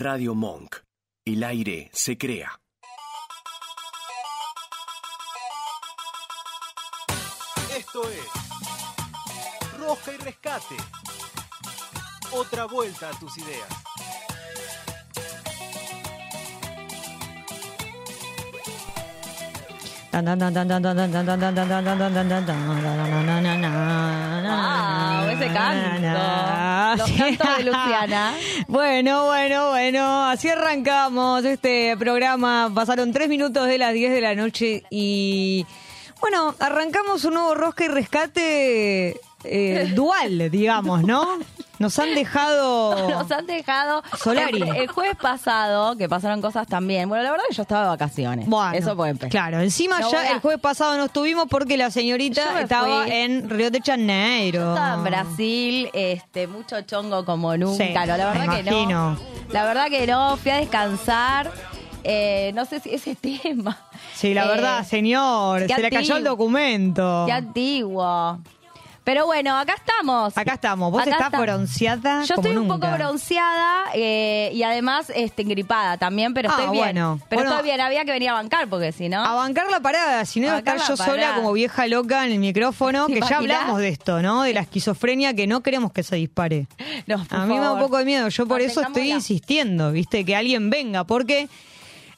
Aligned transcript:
Radio 0.00 0.34
Monk. 0.34 0.76
El 1.26 1.44
aire 1.44 1.90
se 1.92 2.16
crea. 2.16 2.58
Esto 7.76 8.08
es 8.08 9.78
Roja 9.78 10.12
y 10.12 10.16
Rescate. 10.16 10.76
Otra 12.32 12.64
vuelta 12.64 13.10
a 13.10 13.18
tus 13.18 13.36
ideas. 13.36 13.68
Wow, 24.42 25.30
ese 25.30 25.46
canto. 25.52 26.96
Los 26.96 27.10
cantos 27.12 27.56
de 27.56 27.64
Luciana. 27.64 28.34
Bueno, 28.68 29.26
bueno, 29.26 29.70
bueno, 29.70 30.26
así 30.26 30.48
arrancamos 30.48 31.44
este 31.44 31.96
programa. 31.96 32.70
Pasaron 32.74 33.12
tres 33.12 33.28
minutos 33.28 33.66
de 33.66 33.78
las 33.78 33.92
10 33.92 34.12
de 34.12 34.20
la 34.20 34.34
noche 34.34 34.84
y 34.90 35.66
bueno, 36.20 36.54
arrancamos 36.58 37.24
un 37.24 37.34
nuevo 37.34 37.54
rosca 37.54 37.84
y 37.84 37.88
rescate 37.88 39.20
eh, 39.44 39.92
dual, 39.94 40.50
digamos, 40.50 41.02
¿no? 41.02 41.38
Nos 41.80 41.98
han 41.98 42.14
dejado... 42.14 43.08
Nos 43.08 43.30
han 43.32 43.46
dejado. 43.46 44.02
Solari. 44.22 44.62
El, 44.62 44.76
el 44.76 44.88
jueves 44.88 45.16
pasado, 45.16 45.96
que 45.96 46.08
pasaron 46.08 46.40
cosas 46.40 46.66
también. 46.68 47.08
Bueno, 47.08 47.24
la 47.24 47.30
verdad 47.32 47.44
que 47.48 47.54
yo 47.56 47.62
estaba 47.62 47.82
de 47.82 47.88
vacaciones. 47.88 48.46
Bueno, 48.46 48.72
Eso 48.74 48.94
puede 48.94 49.10
empezar. 49.12 49.30
Claro, 49.30 49.60
encima 49.60 49.98
No 49.98 50.12
ya 50.12 50.20
a- 50.20 50.28
el 50.32 50.40
jueves 50.40 50.60
pasado 50.60 50.96
no 50.98 51.06
estuvimos 51.06 51.46
porque 51.50 51.76
la 51.76 51.86
Yo 51.86 51.92
señorita 51.92 52.60
estaba 52.60 53.04
fui. 53.04 53.12
en 53.12 53.48
Río 53.50 53.70
de 53.70 53.80
Janeiro. 53.80 54.68
Estaba 54.74 54.94
en 54.94 55.04
Brasil, 55.04 55.90
este, 55.94 56.46
mucho 56.46 56.80
chongo 56.82 57.24
como 57.24 57.56
nunca. 57.56 57.82
Sí, 57.84 57.90
no, 57.94 58.04
la 58.06 58.16
verdad 58.16 58.34
me 58.46 58.54
que 58.56 58.60
imagino. 58.70 59.10
no. 59.14 59.18
La 59.50 59.64
verdad 59.64 59.86
que 59.88 60.06
no, 60.06 60.36
fui 60.36 60.50
a 60.52 60.56
descansar. 60.58 61.50
Eh, 62.04 62.52
no 62.54 62.64
sé 62.66 62.80
si 62.80 62.94
ese 62.94 63.14
tema. 63.42 63.76
Sí, 64.14 64.32
la 64.34 64.44
Eh, 64.44 64.48
verdad, 64.48 64.84
señor, 64.86 65.66
qué 65.66 65.74
se 65.76 65.80
le 65.82 65.90
cayó 65.90 66.16
el 66.18 66.24
documento. 66.24 67.24
Qué 67.26 67.32
antiguo. 67.32 68.38
Pero 69.02 69.24
bueno, 69.26 69.56
acá 69.56 69.74
estamos. 69.74 70.36
Acá 70.36 70.54
estamos. 70.54 70.92
Vos 70.92 71.00
Acá 71.00 71.10
estás 71.12 71.26
está- 71.28 71.40
bronceada 71.40 72.22
Yo 72.24 72.34
como 72.36 72.48
estoy 72.48 72.62
un 72.62 72.68
poco 72.68 72.86
bronceada 72.92 73.84
eh, 73.94 74.50
y 74.52 74.62
además 74.62 75.10
este, 75.14 75.42
engripada 75.42 75.96
también, 75.96 76.34
pero 76.34 76.50
Ah, 76.50 76.52
estoy 76.58 76.70
bien. 76.72 76.84
bueno. 76.84 77.20
Pero 77.28 77.40
Bueno. 77.42 77.56
estoy 77.56 77.64
bien, 77.70 77.80
había 77.80 78.04
que 78.04 78.12
venir 78.12 78.28
a 78.28 78.34
bancar 78.34 78.68
porque 78.68 78.92
si 78.92 79.08
no... 79.08 79.24
A 79.24 79.34
bancar 79.34 79.70
la 79.70 79.80
parada, 79.80 80.24
si 80.26 80.40
no 80.40 80.46
A 80.46 80.48
iba 80.48 80.56
a 80.56 80.58
estar 80.58 80.76
yo 80.78 80.96
la 80.96 81.04
sola 81.04 81.34
como 81.34 81.52
vieja 81.54 81.86
loca 81.86 82.26
en 82.26 82.32
el 82.32 82.38
micrófono, 82.38 83.06
¿Te 83.06 83.14
que 83.14 83.20
ya 83.20 83.38
hablamos 83.38 83.78
de 83.78 83.88
esto, 83.88 84.20
¿no? 84.22 84.42
De 84.42 84.52
la 84.52 84.60
esquizofrenia 84.60 85.34
que 85.34 85.46
no 85.46 85.62
queremos 85.62 85.92
que 85.92 86.02
se 86.02 86.16
dispare. 86.16 86.66
No, 87.06 87.24
A 87.30 87.46
mí 87.46 87.54
me 87.54 87.60
da 87.60 87.72
un 87.72 87.80
poco 87.80 87.96
de 87.96 88.04
miedo, 88.04 88.28
yo 88.28 88.46
por 88.46 88.60
eso 88.60 88.82
estoy 88.82 89.10
insistiendo, 89.12 89.92
¿viste? 89.92 90.24
Que 90.26 90.36
alguien 90.36 90.68
venga, 90.70 91.04
porque 91.04 91.48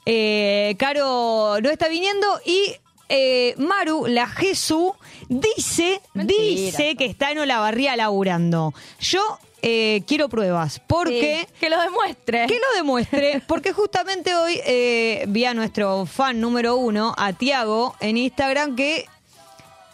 eh, 0.05 0.75
Caro 0.77 1.57
no 1.61 1.69
está 1.69 1.87
viniendo 1.87 2.27
y 2.45 2.75
eh, 3.15 3.53
Maru, 3.57 4.07
la 4.07 4.25
Jesús, 4.27 4.91
dice, 5.29 6.01
Mentira. 6.13 6.41
dice 6.43 6.95
que 6.95 7.05
está 7.05 7.29
en 7.31 7.37
Olavarría 7.39 7.95
laburando. 7.95 8.73
Yo 8.99 9.21
eh, 9.61 10.01
quiero 10.07 10.27
pruebas, 10.29 10.81
porque... 10.87 11.45
Sí, 11.47 11.53
que 11.59 11.69
lo 11.69 11.79
demuestre. 11.79 12.47
Que 12.47 12.55
lo 12.55 12.75
demuestre, 12.75 13.41
porque 13.47 13.71
justamente 13.71 14.35
hoy 14.35 14.59
eh, 14.65 15.25
vi 15.27 15.45
a 15.45 15.53
nuestro 15.53 16.05
fan 16.05 16.41
número 16.41 16.75
uno, 16.75 17.13
a 17.17 17.33
Tiago, 17.33 17.95
en 18.01 18.17
Instagram, 18.17 18.75
que 18.75 19.05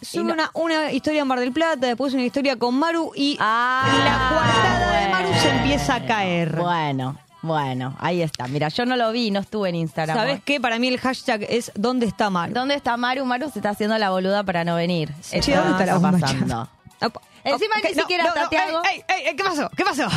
sube 0.02 0.24
no- 0.24 0.34
una, 0.34 0.52
una 0.54 0.92
historia 0.94 1.22
en 1.22 1.28
Mar 1.28 1.40
del 1.42 1.52
Plata, 1.52 1.88
después 1.88 2.14
una 2.14 2.24
historia 2.26 2.56
con 2.56 2.74
Maru 2.76 3.12
y 3.16 3.36
Ah, 3.40 3.86
la 4.06 4.30
coartada 4.30 5.02
de 5.02 5.10
Maru 5.10 5.40
se 5.42 5.50
empieza 5.50 5.96
a 5.96 6.06
caer. 6.06 6.56
Bueno, 6.56 7.18
bueno, 7.42 7.96
ahí 8.00 8.22
está. 8.22 8.48
Mira, 8.48 8.68
yo 8.70 8.86
no 8.86 8.96
lo 8.98 9.12
vi, 9.12 9.32
no 9.32 9.40
estuve 9.40 9.70
en 9.70 9.76
Instagram. 9.76 10.16
¿Sabes 10.18 10.42
qué? 10.44 10.60
Para 10.60 10.78
mí 10.80 10.88
el 10.90 11.00
hashtag 11.00 11.44
es 11.50 11.72
¿Dónde 11.76 12.06
está 12.06 12.30
Maru? 12.30 12.54
¿Dónde 12.54 12.76
está 12.76 12.98
Maru? 12.98 13.24
Maru 13.26 13.50
se 13.50 13.60
está 13.60 13.70
haciendo 13.70 13.98
la 13.98 14.10
boluda 14.10 14.44
para 14.44 14.64
no 14.64 14.76
venir. 14.76 15.10
Che, 15.30 15.40
Eso 15.40 15.52
¿dónde 15.56 15.72
está 15.84 15.86
la 15.86 16.00
pasando. 16.12 16.70
Opa. 17.02 17.22
Encima 17.46 17.76
Ok, 17.78 17.86
ni 17.90 17.94
siquiera 18.02 18.26
está 18.26 18.50
Tiago. 18.50 18.82
ey, 18.92 19.02
ey, 19.08 19.28
ey, 19.28 19.36
¿Qué 19.36 19.44
pasó? 19.44 19.70
¿Qué 19.76 19.84
pasó? 19.86 20.08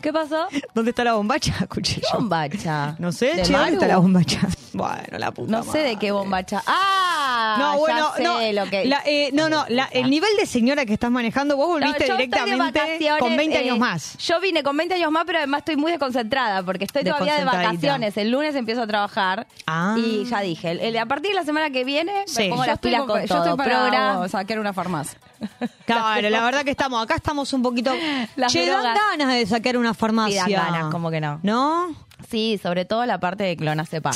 ¿Qué 0.00 0.12
pasó? 0.12 0.46
¿Dónde 0.74 0.90
está 0.90 1.02
la 1.04 1.14
bombacha? 1.14 1.52
Escuché 1.60 1.96
¿Qué 1.96 2.06
yo. 2.12 2.18
bombacha? 2.18 2.94
No 2.98 3.10
sé, 3.12 3.34
¿De 3.34 3.42
che, 3.42 3.52
¿dónde 3.52 3.72
está 3.72 3.88
la 3.88 3.98
bombacha? 3.98 4.40
Bueno, 4.74 5.18
la 5.18 5.30
puta 5.32 5.50
No 5.50 5.62
sé 5.62 5.78
de 5.80 5.96
qué 5.96 6.12
bombacha. 6.12 6.62
¡Ah! 6.66 7.56
No, 7.58 7.78
bueno, 7.78 8.12
sé 8.16 8.22
no, 8.22 8.40
lo 8.64 8.70
que... 8.70 8.84
la, 8.86 9.02
eh, 9.04 9.30
no, 9.32 9.48
no, 9.48 9.64
la- 9.68 9.88
el 9.92 10.08
nivel 10.10 10.30
de 10.38 10.46
señora 10.46 10.86
que 10.86 10.92
estás 10.94 11.10
manejando, 11.10 11.56
vos 11.56 11.68
volviste 11.68 12.06
yo 12.08 12.16
directamente 12.16 13.08
con 13.18 13.36
20 13.36 13.56
eh, 13.56 13.60
años 13.60 13.78
más. 13.78 14.16
Yo 14.18 14.40
vine 14.40 14.62
con 14.62 14.76
20 14.76 14.94
años 14.94 15.10
más, 15.10 15.24
pero 15.26 15.38
además 15.38 15.58
estoy 15.60 15.76
muy 15.76 15.90
desconcentrada 15.90 16.62
porque 16.62 16.84
estoy 16.84 17.04
todavía 17.04 17.36
de 17.36 17.44
vacaciones. 17.44 18.16
El 18.16 18.30
lunes 18.30 18.54
empiezo 18.54 18.82
a 18.82 18.86
trabajar 18.86 19.46
Ah. 19.66 19.94
y 19.98 20.24
ya 20.24 20.40
dije, 20.40 20.70
el- 20.72 20.80
el- 20.80 20.98
a 20.98 21.06
partir 21.06 21.30
de 21.30 21.34
la 21.36 21.44
semana 21.44 21.70
que 21.70 21.84
viene 21.84 22.12
Sí. 22.26 22.44
me 22.44 22.48
pongo 22.50 22.64
Yo 22.64 22.70
las 22.70 22.78
pilas 22.78 23.02
con 23.02 23.20
yo 23.20 23.26
todo. 23.28 23.38
estoy 23.44 23.56
para 23.56 23.70
Programa- 23.80 24.28
sacar 24.28 24.58
una 24.58 24.72
farmacia. 24.72 25.18
Claro, 25.86 26.30
la 26.30 26.42
verdad 26.44 26.64
que 26.64 26.70
estamos, 26.70 27.02
acá 27.02 27.16
estamos 27.16 27.52
un 27.52 27.62
poquito. 27.62 27.92
Las 28.36 28.52
che, 28.52 28.64
dan 28.66 28.80
drogas. 28.82 28.98
ganas 29.10 29.34
de 29.34 29.46
sacar 29.46 29.76
una 29.76 29.92
farmacia. 29.94 30.44
Sí, 30.44 30.52
dan 30.52 30.72
ganas, 30.72 30.90
¿cómo 30.92 31.10
que 31.10 31.20
no? 31.20 31.40
¿No? 31.42 31.94
Sí, 32.32 32.58
sobre 32.62 32.84
todo 32.86 33.04
la 33.06 33.20
parte 33.20 33.44
de 33.44 33.56
clonazepam. 33.56 34.14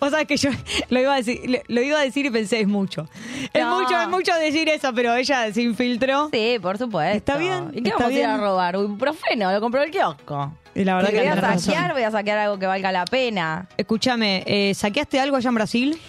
O 0.00 0.08
sea, 0.10 0.24
que 0.24 0.36
yo 0.36 0.50
lo 0.90 1.00
iba 1.00 1.12
a 1.12 1.16
decir, 1.16 1.40
lo- 1.50 1.58
lo 1.66 1.82
iba 1.82 1.98
a 1.98 2.02
decir 2.02 2.24
y 2.24 2.30
pensé, 2.30 2.60
es 2.60 2.68
mucho. 2.68 3.08
Es 3.52 3.62
No. 3.64 3.80
mucho, 3.80 4.00
es 4.00 4.08
mucho 4.08 4.32
decir 4.36 4.68
eso, 4.68 4.94
pero 4.94 5.14
ella 5.16 5.52
se 5.52 5.62
infiltró. 5.62 6.30
Sí, 6.32 6.58
por 6.62 6.78
supuesto. 6.78 7.16
Está 7.16 7.36
bien, 7.36 7.70
¿Y 7.74 7.82
qué 7.82 7.88
está 7.90 8.04
vamos 8.04 8.14
a 8.16 8.18
ir 8.20 8.24
a 8.24 8.28
bien. 8.34 8.40
robar? 8.40 8.76
Un 8.76 8.96
profeno, 8.96 9.50
lo 9.52 9.60
compró 9.60 9.82
el 9.82 9.90
kiosco. 9.90 10.52
Y 10.74 10.84
la 10.84 10.94
verdad 10.94 11.10
que 11.10 11.18
voy 11.18 11.26
a 11.26 11.34
tenés 11.34 11.64
saquear, 11.64 11.92
voy 11.92 12.02
a 12.04 12.10
saquear 12.12 12.38
algo 12.38 12.58
que 12.60 12.66
valga 12.66 12.92
la 12.92 13.04
pena. 13.06 13.66
Escúchame, 13.76 14.44
eh, 14.46 14.72
¿saqueaste 14.74 15.18
algo 15.18 15.36
allá 15.36 15.48
en 15.48 15.54
Brasil? 15.56 16.00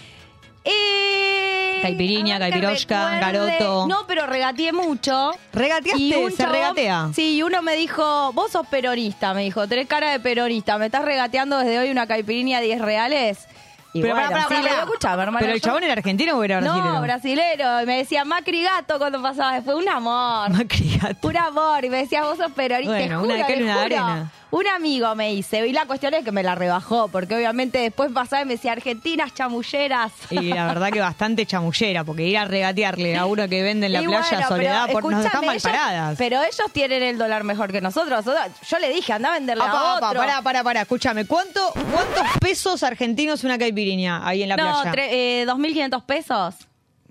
Eh, 0.66 1.80
Caipirinha, 1.82 2.36
a 2.36 2.40
ver 2.40 2.48
que 2.54 2.60
caipiroshka, 2.60 3.10
recuerde. 3.20 3.58
garoto. 3.58 3.88
No, 3.88 4.06
pero 4.08 4.26
regateé 4.26 4.74
mucho. 4.74 5.32
¿Regateaste? 5.54 6.02
Y 6.02 6.12
¿Se 6.12 6.44
chabón- 6.44 6.52
regatea? 6.52 7.10
Sí, 7.16 7.36
y 7.38 7.44
uno 7.44 7.62
me 7.62 7.76
dijo, 7.76 8.34
vos 8.34 8.52
sos 8.52 8.68
peronista, 8.68 9.34
me 9.34 9.44
dijo, 9.44 9.68
tenés 9.68 9.88
cara 9.88 10.12
de 10.12 10.20
peronista, 10.20 10.78
¿me 10.78 10.88
estás 10.88 11.06
regateando 11.06 11.58
desde 11.60 11.80
hoy 11.80 11.90
una 11.90 12.06
caipirinha 12.06 12.58
a 12.58 12.62
10 12.62 12.82
reales? 12.82 13.48
Y 13.92 14.02
Pero 14.02 14.14
bueno, 14.14 14.30
pará, 14.30 14.44
pará, 14.44 14.48
sí, 14.50 14.50
pará, 14.50 14.62
le 14.62 14.70
digo, 14.70 14.76
pará. 14.82 14.84
escuchame, 14.92 15.24
hermano. 15.24 15.40
¿Pero 15.40 15.54
el 15.54 15.62
yo- 15.62 15.66
chabón 15.66 15.84
era 15.84 15.94
argentino 15.94 16.38
o 16.38 16.44
era 16.44 16.60
brasilero? 16.60 16.94
No, 16.94 17.02
brasilero. 17.02 17.82
Y 17.82 17.86
me 17.88 17.98
decía 17.98 18.24
Macri 18.24 18.62
Gato 18.62 19.00
cuando 19.00 19.20
pasaba. 19.20 19.60
Fue 19.64 19.74
un 19.74 19.90
amor. 19.90 20.50
Macri 20.54 21.00
gato. 21.02 21.28
Un 21.28 21.38
amor. 21.38 21.84
Y 21.86 21.90
me 21.90 21.98
decía, 21.98 22.24
vos 22.24 22.38
sos 22.38 22.52
peronista. 22.52 22.94
Bueno, 22.94 23.22
Te 23.22 23.26
una 23.26 23.34
de 23.36 23.42
cal 23.42 23.52
y 23.52 23.56
te 23.58 23.64
una 23.64 23.74
de 23.78 23.82
juro. 23.84 23.96
arena. 24.06 24.32
Un 24.52 24.68
amigo 24.68 25.14
me 25.16 25.34
hice. 25.34 25.68
Y 25.68 25.74
la 25.74 25.86
cuestión 25.86 26.14
es 26.16 26.24
que 26.26 26.32
me 26.32 26.42
la 26.42 26.56
rebajó. 26.56 27.08
Porque 27.10 27.36
obviamente 27.36 27.78
después 27.80 28.12
pasaba 28.12 28.42
y 28.42 28.46
me 28.46 28.54
decía, 28.56 28.72
argentinas 28.72 29.34
chamulleras. 29.34 30.12
Y 30.32 30.42
la 30.54 30.66
verdad 30.68 30.90
que 30.92 31.00
bastante 31.00 31.46
chamullera, 31.46 32.04
porque 32.04 32.24
ir 32.26 32.38
a 32.38 32.46
regatearle 32.46 33.16
a 33.16 33.26
uno 33.28 33.48
que 33.48 33.62
vende 33.62 33.86
en 33.86 33.94
la 33.94 34.02
Y 34.02 34.08
playa 34.08 34.28
bueno, 34.32 34.48
Soledad 34.48 34.84
pero 34.88 35.00
por, 35.00 35.12
nos 35.12 35.22
escúchame, 35.26 35.46
mal 35.48 35.56
ellos- 35.56 35.64
paradas. 35.72 36.16
Pero 36.18 36.42
ellos 36.42 36.72
tienen 36.74 37.04
el 37.04 37.18
dólar 37.18 37.44
mejor 37.44 37.72
que 37.72 37.80
nosotros. 37.82 38.26
Yo 38.26 38.80
le 38.80 38.90
dije, 38.90 39.14
anda 39.14 39.30
a 39.30 39.34
venderle 39.34 39.64
Apa, 39.64 39.80
a 39.80 39.96
otro. 40.08 40.20
pará, 40.20 40.42
pará, 40.42 40.64
pará, 40.64 40.82
escúchame. 40.82 41.26
¿Cuánto, 41.26 41.72
¿Cuántos 41.74 42.24
pesos 42.42 42.82
argentinos 42.84 43.44
una 43.44 43.58
caipirinha 43.58 44.28
ahí 44.28 44.42
en 44.44 44.50
la 44.50 44.56
no, 44.58 44.82
playa? 44.82 44.92
tre- 44.92 45.10
eh, 45.12 45.46
2.500 45.48 46.04
pesos. 46.06 46.56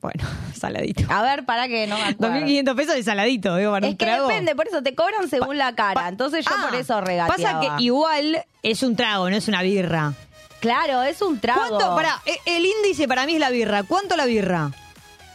Bueno, 0.00 0.24
saladito. 0.58 1.04
A 1.12 1.22
ver, 1.22 1.44
para 1.44 1.66
que 1.68 1.86
no 1.86 1.96
me 1.96 2.04
acuerdo. 2.04 2.36
2.500 2.46 2.76
pesos 2.76 2.94
de 2.94 3.02
saladito, 3.02 3.56
digo, 3.56 3.72
para 3.72 3.86
Es 3.86 3.92
un 3.92 3.98
que 3.98 4.04
trago. 4.06 4.28
depende, 4.28 4.54
por 4.54 4.68
eso 4.68 4.82
te 4.82 4.94
cobran 4.94 5.28
según 5.28 5.58
la 5.58 5.74
cara. 5.74 6.08
Entonces 6.08 6.44
yo 6.44 6.50
Ah, 6.56 6.66
por 6.70 6.78
eso 6.78 7.00
regateaba. 7.00 7.58
Pasa 7.60 7.76
que 7.76 7.82
igual 7.82 8.44
es 8.62 8.82
un 8.82 8.94
trago, 8.96 9.28
no 9.28 9.36
es 9.36 9.48
una 9.48 9.62
birra. 9.62 10.12
Claro, 10.60 11.02
es 11.02 11.20
un 11.22 11.38
trago. 11.38 11.60
¿Cuánto? 11.68 11.94
Pará, 11.96 12.20
e- 12.26 12.56
el 12.56 12.64
índice 12.66 13.06
para 13.08 13.26
mí 13.26 13.34
es 13.34 13.40
la 13.40 13.50
birra. 13.50 13.82
¿Cuánto 13.84 14.16
la 14.16 14.24
birra? 14.26 14.70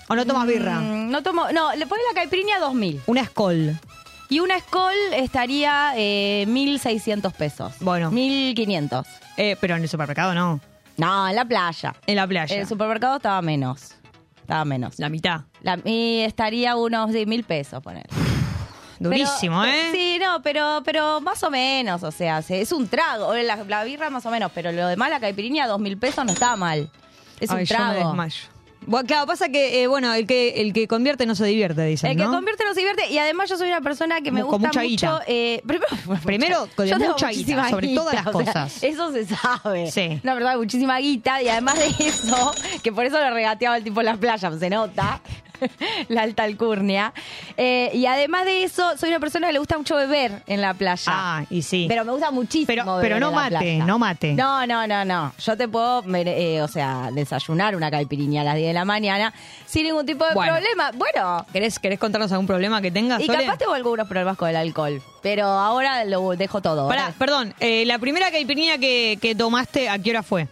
¿O 0.09 0.15
no 0.15 0.25
tomas 0.25 0.45
birra? 0.47 0.79
Mm, 0.79 1.09
no 1.11 1.23
tomo, 1.23 1.49
no, 1.53 1.73
le 1.75 1.87
pones 1.87 2.03
la 2.09 2.15
caipirinha 2.15 2.59
2000. 2.59 3.01
Una 3.07 3.23
Skoll. 3.25 3.77
Y 4.29 4.39
una 4.39 4.59
Skoll 4.59 4.93
estaría 5.13 5.93
eh, 5.95 6.45
1600 6.47 7.33
pesos. 7.33 7.73
Bueno. 7.79 8.11
1500. 8.11 9.05
Eh, 9.37 9.55
pero 9.61 9.75
en 9.75 9.83
el 9.83 9.89
supermercado 9.89 10.33
no. 10.33 10.59
No, 10.97 11.27
en 11.29 11.35
la 11.35 11.45
playa. 11.45 11.93
En 12.05 12.15
la 12.17 12.27
playa. 12.27 12.53
En 12.55 12.61
el 12.61 12.67
supermercado 12.67 13.15
estaba 13.17 13.41
menos. 13.41 13.95
Estaba 14.43 14.63
menos. 14.65 14.99
La 14.99 15.09
mitad. 15.09 15.41
La- 15.61 15.79
y 15.85 16.19
estaría 16.19 16.75
unos 16.75 17.11
de 17.11 17.25
mil 17.25 17.43
pesos, 17.43 17.81
poner. 17.81 18.05
Durísimo, 18.99 19.61
Pero- 19.63 19.73
¿eh? 19.73 19.89
Sí, 19.91 20.17
no, 20.21 20.41
pero, 20.41 20.81
pero 20.85 21.19
más 21.19 21.41
o 21.43 21.49
menos, 21.49 22.03
o 22.03 22.11
sea, 22.11 22.41
se- 22.41 22.61
es 22.61 22.71
un 22.71 22.87
trago. 22.87 23.33
La, 23.33 23.57
la 23.67 23.83
birra 23.83 24.09
más 24.09 24.25
o 24.25 24.29
menos, 24.31 24.51
pero 24.53 24.71
lo 24.71 24.87
demás, 24.87 25.09
la 25.09 25.19
caipirinha, 25.19 25.67
dos 25.67 25.79
mil 25.79 25.97
pesos 25.97 26.23
no 26.25 26.31
estaba 26.31 26.55
mal. 26.55 26.89
Es 27.39 27.49
Ay, 27.49 27.61
un 27.61 27.65
yo 27.65 27.77
me 27.77 27.83
trago. 27.93 28.07
desmayo. 28.09 28.43
Bueno, 28.87 29.07
claro, 29.07 29.25
pasa 29.27 29.49
que, 29.49 29.81
eh, 29.83 29.87
bueno, 29.87 30.13
el 30.13 30.25
que, 30.27 30.61
el 30.61 30.73
que 30.73 30.87
convierte 30.87 31.25
no 31.25 31.35
se 31.35 31.45
divierte, 31.45 31.83
dicen, 31.85 32.11
El 32.11 32.17
que 32.17 32.23
¿no? 32.23 32.31
convierte 32.31 32.63
no 32.65 32.73
se 32.73 32.79
divierte 32.81 33.11
y 33.11 33.17
además 33.17 33.49
yo 33.49 33.57
soy 33.57 33.67
una 33.69 33.81
persona 33.81 34.21
que 34.21 34.31
me 34.31 34.41
con 34.41 34.51
gusta 34.51 34.67
mucha 34.67 34.79
mucho. 34.81 34.89
guita. 34.89 35.21
eh, 35.27 35.61
primero, 35.65 35.87
Primero, 36.23 36.67
con 36.75 36.85
yo 36.87 36.97
tengo 36.97 37.11
mucha 37.13 37.29
guita, 37.29 37.39
muchísima 37.41 37.69
sobre 37.69 37.95
todas 37.95 38.13
las 38.15 38.27
o 38.27 38.31
sea, 38.43 38.45
cosas. 38.53 38.83
eso 38.83 39.11
se 39.11 39.25
sabe. 39.25 39.91
Sí. 39.91 40.19
Una 40.23 40.33
verdad, 40.33 40.57
muchísima 40.57 40.97
guita 40.99 41.41
y 41.41 41.49
además 41.49 41.77
de 41.79 41.87
eso, 42.07 42.51
que 42.83 42.91
por 42.91 43.05
eso 43.05 43.19
le 43.19 43.29
regateaba 43.31 43.77
el 43.77 43.83
tipo 43.83 44.01
en 44.01 44.05
la 44.07 44.17
playa, 44.17 44.51
se 44.57 44.69
nota. 44.69 45.21
la 46.09 46.23
alta 46.23 46.43
alcurnia. 46.43 47.13
Eh, 47.55 47.89
y 47.93 48.05
además 48.05 48.43
de 48.43 48.63
eso, 48.65 48.97
soy 48.97 49.09
una 49.09 49.21
persona 49.21 49.47
que 49.47 49.53
le 49.53 49.59
gusta 49.59 49.77
mucho 49.77 49.95
beber 49.95 50.43
en 50.47 50.59
la 50.59 50.73
playa. 50.73 51.03
Ah, 51.07 51.45
y 51.49 51.61
sí. 51.61 51.85
Pero 51.87 52.03
me 52.03 52.11
gusta 52.11 52.31
muchísimo. 52.31 52.67
Pero- 52.67 52.85
beber 52.97 53.01
pero 53.01 53.19
no 53.19 53.27
en 53.29 53.35
la 53.35 53.41
mate, 53.41 53.57
playa. 53.59 53.85
no 53.85 53.99
mate. 53.99 54.33
No, 54.33 54.67
no, 54.67 54.85
no, 54.87 55.05
no. 55.05 55.31
Yo 55.39 55.55
te 55.55 55.69
puedo, 55.69 56.03
mere- 56.03 56.55
eh, 56.57 56.61
o 56.61 56.67
sea, 56.67 57.09
desayunar 57.13 57.77
una 57.77 57.89
caipirinha 57.89 58.41
a 58.41 58.43
las 58.43 58.55
10 58.55 58.67
de 58.67 58.72
la 58.73 58.85
mañana 58.85 59.33
sin 59.65 59.83
ningún 59.85 60.05
tipo 60.05 60.25
de 60.25 60.33
Bueno. 60.33 60.53
problema. 60.53 60.91
Bueno, 60.95 61.45
¿Querés, 61.53 61.79
¿Querés 61.79 61.99
contarnos 61.99 62.31
algún 62.31 62.47
problema 62.47 62.81
que 62.81 62.91
tengas, 62.91 63.21
y 63.21 63.25
Sole? 63.27 63.45
capaz 63.45 63.57
tengo 63.57 63.73
algunos 63.73 64.07
problemas 64.07 64.37
con 64.37 64.49
el 64.49 64.55
alcohol. 64.55 65.01
Pero 65.21 65.45
ahora 65.45 66.03
lo 66.05 66.31
dejo 66.35 66.61
todo. 66.61 66.87
Pará, 66.87 67.05
Ahora, 67.05 67.15
perdón, 67.17 67.53
eh, 67.59 67.85
la 67.85 67.97
primera 67.99 68.31
caipirinha 68.31 68.77
que, 68.77 69.17
que 69.21 69.35
tomaste, 69.35 69.89
¿a 69.89 69.97
qué 69.99 70.09
hora 70.11 70.23
fue? 70.23 70.47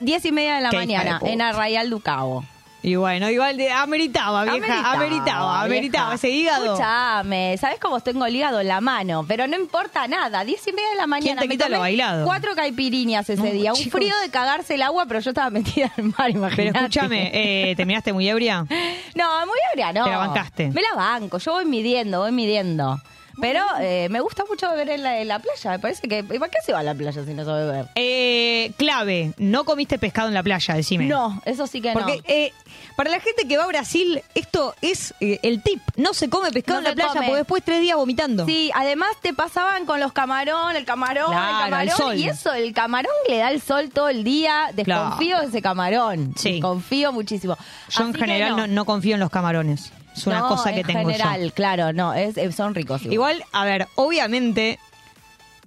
10 0.00 0.24
y 0.24 0.32
media 0.32 0.56
de 0.56 0.60
la 0.62 0.70
Qué 0.70 0.76
hija 0.76 0.82
de 0.86 0.94
mañana 0.96 1.18
puta. 1.20 1.32
en 1.32 1.42
Arraial 1.42 1.90
Ducabo. 1.90 2.44
Y 2.84 2.96
bueno, 2.96 3.30
igual 3.30 3.56
de, 3.56 3.70
ameritaba, 3.70 4.42
vieja, 4.42 4.56
ameritaba, 4.92 5.62
ameritaba, 5.62 6.08
vieja. 6.10 6.14
ese 6.14 6.30
hígado. 6.30 6.64
Escuchame, 6.64 7.56
¿sabes 7.58 7.78
cómo 7.78 8.00
tengo 8.00 8.26
el 8.26 8.34
hígado 8.34 8.60
en 8.60 8.66
la 8.68 8.80
mano? 8.80 9.24
Pero 9.28 9.46
no 9.46 9.56
importa 9.56 10.08
nada. 10.08 10.44
Diez 10.44 10.66
y 10.66 10.72
media 10.72 10.90
de 10.90 10.96
la 10.96 11.06
mañana. 11.06 11.40
te 11.40 11.46
me 11.46 11.54
quita 11.54 11.68
lo 11.68 11.78
bailado? 11.78 12.24
Cuatro 12.24 12.54
caipiriñas 12.56 13.30
ese 13.30 13.40
No, 13.40 13.50
día. 13.50 13.72
Un 13.72 13.78
frío 13.90 14.14
de 14.20 14.30
cagarse 14.30 14.74
el 14.74 14.82
agua, 14.82 15.06
pero 15.06 15.20
yo 15.20 15.30
estaba 15.30 15.50
metida 15.50 15.92
en 15.96 16.06
el 16.06 16.14
mar, 16.18 16.30
imagínate. 16.30 16.72
Pero 16.72 16.78
escúchame, 16.86 17.30
eh, 17.32 17.76
¿terminaste 17.76 18.12
muy 18.12 18.28
ebria? 18.28 18.66
No, 19.14 19.46
muy 19.46 19.58
ebria, 19.72 19.92
no. 19.92 20.04
Te 20.04 20.10
la 20.10 20.16
bancaste. 20.18 20.68
Me 20.70 20.80
la 20.80 20.96
banco, 20.96 21.38
yo 21.38 21.52
voy 21.52 21.66
midiendo, 21.66 22.20
voy 22.20 22.32
midiendo. 22.32 23.00
Pero 23.40 23.62
eh, 23.80 24.08
me 24.10 24.20
gusta 24.20 24.44
mucho 24.48 24.68
beber 24.70 24.90
en 24.90 25.02
la, 25.02 25.18
en 25.20 25.28
la 25.28 25.38
playa. 25.38 25.70
Me 25.72 25.78
parece 25.78 26.06
que. 26.06 26.22
¿Para 26.22 26.50
qué 26.50 26.58
se 26.64 26.72
va 26.72 26.80
a 26.80 26.82
la 26.82 26.94
playa 26.94 27.24
si 27.24 27.32
no 27.32 27.44
sabe 27.44 27.64
beber? 27.66 27.86
Eh, 27.94 28.72
clave, 28.76 29.32
no 29.38 29.64
comiste 29.64 29.98
pescado 29.98 30.28
en 30.28 30.34
la 30.34 30.42
playa, 30.42 30.74
decime. 30.74 31.06
No, 31.06 31.40
eso 31.46 31.66
sí 31.66 31.80
que 31.80 31.92
Porque 31.92 32.16
no. 32.16 32.22
eh, 32.26 32.52
para 32.96 33.10
la 33.10 33.20
gente 33.20 33.46
que 33.48 33.56
va 33.56 33.64
a 33.64 33.66
Brasil, 33.66 34.22
esto 34.34 34.74
es 34.80 35.14
eh, 35.20 35.38
el 35.42 35.62
tip. 35.62 35.80
No 35.96 36.14
se 36.14 36.28
come 36.28 36.50
pescado 36.50 36.80
No 36.80 36.80
en 36.80 36.84
la 36.84 36.90
se 36.90 36.94
playa 36.96 37.12
come. 37.12 37.26
porque 37.26 37.38
después 37.38 37.62
tres 37.64 37.80
días 37.80 37.96
vomitando. 37.96 38.46
Sí, 38.46 38.70
además 38.74 39.10
te 39.22 39.32
pasaban 39.34 39.86
con 39.86 40.00
los 40.00 40.12
camarón, 40.12 40.76
el 40.76 40.84
camarón, 40.84 41.30
Claro, 41.30 41.64
el 41.66 41.70
camarón. 41.70 41.96
sol. 41.96 42.16
Y 42.16 42.28
eso, 42.28 42.52
el 42.52 42.72
camarón 42.72 43.12
le 43.28 43.38
da 43.38 43.50
el 43.50 43.60
sol 43.60 43.90
todo 43.90 44.08
el 44.08 44.24
día. 44.24 44.70
Desconfío 44.74 45.40
de 45.40 45.46
ese 45.46 45.62
camarón. 45.62 46.34
Sí. 46.36 46.52
Desconfío 46.54 47.12
muchísimo. 47.12 47.56
Yo 47.88 48.02
en 48.04 48.08
Así 48.10 48.18
que 48.18 48.24
general 48.26 48.56
no. 48.56 48.66
no 48.66 48.84
confío 48.84 49.14
en 49.14 49.20
los 49.20 49.30
camarones. 49.30 49.92
Es 50.14 50.26
una 50.26 50.40
No, 50.40 50.48
cosa 50.48 50.72
que 50.72 50.80
en 50.80 50.86
tengo 50.86 51.00
general, 51.10 51.42
yo. 51.48 51.54
claro, 51.54 51.92
no, 51.92 52.12
es, 52.14 52.34
son 52.54 52.74
ricos. 52.74 53.00
igual. 53.02 53.12
Igual, 53.38 53.44
a 53.52 53.64
ver, 53.64 53.88
obviamente, 53.94 54.78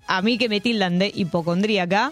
a 0.07 0.21
mí 0.21 0.37
que 0.37 0.49
me 0.49 0.61
tildan 0.61 0.99
de 0.99 1.11
hipocondríaca, 1.13 2.11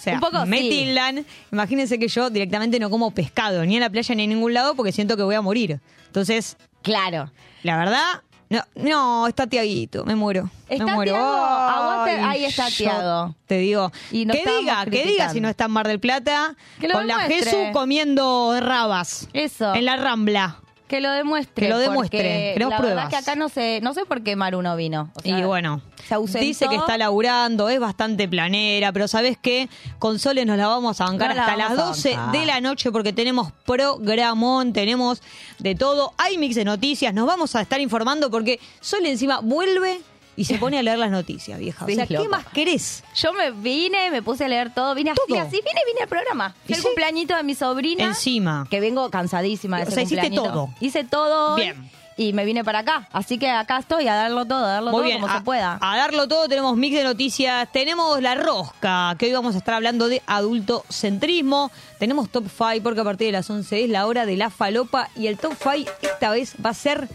o 0.00 0.02
sea, 0.02 0.14
Un 0.14 0.20
poco 0.20 0.46
me 0.46 0.58
sí. 0.58 0.70
tildan, 0.70 1.26
imagínense 1.52 1.98
que 1.98 2.08
yo 2.08 2.30
directamente 2.30 2.78
no 2.80 2.88
como 2.88 3.10
pescado, 3.10 3.64
ni 3.66 3.74
en 3.76 3.80
la 3.82 3.90
playa 3.90 4.14
ni 4.14 4.24
en 4.24 4.30
ningún 4.30 4.54
lado, 4.54 4.74
porque 4.74 4.92
siento 4.92 5.16
que 5.16 5.22
voy 5.22 5.34
a 5.34 5.42
morir. 5.42 5.78
Entonces, 6.06 6.56
Claro. 6.82 7.30
la 7.62 7.76
verdad, 7.76 8.04
no, 8.48 8.64
no, 8.74 9.26
está 9.28 9.46
Tiaguito, 9.46 10.04
me 10.04 10.16
muero. 10.16 10.50
¿Está 10.68 10.84
me 10.86 10.94
muero. 10.94 11.12
Tiago? 11.12 11.26
Aguante, 11.44 12.10
ahí 12.20 12.44
está 12.46 12.66
Tiago. 12.68 13.36
Te 13.46 13.58
digo, 13.58 13.92
Y 14.10 14.24
no 14.24 14.32
que 14.34 14.42
diga, 14.44 14.84
que 14.86 15.04
diga 15.04 15.28
si 15.28 15.40
no 15.40 15.48
está 15.48 15.66
en 15.66 15.70
Mar 15.72 15.86
del 15.86 16.00
Plata, 16.00 16.56
Que 16.80 16.88
lo 16.88 16.94
con 16.94 17.06
la. 17.06 17.20
Jesús 17.20 17.54
comiendo 17.72 18.56
rabas. 18.60 19.28
Eso. 19.34 19.74
En 19.74 19.84
la 19.84 19.96
Rambla. 19.96 20.56
Que 20.90 21.00
lo 21.00 21.12
demuestre. 21.12 21.66
Que 21.66 21.72
lo 21.72 21.78
demuestre. 21.78 22.18
Queremos 22.18 22.58
la 22.72 22.80
verdad 22.80 22.94
pruebas. 22.94 23.08
que 23.10 23.16
acá 23.16 23.36
no 23.36 23.48
sé, 23.48 23.78
no 23.80 23.94
sé 23.94 24.04
por 24.06 24.24
qué 24.24 24.34
Maru 24.34 24.60
no 24.60 24.74
vino. 24.74 25.08
O 25.14 25.20
sea, 25.20 25.38
y 25.38 25.44
bueno, 25.44 25.80
se 26.08 26.14
ausentó. 26.14 26.44
dice 26.44 26.66
que 26.68 26.74
está 26.74 26.98
laburando, 26.98 27.68
es 27.68 27.78
bastante 27.78 28.26
planera, 28.26 28.90
pero 28.90 29.06
¿sabes 29.06 29.38
qué? 29.40 29.68
Con 30.00 30.18
Soles 30.18 30.46
nos 30.46 30.56
la 30.58 30.66
vamos 30.66 31.00
a 31.00 31.04
bancar 31.04 31.36
la 31.36 31.42
hasta 31.42 31.56
las 31.56 31.68
vamos 31.68 31.82
a 31.84 31.86
12 31.90 32.16
bancar. 32.16 32.32
de 32.40 32.46
la 32.46 32.60
noche 32.60 32.90
porque 32.90 33.12
tenemos 33.12 33.52
programón, 33.64 34.72
tenemos 34.72 35.22
de 35.60 35.76
todo. 35.76 36.12
Hay 36.18 36.38
mix 36.38 36.56
de 36.56 36.64
noticias, 36.64 37.14
nos 37.14 37.24
vamos 37.24 37.54
a 37.54 37.60
estar 37.60 37.80
informando 37.80 38.28
porque 38.28 38.58
Sole 38.80 39.12
encima 39.12 39.38
vuelve 39.38 40.00
y 40.40 40.44
se 40.46 40.54
pone 40.58 40.78
a 40.78 40.82
leer 40.82 40.98
las 40.98 41.10
noticias, 41.10 41.58
vieja. 41.58 41.84
Sí, 41.84 41.92
o 41.92 41.94
sea, 41.96 42.06
¿qué 42.06 42.14
loco. 42.14 42.30
más 42.30 42.46
querés? 42.46 43.04
Yo 43.14 43.34
me 43.34 43.50
vine, 43.50 44.10
me 44.10 44.22
puse 44.22 44.46
a 44.46 44.48
leer 44.48 44.72
todo, 44.72 44.94
vine 44.94 45.10
así, 45.10 45.36
así, 45.36 45.56
vine, 45.56 45.80
vine 45.86 46.00
al 46.02 46.08
programa. 46.08 46.54
¿Y 46.66 46.72
El 46.72 46.82
cumpleañito 46.82 47.36
de 47.36 47.42
mi 47.42 47.54
sobrina. 47.54 48.04
Encima. 48.04 48.66
Que 48.70 48.80
vengo 48.80 49.10
cansadísima 49.10 49.76
de 49.76 49.82
O 49.82 49.86
ese 49.88 49.94
sea, 49.94 50.02
hiciste 50.04 50.30
todo. 50.30 50.70
Hice 50.80 51.04
todo. 51.04 51.56
Bien. 51.56 51.90
Y 52.16 52.32
me 52.34 52.44
vine 52.44 52.64
para 52.64 52.80
acá. 52.80 53.08
Así 53.12 53.38
que 53.38 53.48
acá 53.50 53.78
estoy 53.78 54.06
a 54.08 54.14
darlo 54.14 54.44
todo, 54.46 54.64
a 54.66 54.72
darlo 54.72 54.90
Muy 54.90 54.98
todo 54.98 55.04
bien, 55.04 55.20
como 55.20 55.32
a, 55.32 55.38
se 55.38 55.44
pueda. 55.44 55.78
a 55.80 55.96
darlo 55.96 56.28
todo 56.28 56.48
tenemos 56.48 56.76
mix 56.76 56.96
de 56.96 57.04
noticias, 57.04 57.70
tenemos 57.72 58.20
la 58.20 58.34
rosca, 58.34 59.14
que 59.18 59.26
hoy 59.26 59.32
vamos 59.32 59.54
a 59.54 59.58
estar 59.58 59.74
hablando 59.74 60.08
de 60.08 60.20
adultocentrismo, 60.26 61.70
tenemos 61.98 62.28
top 62.30 62.44
5 62.48 62.82
porque 62.82 63.00
a 63.00 63.04
partir 63.04 63.26
de 63.28 63.32
las 63.32 63.48
11 63.48 63.84
es 63.84 63.90
la 63.90 64.06
hora 64.06 64.26
de 64.26 64.36
la 64.36 64.50
falopa 64.50 65.08
y 65.16 65.28
el 65.28 65.38
top 65.38 65.54
5 65.62 65.90
esta 66.02 66.30
vez 66.30 66.54
va 66.64 66.70
a 66.70 66.74
ser 66.74 67.08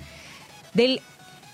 del 0.74 1.02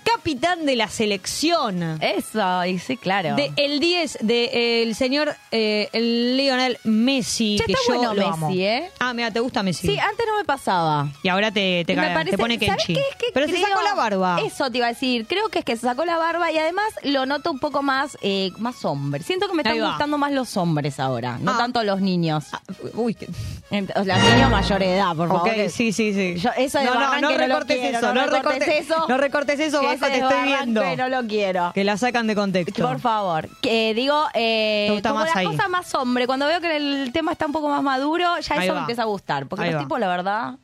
capitán 0.04 0.66
de 0.66 0.76
la 0.76 0.88
selección. 0.88 1.98
Eso, 2.00 2.64
y 2.64 2.78
sí, 2.78 2.96
claro. 2.96 3.34
De 3.36 3.52
el 3.56 3.80
10 3.80 4.18
del 4.22 4.94
señor 4.94 5.34
eh, 5.50 5.88
el 5.92 6.36
Lionel 6.36 6.78
Messi, 6.84 7.56
Che, 7.58 7.64
que 7.64 7.72
está 7.72 7.84
yo 7.88 7.94
bueno 7.98 8.14
lo 8.14 8.20
Messi, 8.28 8.32
amo. 8.44 8.50
¿eh? 8.52 8.90
Ah, 8.98 9.14
mira, 9.14 9.30
¿te 9.30 9.40
gusta 9.40 9.62
Messi? 9.62 9.86
Sí, 9.86 9.98
antes 9.98 10.26
no 10.26 10.36
me 10.38 10.44
pasaba. 10.44 11.08
y 11.22 11.28
ahora 11.28 11.50
te, 11.50 11.84
te, 11.86 11.94
me 11.96 12.10
parece- 12.10 12.32
te 12.32 12.38
pone 12.38 12.58
¿sabes 12.58 12.84
Kenchi. 12.86 12.94
qué? 12.94 13.00
Es 13.00 13.16
que 13.16 13.26
Pero 13.34 13.46
se 13.48 13.60
sacó 13.60 13.82
la 13.82 13.94
barba. 13.94 14.40
Eso 14.44 14.70
te 14.70 14.78
iba 14.78 14.86
a 14.86 14.90
decir. 14.90 15.26
Creo 15.26 15.48
que 15.48 15.60
es 15.60 15.64
que 15.64 15.76
se 15.76 15.82
sacó 15.86 16.04
la 16.04 16.16
barba 16.18 16.50
y 16.52 16.58
además 16.58 16.84
lo 17.02 17.26
noto 17.26 17.50
un 17.50 17.58
poco 17.58 17.82
más, 17.82 18.16
eh, 18.22 18.50
más 18.58 18.84
hombre. 18.84 19.22
Siento 19.22 19.48
que 19.48 19.54
me 19.54 19.62
están 19.62 19.78
gustando 19.80 20.18
más 20.18 20.32
los 20.32 20.56
hombres 20.56 20.98
ahora, 21.00 21.38
no 21.40 21.52
Ah. 21.52 21.58
tanto 21.58 21.82
los 21.84 22.00
niños. 22.00 22.44
Ah, 22.52 22.60
uy, 22.94 23.14
que- 23.14 23.28
Ent- 23.70 23.92
Los 23.94 24.06
niños 24.34 24.50
mayor 24.50 24.78
de 24.80 24.94
edad, 24.96 25.16
por 25.16 25.28
favor. 25.28 25.48
Ok, 25.48 25.68
sí, 25.70 25.92
sí, 25.92 26.12
sí. 26.12 26.34
Yo- 26.38 26.50
eso 26.58 26.78
de 26.78 26.84
no, 26.84 26.94
no, 26.94 27.20
no 27.20 27.30
recortes 27.38 27.82
eso, 27.82 28.12
no 28.12 28.26
no 28.26 28.30
recortes 28.30 28.68
eso. 28.68 29.06
No 29.08 29.16
recortes 29.16 29.60
eso, 29.60 29.80
ese 29.94 30.06
te 30.10 30.18
estoy 30.18 30.42
viendo. 30.44 30.82
No 30.96 31.08
lo 31.08 31.26
quiero. 31.26 31.70
Que 31.74 31.84
la 31.84 31.96
sacan 31.96 32.26
de 32.26 32.34
contexto. 32.34 32.86
Por 32.86 33.00
favor. 33.00 33.48
Que 33.60 33.94
digo, 33.94 34.26
eh, 34.34 34.86
Te 34.88 34.92
gusta 34.94 35.08
como 35.10 35.20
más 35.24 35.34
la 35.34 35.40
ahí. 35.40 35.46
cosa 35.46 35.68
más 35.68 35.94
hombre, 35.94 36.26
cuando 36.26 36.46
veo 36.46 36.60
que 36.60 36.76
el 36.76 37.10
tema 37.12 37.32
está 37.32 37.46
un 37.46 37.52
poco 37.52 37.68
más 37.68 37.82
maduro, 37.82 38.38
ya 38.40 38.54
Ahí 38.54 38.64
eso 38.64 38.68
va. 38.72 38.74
me 38.74 38.80
empieza 38.80 39.02
a 39.02 39.06
gustar. 39.06 39.46
Porque 39.46 39.64
Ahí 39.64 39.70
los 39.70 39.78
va. 39.80 39.84
tipos, 39.84 40.00
la 40.00 40.08
verdad, 40.08 40.54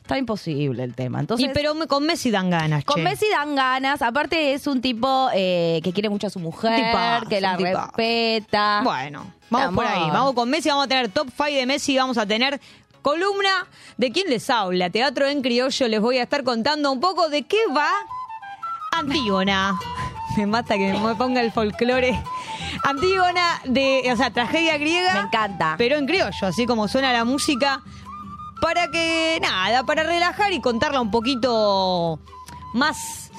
está 0.00 0.18
imposible 0.18 0.82
el 0.84 0.94
tema. 0.94 1.20
Entonces, 1.20 1.48
Y 1.48 1.52
pero 1.52 1.74
con 1.88 2.04
Messi 2.04 2.30
dan 2.30 2.50
ganas, 2.50 2.84
con 2.84 2.96
che. 2.96 3.02
Messi 3.02 3.26
dan 3.30 3.54
ganas. 3.54 4.02
Aparte 4.02 4.52
es 4.54 4.66
un 4.66 4.80
tipo 4.80 5.28
eh, 5.34 5.80
que 5.82 5.92
quiere 5.92 6.08
mucho 6.08 6.26
a 6.26 6.30
su 6.30 6.38
mujer, 6.40 6.74
Tipazo, 6.76 7.28
que 7.28 7.40
la 7.40 7.56
tipazo. 7.56 7.92
respeta. 7.96 8.80
Bueno, 8.84 9.26
vamos 9.50 9.74
por 9.74 9.86
ahí. 9.86 10.10
Vamos 10.10 10.32
con 10.34 10.50
Messi, 10.50 10.68
vamos 10.68 10.84
a 10.86 10.88
tener 10.88 11.08
top 11.10 11.28
5 11.36 11.44
de 11.44 11.66
Messi, 11.66 11.96
vamos 11.96 12.18
a 12.18 12.26
tener 12.26 12.60
columna 13.02 13.66
de 13.96 14.12
quién 14.12 14.28
les 14.28 14.48
habla. 14.50 14.90
Teatro 14.90 15.26
en 15.26 15.42
criollo, 15.42 15.88
les 15.88 16.00
voy 16.00 16.18
a 16.18 16.22
estar 16.22 16.44
contando 16.44 16.90
un 16.92 17.00
poco 17.00 17.28
de 17.28 17.42
qué 17.42 17.58
va 17.76 17.88
Antígona. 18.92 19.78
Me 20.36 20.46
mata 20.46 20.76
que 20.76 20.94
me 20.94 21.14
ponga 21.14 21.42
el 21.42 21.52
folclore. 21.52 22.22
Antígona 22.84 23.60
de, 23.64 24.10
o 24.10 24.16
sea, 24.16 24.30
tragedia 24.30 24.78
griega. 24.78 25.12
Me 25.12 25.20
encanta. 25.20 25.74
Pero 25.76 25.96
en 25.96 26.06
criollo, 26.06 26.46
así 26.46 26.64
como 26.64 26.88
suena 26.88 27.12
la 27.12 27.24
música. 27.24 27.82
Para 28.62 28.90
que, 28.90 29.38
nada, 29.42 29.84
para 29.84 30.04
relajar 30.04 30.52
y 30.52 30.60
contarla 30.60 31.00
un 31.00 31.10
poquito 31.10 32.18
más 32.72 33.31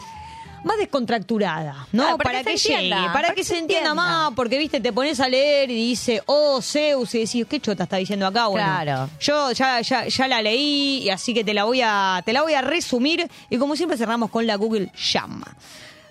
más 0.64 0.78
descontracturada, 0.78 1.88
¿no? 1.92 2.04
Ah, 2.04 2.18
para 2.18 2.24
para 2.32 2.44
que 2.44 2.58
llegue, 2.58 2.76
entienda, 2.76 3.14
para, 3.14 3.34
que, 3.34 3.44
se 3.44 3.58
entienda, 3.58 3.94
más, 3.94 4.32
porque 4.36 4.58
viste, 4.58 4.80
te 4.80 4.94
pones 4.94 5.20
a 5.20 5.28
leer 5.28 5.70
y 5.70 5.76
dice, 5.76 6.22
oh, 6.26 6.62
Zeus, 6.62 7.14
y 7.16 7.20
decís, 7.20 7.46
¿qué 7.50 7.60
chota 7.60 7.84
está 7.84 7.98
diciendo 7.98 8.26
acá? 8.28 8.48
Bueno, 8.48 8.66
Claro. 8.66 9.10
yo 9.20 9.52
ya, 9.52 9.82
ya, 9.82 10.08
ya 10.08 10.28
la 10.28 10.42
leí, 10.42 11.00
y 11.04 11.10
así 11.10 11.34
que 11.34 11.44
te 11.44 11.54
la 11.54 11.66
voy 11.66 11.82
a, 11.84 12.22
te 12.26 12.34
la 12.34 12.42
voy 12.42 12.54
a 12.54 12.62
resumir, 12.62 13.30
y 13.50 13.58
como 13.58 13.76
siempre 13.76 13.98
cerramos 13.98 14.30
con 14.30 14.48
la 14.48 14.56
Google 14.56 14.92
Llama. 14.96 15.48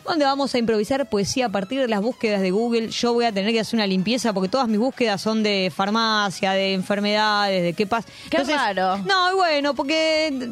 Donde 0.04 0.24
vamos 0.24 0.52
a 0.52 0.58
improvisar 0.58 1.08
poesía 1.08 1.46
a 1.46 1.48
partir 1.48 1.80
de 1.80 1.86
las 1.86 2.00
búsquedas 2.00 2.40
de 2.40 2.50
Google. 2.50 2.88
Yo 2.88 3.12
voy 3.12 3.24
a 3.24 3.30
tener 3.30 3.52
que 3.52 3.60
hacer 3.60 3.76
una 3.76 3.86
limpieza 3.86 4.32
porque 4.32 4.48
todas 4.48 4.66
mis 4.66 4.80
búsquedas 4.80 5.22
son 5.22 5.44
de 5.44 5.72
farmacia, 5.72 6.50
de 6.54 6.72
enfermedades, 6.74 7.62
de 7.62 7.72
qué 7.72 7.86
pasa. 7.86 8.08
Qué 8.28 8.42
raro. 8.42 8.98
No, 8.98 9.30
y 9.30 9.34
bueno, 9.36 9.74
porque 9.74 10.50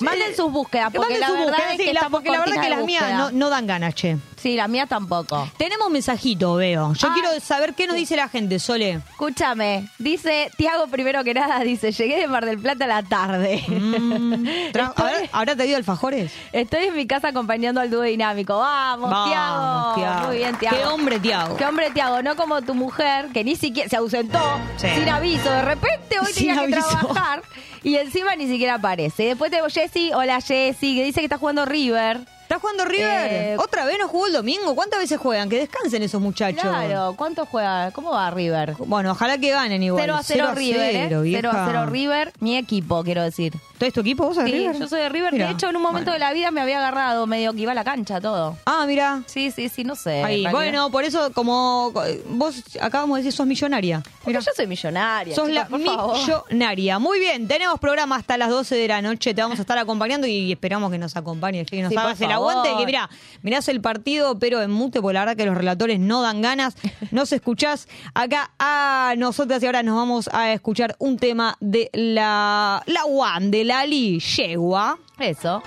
Manden 0.00 0.36
sus 0.36 0.50
búsquedas, 0.52 0.92
que 0.92 0.98
porque 0.98 1.14
manden 1.14 1.20
la 1.20 1.26
sus 1.26 1.36
verdad 1.38 1.50
búsquedas, 1.52 1.72
es 1.72 1.76
sí, 1.78 1.84
que 1.84 1.92
la- 1.92 2.00
estamos 2.00 2.10
porque 2.22 2.30
la 2.30 2.38
verdad 2.40 2.62
que 2.62 2.68
las 2.70 2.84
mías 2.84 3.02
búsqueda. 3.02 3.18
no, 3.18 3.30
no 3.32 3.50
dan 3.50 3.66
ganas, 3.66 3.94
che. 3.94 4.16
Sí, 4.36 4.54
la 4.54 4.68
mía 4.68 4.86
tampoco. 4.86 5.48
Tenemos 5.56 5.90
mensajito, 5.90 6.54
veo. 6.54 6.92
Yo 6.94 7.08
Ah. 7.08 7.14
quiero 7.14 7.40
saber 7.40 7.74
qué 7.74 7.86
nos 7.88 7.96
dice 7.96 8.14
la 8.16 8.28
gente, 8.28 8.58
Sole. 8.60 9.00
Escúchame, 9.10 9.88
dice 9.98 10.50
Tiago 10.56 10.86
primero 10.86 11.24
que 11.24 11.34
nada, 11.34 11.58
dice, 11.60 11.90
llegué 11.90 12.16
de 12.20 12.28
Mar 12.28 12.44
del 12.44 12.58
Plata 12.60 12.84
a 12.84 12.88
la 12.88 13.02
tarde. 13.02 13.64
Mm, 13.66 14.44
tra- 14.72 14.92
¿habrá- 14.94 15.28
¿Habrá 15.32 15.56
traído 15.56 15.76
alfajores? 15.76 16.32
Estoy 16.52 16.84
en 16.86 16.94
mi 16.94 17.06
casa 17.06 17.28
acompañando 17.28 17.80
al 17.80 17.90
dúo 17.90 18.02
dinámico. 18.02 18.56
Vamos, 18.58 19.10
Tiago. 19.28 19.94
Tiago. 19.96 20.26
Muy 20.28 20.36
bien, 20.36 20.56
Tiago. 20.58 20.76
Qué 20.76 20.84
hombre, 20.86 21.18
Tiago. 21.18 21.56
Qué 21.56 21.64
hombre, 21.66 21.90
Tiago, 21.90 22.22
no 22.22 22.36
como 22.36 22.62
tu 22.62 22.74
mujer, 22.74 23.28
que 23.32 23.42
ni 23.42 23.56
siquiera 23.56 23.88
se 23.88 23.96
ausentó 23.96 24.40
Sí. 24.76 24.86
sin 24.94 25.08
aviso. 25.08 25.50
De 25.50 25.62
repente 25.62 26.20
hoy 26.20 26.32
Sin 26.32 26.48
tenía 26.48 26.66
que 26.68 26.74
aviso. 26.74 26.88
trabajar 26.98 27.42
y 27.86 27.96
encima 27.98 28.34
ni 28.34 28.48
siquiera 28.48 28.74
aparece. 28.74 29.26
Después 29.26 29.48
tengo 29.52 29.68
Jessy, 29.68 30.10
hola 30.12 30.40
Jessy, 30.40 30.96
que 30.96 31.04
dice 31.04 31.20
que 31.20 31.26
está 31.26 31.38
jugando 31.38 31.64
River. 31.64 32.18
¿Está 32.42 32.58
jugando 32.58 32.84
River? 32.84 33.32
Eh, 33.32 33.56
¿Otra 33.58 33.84
vez 33.84 33.96
no 34.00 34.08
jugó 34.08 34.26
el 34.26 34.32
domingo? 34.32 34.74
¿Cuántas 34.74 34.98
veces 34.98 35.18
juegan? 35.18 35.48
Que 35.48 35.58
descansen 35.58 36.02
esos 36.02 36.20
muchachos. 36.20 36.62
Claro, 36.62 37.14
¿cuánto 37.16 37.46
juega? 37.46 37.92
¿Cómo 37.92 38.10
va 38.10 38.28
River? 38.32 38.74
Bueno, 38.78 39.12
ojalá 39.12 39.38
que 39.38 39.50
ganen 39.50 39.84
igual. 39.84 40.02
0 40.02 40.14
a 40.16 40.22
0 40.24 40.54
River, 40.56 40.96
¿eh? 40.96 41.06
0 41.08 41.22
vieja. 41.22 41.64
a 41.64 41.66
0 41.68 41.86
River, 41.86 42.32
mi 42.40 42.56
equipo, 42.56 43.04
quiero 43.04 43.22
decir. 43.22 43.52
¿Todo 43.78 43.90
tu 43.90 44.00
equipo? 44.00 44.24
¿Vos 44.26 44.34
sos 44.36 44.44
de 44.44 44.50
Sí, 44.50 44.56
River? 44.58 44.78
yo 44.78 44.88
soy 44.88 45.00
de 45.00 45.08
River. 45.08 45.32
Mirá, 45.32 45.46
de 45.48 45.52
hecho, 45.52 45.68
en 45.68 45.76
un 45.76 45.82
momento 45.82 46.10
bueno. 46.10 46.12
de 46.14 46.18
la 46.18 46.32
vida 46.32 46.50
me 46.50 46.60
había 46.60 46.78
agarrado 46.78 47.26
medio 47.26 47.52
que 47.52 47.60
iba 47.60 47.72
a 47.72 47.74
la 47.74 47.84
cancha 47.84 48.20
todo. 48.20 48.56
Ah, 48.64 48.84
mira. 48.86 49.22
Sí, 49.26 49.50
sí, 49.50 49.68
sí, 49.68 49.84
no 49.84 49.94
sé. 49.94 50.10
Ahí. 50.10 50.18
en 50.18 50.24
realidad. 50.44 50.50
Bueno, 50.52 50.90
por 50.90 51.04
eso, 51.04 51.32
como 51.32 51.92
eh, 52.06 52.22
vos 52.30 52.62
acabamos 52.80 53.18
de 53.18 53.24
decir, 53.24 53.36
sos 53.36 53.46
millonaria. 53.46 54.02
Porque 54.24 54.32
yo 54.42 54.52
soy 54.54 54.66
millonaria. 54.66 55.34
Sos 55.34 55.48
chicos, 55.48 55.54
la 55.62 55.68
por 55.68 55.82
favor. 55.82 56.16
millonaria. 56.18 56.98
Muy 56.98 57.18
bien, 57.18 57.46
tenemos 57.48 57.78
programa 57.78 58.16
hasta 58.16 58.36
las 58.38 58.48
12 58.50 58.74
de 58.76 58.88
la 58.88 59.02
noche. 59.02 59.34
Te 59.34 59.42
vamos 59.42 59.58
a 59.58 59.62
estar 59.62 59.76
acompañando 59.78 60.26
y 60.26 60.52
esperamos 60.52 60.90
que 60.90 60.98
nos 60.98 61.16
acompañes, 61.16 61.66
que 61.68 61.82
nos 61.82 61.90
Sí, 61.90 61.94
por 61.96 62.04
hagas 62.04 62.20
el 62.20 62.28
favor. 62.30 62.50
aguante. 62.52 62.76
Que 62.78 62.86
mira, 62.86 63.10
mirás 63.42 63.68
el 63.68 63.80
partido, 63.80 64.38
pero 64.38 64.62
en 64.62 64.70
mute, 64.70 65.00
porque 65.02 65.14
la 65.14 65.20
verdad 65.20 65.36
que 65.36 65.44
los 65.46 65.56
relatores 65.56 66.00
no 66.00 66.22
dan 66.22 66.40
ganas. 66.42 66.76
Nos 67.10 67.32
escuchás 67.32 67.88
acá 68.14 68.50
a 68.58 69.14
nosotras 69.18 69.62
y 69.62 69.66
ahora 69.66 69.82
nos 69.82 69.96
vamos 69.96 70.28
a 70.32 70.52
escuchar 70.52 70.96
un 70.98 71.18
tema 71.18 71.56
de 71.60 71.90
la, 71.92 72.82
la 72.86 73.04
One, 73.04 73.48
de 73.50 73.64
Lali 73.66 74.20
Yegua. 74.20 74.96
Eso. 75.18 75.60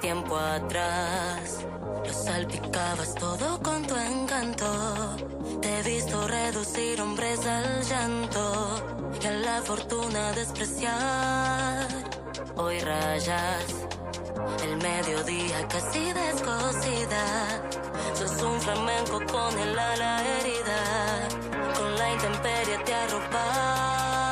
Tiempo 0.00 0.36
atrás, 0.38 1.66
lo 2.06 2.12
salpicabas 2.12 3.14
todo 3.16 3.60
con 3.60 3.86
tu 3.86 3.96
encanto. 3.96 4.66
Te 5.60 5.78
he 5.78 5.82
visto 5.82 6.26
reducir 6.26 7.02
hombres 7.02 7.44
al 7.46 7.82
llanto 7.84 9.05
la 9.56 9.62
fortuna 9.62 10.32
despreciar. 10.32 11.88
Hoy 12.56 12.78
rayas 12.80 13.64
el 14.64 14.76
mediodía 14.76 15.66
casi 15.68 16.12
descosida. 16.12 17.24
Sos 18.18 18.42
un 18.42 18.60
flamenco 18.60 19.18
con 19.32 19.58
el 19.58 19.78
ala 19.78 20.22
herida, 20.32 20.80
con 21.74 21.90
la 21.98 22.12
intemperie 22.12 22.78
te 22.84 22.94
arropas. 22.94 24.25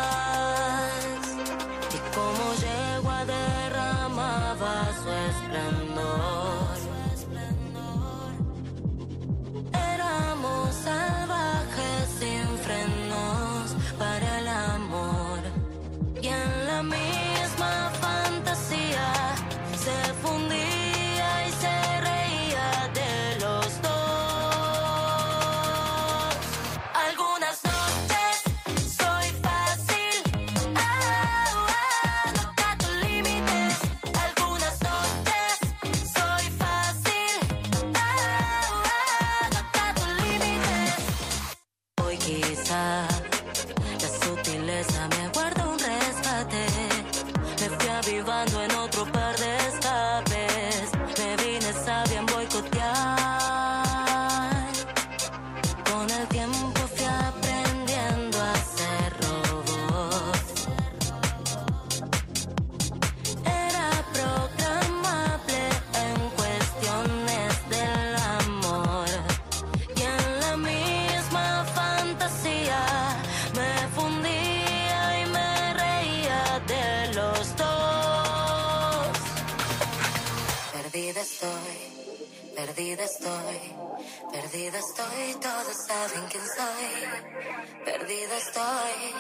Estoy, 88.47 89.15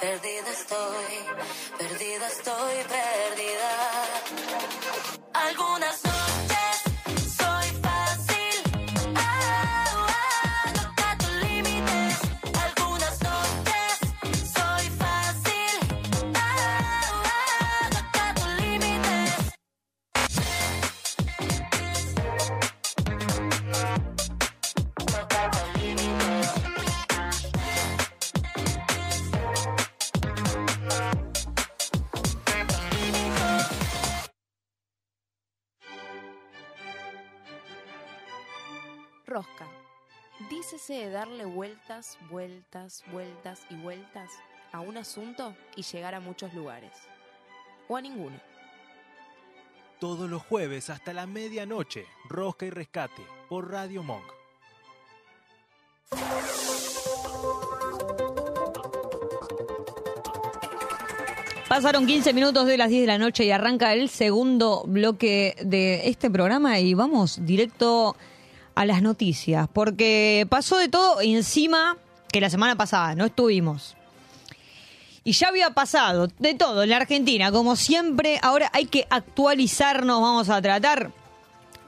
perdida 0.00 0.50
estoy, 0.50 1.14
perdida 1.78 2.26
estoy, 2.28 2.76
perdida. 2.84 3.70
Algunas 5.34 6.04
noches 6.04 6.27
De 40.88 41.10
darle 41.10 41.44
vueltas, 41.44 42.16
vueltas, 42.30 43.04
vueltas 43.12 43.60
y 43.68 43.74
vueltas 43.74 44.30
a 44.72 44.80
un 44.80 44.96
asunto 44.96 45.54
y 45.76 45.82
llegar 45.82 46.14
a 46.14 46.20
muchos 46.20 46.54
lugares. 46.54 46.92
O 47.88 47.96
a 47.98 48.00
ninguno. 48.00 48.40
Todos 50.00 50.30
los 50.30 50.42
jueves 50.44 50.88
hasta 50.88 51.12
la 51.12 51.26
medianoche, 51.26 52.06
Rosca 52.30 52.64
y 52.64 52.70
Rescate 52.70 53.22
por 53.50 53.70
Radio 53.70 54.02
Monk. 54.02 54.24
Pasaron 61.68 62.06
15 62.06 62.32
minutos 62.32 62.66
de 62.66 62.78
las 62.78 62.88
10 62.88 63.02
de 63.02 63.06
la 63.08 63.18
noche 63.18 63.44
y 63.44 63.50
arranca 63.50 63.92
el 63.92 64.08
segundo 64.08 64.84
bloque 64.86 65.54
de 65.62 66.08
este 66.08 66.30
programa 66.30 66.80
y 66.80 66.94
vamos 66.94 67.44
directo 67.44 68.16
a 68.78 68.86
las 68.86 69.02
noticias, 69.02 69.68
porque 69.72 70.46
pasó 70.48 70.78
de 70.78 70.88
todo 70.88 71.20
encima 71.20 71.96
que 72.30 72.40
la 72.40 72.48
semana 72.48 72.76
pasada 72.76 73.16
no 73.16 73.24
estuvimos. 73.24 73.96
Y 75.24 75.32
ya 75.32 75.48
había 75.48 75.70
pasado 75.70 76.28
de 76.38 76.54
todo 76.54 76.84
en 76.84 76.90
la 76.90 76.98
Argentina, 76.98 77.50
como 77.50 77.74
siempre, 77.74 78.38
ahora 78.40 78.70
hay 78.72 78.86
que 78.86 79.04
actualizarnos, 79.10 80.22
vamos 80.22 80.48
a 80.48 80.62
tratar 80.62 81.10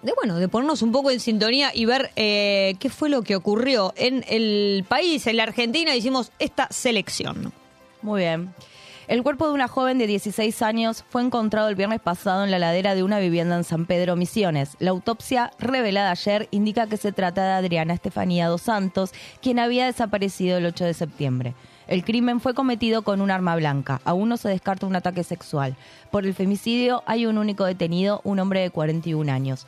de 0.02 0.12
bueno, 0.14 0.38
de 0.38 0.49
ponernos 0.49 0.82
un 0.82 0.90
poco 0.90 1.12
en 1.12 1.20
sintonía 1.20 1.70
y 1.73 1.85
ver 1.85 2.11
eh, 2.16 2.75
qué 2.80 2.90
fue 2.90 3.09
lo 3.09 3.23
que 3.23 3.37
ocurrió 3.37 3.92
en 3.97 4.25
el 4.28 4.85
país, 4.88 5.28
en 5.28 5.37
la 5.37 5.44
Argentina, 5.44 5.94
hicimos 5.94 6.32
esta 6.40 6.66
selección. 6.73 7.52
Muy 8.02 8.23
bien. 8.23 8.52
El 9.10 9.24
cuerpo 9.24 9.48
de 9.48 9.54
una 9.54 9.66
joven 9.66 9.98
de 9.98 10.06
16 10.06 10.62
años 10.62 11.04
fue 11.08 11.20
encontrado 11.20 11.68
el 11.68 11.74
viernes 11.74 12.00
pasado 12.00 12.44
en 12.44 12.52
la 12.52 12.60
ladera 12.60 12.94
de 12.94 13.02
una 13.02 13.18
vivienda 13.18 13.56
en 13.56 13.64
San 13.64 13.84
Pedro 13.84 14.14
Misiones. 14.14 14.76
La 14.78 14.90
autopsia 14.90 15.50
revelada 15.58 16.12
ayer 16.12 16.46
indica 16.52 16.86
que 16.86 16.96
se 16.96 17.10
trata 17.10 17.44
de 17.44 17.54
Adriana 17.54 17.92
Estefanía 17.92 18.46
dos 18.46 18.62
Santos, 18.62 19.10
quien 19.42 19.58
había 19.58 19.86
desaparecido 19.86 20.58
el 20.58 20.66
8 20.66 20.84
de 20.84 20.94
septiembre. 20.94 21.54
El 21.88 22.04
crimen 22.04 22.38
fue 22.38 22.54
cometido 22.54 23.02
con 23.02 23.20
un 23.20 23.32
arma 23.32 23.56
blanca. 23.56 24.00
Aún 24.04 24.28
no 24.28 24.36
se 24.36 24.48
descarta 24.48 24.86
un 24.86 24.94
ataque 24.94 25.24
sexual. 25.24 25.74
Por 26.12 26.24
el 26.24 26.32
femicidio 26.32 27.02
hay 27.04 27.26
un 27.26 27.36
único 27.36 27.64
detenido, 27.64 28.20
un 28.22 28.38
hombre 28.38 28.60
de 28.60 28.70
41 28.70 29.32
años. 29.32 29.66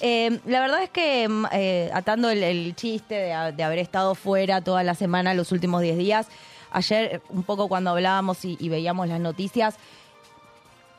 Eh, 0.00 0.40
la 0.44 0.60
verdad 0.60 0.82
es 0.82 0.90
que, 0.90 1.28
mm, 1.28 1.44
eh, 1.52 1.90
atando 1.94 2.30
el, 2.30 2.74
chiste 2.74 3.14
de 3.14 3.62
haber 3.62 3.78
estado 3.78 4.16
fuera 4.16 4.60
toda 4.60 4.82
la 4.82 4.96
semana, 4.96 5.34
los 5.34 5.52
últimos 5.52 5.82
10 5.82 5.96
días, 5.96 6.26
ayer, 6.72 7.22
un 7.28 7.42
poco 7.42 7.68
cuando 7.68 7.90
hablábamos 7.90 8.44
y, 8.44 8.68
veíamos 8.68 9.08
las 9.08 9.20
noticias, 9.20 9.76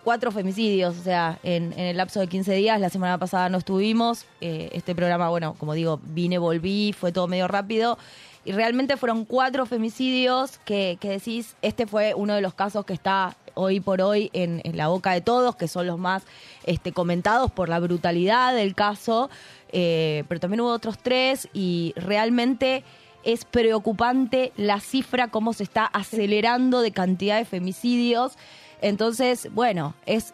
cuatro 0.04 0.32
femicidios, 0.32 0.98
o 0.98 1.04
sea, 1.04 1.40
en, 1.44 1.74
el 1.78 1.98
lapso 1.98 2.20
de 2.20 2.28
15 2.28 2.54
días, 2.54 2.80
la 2.80 2.90
semana 2.90 3.18
pasada 3.18 3.50
no 3.50 3.58
estuvimos, 3.58 4.26
eh, 4.42 4.70
este 4.74 4.96
programa, 4.96 5.30
bueno, 5.30 5.56
como 5.58 5.74
digo, 5.74 6.00
vine, 6.04 6.38
volví, 6.38 6.94
fue 6.94 7.12
todo 7.12 7.28
medio 7.28 7.48
rápido, 7.48 7.98
y 8.46 8.52
realmente 8.52 8.98
fueron 8.98 9.24
cuatro 9.24 9.66
femicidios 9.66 10.58
que, 10.66 10.98
decís, 11.02 11.56
este 11.62 11.88
fue 11.88 12.14
uno 12.14 12.34
de 12.36 12.42
los 12.42 12.54
casos 12.54 12.86
que 12.86 12.94
está 12.94 13.38
hoy 13.54 13.80
por 13.80 14.02
hoy 14.02 14.30
en, 14.34 14.62
en 14.66 14.76
la 14.76 14.90
boca 14.90 15.14
de 15.14 15.22
todos, 15.22 15.56
que 15.56 15.70
son 15.70 15.88
los 15.88 15.98
más 15.98 16.24
este, 16.66 16.92
comentados 16.92 17.52
por 17.52 17.70
la 17.70 17.80
brutalidad 17.80 18.54
del 18.54 18.76
caso, 18.76 19.30
eh, 19.72 20.24
pero 20.28 20.40
también 20.40 20.62
hubo 20.62 20.72
otros 20.72 20.98
tres 21.02 21.48
y 21.54 21.94
realmente 21.96 22.84
es 23.24 23.46
preocupante 23.46 24.52
la 24.56 24.80
cifra, 24.80 25.30
cómo 25.30 25.54
se 25.54 25.64
está 25.64 25.86
acelerando 25.86 26.82
de 26.82 26.92
cantidad 26.92 27.38
de 27.38 27.46
femicidios. 27.46 28.34
Entonces, 28.82 29.50
bueno, 29.54 29.96
es 30.06 30.34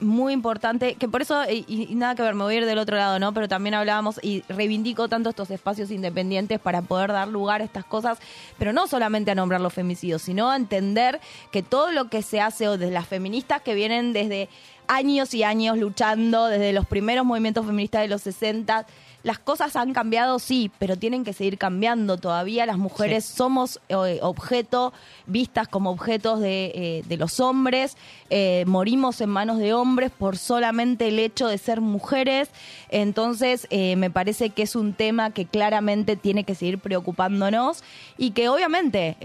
muy 0.00 0.32
importante, 0.32 0.94
que 0.96 1.08
por 1.08 1.22
eso, 1.22 1.42
y, 1.48 1.88
nada 1.94 2.14
que 2.14 2.22
ver, 2.22 2.34
me 2.34 2.44
voy 2.44 2.54
a 2.54 2.58
ir 2.58 2.66
del 2.66 2.78
otro 2.78 2.96
lado, 2.96 3.18
¿no? 3.18 3.32
Pero 3.32 3.48
también 3.48 3.74
hablábamos 3.74 4.18
y 4.22 4.42
reivindico 4.48 5.08
tanto 5.08 5.30
estos 5.30 5.50
espacios 5.50 5.90
independientes 5.90 6.60
para 6.60 6.82
poder 6.82 7.12
dar 7.12 7.28
lugar 7.28 7.60
a 7.60 7.64
estas 7.64 7.84
cosas, 7.84 8.18
pero 8.58 8.72
no 8.72 8.86
solamente 8.86 9.30
a 9.30 9.34
nombrar 9.34 9.60
los 9.60 9.72
femicidios, 9.72 10.22
sino 10.22 10.50
a 10.50 10.56
entender 10.56 11.20
que 11.50 11.62
todo 11.62 11.92
lo 11.92 12.08
que 12.08 12.22
se 12.22 12.40
hace, 12.40 12.68
o 12.68 12.76
desde 12.76 12.92
las 12.92 13.06
feministas 13.06 13.62
que 13.62 13.74
vienen 13.74 14.12
desde 14.12 14.48
años 14.86 15.32
y 15.34 15.42
años 15.42 15.78
luchando, 15.78 16.46
desde 16.46 16.72
los 16.72 16.86
primeros 16.86 17.24
movimientos 17.24 17.64
feministas 17.64 18.02
de 18.02 18.08
los 18.08 18.22
60, 18.22 18.86
las 19.24 19.38
cosas 19.38 19.74
han 19.74 19.94
cambiado, 19.94 20.38
sí, 20.38 20.70
pero 20.78 20.96
tienen 20.96 21.24
que 21.24 21.32
seguir 21.32 21.56
cambiando. 21.56 22.18
Todavía 22.18 22.66
las 22.66 22.76
mujeres 22.76 23.24
somos 23.24 23.80
eh, 23.88 24.18
objeto, 24.20 24.92
vistas 25.26 25.66
como 25.66 25.90
objetos 25.90 26.40
de, 26.40 26.66
eh, 26.74 27.02
de 27.06 27.16
los 27.16 27.40
hombres, 27.40 27.96
eh, 28.28 28.64
morimos 28.66 29.22
en 29.22 29.30
manos 29.30 29.58
de 29.58 29.72
hombres 29.72 30.10
por 30.10 30.36
solamente 30.36 31.08
el 31.08 31.18
hecho 31.18 31.48
de 31.48 31.56
ser 31.56 31.80
mujeres. 31.80 32.50
Entonces, 32.90 33.66
eh, 33.70 33.96
me 33.96 34.10
parece 34.10 34.50
que 34.50 34.62
es 34.62 34.76
un 34.76 34.92
tema 34.92 35.30
que 35.30 35.46
claramente 35.46 36.16
tiene 36.16 36.44
que 36.44 36.54
seguir 36.54 36.78
preocupándonos 36.78 37.82
y 38.18 38.30
que 38.32 38.48
obviamente... 38.48 39.16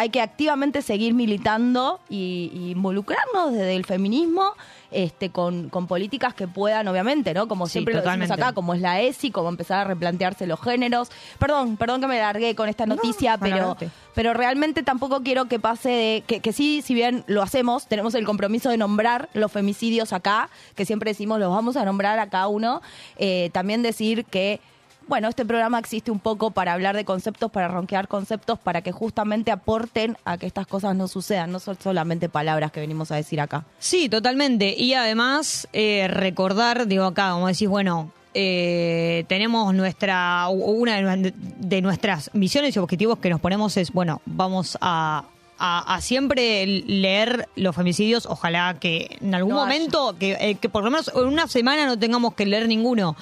hay 0.00 0.08
que 0.08 0.22
activamente 0.22 0.80
seguir 0.80 1.12
militando 1.12 2.00
y, 2.08 2.50
y 2.54 2.70
involucrarnos 2.70 3.52
desde 3.52 3.76
el 3.76 3.84
feminismo 3.84 4.54
este, 4.90 5.28
con, 5.28 5.68
con 5.68 5.86
políticas 5.86 6.32
que 6.32 6.48
puedan, 6.48 6.88
obviamente, 6.88 7.34
¿no? 7.34 7.48
Como 7.48 7.66
Sí, 7.66 7.72
siempre 7.72 7.92
lo 7.92 8.00
decimos 8.00 8.30
acá, 8.30 8.54
como 8.54 8.72
es 8.72 8.80
la 8.80 9.02
ESI, 9.02 9.30
como 9.30 9.50
empezar 9.50 9.80
a 9.80 9.84
replantearse 9.84 10.46
los 10.46 10.58
géneros. 10.58 11.10
Perdón, 11.38 11.76
perdón 11.76 12.00
que 12.00 12.06
me 12.06 12.18
largué 12.18 12.54
con 12.54 12.70
esta 12.70 12.86
noticia, 12.86 13.36
pero, 13.36 13.76
pero 14.14 14.32
realmente 14.32 14.82
tampoco 14.82 15.22
quiero 15.22 15.44
que 15.44 15.60
pase 15.60 15.90
de. 15.90 16.24
Que, 16.26 16.40
que 16.40 16.54
sí, 16.54 16.80
si 16.82 16.94
bien 16.94 17.22
lo 17.26 17.42
hacemos, 17.42 17.86
tenemos 17.86 18.14
el 18.14 18.24
compromiso 18.24 18.70
de 18.70 18.78
nombrar 18.78 19.28
los 19.34 19.52
femicidios 19.52 20.14
acá, 20.14 20.48
que 20.76 20.86
siempre 20.86 21.10
decimos 21.10 21.38
los 21.38 21.50
vamos 21.50 21.76
a 21.76 21.84
nombrar 21.84 22.18
a 22.18 22.30
cada 22.30 22.48
uno. 22.48 22.80
eh, 23.18 23.50
también 23.52 23.82
decir 23.82 24.24
que. 24.24 24.60
Bueno, 25.08 25.28
este 25.28 25.44
programa 25.44 25.78
existe 25.80 26.10
un 26.12 26.20
poco 26.20 26.52
para 26.52 26.72
hablar 26.72 26.94
de 26.94 27.04
conceptos, 27.04 27.50
para 27.50 27.66
ronquear 27.66 28.06
conceptos, 28.06 28.58
para 28.60 28.80
que 28.82 28.92
justamente 28.92 29.50
aporten 29.50 30.16
a 30.24 30.38
que 30.38 30.46
estas 30.46 30.66
cosas 30.68 30.94
no 30.94 31.08
sucedan, 31.08 31.50
no 31.50 31.58
son 31.58 31.76
solamente 31.82 32.28
palabras 32.28 32.70
que 32.70 32.78
venimos 32.80 33.10
a 33.10 33.16
decir 33.16 33.40
acá. 33.40 33.64
Sí, 33.80 34.08
totalmente. 34.08 34.72
Y 34.78 34.94
además, 34.94 35.66
eh, 35.72 36.06
recordar, 36.08 36.86
digo 36.86 37.04
acá, 37.04 37.32
como 37.32 37.48
decís, 37.48 37.68
bueno, 37.68 38.12
eh, 38.34 39.24
tenemos 39.26 39.74
nuestra, 39.74 40.46
una 40.48 40.96
de 40.96 41.02
nu- 41.16 41.32
de 41.34 41.82
nuestras 41.82 42.30
misiones 42.32 42.76
y 42.76 42.78
objetivos 42.78 43.18
que 43.18 43.30
nos 43.30 43.40
ponemos 43.40 43.76
es, 43.76 43.90
bueno, 43.92 44.22
vamos 44.26 44.78
a, 44.80 45.24
a- 45.58 45.94
a 45.94 46.00
siempre 46.00 46.64
leer 46.66 47.48
los 47.56 47.74
femicidios, 47.74 48.26
ojalá 48.26 48.76
que 48.78 49.18
en 49.20 49.34
algún 49.34 49.54
No 49.54 49.58
momento, 49.60 50.14
que, 50.18 50.36
eh, 50.40 50.54
que 50.54 50.68
por 50.68 50.84
lo 50.84 50.90
menos 50.92 51.10
en 51.12 51.24
una 51.26 51.48
semana 51.48 51.84
no 51.86 51.98
tengamos 51.98 52.34
que 52.34 52.46
leer 52.46 52.68
ninguno, 52.68 53.16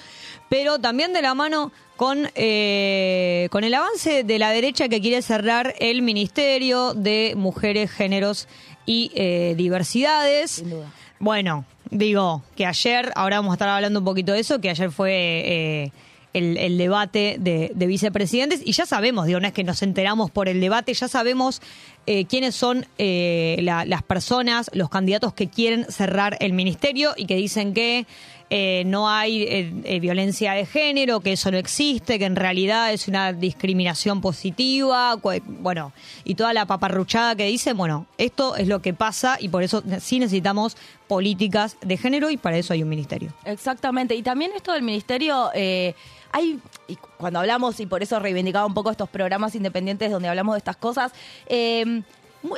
pero 0.49 0.79
también 0.79 1.13
de 1.13 1.23
la 1.23 1.35
mano 1.35 1.73
con, 1.97 2.29
eh, 2.35 3.49
con 3.51 3.65
el 3.65 3.75
avance 3.75 4.25
de 4.25 4.39
la 4.39 4.51
derecha 4.51 4.89
que 4.89 5.01
quiere 5.01 5.21
cerrar 5.23 5.75
el 5.81 6.03
Ministerio 6.03 6.95
de 6.95 7.35
Mujeres, 7.37 7.91
Géneros 7.91 8.49
y 8.87 9.11
eh, 9.15 9.55
Diversidades. 9.57 10.53
Sin 10.53 10.71
duda. 10.71 10.93
Bueno, 11.19 11.65
digo 11.91 12.43
que 12.57 12.65
ayer, 12.67 13.11
ahora 13.17 13.39
vamos 13.39 13.53
a 13.53 13.55
estar 13.55 13.69
hablando 13.69 13.99
un 13.99 14.05
poquito 14.05 14.33
de 14.33 14.41
eso, 14.41 14.61
que 14.61 14.71
ayer 14.71 14.91
fue 14.93 15.13
eh, 15.13 15.93
el, 16.33 16.57
el 16.57 16.79
debate 16.79 17.37
de, 17.41 17.73
de 17.75 17.87
vicepresidentes 17.87 18.61
y 18.65 18.71
ya 18.73 18.87
sabemos, 18.87 19.27
digo, 19.27 19.41
no 19.41 19.49
es 19.49 19.53
que 19.53 19.65
nos 19.65 19.83
enteramos 19.83 20.31
por 20.31 20.49
el 20.49 20.61
debate, 20.61 20.95
ya 20.95 21.09
sabemos 21.09 21.61
eh, 22.07 22.27
quiénes 22.27 22.55
son 22.55 22.87
eh, 22.99 23.59
la- 23.63 23.85
las 23.85 24.03
personas, 24.05 24.71
los 24.73 24.89
candidatos 24.91 25.33
que 25.35 25.49
quieren 25.49 25.87
cerrar 25.91 26.37
el 26.41 26.53
ministerio 26.53 27.15
y 27.17 27.27
que 27.27 27.35
dicen 27.35 27.75
que 27.75 28.07
eh, 28.51 28.83
no 28.87 29.09
hay 29.09 29.43
eh, 29.43 29.73
eh, 29.85 30.01
violencia 30.01 30.53
de 30.53 30.65
género, 30.67 31.21
que 31.21 31.33
eso 31.33 31.51
no 31.51 31.59
existe, 31.59 32.19
que 32.19 32.25
en 32.25 32.37
realidad 32.37 32.93
es 32.93 33.09
una 33.09 33.33
discriminación 33.33 34.21
positiva, 34.21 35.17
bueno, 35.47 35.93
y 36.25 36.35
toda 36.35 36.53
la 36.53 36.65
paparruchada 36.67 37.37
que 37.37 37.45
dicen, 37.45 37.77
bueno, 37.77 38.07
esto 38.17 38.57
es 38.57 38.69
lo 38.69 38.81
que 38.81 38.95
pasa 38.95 39.37
y 39.39 39.49
por 39.49 39.63
eso 39.63 39.83
sí 40.01 40.19
necesitamos 40.19 40.77
políticas 41.07 41.77
de 41.81 41.97
género 41.97 42.31
y 42.31 42.37
para 42.37 42.57
eso 42.59 42.73
hay 42.73 42.83
un 42.83 42.89
ministerio. 42.89 43.33
Exactamente. 43.45 44.15
Y 44.15 44.23
también 44.23 44.51
esto 44.55 44.73
del 44.73 44.83
ministerio, 44.83 45.51
eh, 45.55 45.95
hay, 46.33 46.59
y 46.87 46.97
cu- 46.97 47.09
cuando 47.17 47.39
hablamos, 47.41 47.81
y 47.81 47.87
por 47.87 48.03
eso 48.03 48.19
reivindicaba 48.19 48.67
un 48.67 48.75
poco 48.75 48.91
estos 48.91 49.09
programas 49.09 49.55
independientes 49.55 50.11
donde 50.11 50.29
hablamos 50.29 50.55
de 50.55 50.59
estas 50.59 50.77
cosas, 50.77 51.13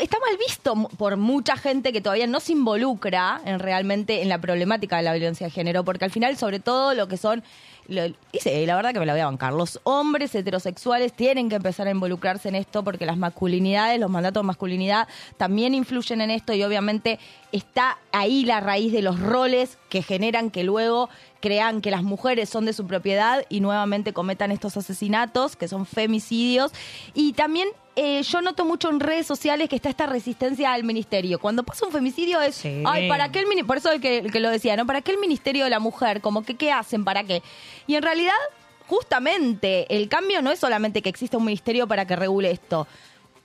está 0.00 0.18
mal 0.20 0.36
visto 0.38 0.74
por 0.96 1.16
mucha 1.16 1.56
gente 1.56 1.92
que 1.92 2.00
todavía 2.00 2.26
no 2.26 2.40
se 2.40 2.52
involucra 2.52 3.40
en 3.44 3.58
realmente 3.58 4.22
en 4.22 4.28
la 4.28 4.38
problemática 4.40 4.96
de 4.98 5.02
la 5.02 5.12
violencia 5.12 5.46
de 5.46 5.50
género, 5.50 5.84
porque 5.84 6.04
al 6.04 6.10
final, 6.10 6.36
sobre 6.36 6.60
todo, 6.60 6.94
lo 6.94 7.08
que 7.08 7.16
son 7.16 7.42
lo- 7.88 8.06
y 8.06 8.66
la 8.66 8.76
verdad 8.76 8.92
que 8.92 9.00
me 9.00 9.06
la 9.06 9.14
voy 9.14 9.22
a 9.22 9.24
bancar. 9.24 9.52
Los 9.52 9.80
hombres 9.82 10.32
heterosexuales 10.34 11.12
tienen 11.12 11.48
que 11.48 11.56
empezar 11.56 11.88
a 11.88 11.90
involucrarse 11.90 12.48
en 12.48 12.54
esto 12.54 12.84
porque 12.84 13.04
las 13.04 13.16
masculinidades, 13.16 13.98
los 13.98 14.10
mandatos 14.10 14.42
de 14.42 14.46
masculinidad 14.46 15.08
también 15.38 15.74
influyen 15.74 16.20
en 16.20 16.30
esto 16.30 16.52
y 16.52 16.62
obviamente 16.62 17.18
está 17.50 17.98
ahí 18.12 18.44
la 18.44 18.60
raíz 18.60 18.92
de 18.92 19.02
los 19.02 19.18
roles 19.18 19.76
que 19.88 20.02
generan 20.02 20.50
que 20.52 20.62
luego 20.62 21.08
crean 21.40 21.80
que 21.80 21.90
las 21.90 22.04
mujeres 22.04 22.48
son 22.48 22.64
de 22.64 22.74
su 22.74 22.86
propiedad 22.86 23.44
y 23.48 23.58
nuevamente 23.60 24.12
cometan 24.12 24.52
estos 24.52 24.76
asesinatos 24.76 25.56
que 25.56 25.66
son 25.66 25.84
femicidios. 25.84 26.70
Y 27.14 27.32
también 27.32 27.68
eh, 28.02 28.22
yo 28.22 28.40
noto 28.40 28.64
mucho 28.64 28.88
en 28.88 28.98
redes 28.98 29.26
sociales 29.26 29.68
que 29.68 29.76
está 29.76 29.90
esta 29.90 30.06
resistencia 30.06 30.72
al 30.72 30.84
ministerio. 30.84 31.38
Cuando 31.38 31.62
pasa 31.64 31.84
un 31.86 31.92
femicidio 31.92 32.40
es, 32.40 32.54
Sí. 32.54 32.82
ay, 32.86 33.08
¿para 33.08 33.30
qué 33.30 33.40
el 33.40 33.44
ministerio? 33.44 33.66
Por 33.66 33.76
eso 33.76 33.92
el 33.92 34.00
que, 34.00 34.18
el 34.18 34.32
que 34.32 34.40
lo 34.40 34.48
decía, 34.48 34.74
¿no? 34.76 34.86
¿Para 34.86 35.02
qué 35.02 35.10
el 35.12 35.18
ministerio 35.18 35.64
de 35.64 35.70
la 35.70 35.78
mujer? 35.80 36.20
Como 36.20 36.42
que, 36.42 36.54
¿qué 36.56 36.72
hacen? 36.72 37.04
¿Para 37.04 37.24
qué? 37.24 37.42
Y 37.86 37.96
en 37.96 38.02
realidad, 38.02 38.32
justamente, 38.86 39.86
el 39.94 40.08
cambio 40.08 40.42
no 40.42 40.50
es 40.50 40.58
solamente 40.58 41.02
que 41.02 41.08
exista 41.08 41.36
un 41.38 41.44
ministerio 41.44 41.86
para 41.86 42.06
que 42.06 42.16
regule 42.16 42.50
esto. 42.50 42.86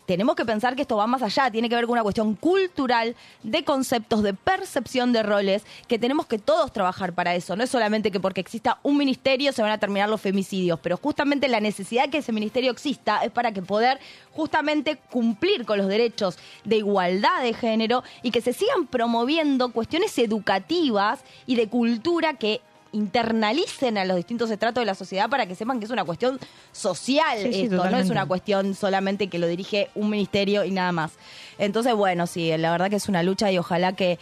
Tenemos 0.05 0.35
que 0.35 0.45
pensar 0.45 0.75
que 0.75 0.83
esto 0.83 0.97
va 0.97 1.07
más 1.07 1.21
allá, 1.23 1.49
tiene 1.49 1.69
que 1.69 1.75
ver 1.75 1.85
con 1.85 1.93
una 1.93 2.03
cuestión 2.03 2.35
cultural, 2.35 3.15
de 3.43 3.63
conceptos, 3.63 4.21
de 4.21 4.33
percepción 4.33 5.13
de 5.13 5.23
roles, 5.23 5.63
que 5.87 5.97
tenemos 5.97 6.27
que 6.27 6.37
todos 6.37 6.71
trabajar 6.71 7.13
para 7.13 7.35
eso. 7.35 7.55
No 7.55 7.63
es 7.63 7.69
solamente 7.69 8.11
que 8.11 8.19
porque 8.19 8.41
exista 8.41 8.79
un 8.83 8.97
ministerio 8.97 9.51
se 9.51 9.61
van 9.61 9.71
a 9.71 9.79
terminar 9.79 10.09
los 10.09 10.21
femicidios, 10.21 10.79
pero 10.79 10.97
justamente 10.97 11.47
la 11.47 11.59
necesidad 11.59 12.09
que 12.09 12.19
ese 12.19 12.31
ministerio 12.31 12.71
exista 12.71 13.23
es 13.23 13.31
para 13.31 13.51
que 13.51 13.61
poder 13.61 13.99
justamente 14.31 14.97
cumplir 15.09 15.65
con 15.65 15.77
los 15.77 15.87
derechos 15.87 16.37
de 16.63 16.77
igualdad 16.77 17.41
de 17.41 17.53
género 17.53 18.03
y 18.21 18.31
que 18.31 18.41
se 18.41 18.53
sigan 18.53 18.87
promoviendo 18.87 19.71
cuestiones 19.71 20.17
educativas 20.17 21.21
y 21.45 21.55
de 21.55 21.67
cultura 21.67 22.33
que 22.35 22.61
internalicen 22.95 23.97
a 23.97 24.05
los 24.05 24.17
distintos 24.17 24.49
estratos 24.49 24.81
de 24.81 24.85
la 24.85 24.95
sociedad 24.95 25.29
para 25.29 25.45
que 25.45 25.55
sepan 25.55 25.79
que 25.79 25.85
es 25.85 25.91
una 25.91 26.03
cuestión 26.03 26.39
social 26.71 27.37
Sí, 27.39 27.53
sí, 27.53 27.61
esto, 27.63 27.89
no 27.89 27.97
es 27.97 28.09
una 28.09 28.25
cuestión 28.25 28.75
solamente 28.75 29.27
que 29.27 29.37
lo 29.39 29.47
dirige 29.47 29.89
un 29.95 30.09
ministerio 30.09 30.63
y 30.63 30.71
nada 30.71 30.91
más. 30.91 31.11
Entonces, 31.57 31.93
bueno, 31.95 32.27
sí, 32.27 32.55
la 32.57 32.71
verdad 32.71 32.89
que 32.89 32.95
es 32.97 33.07
una 33.07 33.23
lucha 33.23 33.51
y 33.51 33.57
ojalá 33.57 33.93
que 33.93 34.17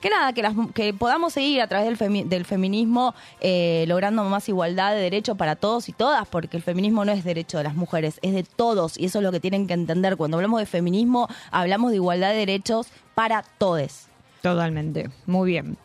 que 0.00 0.10
nada, 0.10 0.32
que, 0.32 0.42
las, 0.42 0.54
que 0.74 0.94
podamos 0.94 1.32
seguir 1.32 1.60
a 1.60 1.66
través 1.66 1.88
del, 1.88 1.98
femi- 1.98 2.24
del 2.24 2.44
feminismo 2.44 3.16
eh, 3.40 3.84
logrando 3.88 4.22
más 4.22 4.48
igualdad 4.48 4.94
de 4.94 5.00
derecho 5.00 5.34
para 5.34 5.56
todos 5.56 5.88
y 5.88 5.92
todas, 5.92 6.28
porque 6.28 6.56
el 6.56 6.62
feminismo 6.62 7.04
no 7.04 7.10
es 7.10 7.24
derecho 7.24 7.58
de 7.58 7.64
las 7.64 7.74
mujeres, 7.74 8.20
es 8.22 8.32
de 8.32 8.44
todos 8.44 8.96
y 8.96 9.06
eso 9.06 9.18
es 9.18 9.24
lo 9.24 9.32
que 9.32 9.40
tienen 9.40 9.66
que 9.66 9.74
entender. 9.74 10.16
Cuando 10.16 10.36
hablamos 10.36 10.60
de 10.60 10.66
feminismo, 10.66 11.26
hablamos 11.50 11.90
de 11.90 11.96
igualdad 11.96 12.30
de 12.30 12.36
derechos 12.36 12.86
para 13.16 13.42
todos. 13.58 14.04
Totalmente, 14.42 15.10
muy 15.26 15.50
bien. 15.50 15.76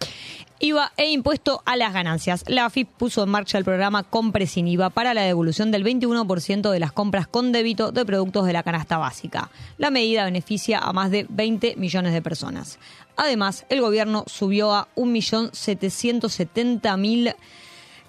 IVA 0.60 0.94
e 0.96 1.12
impuesto 1.12 1.62
a 1.66 1.76
las 1.76 1.94
ganancias. 1.94 2.46
La 2.48 2.64
AFIP 2.66 2.88
puso 2.88 3.24
en 3.24 3.30
marcha 3.30 3.58
el 3.58 3.66
programa 3.66 4.04
Compre 4.04 4.48
sin 4.48 4.70
IVA 4.70 4.92
para 4.92 5.14
la 5.14 5.24
devolución 5.24 5.72
del 5.72 5.84
21% 5.84 6.72
de 6.72 6.80
las 6.80 6.94
compras 6.94 7.28
con 7.28 7.52
débito 7.52 7.92
de 7.92 8.06
productos 8.06 8.46
de 8.46 8.54
la 8.54 8.64
canasta 8.64 8.98
básica. 8.98 9.52
La 9.78 9.92
medida 9.92 10.24
beneficia 10.24 10.80
a 10.80 10.94
más 10.94 11.12
de 11.12 11.26
20 11.28 11.76
millones 11.76 12.14
de 12.14 12.22
personas. 12.22 12.80
Además, 13.18 13.66
el 13.68 13.82
gobierno 13.82 14.24
subió 14.26 14.74
a 14.74 14.88
1.770.000 14.96 17.36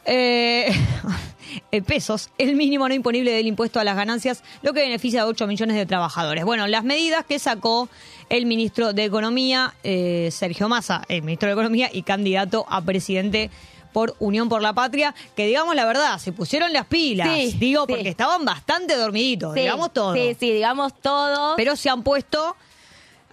eh, 0.04 0.72
eh, 1.72 1.82
pesos 1.82 2.30
el 2.38 2.56
mínimo 2.56 2.88
no 2.88 2.94
imponible 2.94 3.32
del 3.32 3.46
impuesto 3.46 3.80
a 3.80 3.84
las 3.84 3.96
ganancias, 3.96 4.42
lo 4.62 4.72
que 4.72 4.80
beneficia 4.80 5.22
a 5.22 5.26
8 5.26 5.46
millones 5.46 5.76
de 5.76 5.86
trabajadores. 5.86 6.44
Bueno, 6.44 6.66
las 6.66 6.84
medidas 6.84 7.24
que 7.24 7.38
sacó 7.38 7.88
el 8.28 8.46
ministro 8.46 8.92
de 8.92 9.04
Economía, 9.04 9.74
eh, 9.82 10.28
Sergio 10.32 10.68
Massa, 10.68 11.02
el 11.08 11.22
ministro 11.22 11.48
de 11.48 11.52
Economía 11.54 11.90
y 11.92 12.02
candidato 12.02 12.66
a 12.68 12.80
presidente 12.82 13.50
por 13.92 14.16
Unión 14.18 14.48
por 14.48 14.60
la 14.60 14.72
Patria, 14.72 15.14
que 15.36 15.46
digamos 15.46 15.76
la 15.76 15.84
verdad, 15.84 16.18
se 16.18 16.32
pusieron 16.32 16.72
las 16.72 16.86
pilas, 16.86 17.28
Sí, 17.28 17.56
digo, 17.58 17.84
sí. 17.86 17.92
porque 17.92 18.08
estaban 18.08 18.44
bastante 18.44 18.96
dormiditos, 18.96 19.54
Sí, 19.54 19.60
digamos 19.60 19.92
todo. 19.92 20.14
Sí, 20.14 20.36
sí, 20.38 20.50
digamos 20.50 20.92
todo. 21.00 21.54
Pero 21.56 21.76
se 21.76 21.88
han 21.90 22.02
puesto 22.02 22.56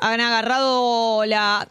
han 0.02 0.20
agarrado 0.20 1.26
la... 1.26 1.68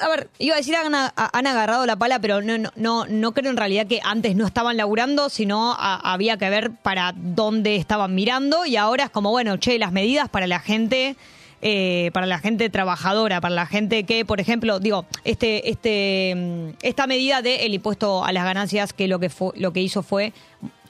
A 0.00 0.08
ver, 0.08 0.28
iba 0.38 0.54
a 0.54 0.58
decir 0.58 0.74
han, 0.74 0.92
han 0.94 1.46
agarrado 1.46 1.86
la 1.86 1.96
pala, 1.96 2.18
pero 2.18 2.42
no, 2.42 2.70
no, 2.74 3.06
no, 3.06 3.32
creo 3.32 3.50
en 3.50 3.56
realidad 3.56 3.86
que 3.86 4.00
antes 4.02 4.34
no 4.34 4.46
estaban 4.46 4.76
laburando, 4.76 5.28
sino 5.28 5.76
había 5.78 6.36
que 6.36 6.50
ver 6.50 6.72
para 6.72 7.12
dónde 7.16 7.76
estaban 7.76 8.14
mirando 8.14 8.66
y 8.66 8.76
ahora 8.76 9.04
es 9.04 9.10
como, 9.10 9.30
bueno, 9.30 9.56
che, 9.56 9.78
las 9.78 9.92
medidas 9.92 10.28
para 10.28 10.46
la 10.46 10.58
gente... 10.60 11.16
eh, 11.60 12.10
para 12.12 12.26
la 12.26 12.38
gente 12.38 12.70
trabajadora, 12.70 13.40
para 13.40 13.54
la 13.54 13.66
gente 13.66 14.04
que, 14.04 14.24
por 14.24 14.40
ejemplo, 14.40 14.78
digo, 14.78 15.06
este, 15.24 15.70
este, 15.70 16.32
mm, 16.36 16.68
esta 16.82 17.08
medida 17.08 17.42
del 17.42 17.74
impuesto 17.74 18.24
a 18.24 18.30
las 18.32 18.44
ganancias 18.44 18.92
que 18.92 19.08
lo 19.08 19.18
que 19.18 19.28
fue, 19.28 19.50
lo 19.56 19.72
que 19.72 19.80
hizo 19.80 20.04
fue 20.04 20.32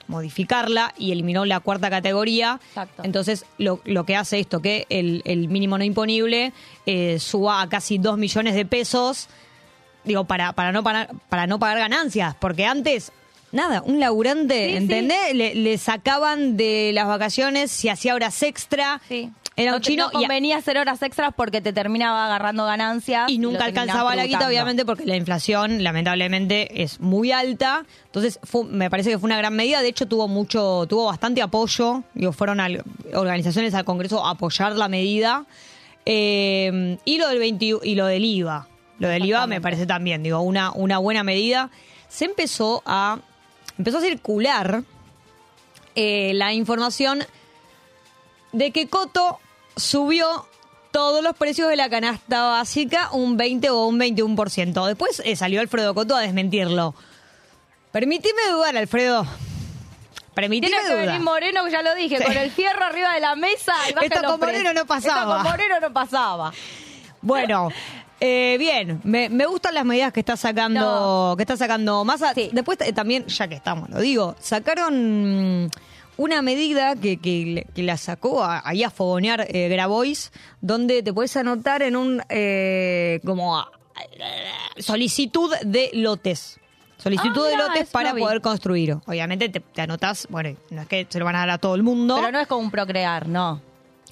modificarla 0.08 0.92
y 0.98 1.12
eliminó 1.12 1.44
la 1.44 1.60
cuarta 1.60 1.88
categoría. 1.90 2.58
Exacto. 2.68 3.02
Entonces, 3.04 3.44
lo, 3.58 3.80
lo 3.84 4.04
que 4.04 4.16
hace 4.16 4.40
esto, 4.40 4.60
que 4.60 4.86
el, 4.88 5.22
el 5.24 5.48
mínimo 5.48 5.78
no 5.78 5.84
imponible 5.84 6.52
eh, 6.86 7.18
suba 7.20 7.62
a 7.62 7.68
casi 7.68 7.98
2 7.98 8.18
millones 8.18 8.54
de 8.54 8.64
pesos, 8.66 9.28
digo, 10.04 10.24
para, 10.24 10.52
para, 10.54 10.72
no, 10.72 10.82
pagar, 10.82 11.10
para 11.28 11.46
no 11.46 11.58
pagar 11.58 11.78
ganancias, 11.78 12.34
porque 12.40 12.64
antes... 12.66 13.12
Nada, 13.50 13.80
un 13.80 13.98
laburante, 13.98 14.66
Sí, 14.66 14.70
sí. 14.72 14.76
¿entendés? 14.76 15.34
Le, 15.34 15.54
le 15.54 15.78
sacaban 15.78 16.58
de 16.58 16.90
las 16.92 17.06
vacaciones 17.06 17.70
si 17.70 17.88
hacía 17.88 18.14
horas 18.14 18.42
extra. 18.42 19.00
Sí. 19.08 19.30
Era 19.58 19.72
no 19.72 19.76
un 19.78 19.82
te- 19.82 19.90
chino 19.90 20.04
no 20.12 20.20
y 20.20 20.24
a- 20.24 20.28
convenía 20.28 20.56
hacer 20.56 20.78
horas 20.78 21.02
extras 21.02 21.32
porque 21.36 21.60
te 21.60 21.72
terminaba 21.72 22.26
agarrando 22.26 22.64
ganancias. 22.64 23.28
y 23.28 23.38
nunca 23.38 23.64
alcanzaba 23.64 24.14
la 24.16 24.24
guita, 24.26 24.46
obviamente, 24.46 24.84
porque 24.86 25.04
la 25.04 25.16
inflación, 25.16 25.82
lamentablemente, 25.82 26.82
es 26.82 27.00
muy 27.00 27.32
alta. 27.32 27.84
Entonces, 28.06 28.38
fue- 28.44 28.64
me 28.64 28.88
parece 28.88 29.10
que 29.10 29.18
fue 29.18 29.26
una 29.26 29.36
gran 29.36 29.54
medida. 29.54 29.82
De 29.82 29.88
hecho, 29.88 30.06
tuvo 30.06 30.28
mucho, 30.28 30.86
tuvo 30.88 31.06
bastante 31.06 31.42
apoyo. 31.42 32.04
Digo, 32.14 32.32
fueron 32.32 32.60
al- 32.60 32.84
organizaciones 33.14 33.74
al 33.74 33.84
Congreso 33.84 34.24
a 34.24 34.30
apoyar 34.30 34.72
la 34.76 34.88
medida. 34.88 35.44
Eh, 36.06 36.96
y 37.04 37.18
lo 37.18 37.28
del 37.28 37.38
20 37.38 37.74
y 37.82 37.94
lo 37.94 38.06
del 38.06 38.24
IVA. 38.24 38.66
Lo 38.98 39.08
del 39.08 39.24
IVA 39.26 39.46
me 39.46 39.60
parece 39.60 39.86
también, 39.86 40.22
digo, 40.22 40.40
una, 40.40 40.70
una 40.72 40.98
buena 40.98 41.22
medida. 41.22 41.70
Se 42.08 42.24
empezó 42.24 42.82
a 42.86 43.18
empezó 43.76 43.98
a 43.98 44.00
circular 44.00 44.82
eh, 45.94 46.32
la 46.34 46.52
información 46.52 47.20
de 48.52 48.70
que 48.70 48.88
Coto 48.88 49.38
subió 49.78 50.46
todos 50.90 51.22
los 51.22 51.36
precios 51.36 51.68
de 51.68 51.76
la 51.76 51.88
canasta 51.90 52.46
básica 52.48 53.10
un 53.12 53.36
20 53.36 53.70
o 53.70 53.86
un 53.86 53.98
21%. 53.98 54.86
Después 54.86 55.22
eh, 55.24 55.36
salió 55.36 55.60
Alfredo 55.60 55.94
Coto 55.94 56.16
a 56.16 56.20
desmentirlo. 56.20 56.94
Permitime 57.92 58.40
dudar, 58.50 58.76
Alfredo. 58.76 59.26
Permitime 60.34 60.70
Tiene 60.70 60.88
que 60.88 60.94
venir 60.94 61.20
Moreno, 61.20 61.64
que 61.64 61.70
ya 61.70 61.82
lo 61.82 61.94
dije, 61.94 62.18
Sí. 62.18 62.24
con 62.24 62.36
el 62.36 62.50
fierro 62.50 62.84
arriba 62.84 63.12
de 63.14 63.20
la 63.20 63.34
mesa. 63.34 63.74
Y 63.88 64.04
Esto 64.04 64.22
con 64.22 64.40
Moreno 64.40 64.72
no 64.72 64.86
pasaba. 64.86 65.20
Esto 65.38 65.42
con 65.42 65.50
Moreno 65.50 65.80
no 65.80 65.92
pasaba. 65.92 66.52
Bueno, 67.20 67.68
eh, 68.20 68.56
bien, 68.58 69.00
me, 69.04 69.28
me 69.28 69.46
gustan 69.46 69.74
las 69.74 69.84
medidas 69.84 70.12
que 70.12 70.20
está 70.20 70.36
sacando, 70.36 71.30
No. 71.30 71.36
que 71.36 71.42
está 71.42 71.56
sacando 71.56 72.04
Massa. 72.04 72.34
Sí. 72.34 72.50
Después 72.52 72.78
eh, 72.82 72.92
también, 72.92 73.26
ya 73.26 73.48
que 73.48 73.56
estamos, 73.56 73.90
lo 73.90 74.00
digo, 74.00 74.36
sacaron 74.40 75.70
una 76.18 76.42
medida 76.42 76.94
que, 76.96 77.16
que, 77.16 77.66
que 77.74 77.82
la 77.82 77.96
sacó 77.96 78.44
a- 78.44 78.60
ahí 78.68 78.82
a 78.84 78.90
fogonear 78.90 79.46
eh, 79.48 79.68
Grabois, 79.70 80.30
donde 80.60 81.02
te 81.02 81.12
puedes 81.14 81.34
anotar 81.36 81.80
en 81.82 81.96
un 81.96 82.22
eh, 82.28 83.20
como 83.24 83.56
ah, 83.58 83.70
solicitud 84.78 85.54
de 85.64 85.90
lotes. 85.94 86.58
Solicitud 86.96 87.44
Ah, 87.46 87.48
de 87.50 87.56
lotes 87.56 87.90
para 87.90 88.12
no 88.12 88.18
poder 88.18 88.40
construir. 88.40 88.96
Obviamente 89.06 89.48
te, 89.48 89.60
te 89.60 89.80
anotás, 89.82 90.26
bueno, 90.30 90.56
no 90.70 90.82
es 90.82 90.88
que 90.88 91.06
se 91.08 91.18
lo 91.20 91.24
van 91.24 91.36
a 91.36 91.40
dar 91.40 91.50
a 91.50 91.58
todo 91.58 91.74
el 91.76 91.82
mundo. 91.84 92.16
Pero 92.16 92.32
no 92.32 92.40
es 92.40 92.48
como 92.48 92.60
un 92.62 92.70
procrear, 92.72 93.28
no. 93.28 93.60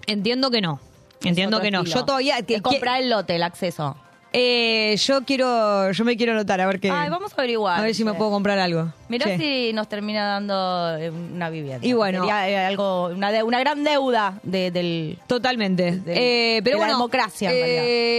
Entiendo 0.06 0.50
que 0.50 0.60
no. 0.60 0.78
Entiendo 1.24 1.60
que 1.60 1.70
no. 1.72 1.80
estilo. 1.80 2.00
Yo 2.00 2.04
todavía... 2.06 2.42
que- 2.42 2.56
Es 2.56 2.62
comprar 2.62 3.02
el 3.02 3.10
lote, 3.10 3.34
el 3.34 3.42
acceso. 3.42 3.96
Eh, 4.32 4.96
yo 4.98 5.22
quiero, 5.24 5.90
yo 5.92 6.04
me 6.04 6.16
quiero 6.16 6.32
anotar 6.32 6.60
a 6.60 6.66
ver 6.66 6.78
qué. 6.80 6.90
Ay, 6.90 7.08
vamos 7.08 7.32
a 7.32 7.34
averiguar. 7.36 7.78
A 7.78 7.82
ver 7.82 7.94
si 7.94 8.04
me 8.04 8.12
puedo 8.14 8.30
comprar 8.30 8.58
algo. 8.58 8.92
Mirá 9.08 9.36
si 9.38 9.72
nos 9.72 9.88
termina 9.88 10.24
dando 10.26 10.96
eh, 10.98 11.10
una 11.10 11.48
vivienda. 11.48 11.86
Y 11.86 11.92
bueno. 11.92 12.20
Sería 12.20 12.48
eh, 12.50 12.58
algo, 12.66 13.06
una, 13.08 13.30
de- 13.30 13.42
una 13.44 13.60
gran 13.60 13.84
deuda 13.84 14.40
de- 14.42 14.70
del... 14.72 15.18
Totalmente. 15.28 15.92
de- 16.00 16.56
Eh, 16.56 16.60
pero 16.64 16.76
de 16.76 16.80
la 16.80 16.86
bueno, 16.86 16.98
democracia, 16.98 17.50
en 17.52 17.56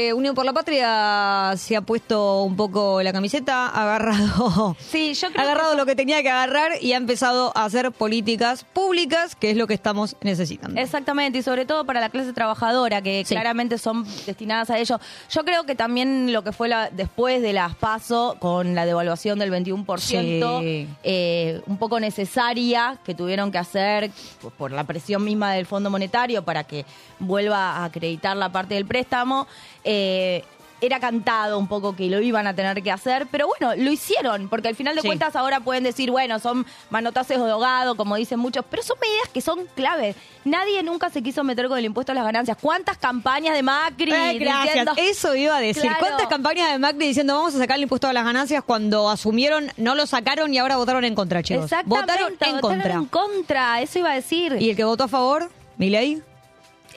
eh, 0.09 0.13
Unión 0.13 0.33
por 0.33 0.45
la 0.45 0.53
Patria 0.53 1.53
se 1.57 1.75
ha 1.75 1.81
puesto 1.81 2.43
un 2.43 2.55
poco 2.55 3.01
la 3.03 3.11
camiseta, 3.11 3.67
ha 3.67 3.83
agarrado, 3.83 4.75
Sí, 4.89 5.13
yo 5.13 5.29
creo 5.31 5.43
agarrado 5.43 5.75
lo 5.75 5.85
que 5.85 5.95
tenía 5.95 6.21
que 6.23 6.29
agarrar 6.29 6.71
y 6.81 6.93
ha 6.93 6.97
empezado 6.97 7.51
a 7.55 7.65
hacer 7.65 7.91
políticas 7.91 8.63
públicas, 8.63 9.35
que 9.35 9.51
es 9.51 9.57
lo 9.57 9.67
que 9.67 9.73
estamos 9.73 10.15
necesitando. 10.21 10.79
Exactamente, 10.79 11.39
y 11.39 11.43
sobre 11.43 11.65
todo 11.65 11.83
para 11.85 11.99
la 11.99 12.09
clase 12.09 12.31
trabajadora, 12.31 13.01
que 13.01 13.23
Sí. 13.25 13.35
claramente 13.35 13.77
son 13.77 14.05
destinadas 14.25 14.69
a 14.69 14.77
ello. 14.79 14.99
Yo 15.29 15.43
creo 15.43 15.65
que 15.65 15.75
también 15.75 15.96
lo 16.05 16.43
que 16.43 16.51
fue 16.51 16.67
la, 16.67 16.89
después 16.89 17.41
de 17.41 17.53
las 17.53 17.75
PASO, 17.75 18.37
con 18.39 18.75
la 18.75 18.85
devaluación 18.85 19.39
del 19.39 19.51
21%, 19.51 20.59
Sí. 20.61 20.87
eh, 21.03 21.61
un 21.67 21.77
poco 21.77 21.99
necesaria, 21.99 22.97
que 23.05 23.13
tuvieron 23.15 23.51
que 23.51 23.57
hacer 23.57 24.11
por, 24.41 24.51
por 24.53 24.71
la 24.71 24.83
presión 24.83 25.23
misma 25.23 25.53
del 25.53 25.65
Fondo 25.65 25.89
Monetario 25.89 26.43
para 26.43 26.63
que 26.65 26.85
vuelva 27.19 27.77
a 27.77 27.85
acreditar 27.85 28.35
la 28.37 28.51
parte 28.51 28.75
del 28.75 28.85
préstamo, 28.85 29.47
eh, 29.83 30.43
era 30.81 30.99
cantado 30.99 31.57
un 31.57 31.67
poco 31.67 31.95
que 31.95 32.07
lo 32.07 32.21
iban 32.21 32.45
a 32.47 32.53
tener 32.55 32.81
que 32.83 32.91
hacer, 32.91 33.27
pero 33.31 33.47
bueno, 33.47 33.75
lo 33.75 33.91
hicieron, 33.91 34.47
porque 34.49 34.67
al 34.67 34.75
final 34.75 34.95
de 34.95 35.01
Sí. 35.01 35.07
cuentas 35.07 35.35
ahora 35.35 35.59
pueden 35.59 35.83
decir, 35.83 36.11
bueno, 36.11 36.39
son 36.39 36.65
manotazos 36.89 37.43
de 37.43 37.51
ahogado, 37.51 37.95
como 37.95 38.15
dicen 38.15 38.39
muchos, 38.39 38.63
pero 38.69 38.83
son 38.83 38.97
medidas 39.01 39.29
que 39.33 39.41
son 39.41 39.65
claves. 39.75 40.15
Nadie 40.45 40.83
nunca 40.83 41.09
se 41.09 41.21
quiso 41.23 41.43
meter 41.43 41.67
con 41.67 41.77
el 41.79 41.85
impuesto 41.85 42.11
a 42.11 42.15
las 42.15 42.23
ganancias. 42.23 42.57
¿Cuántas 42.61 42.97
campañas 42.97 43.53
de 43.55 43.63
Macri? 43.63 44.05
Gracias. 44.11 44.63
diciendo- 44.63 44.91
Eso 44.97 45.35
iba 45.35 45.57
a 45.57 45.59
decir. 45.59 45.81
Claro. 45.83 45.97
¿Cuántas 45.99 46.27
campañas 46.27 46.71
de 46.71 46.79
Macri 46.79 47.07
diciendo 47.07 47.35
vamos 47.35 47.55
a 47.55 47.57
sacar 47.57 47.77
el 47.77 47.83
impuesto 47.83 48.07
a 48.07 48.13
las 48.13 48.23
ganancias 48.23 48.63
cuando 48.63 49.09
asumieron, 49.09 49.71
no 49.77 49.95
lo 49.95 50.05
sacaron 50.05 50.53
y 50.53 50.57
ahora 50.59 50.77
votaron 50.77 51.03
en 51.05 51.15
contra, 51.15 51.41
chicos? 51.43 51.65
Exactamente, 51.65 52.01
Votaron 52.01 52.33
en 52.39 52.59
contra. 52.61 52.93
en 52.93 53.05
contra, 53.05 53.81
eso 53.81 53.99
iba 53.99 54.11
a 54.11 54.15
decir. 54.15 54.55
¿Y 54.59 54.69
el 54.69 54.75
que 54.75 54.83
votó 54.83 55.05
a 55.05 55.07
favor? 55.07 55.49
¿Milei? 55.77 56.21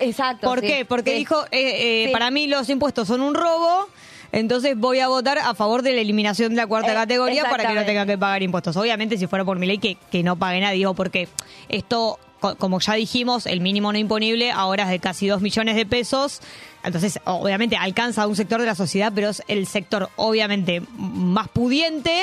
Exacto. 0.00 0.46
¿Por 0.48 0.60
sí, 0.60 0.66
qué? 0.66 0.84
Porque 0.84 1.12
sí. 1.12 1.18
dijo, 1.18 1.44
eh, 1.52 2.02
eh, 2.02 2.04
Sí. 2.06 2.12
para 2.12 2.30
mí 2.30 2.46
los 2.46 2.68
impuestos 2.68 3.06
son 3.08 3.20
un 3.20 3.34
robo, 3.34 3.88
entonces 4.32 4.76
voy 4.76 5.00
a 5.00 5.08
votar 5.08 5.38
a 5.38 5.54
favor 5.54 5.82
de 5.82 5.92
la 5.92 6.00
eliminación 6.00 6.50
de 6.50 6.56
la 6.56 6.66
cuarta 6.66 6.92
Eh, 6.92 6.94
categoría 6.94 7.44
para 7.50 7.66
que 7.68 7.74
no 7.74 7.84
tenga 7.84 8.06
que 8.06 8.16
pagar 8.18 8.42
impuestos. 8.42 8.76
Obviamente, 8.76 9.16
si 9.18 9.26
fuera 9.26 9.44
por 9.44 9.58
mi 9.58 9.66
ley, 9.66 9.78
que, 9.78 9.96
que 10.10 10.22
no 10.22 10.36
pague 10.36 10.60
nadie, 10.60 10.76
digo, 10.78 10.94
porque 10.94 11.28
esto, 11.68 12.18
co- 12.40 12.56
como 12.56 12.80
ya 12.80 12.94
dijimos, 12.94 13.46
el 13.46 13.60
mínimo 13.60 13.92
no 13.92 13.98
imponible 13.98 14.50
ahora 14.52 14.84
es 14.84 14.90
de 14.90 14.98
casi 15.00 15.26
2 15.26 15.40
millones 15.42 15.76
de 15.76 15.84
pesos. 15.86 16.40
Entonces, 16.82 17.18
obviamente, 17.24 17.76
alcanza 17.76 18.22
a 18.22 18.26
un 18.26 18.36
sector 18.36 18.60
de 18.60 18.66
la 18.66 18.74
sociedad, 18.74 19.12
pero 19.14 19.28
es 19.28 19.42
el 19.48 19.66
sector, 19.66 20.08
obviamente, 20.16 20.80
más 20.96 21.48
pudiente 21.48 22.22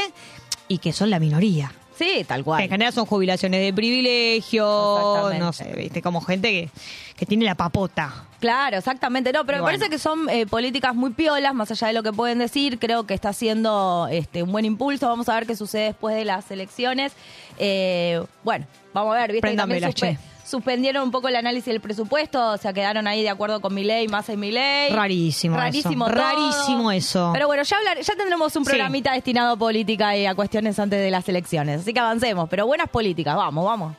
y 0.68 0.80
que 0.80 0.94
son 0.94 1.10
la 1.12 1.20
minoría. 1.20 1.72
Sí, 1.98 2.24
tal 2.28 2.38
Que 2.38 2.40
en 2.40 2.44
cual. 2.44 2.70
general 2.70 2.94
son 2.94 3.06
jubilaciones 3.06 3.60
de 3.62 3.74
privilegio, 3.74 5.32
no 5.40 5.52
sé, 5.54 5.74
viste, 5.76 6.02
como 6.02 6.22
gente 6.22 6.50
que, 6.52 6.70
que 7.16 7.26
tiene 7.26 7.46
la 7.46 7.56
papota. 7.56 8.26
Claro, 8.40 8.78
exactamente. 8.78 9.34
No, 9.34 9.46
pero 9.46 9.58
Y 9.58 9.60
me 9.60 9.62
bueno. 9.64 9.78
parece 9.80 9.90
que 9.90 9.98
son 9.98 10.30
eh, 10.30 10.46
políticas 10.46 10.94
muy 10.94 11.10
piolas, 11.12 11.56
más 11.56 11.72
allá 11.72 11.88
de 11.88 11.94
lo 11.94 12.04
que 12.04 12.14
pueden 12.14 12.38
decir. 12.38 12.78
Creo 12.78 13.08
que 13.08 13.16
está 13.16 13.30
haciendo 13.30 14.08
este, 14.12 14.44
un 14.44 14.52
buen 14.52 14.64
impulso. 14.66 15.08
Vamos 15.08 15.28
a 15.28 15.34
ver 15.36 15.48
qué 15.48 15.56
sucede 15.56 15.86
después 15.86 16.16
de 16.16 16.24
las 16.24 16.52
elecciones. 16.52 17.14
Eh, 17.58 18.24
bueno, 18.44 18.68
vamos 18.94 19.16
a 19.16 19.20
ver. 19.20 19.32
¿viste? 19.32 19.56
también 19.56 19.82
la 19.82 19.92
che. 19.92 20.20
Suspendieron 20.48 21.04
un 21.04 21.12
poco 21.12 21.28
el 21.28 21.36
análisis 21.36 21.66
del 21.66 21.82
presupuesto, 21.82 22.52
o 22.54 22.58
sea, 22.58 22.72
quedaron 22.72 23.06
ahí 23.08 23.22
de 23.22 23.30
acuerdo 23.30 23.60
con 23.60 23.74
mi 23.74 23.84
ley, 23.84 24.08
más 24.08 24.30
en 24.30 24.40
mi 24.40 24.52
ley. 24.52 24.90
Rarísimo 24.94 25.58
Rarísimo 25.58 26.06
eso. 26.08 26.16
todo. 26.16 26.24
Rarísimo 26.24 26.92
eso. 26.92 27.30
Pero 27.34 27.48
bueno, 27.48 27.64
ya, 27.64 27.78
hablar, 27.78 28.00
ya 28.00 28.16
tendremos 28.16 28.56
un 28.56 28.64
Sí. 28.64 28.70
programita 28.70 29.12
destinado 29.12 29.54
a 29.54 29.58
política 29.58 30.16
y 30.16 30.26
a 30.26 30.34
cuestiones 30.36 30.80
antes 30.80 31.00
de 31.02 31.12
las 31.12 31.28
elecciones. 31.28 31.82
Así 31.82 31.94
que 31.94 32.00
avancemos, 32.00 32.48
pero 32.50 32.66
buenas 32.66 32.88
políticas, 32.90 33.36
vamos, 33.36 33.66
vamos. 33.66 33.96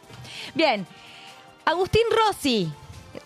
Bien, 0.55 0.87
Agustín 1.67 2.03
Rossi, 2.11 2.73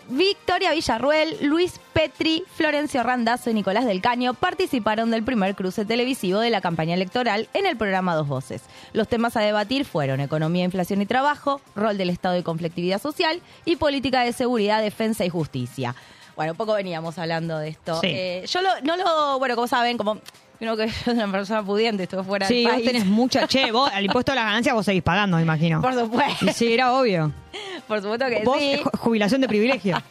Victoria 0.09 0.71
Villarruel, 0.71 1.37
Luis 1.41 1.79
Petri, 1.93 2.43
Florencio 2.55 3.03
Randazzo 3.03 3.49
y 3.49 3.53
Nicolás 3.53 3.85
del 3.85 4.01
Caño 4.01 4.33
participaron 4.33 5.11
del 5.11 5.23
primer 5.23 5.55
cruce 5.55 5.85
televisivo 5.85 6.39
de 6.39 6.49
la 6.49 6.61
campaña 6.61 6.93
electoral 6.93 7.47
en 7.53 7.65
el 7.65 7.77
programa 7.77 8.15
Dos 8.15 8.27
Voces. 8.27 8.63
Los 8.93 9.07
temas 9.07 9.37
a 9.37 9.41
debatir 9.41 9.85
fueron 9.85 10.19
economía, 10.19 10.65
inflación 10.65 11.01
y 11.01 11.05
trabajo, 11.05 11.61
rol 11.75 11.97
del 11.97 12.09
Estado 12.09 12.37
y 12.37 12.43
conflictividad 12.43 13.01
social 13.01 13.41
y 13.65 13.75
política 13.77 14.23
de 14.23 14.33
seguridad, 14.33 14.81
defensa 14.81 15.25
y 15.25 15.29
justicia. 15.29 15.95
Bueno, 16.35 16.55
poco 16.55 16.73
veníamos 16.73 17.17
hablando 17.19 17.57
de 17.59 17.69
esto. 17.69 17.99
Sí. 18.01 18.07
Eh, 18.09 18.45
yo 18.47 18.61
lo- 18.61 18.81
no 18.81 18.97
lo, 18.97 19.37
bueno, 19.39 19.55
como 19.55 19.67
saben, 19.67 19.97
como 19.97 20.19
creo 20.63 20.77
que 20.77 20.89
soy 20.91 21.13
una 21.13 21.31
persona 21.31 21.63
pudiente, 21.63 22.03
estuve 22.03 22.23
fuera 22.23 22.47
Sí, 22.47 22.55
del 22.55 22.63
vos 22.65 22.73
país. 22.73 22.85
tenés 22.87 23.05
mucha. 23.05 23.47
Che, 23.47 23.71
vos 23.71 23.89
al 23.93 24.05
impuesto 24.05 24.31
a 24.31 24.35
las 24.35 24.45
ganancias 24.45 24.73
vos 24.75 24.85
seguís 24.85 25.03
pagando, 25.03 25.37
me 25.37 25.43
imagino. 25.43 25.81
Por 25.81 25.93
supuesto, 25.93 26.45
Y 26.45 26.49
sí, 26.53 26.73
era 26.73 26.93
obvio. 26.93 27.31
por 27.87 28.01
supuesto 28.01 28.25
que 28.27 28.41
Vos, 28.43 28.57
sí. 28.57 28.71
eh, 28.73 28.81
ju- 28.83 28.97
jubilación 28.97 29.41
de 29.41 29.47
privilegio. 29.47 30.01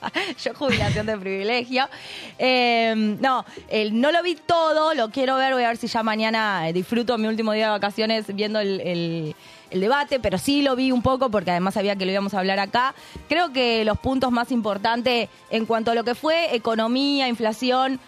Yo 0.44 0.54
jubilación 0.54 1.06
de 1.06 1.18
privilegio. 1.18 1.88
Eh, 2.38 2.94
no, 3.20 3.44
el- 3.68 4.00
no 4.00 4.12
lo 4.12 4.22
vi 4.22 4.34
todo, 4.36 4.94
lo 4.94 5.10
quiero 5.10 5.36
ver, 5.36 5.52
voy 5.54 5.64
a 5.64 5.68
ver 5.68 5.76
si 5.76 5.86
ya 5.88 6.02
mañana 6.02 6.68
eh, 6.68 6.72
disfruto 6.72 7.18
mi 7.18 7.26
último 7.28 7.52
día 7.52 7.64
de 7.66 7.70
vacaciones 7.72 8.26
viendo 8.34 8.60
el, 8.60 8.80
el- 8.80 9.36
el 9.70 9.80
debate, 9.80 10.20
pero 10.20 10.36
sí 10.36 10.60
lo 10.60 10.76
vi 10.76 10.92
un 10.92 11.00
poco 11.00 11.30
porque 11.30 11.50
además 11.50 11.72
sabía 11.74 11.96
que 11.96 12.04
lo 12.04 12.12
íbamos 12.12 12.34
a 12.34 12.40
hablar 12.40 12.58
acá. 12.58 12.94
Creo 13.28 13.52
que 13.54 13.84
los 13.86 13.98
puntos 13.98 14.30
más 14.30 14.52
importantes 14.52 15.30
en 15.50 15.64
cuanto 15.64 15.92
a 15.92 15.94
lo 15.94 16.04
que 16.04 16.14
fue 16.14 16.54
economía, 16.54 17.26
inflación, 17.26 17.98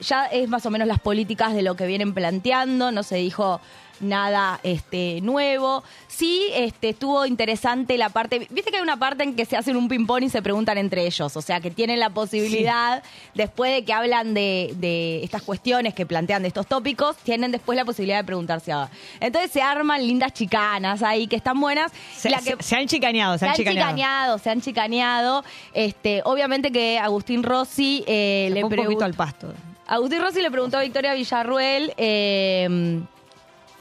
ya 0.00 0.26
es 0.26 0.48
más 0.48 0.64
o 0.66 0.70
menos 0.70 0.86
las 0.88 0.98
políticas 1.00 1.54
de 1.54 1.62
lo 1.62 1.74
que 1.76 1.86
vienen 1.86 2.14
planteando, 2.14 2.90
no 2.92 3.02
se 3.02 3.16
dijo 3.16 3.60
nada 3.98 4.60
este 4.62 5.22
nuevo. 5.22 5.82
Sí, 6.06 6.48
este 6.52 6.90
estuvo 6.90 7.24
interesante 7.24 7.96
la 7.96 8.10
parte, 8.10 8.40
viste 8.50 8.70
que 8.70 8.76
hay 8.76 8.82
una 8.82 8.98
parte 8.98 9.22
en 9.24 9.34
que 9.34 9.46
se 9.46 9.56
hacen 9.56 9.74
un 9.74 9.88
ping 9.88 10.04
pong 10.06 10.22
y 10.24 10.28
se 10.28 10.42
preguntan 10.42 10.76
entre 10.76 11.06
ellos, 11.06 11.34
o 11.34 11.40
sea, 11.40 11.60
que 11.62 11.70
tienen 11.70 11.98
la 11.98 12.10
posibilidad 12.10 13.02
después 13.34 13.72
de 13.72 13.86
que 13.86 13.94
hablan 13.94 14.34
de, 14.34 14.74
de 14.76 15.24
estas 15.24 15.40
cuestiones 15.40 15.94
que 15.94 16.04
plantean 16.04 16.42
de 16.42 16.48
estos 16.48 16.66
tópicos, 16.66 17.16
tienen 17.22 17.52
después 17.52 17.74
la 17.76 17.86
posibilidad 17.86 18.18
de 18.18 18.24
preguntarse 18.24 18.70
ahora. 18.70 18.90
Entonces 19.18 19.50
se 19.50 19.62
arman 19.62 20.06
lindas 20.06 20.34
chicanas 20.34 21.02
ahí 21.02 21.26
que 21.26 21.36
están 21.36 21.58
buenas. 21.58 21.90
Se, 22.14 22.28
La 22.28 22.40
que- 22.40 22.54
se- 22.56 22.62
se 22.62 22.76
han 22.76 22.86
chicaneado, 22.88 23.34
se, 23.34 23.38
se 23.38 23.44
han 23.46 23.50
han 23.52 23.56
chicaneado. 23.56 23.88
chicaneado, 23.92 24.38
se 24.38 24.50
han 24.50 24.60
chicaneado. 24.60 25.44
Este, 25.72 26.20
obviamente 26.26 26.70
que 26.70 26.98
Agustín 26.98 27.42
Rossi 27.42 28.04
eh, 28.06 28.50
le 28.52 28.60
preguntó. 28.60 28.82
poquito 28.84 29.04
al 29.06 29.14
pasto. 29.14 29.54
Agustín 29.86 30.20
Rossi 30.20 30.42
le 30.42 30.50
preguntó 30.50 30.78
a 30.78 30.82
Victoria 30.82 31.14
Villarruel 31.14 31.92
eh, 31.96 33.00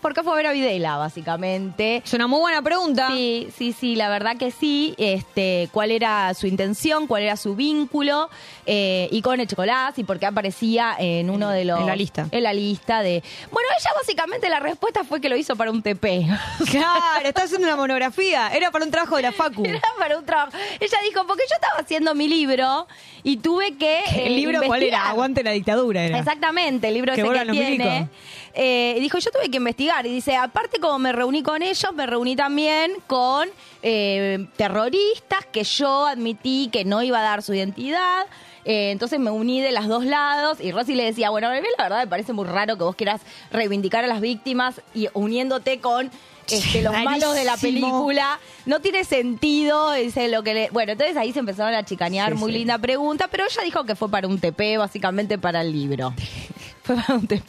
por 0.06 0.14
qué 0.14 0.22
fue 0.22 0.34
a 0.34 0.36
ver 0.36 0.46
a 0.46 0.52
Videla, 0.52 0.98
básicamente. 0.98 2.04
Es 2.06 2.14
una 2.14 2.28
muy 2.28 2.40
buena 2.40 2.62
pregunta. 2.62 3.08
Sí, 3.10 3.48
sí, 3.58 3.74
sí, 3.74 3.96
la 3.96 4.08
verdad 4.08 4.38
que 4.38 4.52
sí. 4.52 4.94
Este, 5.00 5.68
cuál 5.72 5.90
era 5.90 6.32
su 6.36 6.46
intención, 6.46 7.08
cuál 7.08 7.24
era 7.24 7.36
su 7.38 7.56
vínculo 7.56 8.30
eh, 8.68 9.10
y 9.12 9.24
con 9.24 9.40
el 9.40 9.48
chocolate 9.48 10.02
y 10.02 10.04
por 10.04 10.20
qué 10.20 10.28
aparecía 10.28 10.96
en 11.00 11.32
uno 11.32 11.50
de 11.50 11.66
los 11.66 11.80
en 11.80 11.88
la 11.88 11.96
lista. 11.96 12.28
En 12.30 12.44
la 12.44 12.54
lista 12.54 13.02
de. 13.02 13.24
Bueno, 13.52 13.68
ella 13.80 13.90
básicamente 13.96 14.48
la 14.48 14.60
respuesta 14.60 15.04
fue 15.04 15.20
que 15.20 15.28
lo 15.28 15.38
hizo 15.38 15.56
para 15.56 15.72
un 15.72 15.82
TP. 15.82 16.28
Claro, 16.70 17.28
está 17.28 17.46
haciendo 17.46 17.66
una 17.66 17.76
monografía. 17.76 18.50
Era 18.54 18.70
para 18.70 18.86
un 18.86 18.92
trabajo 18.92 19.16
de 19.16 19.24
la 19.24 19.32
Facu. 19.32 19.66
Era 19.66 19.82
para 19.98 20.20
un 20.20 20.26
trabajo. 20.26 20.52
Ella 20.80 20.98
dijo, 21.04 21.26
porque 21.26 21.44
yo 21.50 21.56
estaba 21.56 21.80
haciendo 21.80 22.14
mi 22.14 22.28
libro 22.28 22.86
y 23.24 23.38
tuve 23.38 23.76
que. 23.76 24.02
eh, 24.02 24.28
¿El 24.28 24.36
libro 24.36 24.60
cuál 24.68 24.84
era? 24.84 24.86
investigar. 24.86 25.08
Aguante 25.08 25.44
la 25.44 25.52
dictadura 25.52 26.04
era. 26.04 26.20
Exactamente, 26.20 26.90
el 26.90 26.94
libro 26.94 27.16
Que 27.16 27.22
ese 27.22 27.32
que 27.32 27.52
tiene. 27.52 27.70
milicos. 27.72 28.10
Eh, 28.56 28.98
dijo, 29.00 29.18
yo 29.20 29.32
tuve 29.32 29.50
que 29.50 29.58
investigar. 29.58 30.06
Y 30.06 30.10
dice, 30.14 30.36
aparte 30.36 30.80
como 30.80 30.98
me 31.00 31.12
reuní 31.12 31.44
con 31.44 31.62
ellos, 31.62 31.94
me 31.94 32.06
reuní 32.06 32.36
también 32.36 32.94
con 33.06 33.50
eh, 33.84 34.48
terroristas 34.56 35.46
que 35.52 35.64
yo 35.64 36.06
admití 36.06 36.70
que 36.72 36.86
no 36.86 37.04
iba 37.04 37.20
a 37.20 37.24
dar 37.24 37.44
su 37.44 37.54
identidad. 37.54 38.26
Eh, 38.64 38.90
entonces 38.92 39.20
me 39.20 39.30
uní 39.30 39.62
de 39.62 39.72
los 39.72 39.88
dos 39.88 40.06
lados 40.06 40.60
y 40.60 40.72
Rosy 40.72 40.96
le 40.96 41.04
decía, 41.04 41.30
bueno, 41.30 41.50
la 41.50 41.62
verdad 41.84 42.00
me 42.00 42.08
parece 42.08 42.34
muy 42.34 42.46
raro 42.46 42.78
que 42.78 42.84
vos 42.84 42.96
quieras 42.96 43.22
reivindicar 43.52 44.04
a 44.04 44.08
las 44.08 44.22
víctimas 44.22 44.82
y 44.96 45.08
uniéndote 45.14 45.80
con 45.82 46.10
este, 46.50 46.82
los 46.82 46.94
malos 47.04 47.36
de 47.36 47.44
la 47.44 47.58
película. 47.58 48.40
No 48.66 48.80
tiene 48.80 49.04
sentido, 49.04 49.92
dice 49.92 50.30
lo 50.30 50.42
que 50.42 50.54
le... 50.56 50.70
Bueno, 50.72 50.94
entonces 50.94 51.16
ahí 51.18 51.32
se 51.32 51.40
empezaron 51.40 51.76
a 51.76 51.84
chicanear, 51.86 52.34
Sí, 52.34 52.40
muy 52.40 52.52
sí. 52.54 52.58
linda 52.60 52.78
pregunta, 52.80 53.28
pero 53.28 53.44
ella 53.46 53.62
dijo 53.64 53.84
que 53.84 53.96
fue 53.96 54.10
para 54.10 54.28
un 54.28 54.40
TP, 54.40 54.78
básicamente 54.78 55.38
para 55.38 55.62
el 55.62 55.72
libro. 55.72 56.14
fue 56.86 56.96
para 56.96 57.16
un 57.16 57.28
TP. 57.28 57.44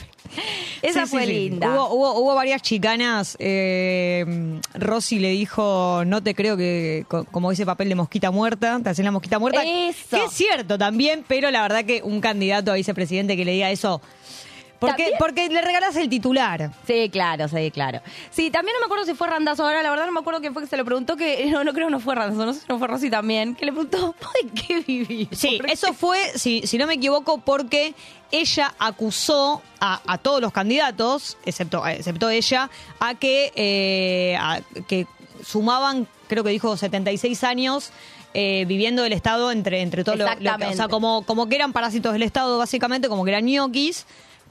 Esa 0.83 1.05
Sí, 1.07 1.11
fue 1.13 1.21
sí, 1.23 1.27
sí. 1.29 1.33
linda. 1.51 1.71
Hubo, 1.71 1.95
hubo, 1.95 2.21
hubo 2.21 2.35
varias 2.35 2.61
chicanas. 2.63 3.37
Eh, 3.39 4.59
Rosy 4.75 5.19
le 5.19 5.31
dijo, 5.31 6.03
no 6.05 6.23
te 6.23 6.35
creo 6.35 6.57
que, 6.57 7.05
co- 7.09 7.25
como 7.25 7.51
dice 7.51 7.65
papel 7.65 7.89
de 7.89 7.95
mosquita 7.95 8.31
muerta, 8.31 8.79
te 8.83 8.91
hacen 8.91 9.05
la 9.05 9.13
mosquita 9.13 9.39
muerta. 9.39 9.63
Eso. 9.65 10.17
Que 10.17 10.25
es 10.25 10.33
cierto 10.33 10.77
también, 10.79 11.25
pero 11.27 11.51
la 11.51 11.63
verdad 11.63 11.85
que 11.85 12.03
un 12.03 12.21
candidato 12.21 12.73
a 12.73 12.75
vicepresidente 12.75 13.37
que 13.37 13.45
le 13.45 13.53
diga 13.53 13.71
eso... 13.71 14.01
Porque, 14.79 15.03
También- 15.05 15.19
porque 15.19 15.49
le 15.49 15.63
regalás 15.63 15.97
el 15.97 16.09
titular. 16.09 16.71
Sí, 16.87 17.09
claro, 17.11 17.49
sí, 17.49 17.71
claro. 17.71 18.01
Sí, 18.31 18.51
también 18.51 18.75
no 18.75 18.81
me 18.81 18.87
acuerdo 18.87 19.05
si 19.07 19.15
fue 19.15 19.27
Randazo 19.27 19.65
ahora, 19.65 19.83
la 19.83 19.91
verdad 19.91 20.07
no 20.07 20.13
me 20.13 20.21
acuerdo 20.21 20.41
quién 20.41 20.53
fue 20.53 20.63
que 20.63 20.69
se 20.69 20.77
lo 20.77 20.85
preguntó, 20.85 21.17
que 21.17 21.47
no, 21.51 21.65
no 21.65 21.73
creo 21.73 21.87
que 21.87 21.93
no 21.93 22.01
fue 22.01 22.15
Randazo, 22.15 22.45
no 22.47 22.53
sé 22.53 22.61
si 22.61 22.67
no 22.69 22.79
fue 22.79 22.87
Rosy 22.89 23.09
también, 23.11 23.55
que 23.55 23.65
le 23.65 23.73
preguntó, 23.73 24.15
¿vos 24.21 24.33
de 24.43 24.51
qué 24.61 24.81
vivís? 24.81 25.29
Sí, 25.33 25.59
eso 25.69 25.93
fue, 25.95 26.19
si, 26.37 26.67
si 26.67 26.77
no 26.79 26.87
me 26.87 26.95
equivoco, 26.95 27.39
porque 27.39 27.95
ella 28.31 28.75
acusó 28.79 29.63
a, 29.81 30.01
a 30.07 30.19
todos 30.19 30.41
los 30.41 30.53
candidatos, 30.53 31.39
excepto, 31.47 31.87
excepto 31.87 32.29
ella, 32.29 32.69
a 33.01 33.15
que, 33.15 33.53
eh, 33.57 34.37
a- 34.39 34.61
que 34.89 35.07
sumaban, 35.45 36.07
creo 36.29 36.45
que 36.45 36.51
dijo 36.51 36.77
76 36.77 37.45
años. 37.45 37.91
eh, 38.39 38.67
viviendo 38.69 39.03
del 39.03 39.15
Estado 39.15 39.51
entre, 39.51 39.81
entre 39.81 40.05
todos 40.05 40.19
los... 40.19 40.29
Exactamente. 40.29 40.75
O 40.75 40.77
sea, 40.77 40.89
como, 40.89 41.23
como 41.25 41.49
que 41.49 41.55
eran 41.57 41.73
parásitos 41.73 42.13
del 42.13 42.23
Estado, 42.23 42.59
básicamente, 42.59 43.09
como 43.09 43.25
que 43.25 43.31
eran 43.31 43.47
ñoquis, 43.47 44.05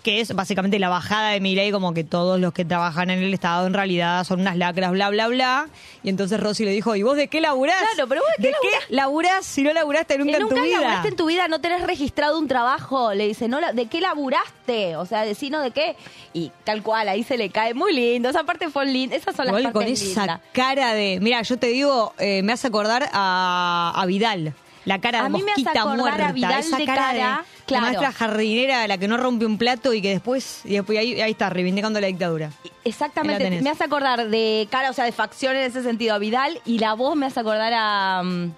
que 0.05 0.21
es 0.21 0.35
básicamente 0.35 0.77
la 0.77 0.87
bajada 0.89 1.31
de 1.31 1.39
mi 1.41 1.55
ley, 1.55 1.71
como 1.71 1.91
que 1.95 2.03
todos 2.03 2.39
los 2.39 2.53
que 2.53 2.63
trabajan 2.63 3.09
en 3.09 3.23
el 3.23 3.33
Estado 3.33 3.65
en 3.65 3.73
realidad 3.73 4.23
son 4.23 4.39
unas 4.41 4.55
lacras, 4.55 4.91
bla, 4.91 5.09
bla, 5.09 5.27
bla. 5.29 5.67
Y 6.03 6.09
entonces 6.09 6.39
Rosy 6.39 6.63
le 6.63 6.69
dijo, 6.69 6.95
¿y 6.95 7.01
vos 7.01 7.17
de 7.17 7.27
qué 7.27 7.41
laburás? 7.41 7.81
Claro, 7.95 8.07
pero 8.07 8.21
vos 8.21 8.29
de 8.37 8.49
qué 8.49 8.51
laburás? 8.69 8.89
laburás 8.91 9.45
si 9.47 9.63
no 9.63 9.73
laburaste 9.73 10.19
nunca 10.19 10.33
Que 10.33 10.37
en 10.37 10.43
tu 10.47 10.49
nunca 10.55 10.61
vida? 10.61 10.77
laburaste 10.79 11.07
en 11.07 11.15
tu 11.15 11.25
vida, 11.25 11.47
no 11.47 11.59
tenés 11.59 11.81
registrado 11.81 12.37
un 12.37 12.47
trabajo. 12.47 13.15
Le 13.15 13.27
dice, 13.27 13.47
no, 13.47 13.59
¿de 13.73 13.87
qué 13.87 13.99
laburaste? 13.99 14.95
O 14.97 15.07
sea, 15.07 15.23
decino 15.25 15.59
de 15.61 15.71
qué. 15.71 15.95
Y 16.33 16.51
tal 16.63 16.83
cual, 16.83 17.09
ahí 17.09 17.23
se 17.23 17.35
le 17.37 17.49
cae. 17.49 17.73
Muy 17.73 17.91
lindo. 17.93 18.29
Esa 18.29 18.43
parte 18.43 18.69
fue 18.69 18.85
linda. 18.85 19.15
Esas 19.15 19.35
son 19.35 19.45
las 19.45 19.53
Igual 19.53 19.73
con 19.73 19.81
partes 19.81 20.01
esa 20.03 20.21
lindas. 20.21 20.41
cara 20.53 20.93
de. 20.93 21.17
Mira, 21.19 21.41
yo 21.41 21.57
te 21.57 21.67
digo, 21.67 22.13
eh, 22.19 22.43
me 22.43 22.53
hace 22.53 22.67
acordar 22.67 23.09
a, 23.11 23.91
a 23.95 24.05
Vidal. 24.05 24.53
La 24.85 24.99
cara 25.01 25.19
de 25.21 25.25
A 25.25 25.29
mí 25.29 25.41
me 25.43 25.51
hace 25.51 25.61
mosquita 25.63 25.81
acordar 25.81 25.97
muerta. 25.97 26.27
a 26.27 26.31
Vidal 26.31 26.59
esa 26.59 26.77
de 26.77 26.85
cara, 26.85 27.01
cara, 27.01 27.45
de 27.67 27.73
la 27.73 27.81
maestra 27.81 28.11
jardinera, 28.11 28.87
la 28.87 28.97
que 28.99 29.07
no 29.07 29.17
rompe 29.17 29.45
un 29.45 29.57
plato 29.57 29.93
y 29.93 30.01
que 30.01 30.09
después. 30.09 30.61
Y 30.63 30.73
después 30.75 30.97
ahí, 30.99 31.19
ahí 31.21 31.31
está, 31.31 31.49
reivindicando 31.49 31.99
la 31.99 32.07
dictadura. 32.07 32.51
Exactamente. 32.83 33.61
Me 33.61 33.69
hace 33.71 33.83
acordar 33.83 34.27
de 34.29 34.67
cara, 34.69 34.89
o 34.91 34.93
sea, 34.93 35.05
de 35.05 35.11
facción 35.11 35.55
en 35.55 35.63
ese 35.63 35.81
sentido 35.83 36.13
a 36.13 36.19
Vidal. 36.19 36.61
Y 36.65 36.77
la 36.79 36.93
voz 36.93 37.15
me 37.15 37.25
hace 37.25 37.39
acordar 37.39 37.73
a. 37.75 38.21
mm, 38.23 38.51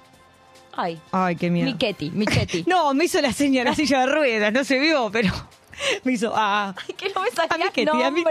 Ay. 0.80 1.00
Ay, 1.12 1.36
qué 1.38 1.50
miedo. 1.50 1.66
Michetti, 1.72 2.12
Michetti. 2.12 2.64
No, 2.68 2.94
me 2.94 3.06
hizo 3.06 3.20
la 3.22 3.34
seña 3.34 3.64
la 3.64 3.74
silla 3.74 4.02
de 4.02 4.08
ruedas, 4.08 4.52
no 4.54 4.64
se 4.64 4.78
vio, 4.80 5.10
pero. 5.12 5.34
Me 6.04 6.14
hizo. 6.14 6.34
Ah, 6.36 6.74
Ay, 6.90 6.96
que 6.96 7.10
no 7.14 7.22
me 7.22 7.30
salía 7.30 7.54
A 7.54 7.58
Michetti, 7.70 8.02
a 8.04 8.10
mi- 8.12 8.24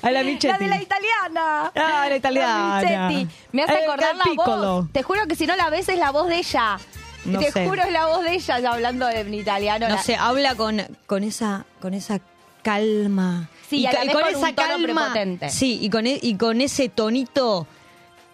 a 0.00 0.10
la 0.12 0.22
Michetti. 0.22 0.46
La 0.46 0.58
de 0.58 0.68
la 0.68 0.80
italiana. 0.80 1.72
Ah, 1.74 2.06
la 2.08 2.16
italiana. 2.16 2.82
La 2.82 3.08
Michetti. 3.08 3.34
Me 3.52 3.62
hace 3.64 3.74
El 3.78 3.82
acordar 3.84 4.14
la 4.14 4.24
voz. 4.44 4.92
Te 4.92 5.02
juro 5.02 5.26
que 5.26 5.34
si 5.34 5.44
no 5.46 5.56
la 5.56 5.70
ves 5.70 5.88
es 5.88 5.98
la 5.98 6.10
voz 6.12 6.28
de 6.28 6.36
ella. 6.38 6.78
No 7.24 7.38
Te 7.38 7.50
sé. 7.52 7.66
juro 7.66 7.82
es 7.82 7.92
la 7.92 8.06
voz 8.06 8.22
de 8.24 8.34
ella 8.34 8.58
ya 8.58 8.72
hablando 8.72 9.08
en 9.08 9.32
italiano. 9.34 9.88
no 9.88 9.94
La- 9.96 10.02
sé, 10.02 10.16
habla 10.16 10.54
con, 10.54 10.82
con 11.06 11.22
esa. 11.24 11.64
con 11.80 11.94
esa 11.94 12.20
calma. 12.62 13.48
Sí, 13.68 13.86
a 13.86 13.92
la 13.92 13.98
ca- 13.98 14.04
vez 14.04 14.12
con 14.14 14.42
un 14.44 14.54
tono 14.54 14.82
prepotente. 14.82 15.50
Sí, 15.50 15.78
y 15.82 15.90
con, 15.90 16.06
e- 16.06 16.18
y 16.20 16.36
con 16.36 16.60
ese 16.60 16.88
tonito 16.88 17.66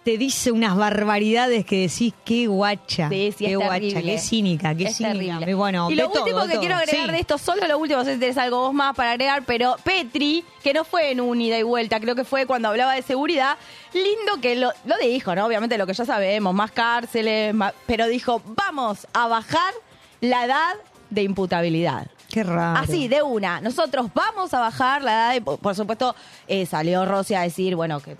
te 0.03 0.17
dice 0.17 0.51
unas 0.51 0.75
barbaridades 0.75 1.63
que 1.63 1.81
decís, 1.87 2.13
qué 2.25 2.47
guacha. 2.47 3.07
Sí, 3.09 3.33
sí, 3.37 3.45
qué 3.45 3.55
guacha, 3.55 3.71
terrible. 3.79 4.01
qué 4.03 4.17
cínica, 4.17 4.73
qué 4.75 4.85
Es 4.85 4.97
cínica. 4.97 5.47
Y 5.47 5.53
bueno, 5.53 5.91
y 5.91 5.95
lo 5.95 6.09
todo, 6.09 6.23
último 6.23 6.41
que 6.43 6.49
todo. 6.53 6.59
quiero 6.59 6.75
agregar 6.75 7.05
Sí. 7.07 7.11
de 7.11 7.19
esto, 7.19 7.37
solo 7.37 7.67
lo 7.67 7.77
último, 7.77 7.99
no 7.99 8.05
sé 8.05 8.15
si 8.15 8.19
tenés 8.19 8.37
algo 8.37 8.57
vos 8.61 8.73
más 8.73 8.95
para 8.95 9.11
agregar, 9.11 9.43
pero 9.45 9.75
Petri, 9.83 10.43
que 10.63 10.73
no 10.73 10.83
fue 10.85 11.11
en 11.11 11.21
un 11.21 11.39
ida 11.39 11.57
y 11.59 11.63
vuelta, 11.63 11.99
creo 11.99 12.15
que 12.15 12.23
fue 12.23 12.47
cuando 12.47 12.69
hablaba 12.69 12.95
de 12.95 13.03
seguridad, 13.03 13.57
lindo 13.93 14.41
que 14.41 14.55
lo, 14.55 14.71
lo 14.85 14.97
dijo, 14.97 15.35
¿no? 15.35 15.45
Obviamente 15.45 15.77
lo 15.77 15.85
que 15.85 15.93
ya 15.93 16.03
sabemos, 16.05 16.53
más 16.55 16.71
cárceles, 16.71 17.53
más- 17.53 17.73
pero 17.85 18.07
dijo, 18.07 18.41
vamos 18.45 19.05
a 19.13 19.27
bajar 19.27 19.73
la 20.19 20.45
edad 20.45 20.73
de 21.11 21.21
imputabilidad. 21.23 22.07
Qué 22.31 22.43
raro. 22.43 22.79
Así, 22.79 23.07
de 23.09 23.21
una. 23.21 23.59
Nosotros 23.61 24.07
vamos 24.15 24.53
a 24.53 24.61
bajar 24.61 25.03
la 25.03 25.11
edad 25.11 25.33
de... 25.33 25.41
Por 25.41 25.75
supuesto, 25.75 26.15
eh, 26.47 26.65
salió 26.65 27.05
Rossi 27.05 27.33
a 27.33 27.41
decir, 27.41 27.75
bueno, 27.75 27.99
que 27.99 28.15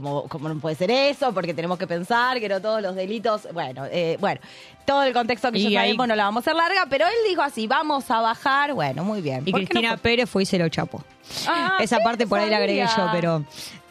como, 0.00 0.28
como 0.28 0.48
no 0.50 0.58
puede 0.60 0.76
ser 0.76 0.90
eso, 0.90 1.32
porque 1.32 1.54
tenemos 1.54 1.78
que 1.78 1.86
pensar 1.86 2.38
que 2.38 2.48
no 2.50 2.60
todos 2.60 2.82
los 2.82 2.94
delitos... 2.94 3.48
Bueno, 3.54 3.84
eh, 3.90 4.18
bueno, 4.20 4.40
todo 4.84 5.02
el 5.04 5.12
contexto 5.14 5.50
que 5.50 5.58
Y 5.58 5.70
ya 5.70 5.80
ahí- 5.80 5.88
sabemos 5.88 6.08
no 6.08 6.14
la 6.16 6.24
vamos 6.24 6.42
a 6.46 6.50
hacer 6.50 6.54
larga, 6.54 6.86
pero 6.90 7.06
él 7.06 7.14
dijo 7.28 7.40
así, 7.40 7.66
vamos 7.66 8.10
a 8.10 8.20
bajar, 8.20 8.74
bueno, 8.74 9.04
muy 9.04 9.22
bien. 9.22 9.42
Y 9.46 9.50
¿Por 9.52 9.60
qué 9.60 9.66
Cristina 9.68 9.92
no? 9.92 9.98
Pérez 9.98 10.28
fue 10.28 10.42
y 10.42 10.46
se 10.46 10.58
lo 10.58 10.68
chapó. 10.68 11.02
Ah, 11.48 11.78
Esa 11.80 11.98
parte 12.00 12.26
por 12.26 12.38
ahí 12.38 12.50
la 12.50 12.58
agregué 12.58 12.86
sabía. 12.86 13.06
yo, 13.06 13.10
pero... 13.12 13.44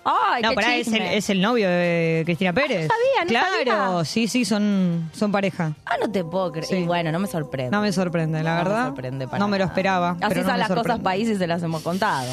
Ay, 0.07 0.43
no, 0.43 0.53
pará, 0.53 0.75
es 0.75 0.87
el, 0.89 1.01
es 1.01 1.31
el 1.31 1.41
novio 1.41 1.67
de 1.67 2.21
Cristina 2.25 2.53
Pérez. 2.53 2.87
sabía, 2.87 3.23
no 3.23 3.27
Claro, 3.27 3.91
sabía. 3.95 4.05
sí, 4.05 4.27
sí, 4.27 4.45
son, 4.45 5.09
son 5.11 5.31
pareja. 5.31 5.73
Ah, 5.83 5.95
no 5.99 6.11
te 6.11 6.23
puedo 6.23 6.51
creer. 6.51 6.67
Sí. 6.67 6.75
Y 6.75 6.83
bueno, 6.83 7.11
no 7.11 7.17
me 7.17 7.27
sorprende. 7.27 7.71
No 7.71 7.81
me 7.81 7.91
sorprende, 7.91 8.43
la 8.43 8.51
No 8.51 8.57
me 8.57 8.63
verdad. 8.69 8.85
sorprende 8.89 9.27
para 9.27 9.39
no 9.39 9.47
me 9.47 9.57
lo 9.57 9.65
esperaba. 9.65 10.11
Así 10.21 10.35
no 10.35 10.43
son 10.43 10.51
me 10.51 10.57
las 10.59 10.67
cosas 10.67 10.75
sorprende. 10.83 11.03
países, 11.03 11.37
se 11.39 11.47
las 11.47 11.63
hemos 11.63 11.81
contado. 11.81 12.31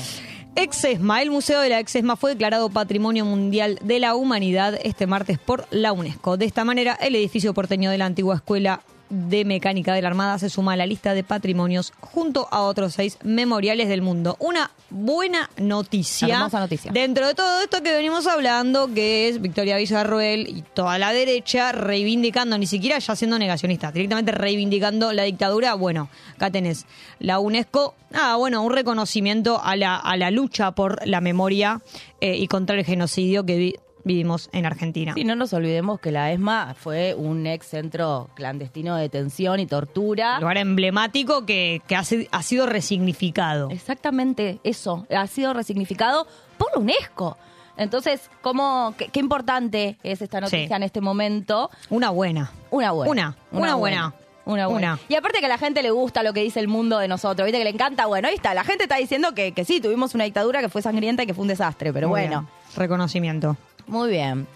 Exesma, 0.54 1.22
el 1.22 1.30
Museo 1.30 1.60
de 1.60 1.70
la 1.70 1.78
Exesma 1.78 2.14
fue 2.14 2.32
declarado 2.32 2.68
Patrimonio 2.68 3.24
Mundial 3.24 3.78
de 3.82 3.98
la 3.98 4.14
Humanidad 4.14 4.78
este 4.84 5.06
martes 5.06 5.38
por 5.38 5.66
la 5.70 5.92
UNESCO. 5.92 6.36
De 6.36 6.44
esta 6.44 6.62
manera, 6.64 6.92
el 7.00 7.16
edificio 7.16 7.54
porteño 7.54 7.90
de 7.90 7.96
la 7.96 8.04
antigua 8.04 8.34
Escuela 8.34 8.82
de 9.12 9.44
Mecánica 9.44 9.92
de 9.92 10.00
la 10.00 10.08
Armada 10.08 10.38
se 10.38 10.48
suma 10.48 10.72
a 10.72 10.76
la 10.76 10.86
lista 10.86 11.12
de 11.12 11.22
patrimonios 11.22 11.92
junto 12.00 12.48
a 12.50 12.62
otros 12.62 12.94
seis 12.94 13.18
memoriales 13.22 13.88
del 13.88 14.00
mundo. 14.00 14.36
Una 14.40 14.70
buena 14.88 15.50
noticia. 15.58 16.36
Hermosa 16.36 16.60
noticia. 16.60 16.92
Dentro 16.92 17.26
de 17.26 17.34
todo 17.34 17.60
esto 17.60 17.82
que 17.82 17.92
venimos 17.92 18.26
hablando, 18.26 18.88
que 18.94 19.28
es 19.28 19.42
Victoria 19.42 19.76
Villarroel 19.76 20.48
y 20.48 20.62
toda 20.62 20.98
la 20.98 21.12
derecha 21.12 21.72
reivindicando, 21.72 22.56
ni 22.56 22.66
siquiera 22.66 22.98
ya 22.98 23.14
siendo 23.14 23.38
negacionistas, 23.38 23.92
directamente 23.92 24.32
reivindicando 24.32 25.12
la 25.12 25.24
dictadura. 25.24 25.74
Bueno, 25.74 26.08
acá 26.34 26.50
tenés 26.50 26.86
la 27.18 27.38
UNESCO. 27.38 27.94
Ah, 28.14 28.36
bueno, 28.36 28.62
un 28.62 28.72
reconocimiento 28.72 29.62
a 29.62 29.76
la, 29.76 29.96
a 29.96 30.16
la 30.16 30.30
lucha 30.30 30.72
por 30.72 31.06
la 31.06 31.20
memoria 31.20 31.82
eh, 32.20 32.36
y 32.36 32.46
contra 32.46 32.78
el 32.78 32.84
genocidio 32.84 33.44
que 33.44 33.74
vivimos 34.04 34.48
en 34.52 34.66
Argentina. 34.66 35.14
Sí, 35.14 35.24
no 35.24 35.34
nos 35.36 35.52
olvidemos 35.52 36.00
que 36.00 36.10
la 36.12 36.32
ESMA 36.32 36.74
fue 36.74 37.14
un 37.14 37.46
ex 37.46 37.66
centro 37.66 38.28
clandestino 38.34 38.96
de 38.96 39.02
detención 39.02 39.60
y 39.60 39.66
tortura. 39.66 40.40
Lugar 40.40 40.58
emblemático 40.58 41.46
que, 41.46 41.80
que 41.86 41.96
ha, 41.96 42.02
ha 42.30 42.42
sido 42.42 42.66
resignificado. 42.66 43.70
Exactamente 43.70 44.58
eso, 44.64 45.06
ha 45.14 45.26
sido 45.26 45.52
resignificado 45.54 46.26
por 46.58 46.68
la 46.74 46.78
UNESCO. 46.80 47.36
Entonces, 47.76 48.30
¿cómo, 48.42 48.94
qué, 48.98 49.08
qué 49.08 49.18
importante 49.20 49.96
es 50.02 50.20
esta 50.20 50.40
noticia 50.40 50.66
Sí. 50.68 50.74
en 50.74 50.82
este 50.82 51.00
momento? 51.00 51.70
Una 51.88 52.10
buena. 52.10 52.50
Una 52.70 52.90
buena. 52.92 53.10
Una, 53.10 53.36
una 53.52 53.74
buena. 53.76 54.14
Una 54.44 54.66
buena. 54.66 54.94
Una. 54.94 54.98
Y 55.08 55.14
aparte 55.14 55.38
que 55.38 55.46
a 55.46 55.48
la 55.48 55.56
gente 55.56 55.82
le 55.82 55.90
gusta 55.92 56.22
lo 56.24 56.32
que 56.32 56.42
dice 56.42 56.58
el 56.60 56.66
mundo 56.68 56.98
de 56.98 57.06
nosotros, 57.08 57.46
¿viste? 57.46 57.58
Que 57.58 57.64
le 57.64 57.70
encanta, 57.70 58.06
bueno, 58.06 58.26
ahí 58.28 58.34
está, 58.34 58.54
la 58.54 58.64
gente 58.64 58.82
está 58.84 58.96
diciendo 58.96 59.34
que, 59.34 59.52
que 59.52 59.64
sí, 59.64 59.80
tuvimos 59.80 60.14
una 60.16 60.24
dictadura 60.24 60.60
que 60.60 60.68
fue 60.68 60.82
sangrienta 60.82 61.22
y 61.22 61.26
que 61.26 61.32
fue 61.34 61.42
un 61.42 61.48
desastre, 61.48 61.92
pero 61.92 62.08
Muy 62.08 62.20
bueno. 62.22 62.40
bien. 62.40 62.76
Reconocimiento. 62.76 63.56
Muy 63.86 64.10
bien. 64.10 64.46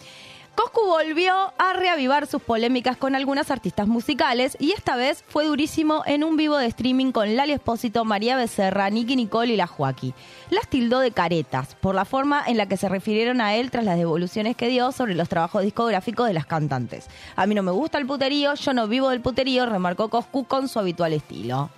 Coscu 0.56 0.86
volvió 0.86 1.52
a 1.58 1.74
reavivar 1.74 2.26
sus 2.26 2.40
polémicas 2.40 2.96
con 2.96 3.14
algunas 3.14 3.50
artistas 3.50 3.86
musicales 3.86 4.56
y 4.58 4.72
esta 4.72 4.96
vez 4.96 5.22
fue 5.28 5.44
durísimo 5.44 6.02
en 6.06 6.24
un 6.24 6.38
vivo 6.38 6.56
de 6.56 6.64
streaming 6.64 7.12
con 7.12 7.36
Lali 7.36 7.52
Espósito, 7.52 8.06
María 8.06 8.38
Becerra, 8.38 8.88
Nicky 8.88 9.16
Nicole 9.16 9.52
y 9.52 9.56
la 9.56 9.66
Joaquí. 9.66 10.14
Las 10.48 10.66
tildó 10.68 11.00
de 11.00 11.10
caretas 11.10 11.74
por 11.74 11.94
la 11.94 12.06
forma 12.06 12.42
en 12.46 12.56
la 12.56 12.66
que 12.66 12.78
se 12.78 12.88
refirieron 12.88 13.42
a 13.42 13.54
él 13.54 13.70
tras 13.70 13.84
las 13.84 13.98
devoluciones 13.98 14.56
que 14.56 14.68
dio 14.68 14.92
sobre 14.92 15.14
los 15.14 15.28
trabajos 15.28 15.62
discográficos 15.62 16.26
de 16.26 16.32
las 16.32 16.46
cantantes. 16.46 17.08
A 17.36 17.46
mí 17.46 17.54
no 17.54 17.62
me 17.62 17.72
gusta 17.72 17.98
el 17.98 18.06
puterío, 18.06 18.54
yo 18.54 18.72
no 18.72 18.88
vivo 18.88 19.10
del 19.10 19.20
puterío, 19.20 19.66
remarcó 19.66 20.08
Coscu 20.08 20.46
con 20.46 20.68
su 20.68 20.78
habitual 20.78 21.12
estilo. 21.12 21.68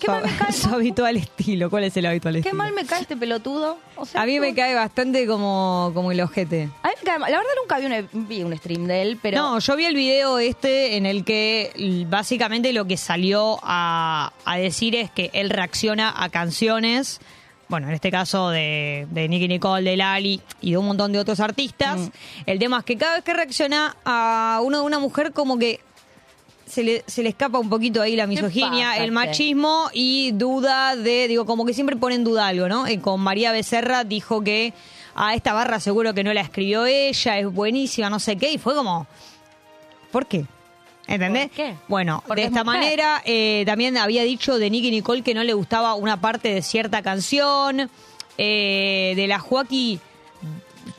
¿Qué 0.00 0.08
mal 0.08 0.22
me 0.24 0.36
cae? 0.36 0.52
Su 0.52 0.68
habitual 0.68 1.16
estilo. 1.16 1.70
¿Cuál 1.70 1.84
es 1.84 1.96
el 1.96 2.06
habitual 2.06 2.34
¿Qué 2.34 2.38
estilo? 2.40 2.56
mal 2.56 2.72
me 2.72 2.84
cae 2.84 3.02
este 3.02 3.16
pelotudo? 3.16 3.78
O 3.96 4.04
sea, 4.04 4.22
A 4.22 4.26
mí 4.26 4.38
me 4.40 4.54
cae 4.54 4.74
bastante 4.74 5.26
como, 5.26 5.90
como 5.94 6.12
el 6.12 6.20
ojete. 6.20 6.68
A 6.82 6.88
mí 6.88 6.94
me 7.00 7.04
cae 7.04 7.18
mal. 7.18 7.30
La 7.30 7.38
verdad 7.38 7.52
nunca 7.60 7.78
vi 7.78 7.86
un, 7.86 8.28
vi 8.28 8.42
un 8.42 8.56
stream 8.56 8.86
de 8.86 9.02
él, 9.02 9.18
pero... 9.22 9.38
No, 9.38 9.58
yo 9.58 9.76
vi 9.76 9.84
el 9.84 9.94
video 9.94 10.38
este 10.38 10.96
en 10.96 11.06
el 11.06 11.24
que 11.24 11.72
l- 11.76 12.06
básicamente 12.06 12.72
lo 12.72 12.84
que 12.86 12.96
salió 12.96 13.58
a, 13.62 14.32
a 14.44 14.56
decir 14.56 14.94
es 14.96 15.10
que 15.10 15.30
él 15.32 15.50
reacciona 15.50 16.12
a 16.22 16.28
canciones, 16.28 17.20
bueno, 17.68 17.88
en 17.88 17.94
este 17.94 18.10
caso 18.10 18.50
de, 18.50 19.06
de 19.10 19.28
Nicky 19.28 19.48
Nicole, 19.48 19.88
de 19.90 19.96
Lali 19.96 20.40
y 20.60 20.72
de 20.72 20.78
un 20.78 20.86
montón 20.86 21.12
de 21.12 21.18
otros 21.18 21.40
artistas. 21.40 21.98
Mm. 22.00 22.08
El 22.46 22.58
tema 22.58 22.78
es 22.80 22.84
que 22.84 22.96
cada 22.98 23.14
vez 23.14 23.24
que 23.24 23.32
reacciona 23.32 23.96
a 24.04 24.60
uno 24.62 24.80
de 24.80 24.84
una 24.84 24.98
mujer 24.98 25.32
como 25.32 25.58
que 25.58 25.80
se 26.74 26.82
le, 26.82 27.04
se 27.06 27.22
le 27.22 27.28
escapa 27.28 27.58
un 27.60 27.70
poquito 27.70 28.02
ahí 28.02 28.16
la 28.16 28.26
misoginia, 28.26 28.96
el 28.96 29.12
machismo 29.12 29.90
y 29.92 30.32
duda 30.32 30.96
de, 30.96 31.28
digo, 31.28 31.46
como 31.46 31.64
que 31.64 31.72
siempre 31.72 31.94
pone 31.94 32.16
en 32.16 32.24
duda 32.24 32.48
algo, 32.48 32.68
¿no? 32.68 32.88
Eh, 32.88 33.00
con 33.00 33.20
María 33.20 33.52
Becerra 33.52 34.02
dijo 34.02 34.42
que 34.42 34.72
a 35.14 35.34
esta 35.36 35.52
barra 35.52 35.78
seguro 35.78 36.14
que 36.14 36.24
no 36.24 36.34
la 36.34 36.40
escribió 36.40 36.84
ella, 36.84 37.38
es 37.38 37.46
buenísima, 37.46 38.10
no 38.10 38.18
sé 38.18 38.34
qué, 38.36 38.50
y 38.50 38.58
fue 38.58 38.74
como, 38.74 39.06
¿por 40.10 40.26
qué? 40.26 40.46
¿Entendés? 41.06 41.46
¿Por 41.46 41.56
qué? 41.56 41.74
Bueno, 41.86 42.24
Porque 42.26 42.42
de 42.42 42.46
es 42.48 42.52
esta 42.52 42.64
manera 42.64 43.22
eh, 43.24 43.62
también 43.66 43.96
había 43.96 44.24
dicho 44.24 44.58
de 44.58 44.68
Nicky 44.68 44.90
Nicole 44.90 45.22
que 45.22 45.34
no 45.34 45.44
le 45.44 45.54
gustaba 45.54 45.94
una 45.94 46.20
parte 46.20 46.52
de 46.52 46.62
cierta 46.62 47.02
canción, 47.02 47.88
eh, 48.36 49.12
de 49.14 49.26
la 49.28 49.38
Joaquí 49.38 50.00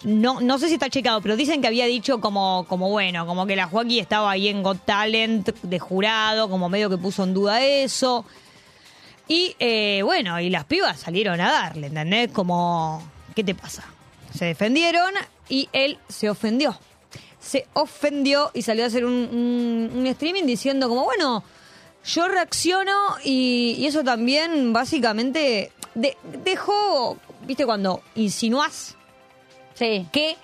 no, 0.05 0.39
no 0.39 0.57
sé 0.59 0.67
si 0.67 0.75
está 0.75 0.89
checado, 0.89 1.19
pero 1.21 1.35
dicen 1.35 1.61
que 1.61 1.67
había 1.67 1.85
dicho 1.85 2.21
como, 2.21 2.65
como 2.69 2.89
bueno, 2.89 3.25
como 3.25 3.45
que 3.45 3.55
la 3.55 3.67
Joaquín 3.67 3.99
estaba 3.99 4.31
ahí 4.31 4.47
en 4.47 4.61
Got 4.63 4.85
Talent 4.85 5.49
de 5.63 5.79
jurado, 5.79 6.49
como 6.49 6.69
medio 6.69 6.89
que 6.89 6.97
puso 6.97 7.23
en 7.23 7.33
duda 7.33 7.63
eso. 7.63 8.25
Y 9.27 9.55
eh, 9.59 10.01
bueno, 10.03 10.39
y 10.39 10.49
las 10.51 10.65
pibas 10.65 10.99
salieron 10.99 11.41
a 11.41 11.51
darle, 11.51 11.87
¿entendés? 11.87 12.29
Como, 12.31 13.01
¿qué 13.35 13.43
te 13.43 13.55
pasa? 13.55 13.83
Se 14.33 14.45
defendieron 14.45 15.11
y 15.49 15.67
él 15.73 15.97
se 16.07 16.29
ofendió. 16.29 16.77
Se 17.39 17.67
ofendió 17.73 18.51
y 18.53 18.61
salió 18.61 18.83
a 18.83 18.87
hacer 18.87 19.05
un, 19.05 20.03
streaming 20.07 20.43
diciendo 20.45 20.87
como, 20.87 21.03
bueno, 21.05 21.43
yo 22.05 22.27
reacciono 22.27 22.91
y, 23.23 23.75
y 23.79 23.87
eso 23.87 24.03
también 24.03 24.73
básicamente 24.73 25.71
de- 25.95 26.17
dejó, 26.43 27.17
viste, 27.47 27.65
cuando 27.65 28.01
insinuás 28.15 28.95
Sí. 29.75 30.07
que 30.11 30.35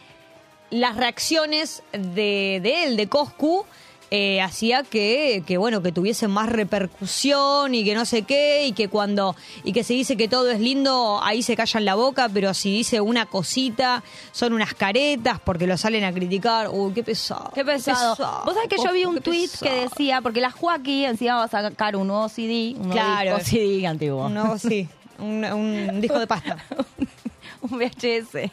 las 0.70 0.96
reacciones 0.96 1.84
de, 1.91 2.60
de 2.63 2.84
él, 2.86 2.96
de 2.98 3.08
Coscu, 3.08 3.65
eh, 4.13 4.41
hacía 4.41 4.84
que, 4.84 5.41
que, 5.48 5.58
bueno, 5.58 5.82
que 5.82 5.94
tuviesen 5.94 6.30
más 6.32 6.50
repercusión 6.50 7.74
y 7.74 7.84
que 7.86 7.96
no 7.96 8.04
sé 8.06 8.24
qué, 8.24 8.65
y 8.67 8.74
que 8.74 8.89
cuando, 8.89 9.36
y 9.63 9.72
que 9.72 9.84
se 9.86 9.94
dice 9.94 10.17
que 10.17 10.28
todo 10.28 10.52
es 10.52 10.60
lindo, 10.60 11.22
ahí 11.24 11.41
se 11.44 11.56
callan 11.56 11.86
la 11.86 11.96
boca, 11.96 12.28
pero 12.34 12.54
si 12.54 12.72
dice 12.76 13.00
una 13.00 13.26
cosita, 13.26 14.04
son 14.34 14.52
unas 14.54 14.74
caretas 14.74 15.39
porque 15.44 15.65
lo 15.65 15.78
salen 15.78 16.04
a 16.04 16.12
criticar. 16.12 16.67
Uy, 16.70 16.94
qué 16.94 17.04
pesado. 17.04 17.52
Qué 17.54 17.63
pesado. 17.63 18.15
Vos 18.46 18.54
sabés 18.54 18.67
que 18.70 18.78
yo 18.84 18.91
vi 18.91 19.06
un 19.06 19.22
tweet 19.22 19.48
pesado. 19.48 19.72
que 19.72 19.82
decía, 19.82 20.20
porque 20.22 20.41
la 20.41 20.52
Joaquín 20.52 21.06
encima 21.06 21.36
va 21.36 21.44
a 21.46 21.48
sacar 21.48 21.96
un 21.96 22.08
nuevo 22.08 22.28
CD, 22.28 22.74
un 22.76 22.89
nuevo 22.89 22.91
Claro. 22.94 23.36
disco 23.38 23.50
CD 23.50 23.88
antiguo. 23.88 24.26
Un 24.26 24.34
nuevo, 24.34 24.58
sí, 24.58 24.89
un, 25.20 25.46
un 25.46 26.02
disco 26.02 26.20
de 26.20 26.28
pasta. 26.28 26.58
un 27.72 27.80
VHS, 27.80 28.52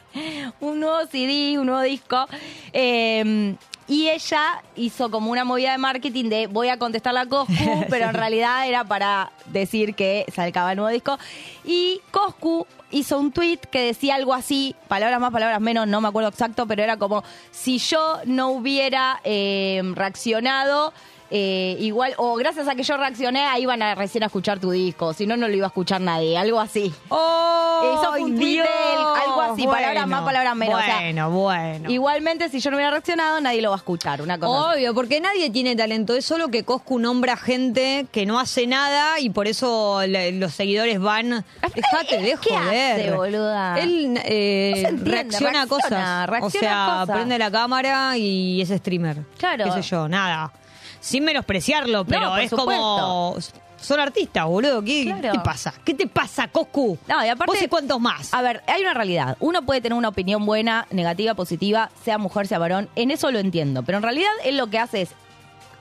un 0.59 0.79
nuevo 0.79 1.05
CD, 1.07 1.57
un 1.59 1.65
nuevo 1.67 1.81
disco. 1.81 2.25
Eh, 2.73 3.55
y 3.89 4.07
ella 4.07 4.61
hizo 4.75 5.09
como 5.09 5.31
una 5.31 5.43
movida 5.43 5.71
de 5.71 5.79
marketing 5.79 6.25
de 6.29 6.45
voy 6.45 6.69
a 6.69 6.77
contestar 6.77 7.11
la 7.11 7.25
Coscu, 7.25 7.85
pero 7.89 8.05
en 8.09 8.13
realidad 8.13 8.67
era 8.67 8.83
para 8.83 9.31
decir 9.47 9.95
que 9.95 10.25
sacaba 10.31 10.71
el 10.71 10.77
nuevo 10.77 10.91
disco. 10.91 11.17
Y 11.65 11.99
Coscu 12.11 12.67
hizo 12.91 13.19
un 13.19 13.31
tweet 13.31 13.57
que 13.71 13.81
decía 13.81 14.13
algo 14.13 14.35
así, 14.35 14.75
palabras 14.87 15.19
más, 15.19 15.31
palabras 15.31 15.59
menos, 15.59 15.87
no 15.87 16.01
me 16.01 16.07
acuerdo 16.07 16.29
exacto, 16.29 16.67
pero 16.67 16.83
era 16.83 16.97
como 16.97 17.23
si 17.49 17.79
yo 17.79 18.19
no 18.25 18.49
hubiera 18.49 19.21
eh, 19.23 19.81
reaccionado. 19.95 20.93
Eh, 21.31 21.75
igual, 21.79 22.13
o 22.17 22.35
gracias 22.35 22.67
a 22.67 22.75
que 22.75 22.83
yo 22.83 22.97
reaccioné, 22.97 23.45
ahí 23.45 23.63
iban 23.63 23.81
a 23.81 23.95
recién 23.95 24.23
a 24.23 24.27
escuchar 24.27 24.59
tu 24.59 24.71
disco, 24.71 25.13
si 25.13 25.25
no, 25.27 25.37
no 25.37 25.47
lo 25.47 25.53
iba 25.55 25.67
a 25.67 25.69
escuchar 25.69 26.01
nadie, 26.01 26.37
algo 26.37 26.59
así. 26.59 26.93
¡Oh! 27.09 27.81
Eso 28.01 28.11
fue 28.11 28.21
un 28.23 28.39
algo 28.39 29.41
así, 29.41 29.65
palabras 29.65 30.07
más, 30.07 30.23
palabras 30.23 30.55
menos, 30.55 30.79
o 30.79 30.83
sea, 30.83 30.95
Bueno, 30.99 31.29
bueno. 31.31 31.89
Igualmente, 31.89 32.49
si 32.49 32.59
yo 32.59 32.71
no 32.71 32.77
hubiera 32.77 32.91
reaccionado, 32.91 33.39
nadie 33.41 33.61
lo 33.61 33.69
va 33.69 33.75
a 33.75 33.79
escuchar. 33.79 34.21
Una 34.21 34.37
cosa 34.37 34.69
así. 34.71 34.79
Obvio, 34.79 34.93
porque 34.93 35.21
nadie 35.21 35.49
tiene 35.49 35.75
talento. 35.75 36.13
Es 36.15 36.25
solo 36.25 36.49
que 36.49 36.63
Coscu 36.63 36.99
nombra 36.99 37.37
gente 37.37 38.05
que 38.11 38.25
no 38.25 38.39
hace 38.39 38.67
nada 38.67 39.19
y 39.19 39.29
por 39.29 39.47
eso 39.47 40.01
le- 40.05 40.31
los 40.33 40.53
seguidores 40.53 40.99
van. 40.99 41.45
Dejate 41.75 42.17
de 42.21 42.37
¿Qué 42.41 42.53
joder. 42.57 42.99
hace, 43.01 43.11
boluda? 43.15 43.79
Él 43.79 44.19
eh, 44.25 44.71
No 44.75 44.81
se 44.81 44.87
entiende, 44.89 45.11
reacciona 45.11 45.61
a 45.63 45.67
cosas. 45.67 46.27
reacciona 46.29 46.45
o 46.47 46.49
sea, 46.49 46.85
a 46.97 46.99
cosas. 47.01 47.15
prende 47.15 47.37
la 47.39 47.51
cámara 47.51 48.17
y 48.17 48.61
es 48.61 48.69
streamer. 48.69 49.17
Claro. 49.37 49.65
Qué 49.65 49.71
sé 49.71 49.81
yo, 49.83 50.07
nada. 50.09 50.51
Sin 50.99 51.23
menospreciarlo, 51.23 52.05
pero 52.05 52.35
es 52.37 52.51
como. 52.51 53.37
Son 53.81 53.97
artistas, 53.97 54.45
boludo. 54.45 54.83
¿Qué, 54.83 55.05
Claro. 55.05 55.21
qué 55.21 55.29
te 55.37 55.39
pasa? 55.39 55.73
¿Qué 55.85 55.93
te 55.93 56.05
pasa, 56.07 56.49
Coscu? 56.49 56.97
No, 57.07 57.25
y 57.25 57.29
aparte- 57.29 57.53
¿Vos 57.53 57.61
y 57.61 57.67
cuántos 57.69 57.97
más? 58.01 58.33
A 58.33 58.41
ver, 58.41 58.61
hay 58.67 58.81
una 58.81 58.93
realidad. 58.93 59.37
Uno 59.39 59.61
puede 59.61 59.79
tener 59.79 59.97
una 59.97 60.09
opinión 60.09 60.45
buena, 60.45 60.85
negativa, 60.91 61.33
positiva, 61.33 61.89
sea 62.03 62.17
mujer, 62.17 62.45
sea 62.45 62.59
varón. 62.59 62.89
En 62.97 63.09
eso 63.09 63.31
lo 63.31 63.39
entiendo. 63.39 63.83
Pero 63.83 63.97
en 63.99 64.03
realidad 64.03 64.31
él 64.43 64.57
lo 64.57 64.67
que 64.67 64.79
hace 64.79 65.03
es. 65.03 65.11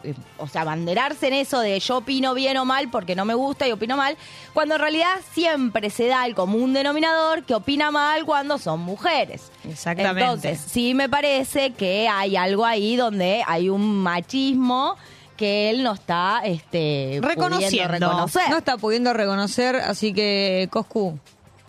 Eh, 0.05 0.15
O 0.39 0.49
sea, 0.49 0.63
abanderarse 0.63 1.29
en 1.29 1.35
eso 1.35 1.61
de 1.61 1.79
yo 1.81 1.99
opino 1.99 2.35
bien 2.35 2.57
o 2.57 2.65
mal 2.65 2.89
porque 2.91 3.15
no 3.15 3.25
me 3.25 3.35
gusta 3.35 3.67
y 3.69 3.73
opino 3.73 3.97
mal, 3.97 4.17
cuando 4.55 4.77
en 4.77 4.81
realidad 4.81 5.17
siempre 5.33 5.91
se 5.91 6.07
da 6.07 6.27
el 6.27 6.35
común 6.35 6.73
denominador 6.73 7.45
que 7.45 7.55
opina 7.55 7.91
mal 7.91 8.25
cuando 8.25 8.59
son 8.59 8.81
mujeres. 8.81 9.51
Exactamente. 9.69 10.21
Entonces, 10.21 10.61
sí 10.61 10.95
me 10.95 11.09
parece 11.09 11.73
que 11.73 12.09
hay 12.09 12.37
algo 12.37 12.65
ahí 12.65 12.97
donde 12.97 13.43
hay 13.47 13.69
un 13.69 14.03
machismo 14.03 14.97
que 15.37 15.71
él 15.71 15.85
no 15.85 15.93
está 15.95 16.41
este, 16.45 17.21
pudiendo 17.21 17.29
Reconociendo. 17.29 17.93
reconocer. 17.93 18.51
No 18.51 18.59
está 18.59 18.77
pudiendo 18.77 19.13
reconocer, 19.13 19.77
así 19.77 20.13
que, 20.13 20.69
Coscu, 20.71 21.19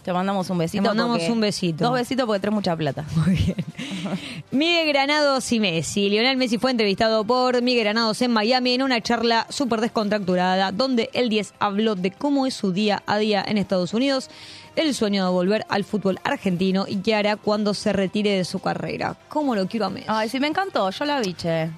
Te 0.03 0.13
mandamos 0.13 0.49
un 0.49 0.57
besito. 0.57 0.81
Te 0.83 0.87
mandamos 0.87 1.21
un 1.29 1.39
besito. 1.41 1.83
Dos 1.83 1.93
besitos 1.93 2.25
porque 2.25 2.39
traes 2.39 2.53
mucha 2.53 2.75
plata. 2.75 3.05
Muy 3.15 3.35
bien. 3.35 3.55
Miguel 4.51 4.87
Granados 4.87 5.51
y 5.51 5.59
Messi. 5.59 6.09
Lionel 6.09 6.37
Messi 6.37 6.57
fue 6.57 6.71
entrevistado 6.71 7.23
por 7.25 7.61
Miguel 7.61 7.83
Granados 7.83 8.21
en 8.21 8.31
Miami 8.31 8.73
en 8.73 8.83
una 8.83 9.01
charla 9.01 9.45
súper 9.49 9.81
descontracturada 9.81 10.71
donde 10.71 11.09
el 11.13 11.29
10 11.29 11.53
habló 11.59 11.95
de 11.95 12.11
cómo 12.11 12.45
es 12.45 12.53
su 12.53 12.71
día 12.71 13.03
a 13.05 13.17
día 13.17 13.43
en 13.45 13.57
Estados 13.57 13.93
Unidos, 13.93 14.29
el 14.75 14.95
sueño 14.95 15.25
de 15.25 15.31
volver 15.31 15.65
al 15.69 15.83
fútbol 15.83 16.19
argentino 16.23 16.85
y 16.87 16.97
qué 16.97 17.15
hará 17.15 17.35
cuando 17.35 17.73
se 17.73 17.93
retire 17.93 18.31
de 18.31 18.45
su 18.45 18.59
carrera. 18.59 19.15
¿Cómo 19.27 19.55
lo 19.55 19.67
quiero 19.67 19.87
a 19.87 19.89
Messi? 19.89 20.07
Ay, 20.07 20.29
sí, 20.29 20.39
me 20.39 20.47
encantó. 20.47 20.89
Yo 20.89 21.05
la 21.05 21.19
vi, 21.19 21.33
che. 21.33 21.69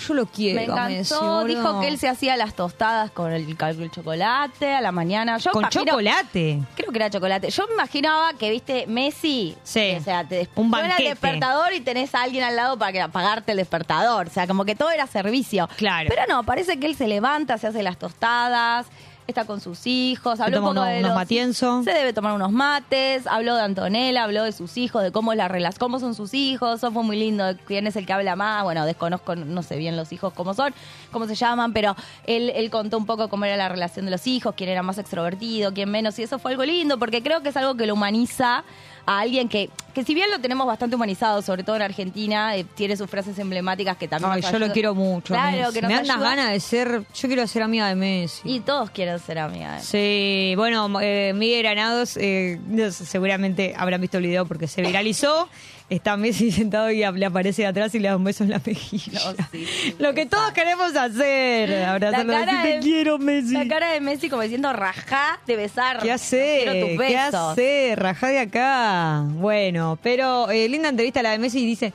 Yo 0.00 0.14
lo 0.14 0.26
quiero 0.26 0.56
Me 0.60 0.64
encantó. 0.64 1.20
boludo. 1.20 1.44
Dijo 1.46 1.80
que 1.80 1.88
él 1.88 1.98
se 1.98 2.08
hacía 2.08 2.36
las 2.36 2.54
tostadas 2.54 3.10
con 3.10 3.32
el, 3.32 3.46
el 3.48 3.90
chocolate 3.90 4.74
a 4.74 4.80
la 4.80 4.92
mañana. 4.92 5.38
Yo 5.38 5.50
Con 5.52 5.62
imagino- 5.62 5.84
chocolate. 5.84 6.60
Creo 6.74 6.90
que 6.90 6.96
era 6.98 7.10
chocolate. 7.10 7.50
Yo 7.50 7.66
me 7.68 7.74
imaginaba 7.74 8.32
que, 8.34 8.50
viste, 8.50 8.86
Messi. 8.86 9.56
Sí. 9.62 9.94
O 9.98 10.02
sea, 10.02 10.24
te 10.26 10.34
des- 10.36 10.48
Un 10.56 10.70
suena 10.70 10.96
el 10.96 11.04
despertador 11.04 11.72
y 11.74 11.80
tenés 11.80 12.14
a 12.14 12.22
alguien 12.22 12.44
al 12.44 12.56
lado 12.56 12.78
para 12.78 12.92
que 12.92 13.00
apagarte 13.00 13.52
el 13.52 13.58
despertador. 13.58 14.26
O 14.26 14.30
sea, 14.30 14.46
como 14.46 14.64
que 14.64 14.74
todo 14.74 14.90
era 14.90 15.06
servicio. 15.06 15.68
Claro. 15.76 16.08
Pero 16.08 16.22
no, 16.28 16.42
parece 16.44 16.78
que 16.80 16.86
él 16.86 16.96
se 16.96 17.06
levanta, 17.06 17.58
se 17.58 17.66
hace 17.66 17.82
las 17.82 17.98
tostadas. 17.98 18.86
Está 19.30 19.44
con 19.46 19.60
sus 19.60 19.86
hijos, 19.86 20.38
habló 20.40 20.58
un 20.58 20.64
poco 20.74 20.82
de 20.84 20.98
unos 20.98 21.08
los- 21.10 21.14
matienzo. 21.14 21.82
Se 21.82 21.92
debe 21.92 22.12
tomar 22.12 22.34
unos 22.34 22.52
mates, 22.52 23.26
habló 23.26 23.56
de 23.56 23.62
Antonella, 23.62 24.24
habló 24.24 24.44
de 24.44 24.52
sus 24.52 24.76
hijos, 24.76 25.02
de 25.02 25.10
cómo 25.12 25.32
es 25.32 25.38
la 25.38 25.48
relación, 25.48 25.78
cómo 25.80 25.98
son 25.98 26.14
sus 26.14 26.34
hijos, 26.34 26.76
eso 26.78 26.92
fue 26.92 27.02
muy 27.02 27.18
lindo, 27.18 27.44
quién 27.66 27.86
es 27.86 27.96
el 27.96 28.06
que 28.06 28.12
habla 28.12 28.36
más, 28.36 28.62
bueno, 28.64 28.84
desconozco, 28.84 29.34
no 29.36 29.62
sé 29.62 29.76
bien 29.78 29.96
los 29.96 30.12
hijos 30.12 30.32
cómo 30.34 30.52
son, 30.54 30.74
cómo 31.10 31.26
se 31.26 31.34
llaman, 31.34 31.72
pero 31.72 31.96
él, 32.26 32.50
él 32.54 32.70
contó 32.70 32.98
un 32.98 33.06
poco 33.06 33.28
cómo 33.28 33.44
era 33.46 33.56
la 33.56 33.68
relación 33.68 34.04
de 34.04 34.10
los 34.10 34.26
hijos, 34.26 34.54
quién 34.56 34.68
era 34.70 34.82
más 34.82 34.98
extrovertido, 34.98 35.72
quién 35.72 35.90
menos, 35.90 36.18
y 36.18 36.22
eso 36.24 36.38
fue 36.38 36.50
algo 36.52 36.64
lindo, 36.64 36.98
porque 36.98 37.22
creo 37.22 37.42
que 37.42 37.48
es 37.50 37.56
algo 37.56 37.74
que 37.76 37.86
lo 37.86 37.94
humaniza 37.94 38.64
a 39.10 39.18
alguien 39.20 39.48
que, 39.48 39.70
que 39.92 40.04
si 40.04 40.14
bien 40.14 40.30
lo 40.30 40.38
tenemos 40.38 40.68
bastante 40.68 40.94
humanizado, 40.94 41.42
sobre 41.42 41.64
todo 41.64 41.74
en 41.74 41.82
Argentina, 41.82 42.56
eh, 42.56 42.64
tiene 42.76 42.96
sus 42.96 43.10
frases 43.10 43.36
emblemáticas 43.40 43.96
que 43.96 44.06
también 44.06 44.30
Ay, 44.32 44.40
nos 44.40 44.52
yo 44.52 44.58
lo 44.60 44.72
quiero 44.72 44.94
mucho. 44.94 45.34
Claro, 45.34 45.56
Messi. 45.56 45.72
que 45.74 45.82
nos 45.82 45.88
Me 45.90 45.94
dan 45.96 46.10
ayuda. 46.12 46.28
ganas 46.30 46.50
de 46.52 46.60
ser. 46.60 47.02
Yo 47.12 47.28
quiero 47.28 47.44
ser 47.48 47.62
amiga 47.62 47.88
de 47.88 47.96
Messi. 47.96 48.40
Y 48.44 48.60
todos 48.60 48.90
quieren 48.90 49.18
ser 49.18 49.40
amigas. 49.40 49.84
Sí, 49.84 50.52
bueno, 50.56 50.88
eh, 51.00 51.32
Miguel 51.34 51.64
Granados, 51.64 52.16
eh, 52.18 52.60
no 52.68 52.88
sé, 52.92 53.04
seguramente 53.04 53.74
habrán 53.76 54.00
visto 54.00 54.18
el 54.18 54.24
video 54.26 54.46
porque 54.46 54.68
se 54.68 54.80
viralizó. 54.80 55.48
Está 55.90 56.16
Messi 56.16 56.50
sentado 56.52 56.90
y 56.90 56.98
le 56.98 57.26
aparece 57.26 57.62
de 57.62 57.68
atrás 57.68 57.94
y 57.94 57.98
le 57.98 58.08
da 58.08 58.16
un 58.16 58.22
beso 58.24 58.44
en 58.44 58.50
la 58.50 58.60
mejilla. 58.64 59.20
No, 59.36 59.44
sí, 59.50 59.66
sí, 59.66 59.94
Lo 59.98 60.14
que 60.14 60.24
todos 60.24 60.52
queremos 60.52 60.94
hacer, 60.96 61.82
abrazarlo 61.84 62.32
y 62.32 62.36
decir, 62.36 62.60
te 62.62 62.78
quiero, 62.80 63.18
Messi. 63.18 63.54
La 63.54 63.66
cara 63.66 63.90
de 63.90 64.00
Messi 64.00 64.28
como 64.30 64.42
diciendo 64.42 64.72
rajá 64.72 65.40
de 65.46 65.56
besar. 65.56 65.98
¿Qué 65.98 66.12
hace? 66.12 66.96
Tus 66.96 67.06
¿Qué 67.06 67.16
hace? 67.18 67.94
Rajá 67.96 68.28
de 68.28 68.38
acá. 68.38 69.24
Bueno, 69.26 69.98
pero 70.02 70.48
eh, 70.50 70.68
linda 70.68 70.88
entrevista 70.88 71.22
la 71.22 71.32
de 71.32 71.38
Messi 71.38 71.60
y 71.60 71.66
dice... 71.66 71.92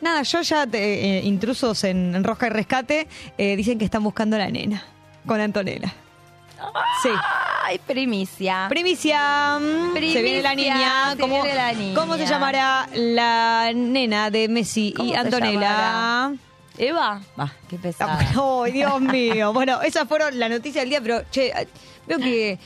Nada, 0.00 0.22
yo 0.22 0.42
ya, 0.42 0.64
te- 0.64 1.18
eh, 1.18 1.22
intrusos 1.24 1.82
en, 1.82 2.14
en 2.14 2.22
Rosca 2.22 2.46
y 2.46 2.50
Rescate, 2.50 3.08
eh, 3.36 3.56
dicen 3.56 3.78
que 3.80 3.84
están 3.84 4.04
buscando 4.04 4.36
a 4.36 4.38
la 4.38 4.48
nena 4.48 4.84
con 5.26 5.40
Antonella. 5.40 5.92
Sí. 7.02 7.10
Ay, 7.64 7.78
primicia. 7.78 8.66
Primicia. 8.68 9.58
mm, 9.60 9.92
Se 9.94 10.22
viene 10.22 10.42
la 10.42 10.50
Primicia, 10.50 10.74
niña. 10.74 11.10
se 11.12 11.18
¿Cómo, 11.18 11.42
viene 11.42 11.54
la 11.56 11.72
niña. 11.72 11.94
¿Cómo 11.94 12.16
se 12.16 12.26
llamará 12.26 12.88
la 12.94 13.70
nena 13.74 14.30
de 14.30 14.48
Messi 14.48 14.92
¿Cómo 14.96 15.08
y 15.10 15.14
Antonella? 15.14 16.32
Eva. 16.76 17.20
Va, 17.38 17.52
qué 17.68 17.76
pesada. 17.76 18.18
Ay, 18.64 18.72
Dios 18.72 19.00
mío. 19.00 19.52
Bueno, 19.52 19.80
esas 19.82 20.08
fueron 20.08 20.38
las 20.38 20.48
noticias 20.50 20.82
del 20.82 20.90
día, 20.90 21.00
pero 21.00 21.22
che, 21.30 21.52
veo 22.06 22.18
que 22.18 22.58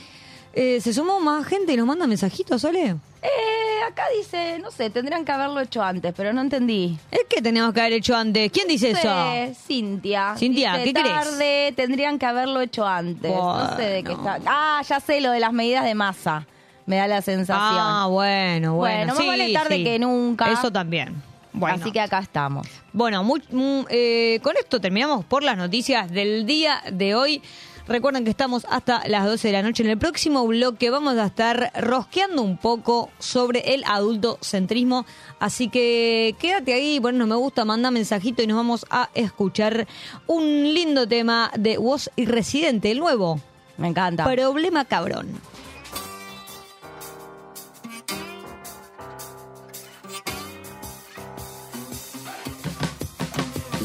eh, 0.53 0.79
se 0.81 0.93
sumó 0.93 1.19
más 1.19 1.45
gente 1.47 1.73
y 1.73 1.77
nos 1.77 1.87
manda 1.87 2.05
mensajitos, 2.07 2.61
¿sole? 2.61 2.95
Eh, 3.23 3.81
acá 3.87 4.03
dice, 4.17 4.59
no 4.59 4.69
sé, 4.69 4.89
tendrían 4.89 5.23
que 5.23 5.31
haberlo 5.31 5.61
hecho 5.61 5.81
antes, 5.81 6.13
pero 6.15 6.33
no 6.33 6.41
entendí. 6.41 6.97
Es 7.09 7.21
que 7.29 7.41
teníamos 7.41 7.73
que 7.73 7.79
haber 7.79 7.93
hecho 7.93 8.15
antes. 8.15 8.51
¿Quién 8.51 8.67
dice 8.67 8.91
No 8.91 8.99
eso? 8.99 9.07
sé, 9.07 9.55
Cintia. 9.65 10.35
Cintia, 10.37 10.73
Dice, 10.73 10.83
¿qué 10.85 10.93
crees? 10.93 11.09
tarde, 11.15 11.73
tendrían 11.75 12.19
que 12.19 12.25
haberlo 12.25 12.59
hecho 12.59 12.85
antes. 12.85 13.31
No 13.33 13.75
sé 13.77 13.83
de 13.83 14.03
qué 14.03 14.11
está. 14.11 14.39
Ah, 14.45 14.81
ya 14.87 14.99
sé 14.99 15.21
lo 15.21 15.31
de 15.31 15.39
las 15.39 15.53
medidas 15.53 15.85
de 15.85 15.95
masa. 15.95 16.45
Me 16.85 16.97
da 16.97 17.07
la 17.07 17.21
sensación. 17.21 17.77
Ah, 17.79 18.07
bueno, 18.09 18.73
bueno. 18.75 19.05
Bueno, 19.05 19.13
más 19.13 19.17
sí, 19.23 19.27
vale 19.27 19.53
tarde 19.53 19.77
sí. 19.77 19.83
que 19.85 19.99
nunca. 19.99 20.51
Eso 20.51 20.69
también. 20.69 21.15
Bueno. 21.53 21.77
Así 21.79 21.91
que 21.93 22.01
acá 22.01 22.19
estamos. 22.19 22.67
Bueno, 22.91 23.23
muy- 23.23 23.41
mm, 23.49 23.85
eh, 23.89 24.39
con 24.43 24.57
esto 24.57 24.81
terminamos 24.81 25.23
por 25.23 25.43
las 25.43 25.55
noticias 25.55 26.11
del 26.11 26.45
día 26.45 26.81
de 26.91 27.15
hoy. 27.15 27.41
Recuerden 27.87 28.23
que 28.23 28.29
estamos 28.29 28.65
hasta 28.69 29.05
las 29.07 29.25
12 29.25 29.49
de 29.49 29.51
la 29.51 29.61
noche. 29.61 29.83
En 29.83 29.89
el 29.89 29.97
próximo 29.97 30.47
bloque 30.47 30.89
vamos 30.89 31.17
a 31.17 31.25
estar 31.25 31.71
rosqueando 31.75 32.41
un 32.41 32.57
poco 32.57 33.09
sobre 33.19 33.73
el 33.73 33.83
adultocentrismo. 33.85 35.05
Así 35.39 35.67
que 35.67 36.35
quédate 36.39 36.73
ahí, 36.73 36.99
bueno, 36.99 37.27
me 37.27 37.35
gusta, 37.35 37.65
manda 37.65 37.91
mensajito 37.91 38.41
y 38.41 38.47
nos 38.47 38.55
vamos 38.55 38.85
a 38.89 39.09
escuchar 39.13 39.85
un 40.27 40.73
lindo 40.73 41.07
tema 41.07 41.51
de 41.57 41.77
Voz 41.77 42.09
y 42.15 42.25
Residente, 42.25 42.89
el 42.89 42.99
nuevo. 42.99 43.41
Me 43.77 43.89
encanta. 43.89 44.23
Problema 44.23 44.85
cabrón. 44.85 45.27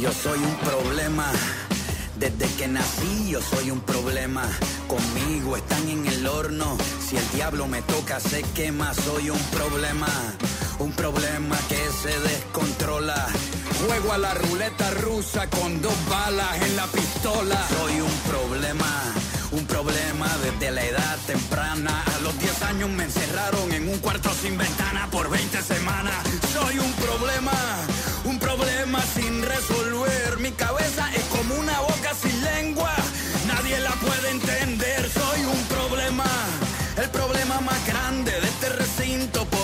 Yo 0.00 0.12
soy 0.12 0.38
un 0.38 0.54
problema. 0.58 1.32
Desde 2.18 2.46
que 2.56 2.66
nací 2.66 3.30
yo 3.30 3.40
soy 3.40 3.70
un 3.70 3.80
problema. 3.80 4.42
Conmigo 4.88 5.56
están 5.56 5.88
en 5.88 6.06
el 6.06 6.26
horno. 6.26 6.76
Si 7.06 7.16
el 7.16 7.30
diablo 7.30 7.68
me 7.68 7.80
toca 7.82 8.18
se 8.18 8.42
quema. 8.54 8.92
Soy 8.92 9.30
un 9.30 9.42
problema. 9.50 10.08
Un 10.80 10.92
problema 10.92 11.56
que 11.68 11.78
se 12.02 12.18
descontrola. 12.20 13.26
Juego 13.86 14.12
a 14.12 14.18
la 14.18 14.34
ruleta 14.34 14.90
rusa 14.90 15.48
con 15.48 15.80
dos 15.80 15.94
balas 16.08 16.60
en 16.62 16.76
la 16.76 16.86
pistola. 16.88 17.56
Soy 17.78 18.00
un 18.00 18.16
problema. 18.28 19.14
Un 19.52 19.64
problema 19.66 20.26
desde 20.42 20.72
la 20.72 20.84
edad 20.84 21.18
temprana. 21.26 22.02
A 22.02 22.18
los 22.20 22.36
10 22.38 22.62
años 22.62 22.90
me 22.90 23.04
encerraron 23.04 23.72
en 23.72 23.88
un 23.88 23.98
cuarto 23.98 24.30
sin 24.34 24.58
ventana 24.58 25.08
por 25.10 25.30
20 25.30 25.62
semanas. 25.62 26.16
Soy 26.52 26.78
un 26.80 26.92
problema. 26.94 27.52
Un 28.24 28.38
problema 28.40 29.00
sin 29.14 29.42
resolver. 29.42 30.38
Mi 30.40 30.50
cabeza 30.52 31.10
es 31.14 31.24
como 31.24 31.54
una 31.54 31.80
boca 31.80 31.97
sin 32.20 32.44
lengua. 32.44 32.94
Nadie 33.46 33.78
la 33.80 33.92
puede 33.92 34.30
entender. 34.30 35.08
Soy 35.10 35.44
un 35.44 35.62
problema. 35.64 36.24
El 36.96 37.10
problema 37.10 37.60
más 37.60 37.86
grande 37.86 38.32
de 38.32 38.48
este 38.48 38.68
recinto. 38.70 39.57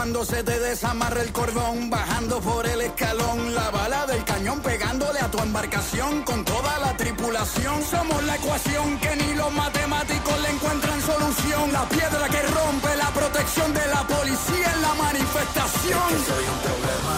Cuando 0.00 0.24
se 0.24 0.42
te 0.42 0.58
desamarra 0.58 1.20
el 1.20 1.30
cordón. 1.30 1.90
Bajando 1.90 2.40
por 2.40 2.66
el 2.66 2.80
escalón. 2.80 3.54
La 3.54 3.68
bala 3.70 4.06
del 4.06 4.24
cañón 4.24 4.58
pegándole 4.60 5.20
a 5.20 5.30
tu 5.30 5.38
embarcación 5.38 6.22
con 6.22 6.42
toda 6.42 6.78
la 6.78 6.96
tripulación. 6.96 7.82
Somos 7.82 8.22
la 8.24 8.36
ecuación 8.36 8.98
que 8.98 9.14
ni 9.16 9.34
los 9.34 9.52
matemáticos 9.52 10.40
le 10.40 10.48
encuentran 10.56 11.02
solución. 11.02 11.72
La 11.72 11.86
piedra 11.86 12.26
que 12.30 12.42
rompe 12.58 12.96
la 12.96 13.10
protección 13.10 13.74
de 13.74 13.86
la 13.88 14.02
policía 14.14 14.72
en 14.74 14.80
la 14.80 14.94
manifestación. 14.94 16.08
Soy 16.30 16.44
un 16.54 16.60
problema, 16.68 17.16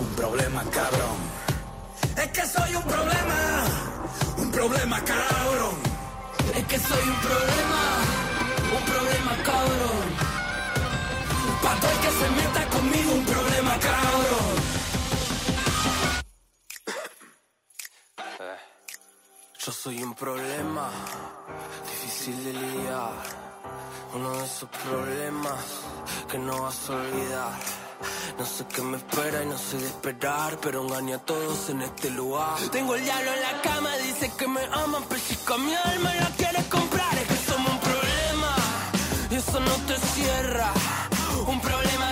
un 0.00 0.14
problema 0.16 0.62
cabrón. 0.70 1.18
Es 2.16 2.28
que 2.36 2.44
soy 2.54 2.74
un 2.74 2.84
problema, 2.84 3.38
un 4.38 4.50
problema 4.50 4.96
cabrón. 5.04 5.76
Es 6.56 6.64
que 6.70 6.78
soy 6.78 7.04
un 7.14 7.20
problema, 7.28 7.82
un 8.78 8.84
problema 8.92 9.21
el 11.90 11.98
que 11.98 12.10
se 12.10 12.30
meta 12.30 12.68
conmigo, 12.68 13.12
un 13.12 13.24
problema 13.24 13.78
cabrón. 13.78 14.54
Yo 19.64 19.72
soy 19.72 20.02
un 20.02 20.14
problema, 20.14 20.90
difícil 21.90 22.44
de 22.44 22.52
lidiar. 22.52 23.12
Uno 24.14 24.30
de 24.36 24.44
esos 24.44 24.68
problemas 24.68 25.64
que 26.30 26.38
no 26.38 26.62
vas 26.62 26.90
a 26.90 26.94
olvidar. 26.94 27.52
No 28.38 28.44
sé 28.44 28.66
qué 28.74 28.82
me 28.82 28.96
espera 28.96 29.42
y 29.42 29.46
no 29.46 29.56
sé 29.56 29.78
de 29.78 29.86
esperar, 29.86 30.58
pero 30.60 30.82
engañé 30.82 31.14
a 31.14 31.18
todos 31.18 31.70
en 31.70 31.82
este 31.82 32.10
lugar. 32.10 32.58
Tengo 32.72 32.94
el 32.96 33.04
diablo 33.04 33.30
en 33.32 33.40
la 33.40 33.62
cama, 33.62 33.96
dice 33.98 34.32
que 34.36 34.48
me 34.48 34.64
aman, 34.64 35.04
pero 35.08 35.20
si 35.20 35.36
con 35.36 35.64
mi 35.64 35.74
alma 35.74 36.14
la 36.14 36.30
quieres 36.30 36.64
comprar. 36.66 37.16
Es 37.18 37.28
que 37.28 37.36
somos 37.50 37.70
un 37.70 37.80
problema 37.80 38.56
y 39.30 39.34
eso 39.36 39.60
no 39.60 39.74
te 39.86 39.96
cierra. 40.14 40.72
Un 41.44 41.58
problema 41.58 42.11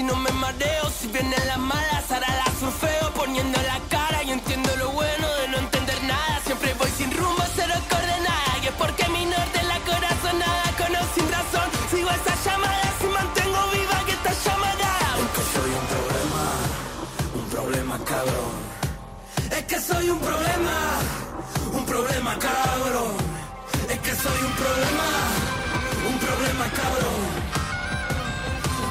y 0.00 0.02
no 0.02 0.16
me 0.16 0.30
mareo. 0.32 0.84
Si 0.98 1.06
vienen 1.08 1.46
las 1.46 1.58
malas, 1.58 2.04
ahora 2.10 2.30
las 2.42 2.54
surfeo 2.58 3.06
poniendo 3.14 3.58
la 3.62 3.78
cara 3.88 4.22
y 4.22 4.30
entiendo 4.32 4.70
lo 4.76 4.90
bueno 4.90 5.26
de 5.40 5.48
no 5.48 5.58
entender 5.58 6.02
nada. 6.04 6.40
Siempre 6.46 6.74
voy 6.74 6.90
sin 6.98 7.10
rumbo, 7.18 7.42
cero 7.54 7.74
coordenada 7.90 8.52
y 8.62 8.66
es 8.66 8.74
porque 8.82 9.04
mi 9.08 9.24
norte 9.26 9.56
es 9.62 9.68
la 9.74 9.80
corazonada, 9.90 10.64
conozco 10.82 11.14
sin 11.16 11.26
razón. 11.36 11.68
Sigo 11.90 12.10
esa 12.18 12.34
llamada 12.44 12.86
si 13.00 13.06
mantengo 13.18 13.60
viva 13.74 13.98
que 14.06 14.12
está 14.18 14.32
llamada. 14.44 14.90
Un 15.22 15.28
cabrón. 18.12 18.52
Es 19.56 19.64
que 19.70 19.78
soy 19.80 20.10
un 20.10 20.18
problema, 20.18 20.76
un 21.78 21.84
problema 21.84 22.38
cabrón. 22.38 23.12
Es 23.92 23.98
que 24.06 24.14
soy 24.24 24.38
un 24.48 24.54
problema, 24.62 25.08
un 26.10 26.18
problema 26.26 26.64
cabrón. 26.80 27.20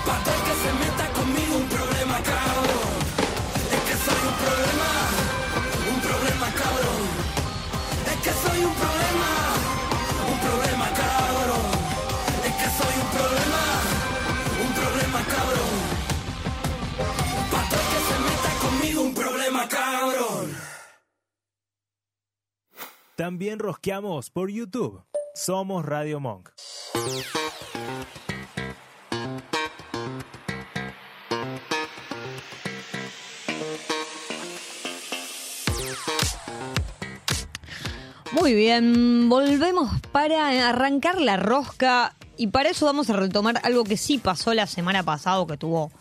Para 0.05 0.23
todo 0.23 0.35
el 0.35 0.41
que 0.47 0.55
También 23.29 23.59
rosqueamos 23.59 24.31
por 24.31 24.49
YouTube. 24.49 25.03
Somos 25.35 25.85
Radio 25.85 26.19
Monk. 26.19 26.49
Muy 38.31 38.55
bien, 38.55 39.29
volvemos 39.29 39.91
para 40.11 40.67
arrancar 40.67 41.21
la 41.21 41.37
rosca 41.37 42.15
y 42.35 42.47
para 42.47 42.69
eso 42.69 42.87
vamos 42.87 43.11
a 43.11 43.13
retomar 43.15 43.61
algo 43.61 43.83
que 43.83 43.97
sí 43.97 44.17
pasó 44.17 44.55
la 44.55 44.65
semana 44.65 45.03
pasada, 45.03 45.45
que 45.45 45.55
tuvo 45.55 45.91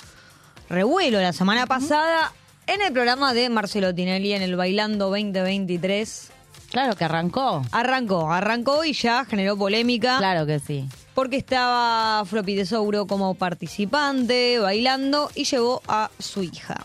revuelo 0.71 1.21
la 1.21 1.35
semana 1.35 1.67
pasada 1.67 2.33
en 2.67 2.81
el 2.81 2.91
programa 2.95 3.35
de 3.35 3.51
Marcelo 3.51 3.95
Tinelli 3.95 4.33
en 4.33 4.41
el 4.41 4.57
Bailando 4.57 5.11
2023. 5.11 6.38
Claro 6.71 6.95
que 6.97 7.05
arrancó. 7.05 7.63
Arrancó, 7.73 8.31
arrancó 8.31 8.85
y 8.85 8.93
ya 8.93 9.25
generó 9.25 9.57
polémica. 9.57 10.19
Claro 10.19 10.45
que 10.47 10.59
sí. 10.59 10.87
Porque 11.15 11.37
estaba 11.37 12.25
Floppy 12.27 12.55
de 12.55 12.67
Souro 12.67 13.07
como 13.07 13.35
participante, 13.35 14.59
bailando, 14.59 15.31
y 15.35 15.45
llevó 15.45 15.83
a 15.89 16.11
su 16.19 16.43
hija. 16.43 16.85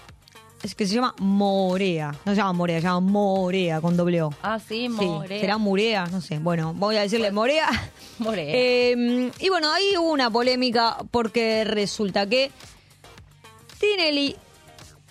Es 0.64 0.74
que 0.76 0.88
se 0.88 0.96
llama 0.96 1.14
Morea. 1.20 2.16
No 2.24 2.32
se 2.32 2.38
llama 2.38 2.54
Morea, 2.54 2.80
se 2.80 2.88
llama 2.88 3.02
Morea 3.02 3.82
con 3.82 3.98
doble 3.98 4.22
O. 4.22 4.34
Ah, 4.42 4.60
sí, 4.60 4.88
Sí, 4.98 5.06
More. 5.06 5.40
será 5.42 5.58
Murea, 5.58 6.06
no 6.08 6.22
sé. 6.22 6.40
Bueno, 6.40 6.74
voy 6.74 6.96
a 6.96 7.02
decirle 7.02 7.32
Morea. 7.32 7.68
Morea. 8.20 8.46
Eh, 8.48 9.30
y 9.40 9.50
bueno, 9.50 9.70
ahí 9.74 9.98
hubo 9.98 10.10
una 10.14 10.30
polémica 10.32 10.96
porque 11.12 11.66
resulta 11.66 12.28
que 12.30 12.50
Tinelli 13.80 14.36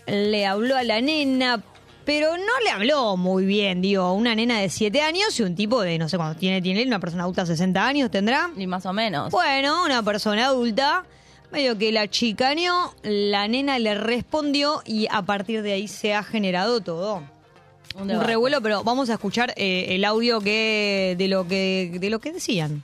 le 0.07 0.47
habló 0.47 0.77
a 0.77 0.83
la 0.83 1.01
nena, 1.03 1.63
pero 2.05 2.37
no 2.37 2.61
le 2.65 2.71
habló 2.71 3.17
muy 3.17 3.45
bien, 3.45 3.81
digo, 3.81 4.13
una 4.13 4.35
nena 4.35 4.59
de 4.61 4.69
7 4.69 5.01
años 5.01 5.39
y 5.39 5.43
un 5.43 5.55
tipo 5.55 5.83
de, 5.83 5.99
no 5.99 6.09
sé 6.09 6.17
cuánto 6.17 6.39
tiene 6.39 6.61
Tinelli, 6.61 6.87
una 6.87 7.01
persona 7.01 7.25
adulta 7.25 7.43
de 7.43 7.49
60 7.49 7.87
años 7.87 8.11
tendrá. 8.11 8.51
Y 8.57 8.67
más 8.67 8.87
o 8.87 8.93
menos. 8.93 9.31
Bueno, 9.31 9.85
una 9.85 10.03
persona 10.03 10.47
adulta, 10.47 11.05
medio 11.51 11.79
que 11.79 11.93
la 11.93 12.09
chicaneó, 12.09 12.95
la 13.03 13.47
nena 13.49 13.79
le 13.79 13.95
respondió 13.95 14.83
y 14.85 15.07
a 15.11 15.23
partir 15.23 15.63
de 15.63 15.73
ahí 15.73 15.89
se 15.89 16.15
ha 16.15 16.23
generado 16.23 16.81
todo. 16.81 17.23
Un, 17.95 18.09
revuelo, 18.09 18.63
pero 18.63 18.83
vamos 18.83 19.11
a 19.11 19.15
escuchar 19.15 19.53
eh, 19.57 19.87
el 19.91 20.05
audio 20.07 20.41
que 20.41 21.15
de 21.19 21.29
lo 21.29 21.47
que 21.47 21.99
de 22.01 22.09
lo 22.09 22.21
que 22.21 22.33
decían. 22.33 22.83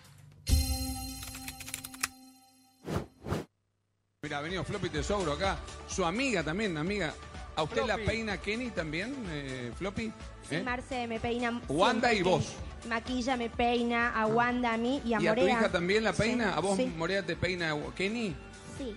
Mira, 4.22 4.38
ha 4.38 4.40
venido 4.42 4.64
Floppy 4.64 4.90
Tesouro 4.90 5.32
acá. 5.32 5.56
Su 5.88 6.04
amiga 6.04 6.42
también, 6.42 6.76
amiga. 6.76 7.14
¿A 7.58 7.64
usted 7.64 7.84
la 7.86 7.96
peina 7.96 8.38
Kenny 8.38 8.70
también, 8.70 9.12
eh, 9.32 9.72
Floppy? 9.76 10.12
Sí, 10.48 10.54
¿Eh? 10.54 10.62
Marce 10.62 11.08
me 11.08 11.18
peina. 11.18 11.60
Wanda 11.68 12.14
y 12.14 12.22
vos. 12.22 12.52
Maquilla, 12.88 13.36
me 13.36 13.50
peina, 13.50 14.10
a 14.10 14.26
Wanda, 14.26 14.74
a 14.74 14.76
mí 14.76 15.02
y 15.04 15.12
a 15.12 15.20
¿Y 15.20 15.26
a 15.26 15.34
tu 15.34 15.40
Morea. 15.40 15.54
hija 15.58 15.68
también 15.72 16.04
la 16.04 16.12
peina? 16.12 16.44
Sí, 16.44 16.54
¿A 16.56 16.60
vos, 16.60 16.76
Sí, 16.76 16.86
Morea, 16.96 17.26
te 17.26 17.34
peina 17.34 17.74
Kenny? 17.96 18.36
sí, 18.78 18.94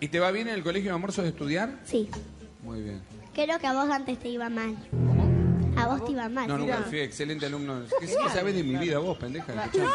¿Y 0.00 0.08
te 0.08 0.20
va 0.20 0.30
bien 0.32 0.48
en 0.48 0.54
el 0.54 0.62
colegio 0.62 0.90
de 0.90 0.94
Amorzo 0.96 1.22
de 1.22 1.28
estudiar? 1.30 1.80
sí. 1.84 2.10
Muy 2.62 2.82
bien. 2.82 3.00
Creo 3.34 3.58
que 3.58 3.66
a 3.66 3.72
vos 3.72 3.88
antes 3.90 4.18
te 4.20 4.28
iba 4.28 4.50
mal. 4.50 4.76
A 5.82 5.86
vos 5.86 6.04
te 6.04 6.12
iba 6.12 6.28
mal. 6.28 6.46
No, 6.48 6.58
nunca 6.58 6.78
fui 6.88 7.00
excelente 7.00 7.46
alumno. 7.46 7.82
¿Qué, 8.00 8.06
qué 8.06 8.28
sabes 8.32 8.54
de 8.54 8.62
mi 8.62 8.76
vida 8.76 8.98
vos, 8.98 9.16
pendeja? 9.18 9.52
Escuchame. 9.64 9.88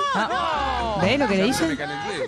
¿Ves 1.02 1.20
lo 1.20 1.28
que 1.28 1.36
le 1.36 1.42
Me 1.42 1.48
dice? 1.48 1.78
calenté. 1.78 2.28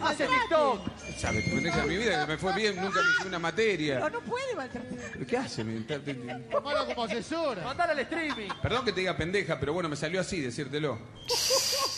¿Sabes, 1.18 1.43
pendeja, 1.49 1.84
mi 1.86 1.97
vida? 1.97 2.26
Me 2.26 2.38
fue 2.38 2.53
bien, 2.55 2.76
nunca 2.76 2.99
me 3.01 3.10
hice 3.18 3.28
una 3.28 3.39
materia. 3.39 3.99
No, 3.99 4.10
no 4.10 4.20
puede 4.22 4.55
maltratar. 4.55 5.26
¿Qué 5.28 5.38
hace? 5.38 5.64
Me- 5.64 5.82
te- 5.82 5.99
te- 5.99 6.16
como 6.51 7.03
asesora. 7.03 7.64
Mandar 7.64 7.89
al 7.91 7.99
streaming. 7.99 8.49
Perdón 8.62 8.86
que 8.86 8.93
te 8.93 9.01
diga 9.01 9.18
pendeja, 9.18 9.60
pero 9.60 9.74
bueno, 9.74 9.89
me 9.89 9.95
salió 9.95 10.22
así 10.22 10.39
decírtelo. 10.39 10.97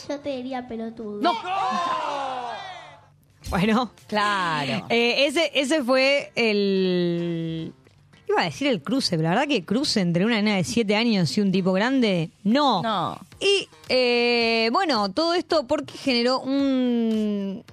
Yo 0.10 0.20
te 0.20 0.30
diría 0.30 0.68
pelotudo. 0.68 1.22
No. 1.22 1.34
Bueno, 3.50 3.92
Claro. 4.08 4.86
eh, 4.90 5.26
ese 5.28 5.52
ese 5.54 5.84
fue 5.84 6.32
el 6.36 7.74
iba 8.32 8.42
a 8.42 8.46
decir 8.46 8.68
el 8.68 8.82
cruce, 8.82 9.18
pero 9.18 9.30
la 9.30 9.36
verdad 9.36 9.48
que 9.48 9.64
cruce 9.64 10.02
entre 10.02 10.26
una 10.26 10.36
nena 10.36 10.58
de 10.58 10.64
7 10.64 10.96
años 10.96 11.38
y 11.38 11.42
un 11.42 11.52
tipo 11.52 11.74
grande, 11.74 12.32
no. 12.44 12.82
No. 12.82 13.20
Y 13.40 13.68
eh, 13.90 14.70
bueno, 14.72 15.12
todo 15.12 15.34
esto 15.34 15.66
porque 15.68 15.98
generó 15.98 16.40
un, 16.40 17.64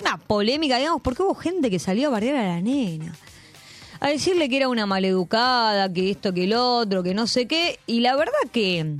una 0.00 0.18
polémica, 0.18 0.78
digamos, 0.78 1.02
porque 1.02 1.22
hubo 1.22 1.34
gente 1.34 1.70
que 1.70 1.78
salió 1.78 2.08
a 2.08 2.10
bardear 2.12 2.36
a 2.36 2.46
la 2.46 2.60
nena. 2.60 3.14
A 4.00 4.08
decirle 4.08 4.48
que 4.48 4.58
era 4.58 4.68
una 4.68 4.86
maleducada, 4.86 5.92
que 5.92 6.10
esto, 6.10 6.32
que 6.32 6.44
el 6.44 6.54
otro, 6.54 7.02
que 7.02 7.14
no 7.14 7.26
sé 7.26 7.46
qué. 7.46 7.80
Y 7.86 8.00
la 8.00 8.14
verdad 8.14 8.32
que 8.52 8.96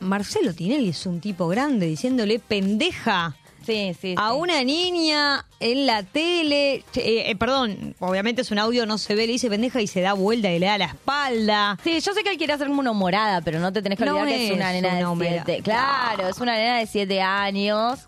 Marcelo 0.00 0.52
Tinelli 0.52 0.90
es 0.90 1.06
un 1.06 1.20
tipo 1.20 1.46
grande 1.48 1.86
diciéndole 1.86 2.38
pendeja 2.38 3.36
Sí, 3.66 3.94
sí. 4.00 4.14
a 4.16 4.30
sí. 4.30 4.36
una 4.36 4.62
niña 4.64 5.44
en 5.60 5.86
la 5.86 6.02
tele. 6.02 6.74
Eh, 6.74 6.84
eh, 7.30 7.36
perdón, 7.36 7.94
obviamente 8.00 8.42
es 8.42 8.50
un 8.50 8.58
audio, 8.58 8.86
no 8.86 8.98
se 8.98 9.14
ve, 9.14 9.26
le 9.26 9.32
dice 9.32 9.48
pendeja 9.48 9.80
y 9.80 9.86
se 9.86 10.00
da 10.00 10.12
vuelta 10.12 10.50
y 10.50 10.58
le 10.58 10.66
da 10.66 10.78
la 10.78 10.84
espalda. 10.86 11.78
Sí, 11.82 12.00
yo 12.00 12.12
sé 12.12 12.22
que 12.22 12.30
él 12.30 12.38
quiere 12.38 12.52
hacer 12.52 12.66
como 12.68 12.80
una 12.80 12.92
morada, 12.92 13.40
pero 13.40 13.58
no 13.60 13.72
te 13.72 13.82
tenés 13.82 13.98
que 13.98 14.04
No 14.04 14.12
olvidar 14.16 14.28
que 14.28 14.44
es 14.44 14.50
es 14.50 14.56
una 14.56 14.72
nena 14.72 14.88
una 14.88 14.98
de 14.98 15.06
humorada. 15.06 15.42
siete. 15.44 15.62
Claro, 15.62 16.28
es 16.28 16.38
una 16.38 16.56
nena 16.56 16.78
de 16.78 16.86
siete 16.86 17.20
años. 17.22 18.00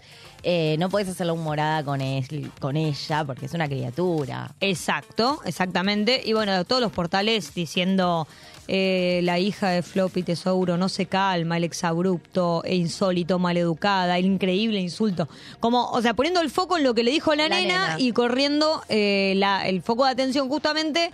Eh, 0.43 0.77
no 0.79 0.89
puedes 0.91 1.09
hacerle 1.09 1.33
una 1.33 1.43
morada 1.43 1.83
con, 1.83 2.01
él, 2.01 2.53
con 2.61 2.77
ella 2.77 3.25
porque 3.25 3.47
es 3.47 3.53
una 3.55 3.67
criatura. 3.67 4.55
Exacto, 4.61 5.41
exactamente. 5.45 6.23
Y 6.25 6.35
bueno, 6.35 6.65
todos 6.65 6.81
los 6.81 6.93
portales 6.93 7.53
diciendo 7.53 8.29
eh, 8.69 9.21
la 9.23 9.39
hija 9.39 9.71
de 9.71 9.83
Floppy 9.83 10.23
Tesouro 10.23 10.77
no 10.77 10.89
se 10.89 11.07
calma, 11.07 11.57
el 11.57 11.64
exabrupto 11.64 12.62
e 12.64 12.75
insólito, 12.75 13.39
maleducada, 13.39 14.19
el 14.19 14.25
increíble 14.27 14.81
insulto. 14.81 15.29
Como, 15.61 15.91
o 15.91 16.03
sea, 16.03 16.14
poniendo 16.14 16.41
el 16.41 16.51
foco 16.51 16.77
en 16.77 16.85
lo 16.85 16.95
que 16.95 17.03
le 17.05 17.11
dijo 17.12 17.35
la, 17.35 17.49
La 17.49 17.57
nena, 17.61 17.89
nena. 17.89 18.01
y 18.01 18.12
corriendo 18.12 18.83
eh, 18.89 19.35
la- 19.37 19.67
el 19.69 19.83
foco 19.83 20.05
de 20.05 20.11
atención 20.11 20.49
justamente 20.49 21.12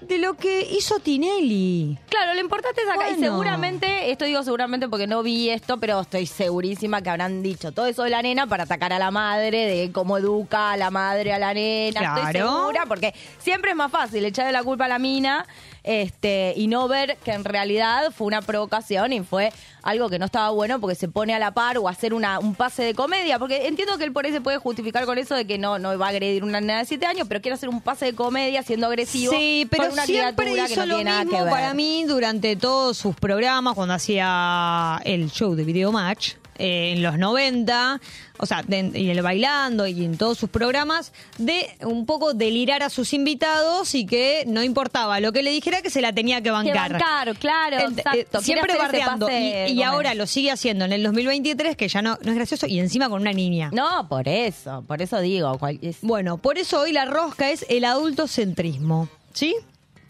de 0.00 0.16
lo 0.18 0.32
que 0.34 0.62
hizo 0.72 0.98
Tinelli. 0.98 1.98
Claro, 2.08 2.32
lo 2.32 2.40
importante 2.40 2.80
es 2.80 2.88
acá, 2.88 3.10
y 3.10 3.20
seguramente, 3.20 4.10
esto 4.10 4.24
digo 4.24 4.42
seguramente 4.42 4.88
porque 4.88 5.06
no 5.06 5.22
vi 5.22 5.50
esto, 5.50 5.78
pero 5.78 6.00
estoy 6.00 6.24
segurísima 6.24 7.02
que 7.02 7.10
habrán 7.10 7.42
dicho 7.42 7.70
todo 7.72 7.84
eso 7.84 8.04
de 8.04 8.08
la 8.10 8.22
nena 8.22 8.46
para 8.46 8.62
atacar 8.64 8.94
a 8.94 8.98
la 8.98 9.10
madre, 9.10 9.66
de 9.66 9.92
cómo 9.92 10.16
educa 10.16 10.72
a 10.72 10.76
la 10.78 10.90
madre 10.90 11.34
a 11.34 11.38
la 11.38 11.52
nena. 11.52 12.16
Estoy 12.16 12.32
segura, 12.40 12.86
porque 12.88 13.14
siempre 13.40 13.72
es 13.72 13.76
más 13.76 13.92
fácil 13.92 14.24
echarle 14.24 14.52
la 14.52 14.62
culpa 14.62 14.86
a 14.86 14.88
la 14.88 14.98
mina 14.98 15.46
este 15.82 16.54
y 16.56 16.66
no 16.66 16.88
ver 16.88 17.16
que 17.24 17.32
en 17.32 17.44
realidad 17.44 18.12
fue 18.16 18.26
una 18.26 18.42
provocación 18.42 19.12
y 19.12 19.20
fue 19.20 19.52
algo 19.82 20.08
que 20.08 20.18
no 20.18 20.26
estaba 20.26 20.50
bueno 20.50 20.80
porque 20.80 20.94
se 20.94 21.08
pone 21.08 21.34
a 21.34 21.38
la 21.38 21.52
par 21.52 21.78
o 21.78 21.88
hacer 21.88 22.14
una, 22.14 22.38
un 22.38 22.54
pase 22.54 22.82
de 22.82 22.94
comedia. 22.94 23.38
Porque 23.38 23.66
entiendo 23.66 23.96
que 23.98 24.04
él 24.04 24.12
por 24.12 24.24
ahí 24.24 24.32
se 24.32 24.40
puede 24.40 24.58
justificar 24.58 25.06
con 25.06 25.18
eso 25.18 25.34
de 25.34 25.46
que 25.46 25.58
no, 25.58 25.78
no 25.78 25.96
va 25.98 26.06
a 26.06 26.10
agredir 26.10 26.44
una 26.44 26.60
nena 26.60 26.78
de 26.78 26.84
7 26.84 27.06
años, 27.06 27.26
pero 27.28 27.40
quiere 27.40 27.54
hacer 27.54 27.68
un 27.68 27.80
pase 27.80 28.06
de 28.06 28.14
comedia 28.14 28.62
siendo 28.62 28.86
agresivo. 28.86 29.32
Sí, 29.32 29.66
pero 29.70 29.84
con 29.84 29.92
una 29.94 30.06
siempre 30.06 30.46
criatura 30.46 30.66
que 30.66 30.72
hizo 30.72 30.80
no 30.80 30.86
lo 30.86 30.94
tiene 30.96 31.10
nada 31.10 31.24
mismo 31.24 31.38
que 31.38 31.44
ver. 31.44 31.52
para 31.52 31.74
mí 31.74 32.04
durante 32.04 32.56
todos 32.56 32.96
sus 32.96 33.16
programas, 33.16 33.74
cuando 33.74 33.94
hacía 33.94 35.00
el 35.04 35.30
show 35.30 35.54
de 35.54 35.64
Video 35.64 35.92
Match 35.92 36.34
eh, 36.60 36.92
en 36.92 37.02
los 37.02 37.18
90, 37.18 38.00
o 38.38 38.46
sea, 38.46 38.62
de- 38.62 38.92
y 38.94 39.10
el 39.10 39.22
bailando 39.22 39.86
y 39.86 40.04
en 40.04 40.16
todos 40.16 40.38
sus 40.38 40.48
programas, 40.50 41.12
de 41.38 41.66
un 41.82 42.06
poco 42.06 42.34
delirar 42.34 42.82
a 42.82 42.90
sus 42.90 43.12
invitados 43.12 43.94
y 43.94 44.06
que 44.06 44.44
no 44.46 44.62
importaba 44.62 45.18
lo 45.20 45.32
que 45.32 45.42
le 45.42 45.50
dijera, 45.50 45.82
que 45.82 45.90
se 45.90 46.00
la 46.00 46.12
tenía 46.12 46.36
que 46.38 46.44
Que 46.44 46.50
bancar. 46.50 46.98
claro, 47.38 47.78
exacto. 47.78 48.10
eh, 48.18 48.26
Quiere 48.30 48.42
siempre 48.44 48.72
hacer 48.74 48.94
ese 48.96 49.06
bardeando. 49.06 49.28
Y, 49.72 49.82
ahora 49.82 50.14
lo 50.14 50.26
sigue 50.26 50.50
haciendo 50.50 50.84
en 50.84 50.92
el 50.92 51.02
2023, 51.02 51.76
que 51.76 51.88
ya 51.88 52.02
no, 52.02 52.18
no 52.22 52.30
es 52.30 52.36
gracioso, 52.36 52.66
y 52.66 52.78
encima 52.78 53.08
con 53.08 53.20
una 53.22 53.32
niña. 53.32 53.70
No, 53.72 54.06
por 54.08 54.28
eso, 54.28 54.84
por 54.86 55.02
eso 55.02 55.18
digo. 55.20 55.58
cual- 55.58 55.78
es- 55.82 55.98
Bueno, 56.02 56.36
por 56.38 56.58
eso 56.58 56.80
hoy 56.80 56.92
la 56.92 57.04
rosca 57.06 57.50
es 57.50 57.64
el 57.68 57.84
adultocentrismo. 57.84 59.08
¿Sí? 59.32 59.54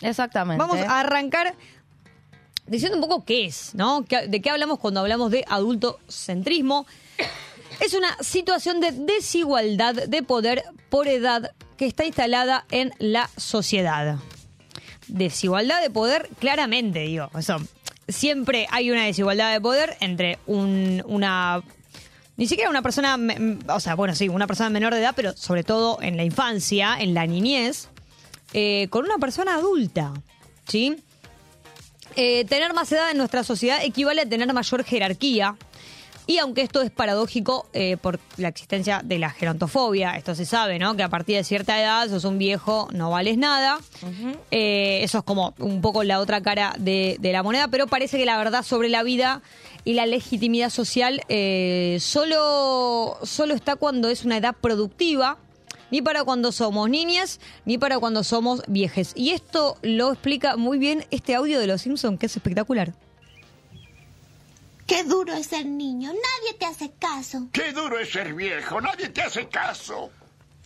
exactamente. 0.02 0.58
Vamos 0.58 0.78
a 0.80 1.00
arrancar 1.00 1.54
diciendo 2.70 2.96
un 2.96 3.02
poco 3.06 3.24
qué 3.24 3.44
es, 3.44 3.74
¿no? 3.74 4.04
¿Qué- 4.08 4.26
¿De 4.28 4.40
qué 4.40 4.48
hablamos 4.50 4.78
cuando 4.78 5.00
hablamos 5.00 5.30
de 5.30 5.44
adultocentrismo? 5.48 6.86
Es 7.80 7.94
una 7.94 8.14
situación 8.22 8.80
de 8.80 8.92
desigualdad 8.92 9.94
de 9.94 10.22
poder 10.22 10.64
por 10.90 11.08
edad 11.08 11.52
que 11.78 11.86
está 11.86 12.04
instalada 12.04 12.66
en 12.70 12.92
la 12.98 13.30
sociedad. 13.38 14.18
desigualdad 15.08 15.80
de 15.80 15.88
poder, 15.90 16.28
claramente, 16.38 17.00
digo. 17.00 17.30
Eso, 17.38 17.56
siempre 18.06 18.66
hay 18.70 18.90
una 18.90 19.04
desigualdad 19.06 19.52
de 19.52 19.60
poder 19.62 19.96
entre 20.00 20.38
un, 20.46 21.02
una. 21.06 21.62
Ni 22.36 22.46
siquiera 22.46 22.68
una 22.70 22.82
persona, 22.82 23.18
o 23.68 23.80
sea, 23.80 23.94
bueno, 23.94 24.14
sí, 24.14 24.28
una 24.28 24.46
persona 24.46 24.68
menor 24.68 24.92
de 24.94 25.00
edad, 25.00 25.14
pero 25.16 25.34
sobre 25.36 25.64
todo 25.64 26.02
en 26.02 26.16
la 26.18 26.24
infancia, 26.24 26.96
en 27.00 27.14
la 27.14 27.26
niñez, 27.26 27.88
eh, 28.52 28.88
con 28.90 29.04
una 29.06 29.16
persona 29.18 29.54
adulta, 29.54 30.12
¿sí? 30.68 30.96
Eh, 32.22 32.44
tener 32.44 32.74
más 32.74 32.92
edad 32.92 33.10
en 33.10 33.16
nuestra 33.16 33.42
sociedad 33.44 33.78
equivale 33.82 34.20
a 34.20 34.28
tener 34.28 34.52
mayor 34.52 34.84
jerarquía. 34.84 35.56
Y 36.26 36.36
aunque 36.36 36.60
esto 36.60 36.82
es 36.82 36.90
paradójico 36.90 37.66
eh, 37.72 37.96
por 37.96 38.20
la 38.36 38.48
existencia 38.48 39.00
de 39.02 39.18
la 39.18 39.30
gerontofobia, 39.30 40.14
esto 40.16 40.34
se 40.34 40.44
sabe, 40.44 40.78
¿no? 40.78 40.94
Que 40.96 41.02
a 41.02 41.08
partir 41.08 41.36
de 41.36 41.44
cierta 41.44 41.80
edad 41.80 42.10
sos 42.10 42.24
un 42.24 42.36
viejo, 42.36 42.88
no 42.92 43.08
vales 43.10 43.38
nada. 43.38 43.78
Eh, 44.50 45.00
eso 45.02 45.18
es 45.18 45.24
como 45.24 45.54
un 45.58 45.80
poco 45.80 46.04
la 46.04 46.20
otra 46.20 46.42
cara 46.42 46.74
de, 46.78 47.16
de 47.20 47.32
la 47.32 47.42
moneda, 47.42 47.68
pero 47.68 47.86
parece 47.86 48.18
que 48.18 48.26
la 48.26 48.36
verdad 48.36 48.64
sobre 48.64 48.90
la 48.90 49.02
vida 49.02 49.40
y 49.84 49.94
la 49.94 50.04
legitimidad 50.04 50.68
social 50.68 51.22
eh, 51.28 51.96
solo, 52.00 53.16
solo 53.22 53.54
está 53.54 53.76
cuando 53.76 54.10
es 54.10 54.26
una 54.26 54.36
edad 54.36 54.54
productiva, 54.60 55.38
ni 55.90 56.02
para 56.02 56.24
cuando 56.24 56.52
somos 56.52 56.88
niñas, 56.88 57.40
ni 57.64 57.78
para 57.78 57.98
cuando 57.98 58.24
somos 58.24 58.62
viejes. 58.66 59.12
Y 59.14 59.30
esto 59.30 59.78
lo 59.82 60.12
explica 60.12 60.56
muy 60.56 60.78
bien 60.78 61.06
este 61.10 61.34
audio 61.34 61.60
de 61.60 61.66
Los 61.66 61.82
Simpsons, 61.82 62.18
que 62.18 62.26
es 62.26 62.36
espectacular. 62.36 62.92
Qué 64.86 65.04
duro 65.04 65.32
es 65.34 65.46
ser 65.46 65.66
niño. 65.66 66.08
Nadie 66.08 66.58
te 66.58 66.66
hace 66.66 66.90
caso. 66.98 67.48
Qué 67.52 67.72
duro 67.72 67.98
es 67.98 68.10
ser 68.10 68.34
viejo, 68.34 68.80
nadie 68.80 69.08
te 69.08 69.22
hace 69.22 69.48
caso. 69.48 70.10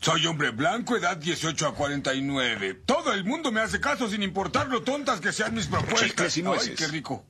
Soy 0.00 0.26
hombre 0.26 0.50
blanco, 0.50 0.96
edad 0.96 1.16
18 1.16 1.66
a 1.66 1.74
49. 1.74 2.74
Todo 2.86 3.12
el 3.12 3.24
mundo 3.24 3.52
me 3.52 3.60
hace 3.60 3.80
caso 3.80 4.08
sin 4.08 4.22
importar 4.22 4.68
lo 4.68 4.82
tontas 4.82 5.20
que 5.20 5.32
sean 5.32 5.54
mis 5.54 5.66
propuestas. 5.66 6.08
Chicles 6.08 6.36
y 6.38 6.42
nueces. 6.42 6.68
Ay, 6.70 6.76
qué 6.76 6.86
rico. 6.88 7.24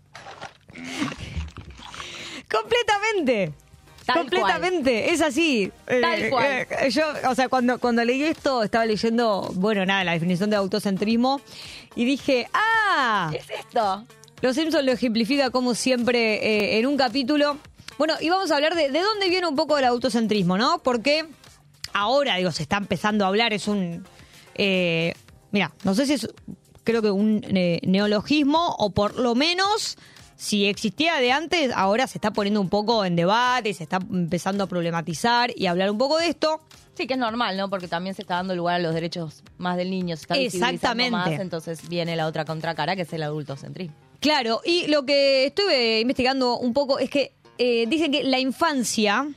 Completamente. 2.51 3.55
Tal 4.07 4.17
Completamente, 4.19 5.13
es 5.13 5.21
así. 5.23 5.73
Tal 5.87 6.05
Eh, 6.25 6.31
cual. 6.31 6.45
eh, 6.47 6.91
yo, 6.91 7.05
o 7.31 7.35
sea, 7.35 7.49
cuando, 7.49 7.79
cuando 7.79 8.05
leí 8.05 8.23
esto, 8.23 8.63
estaba 8.63 8.85
leyendo, 8.85 9.51
bueno, 9.55 9.87
nada, 9.87 10.05
la 10.05 10.13
definición 10.13 10.51
de 10.51 10.57
autocentrismo 10.57 11.41
y 11.97 12.05
dije, 12.05 12.47
¡ah! 12.53 13.29
¿Qué 13.33 13.39
es 13.39 13.51
esto? 13.51 14.05
Los 14.43 14.57
Simpsons 14.57 14.85
lo 14.85 14.93
ejemplifica 14.93 15.49
como 15.51 15.75
siempre 15.75 16.35
eh, 16.75 16.79
en 16.79 16.87
un 16.87 16.97
capítulo. 16.99 17.57
Bueno, 17.97 18.15
y 18.21 18.29
vamos 18.29 18.51
a 18.51 18.57
hablar 18.57 18.75
de, 18.75 18.91
de 18.91 19.01
dónde 19.01 19.31
viene 19.31 19.47
un 19.47 19.57
poco 19.57 19.79
el 19.79 19.85
autocentrismo, 19.85 20.59
¿no? 20.59 20.83
Porque 20.83 21.25
ahora, 21.95 22.37
digo, 22.37 22.53
se 22.53 22.65
está 22.65 22.77
empezando 22.77 23.25
a 23.25 23.29
hablar, 23.29 23.53
es 23.55 23.69
un... 23.69 24.05
eh, 24.55 25.15
mira, 25.51 25.73
no 25.85 25.95
sé 25.95 26.05
si 26.07 26.15
es, 26.15 26.29
creo 26.83 27.01
que 27.01 27.11
un 27.11 27.43
eh, 27.57 27.81
neologismo 27.85 28.75
o 28.79 28.91
por 28.91 29.19
lo 29.19 29.35
menos... 29.35 29.97
Si 30.37 30.67
existía 30.67 31.17
de 31.17 31.33
antes, 31.33 31.73
ahora 31.75 32.07
se 32.07 32.19
está 32.19 32.33
poniendo 32.33 32.61
un 32.61 32.69
poco 32.69 33.05
en 33.05 33.17
debate, 33.17 33.73
se 33.73 33.85
está 33.85 33.97
empezando 33.97 34.65
a 34.65 34.67
problematizar 34.67 35.53
y 35.57 35.67
a 35.67 35.71
hablar 35.71 35.91
un 35.91 35.99
poco 35.99 36.19
de 36.19 36.29
esto. 36.29 36.61
Sí, 36.95 37.07
que 37.07 37.15
es 37.15 37.21
normal, 37.21 37.57
¿no? 37.57 37.71
Porque 37.71 37.89
también 37.89 38.15
se 38.15 38.23
está 38.23 38.35
dando 38.37 38.55
lugar 38.55 38.77
a 38.77 38.79
los 38.79 38.95
derechos 38.95 39.43
más 39.59 39.77
del 39.77 39.91
niño, 39.91 40.17
se 40.17 40.23
está 40.23 40.37
Exactamente. 40.37 41.11
más, 41.11 41.29
entonces 41.29 41.89
viene 41.89 42.17
la 42.17 42.27
otra 42.27 42.45
contracara, 42.45 42.95
que 42.97 43.03
es 43.03 43.13
el 43.13 43.23
adultocentrismo. 43.23 43.95
Claro, 44.21 44.61
y 44.65 44.87
lo 44.87 45.05
que 45.05 45.47
estuve 45.47 46.01
investigando 46.01 46.57
un 46.57 46.73
poco 46.73 46.99
es 46.99 47.11
que 47.11 47.33
eh, 47.59 47.87
dicen 47.89 48.11
que 48.11 48.25
la 48.25 48.39
infancia, 48.39 49.29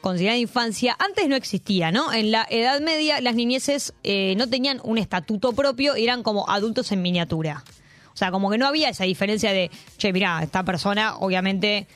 considerada 0.00 0.38
infancia, 0.38 0.96
antes 0.98 1.28
no 1.28 1.36
existía, 1.36 1.90
¿no? 1.92 2.12
En 2.12 2.30
la 2.30 2.46
Edad 2.50 2.80
Media 2.80 3.20
las 3.20 3.34
niñeces 3.34 3.94
eh, 4.02 4.34
no 4.36 4.48
tenían 4.48 4.80
un 4.84 4.98
estatuto 4.98 5.52
propio, 5.52 5.94
eran 5.94 6.22
como 6.22 6.48
adultos 6.48 6.92
en 6.92 7.02
miniatura. 7.02 7.64
O 8.12 8.16
sea, 8.16 8.30
como 8.30 8.50
que 8.50 8.58
no 8.58 8.66
había 8.66 8.88
esa 8.88 9.04
diferencia 9.04 9.52
de, 9.52 9.70
che, 9.96 10.12
mira, 10.12 10.42
esta 10.42 10.62
persona 10.64 11.16
obviamente 11.16 11.86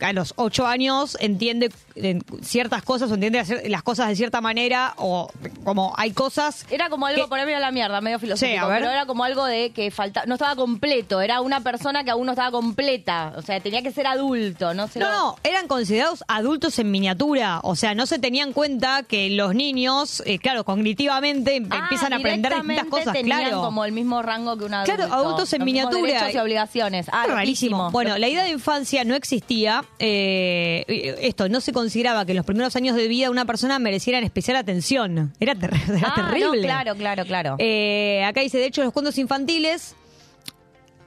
a 0.00 0.12
los 0.12 0.34
ocho 0.36 0.66
años 0.66 1.16
entiende 1.20 1.70
eh, 1.94 2.18
ciertas 2.42 2.82
cosas 2.82 3.10
o 3.10 3.14
entiende 3.14 3.68
las 3.68 3.82
cosas 3.82 4.08
de 4.08 4.16
cierta 4.16 4.40
manera 4.40 4.94
o 4.96 5.28
como 5.64 5.92
hay 5.96 6.12
cosas... 6.12 6.66
Era 6.70 6.88
como 6.88 7.06
algo, 7.06 7.22
que- 7.24 7.28
por 7.28 7.38
ahí 7.38 7.46
mira 7.46 7.60
la 7.60 7.70
mierda, 7.70 8.00
medio 8.00 8.18
filosófico, 8.18 8.52
Sí, 8.52 8.56
a 8.56 8.66
ver. 8.66 8.78
pero 8.80 8.90
era 8.90 9.06
como 9.06 9.24
algo 9.24 9.44
de 9.44 9.70
que 9.70 9.90
falta, 9.90 10.24
no 10.26 10.34
estaba 10.34 10.56
completo, 10.56 11.20
era 11.20 11.40
una 11.40 11.60
persona 11.60 12.04
que 12.04 12.10
aún 12.10 12.26
no 12.26 12.32
estaba 12.32 12.50
completa, 12.50 13.32
o 13.36 13.42
sea, 13.42 13.60
tenía 13.60 13.82
que 13.82 13.92
ser 13.92 14.06
adulto, 14.06 14.74
no 14.74 14.88
No, 14.96 15.36
eran 15.42 15.68
considerados 15.68 16.24
adultos 16.28 16.78
en 16.78 16.90
miniatura. 16.90 17.60
O 17.62 17.76
sea, 17.76 17.94
no 17.94 18.06
se 18.06 18.18
tenían 18.18 18.48
en 18.48 18.52
cuenta 18.54 19.02
que 19.04 19.30
los 19.30 19.54
niños, 19.54 20.22
eh, 20.26 20.38
claro, 20.38 20.64
cognitivamente 20.64 21.62
Ah, 21.70 21.78
empiezan 21.82 22.12
a 22.12 22.16
aprender 22.16 22.52
distintas 22.54 22.86
cosas, 22.86 23.12
tenían 23.12 23.40
claro. 23.40 23.62
como 23.62 23.84
el 23.84 23.92
mismo 23.92 24.20
rango 24.22 24.56
que 24.56 24.64
un 24.64 24.74
adulto. 24.74 24.94
Claro, 24.96 25.12
adultos 25.14 25.52
en 25.52 25.60
Los 25.60 25.66
miniatura. 25.66 26.00
derechos 26.12 26.34
y 26.34 26.38
obligaciones. 26.38 27.06
Ah, 27.12 27.26
rarísimo. 27.28 27.90
Bueno, 27.90 28.18
la 28.18 28.28
idea 28.28 28.42
de 28.42 28.50
infancia 28.50 29.04
no 29.04 29.14
existía. 29.14 29.61
Eh, 29.98 30.84
esto, 31.22 31.48
no 31.48 31.60
se 31.60 31.72
consideraba 31.72 32.24
que 32.24 32.32
en 32.32 32.36
los 32.36 32.46
primeros 32.46 32.74
años 32.76 32.96
de 32.96 33.08
vida 33.08 33.30
una 33.30 33.44
persona 33.44 33.78
merecieran 33.78 34.24
especial 34.24 34.56
atención. 34.56 35.32
Era, 35.40 35.54
ter- 35.54 35.72
era 35.96 36.12
Ah, 36.16 36.22
no, 36.22 36.30
terrible. 36.30 36.62
claro, 36.62 36.94
claro, 36.96 37.24
claro. 37.24 37.56
Eh, 37.58 38.22
acá 38.24 38.40
dice, 38.40 38.58
de 38.58 38.66
hecho, 38.66 38.82
los 38.82 38.92
cuentos 38.92 39.18
infantiles 39.18 39.94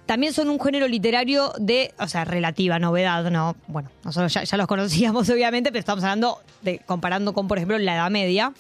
también 0.06 0.34
son 0.34 0.50
un 0.50 0.60
género 0.60 0.88
literario 0.88 1.52
de, 1.58 1.92
o 2.00 2.08
sea, 2.08 2.26
relativa 2.26 2.78
novedad, 2.78 3.32
¿no? 3.32 3.56
Bueno, 3.68 3.90
nosotros 4.04 4.32
ya, 4.34 4.44
ya 4.44 4.58
los 4.58 4.68
conocíamos, 4.68 5.28
obviamente, 5.32 5.72
pero 5.72 5.80
estamos 5.80 6.04
hablando 6.04 6.40
de, 6.62 6.80
comparando 6.80 7.34
con, 7.34 7.48
por 7.48 7.58
ejemplo, 7.58 7.78
la 7.80 7.96
Edad 7.96 8.12
Media. 8.12 8.54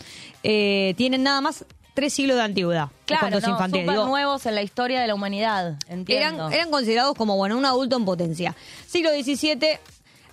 Eh, 0.44 0.96
tienen 0.98 1.22
nada 1.24 1.42
más 1.42 1.64
tres 1.96 2.14
siglos 2.14 2.38
de 2.38 2.44
antigüedad. 2.44 2.90
Claro, 3.06 3.32
no, 3.32 3.38
infantiles. 3.38 3.86
súper 3.86 3.96
Digo, 3.96 4.06
nuevos 4.06 4.46
en 4.46 4.54
la 4.54 4.62
historia 4.62 5.02
de 5.02 5.08
la 5.08 5.16
humanidad, 5.16 5.80
entiendo. 5.88 6.44
eran, 6.44 6.54
eran 6.54 6.70
considerados 6.70 7.16
como, 7.16 7.36
bueno, 7.38 7.58
un 7.58 7.66
adulto 7.66 7.96
en 7.96 8.06
potencia. 8.06 8.56
Siglo 8.86 9.10
XVII, 9.10 9.80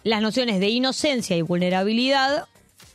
las 0.04 0.20
nociones 0.20 0.60
de 0.60 0.68
inocencia 0.68 1.36
y 1.36 1.40
vulnerabilidad 1.40 2.46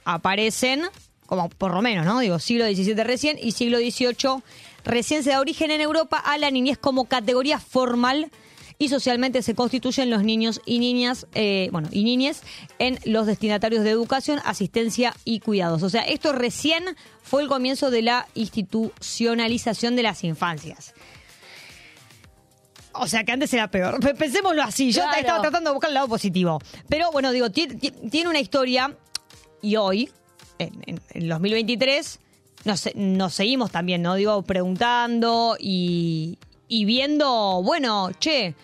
aparecen, 0.05 0.83
como 1.25 1.49
por 1.49 1.73
lo 1.73 1.81
menos, 1.81 2.05
¿no? 2.05 2.19
Digo, 2.19 2.37
siglo 2.37 2.65
XVII 2.65 3.03
recién 3.03 3.39
y 3.41 3.53
siglo 3.53 3.79
XVIII 3.79 4.43
recién 4.83 5.23
se 5.23 5.31
da 5.31 5.39
origen 5.39 5.71
en 5.71 5.81
Europa 5.81 6.17
a 6.17 6.37
la 6.37 6.51
niñez 6.51 6.77
como 6.77 7.05
categoría 7.05 7.59
formal 7.59 8.29
y 8.79 8.89
socialmente 8.89 9.41
se 9.41 9.55
constituyen 9.55 10.09
los 10.09 10.23
niños 10.23 10.61
y 10.65 10.79
niñas, 10.79 11.25
eh, 11.33 11.69
bueno, 11.71 11.89
y 11.91 12.03
niñes 12.03 12.43
en 12.79 12.99
los 13.05 13.25
destinatarios 13.25 13.83
de 13.83 13.89
educación, 13.89 14.39
asistencia 14.45 15.15
y 15.25 15.39
cuidados. 15.39 15.81
O 15.83 15.89
sea, 15.89 16.01
esto 16.03 16.31
recién 16.31 16.83
fue 17.23 17.41
el 17.41 17.47
comienzo 17.47 17.89
de 17.89 18.03
la 18.03 18.27
institucionalización 18.35 19.95
de 19.95 20.03
las 20.03 20.23
infancias. 20.23 20.93
O 22.93 23.07
sea, 23.07 23.23
que 23.23 23.31
antes 23.31 23.53
era 23.53 23.69
peor. 23.69 23.99
Pensémoslo 24.17 24.63
así. 24.63 24.91
Yo 24.91 25.01
Claro. 25.03 25.19
estaba 25.19 25.41
tratando 25.41 25.69
de 25.69 25.73
buscar 25.75 25.89
el 25.89 25.93
lado 25.95 26.07
positivo. 26.07 26.59
Pero 26.89 27.11
bueno, 27.11 27.31
digo, 27.31 27.51
ti- 27.51 27.67
ti- 27.67 27.91
tiene 28.09 28.29
una 28.29 28.39
historia 28.39 28.95
y 29.61 29.75
hoy, 29.75 30.09
en, 30.57 30.81
en- 30.87 31.01
en 31.11 31.27
2023, 31.29 32.19
nos, 32.65 32.79
se- 32.79 32.93
nos 32.95 33.33
seguimos 33.35 33.71
también, 33.71 34.01
¿no? 34.01 34.15
Digo, 34.15 34.41
preguntando 34.41 35.57
y, 35.59 36.39
y 36.67 36.85
viendo, 36.85 37.61
bueno, 37.63 38.11
che, 38.19 38.55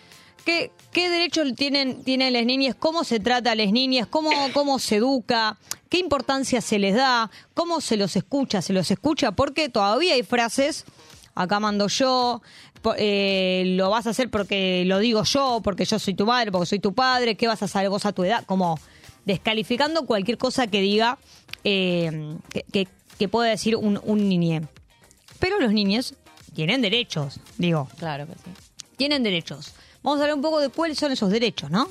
¿qué, 0.44 0.70
qué 0.92 1.08
derechos 1.08 1.54
tienen, 1.56 2.02
tienen 2.04 2.32
las 2.32 2.44
niñas? 2.44 2.74
¿Cómo 2.78 3.04
se 3.04 3.20
trata 3.20 3.52
a 3.52 3.54
las 3.54 3.72
niñas? 3.72 4.06
¿Cómo, 4.08 4.30
¿Cómo 4.52 4.78
se 4.78 4.96
educa? 4.96 5.56
¿Qué 5.88 5.98
importancia 5.98 6.60
se 6.60 6.78
les 6.78 6.94
da? 6.94 7.30
¿Cómo 7.54 7.80
se 7.80 7.96
los 7.96 8.16
escucha? 8.16 8.60
¿Se 8.62 8.72
los 8.72 8.90
escucha? 8.90 9.32
Porque 9.32 9.68
todavía 9.68 10.14
hay 10.14 10.22
frases 10.22 10.84
acá 11.36 11.58
mando 11.58 11.88
yo, 11.88 12.42
eh, 12.96 13.64
lo 13.76 13.90
vas 13.90 14.06
a 14.06 14.10
hacer 14.10 14.30
porque 14.30 14.84
lo 14.86 14.98
digo 15.00 15.24
yo, 15.24 15.60
porque 15.64 15.84
yo 15.84 15.98
soy 15.98 16.14
tu 16.14 16.26
madre, 16.26 16.52
porque 16.52 16.66
soy 16.66 16.78
tu 16.78 16.94
padre, 16.94 17.34
¿qué 17.36 17.48
vas 17.48 17.60
a 17.62 17.64
hacer 17.64 17.88
vos 17.90 18.04
a 18.06 18.12
tu 18.12 18.22
edad? 18.22 18.44
Como 18.46 18.78
descalificando 19.24 20.06
cualquier 20.06 20.38
cosa 20.38 20.66
que 20.68 20.80
diga, 20.80 21.18
eh, 21.64 22.36
que, 22.50 22.62
que- 22.72 22.88
que 23.18 23.28
pueda 23.28 23.48
decir 23.48 23.76
un, 23.76 24.00
un 24.04 24.28
niñe. 24.28 24.62
Pero 25.38 25.60
los 25.60 25.72
niños 25.72 26.14
tienen 26.54 26.80
derechos, 26.80 27.38
digo, 27.58 27.88
Claro 27.98 28.26
que 28.26 28.32
sí. 28.34 28.50
tienen 28.96 29.22
derechos. 29.22 29.74
Vamos 30.02 30.20
a 30.20 30.22
hablar 30.24 30.36
un 30.36 30.42
poco 30.42 30.60
de 30.60 30.68
cuáles 30.70 30.98
son 30.98 31.12
esos 31.12 31.30
derechos, 31.30 31.70
¿no? 31.70 31.88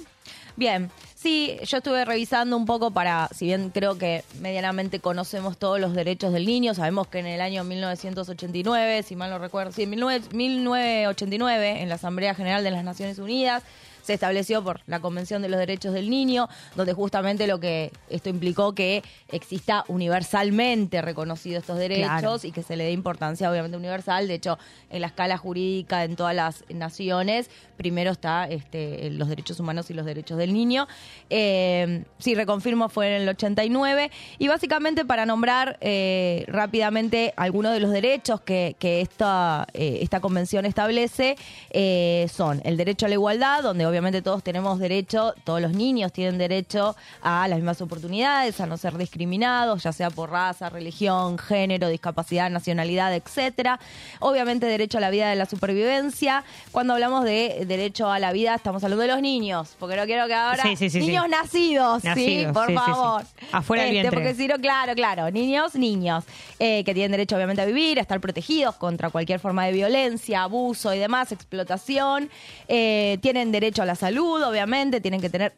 Bien, 0.56 0.92
sí, 1.16 1.58
yo 1.66 1.78
estuve 1.78 2.06
revisando 2.06 2.56
un 2.56 2.68
poco 2.68 2.92
para, 2.92 3.28
si 3.36 3.46
bien 3.46 3.72
creo 3.72 3.98
que 3.98 4.24
medianamente 4.40 5.00
conocemos 5.00 5.58
todos 5.58 5.80
los 5.80 5.94
derechos 5.96 6.32
del 6.32 6.46
niño, 6.46 6.76
sabemos 6.76 7.08
que 7.08 7.20
en 7.20 7.26
el 7.26 7.42
año 7.42 7.64
1989, 7.64 9.02
si 9.02 9.16
mal 9.16 9.32
no 9.32 9.40
recuerdo, 9.40 9.72
sí, 9.72 9.84
en 9.84 9.90
19 9.92 10.22
1989, 10.32 11.82
en 11.82 11.90
la 11.90 11.96
Asamblea 11.96 12.36
General 12.36 12.64
de 12.64 12.70
las 12.72 12.84
Naciones 12.84 13.18
Unidas, 13.18 13.64
se 14.04 14.14
estableció 14.14 14.64
por 14.64 14.82
la 14.86 15.00
Convención 15.00 15.42
de 15.42 15.50
los 15.50 15.60
Derechos 15.60 15.94
del 15.94 16.10
Niño, 16.10 16.48
donde 16.76 16.94
justamente 16.94 17.48
lo 17.48 17.60
que 17.60 17.92
esto 18.10 18.30
implicó 18.30 18.76
que 18.76 19.02
exista 19.30 19.86
universalmente 19.88 21.02
reconocido 21.02 21.60
estos 21.60 21.78
derechos 21.78 22.04
Claro. 22.20 22.38
y 22.44 22.52
que 22.52 22.64
se 22.64 22.76
le 22.76 22.84
dé 22.84 22.92
importancia 22.92 23.50
obviamente 23.50 23.78
universal. 23.78 24.28
De 24.28 24.36
hecho, 24.36 24.58
en 24.90 25.02
la 25.02 25.08
escala 25.08 25.38
jurídica 25.38 26.04
en 26.04 26.16
todas 26.16 26.36
las 26.36 26.64
naciones, 26.70 27.50
primero 27.84 28.12
está 28.12 28.48
este, 28.48 29.10
los 29.12 29.28
derechos 29.28 29.60
humanos 29.60 29.90
y 29.90 29.94
los 29.94 30.06
derechos 30.06 30.38
del 30.38 30.54
niño. 30.54 30.88
Eh, 31.30 32.06
sí, 32.18 32.34
reconfirmo, 32.34 32.88
fue 32.88 33.14
en 33.14 33.24
el 33.24 33.28
89. 33.28 34.10
Y 34.40 34.48
básicamente 34.48 35.04
para 35.04 35.26
nombrar 35.26 35.78
eh, 35.82 36.46
rápidamente 36.48 37.34
algunos 37.36 37.74
de 37.74 37.82
los 37.82 37.92
derechos 37.92 38.40
que, 38.40 38.78
que 38.80 39.02
esta, 39.02 39.68
eh, 39.74 40.00
esta 40.02 40.22
convención 40.22 40.66
establece, 40.66 41.36
eh, 41.72 42.28
son 42.34 42.62
el 42.64 42.78
derecho 42.78 43.06
a 43.06 43.10
la 43.10 43.16
igualdad, 43.16 43.64
donde 43.64 43.86
obviamente 43.86 44.22
todos 44.22 44.44
tenemos 44.44 44.80
derecho, 44.80 45.34
todos 45.44 45.60
los 45.60 45.74
niños 45.74 46.14
tienen 46.14 46.38
derecho 46.38 46.96
a 47.22 47.50
las 47.50 47.58
mismas 47.58 47.82
oportunidades, 47.82 48.62
a 48.62 48.66
no 48.66 48.78
ser 48.78 48.98
discriminados, 48.98 49.84
ya 49.84 49.92
sea 49.92 50.10
por 50.10 50.32
raza, 50.32 50.70
religión, 50.70 51.38
género, 51.38 51.90
discapacidad, 51.90 52.50
nacionalidad, 52.50 53.14
etcétera. 53.14 53.78
Obviamente 54.22 54.68
derecho 54.68 55.00
a 55.00 55.02
la 55.02 55.10
vida 55.10 55.30
de 55.30 55.36
la 55.36 55.48
supervivencia. 55.48 56.46
Cuando 56.72 56.94
hablamos 56.94 57.26
de 57.26 57.66
derecho 57.78 58.12
a 58.12 58.20
la 58.20 58.32
vida, 58.32 58.56
estamos 58.56 58.84
hablando 58.84 59.02
de 59.02 59.08
los 59.10 59.22
niños, 59.22 59.76
porque 59.80 59.96
no 59.96 60.06
quiero 60.06 60.26
que 60.28 60.34
ahora 60.34 60.64
Sí, 60.64 60.76
sí, 60.76 60.90
sí, 60.90 61.00
sí. 61.02 61.08
niños 61.08 61.28
nacidos, 61.30 62.02
sí, 62.02 62.08
Nacidos, 62.08 62.54
por 62.54 62.68
sí, 62.68 62.74
favor. 62.74 63.24
Afuera 63.52 63.84
del 63.84 63.92
Este, 63.92 64.02
vientre. 64.02 64.20
Porque 64.20 64.36
si 64.36 64.48
no, 64.48 64.56
claro, 64.60 64.94
claro, 64.96 65.30
niños, 65.32 65.76
niños, 65.76 66.24
eh, 66.60 66.84
que 66.84 66.94
tienen 66.94 67.12
derecho 67.12 67.36
obviamente 67.36 67.62
a 67.62 67.66
vivir, 67.66 68.00
a 68.00 68.02
estar 68.02 68.20
protegidos 68.22 68.76
contra 68.76 69.10
cualquier 69.10 69.40
forma 69.40 69.66
de 69.66 69.72
violencia, 69.74 70.44
abuso 70.44 70.94
y 70.94 71.00
demás, 71.00 71.32
explotación. 71.32 72.30
Eh, 72.68 73.18
tienen 73.22 73.52
derecho 73.52 73.82
a 73.82 73.86
la 73.86 73.96
salud, 73.96 74.42
obviamente, 74.44 75.02
tienen 75.02 75.22
que 75.22 75.30
tener... 75.30 75.54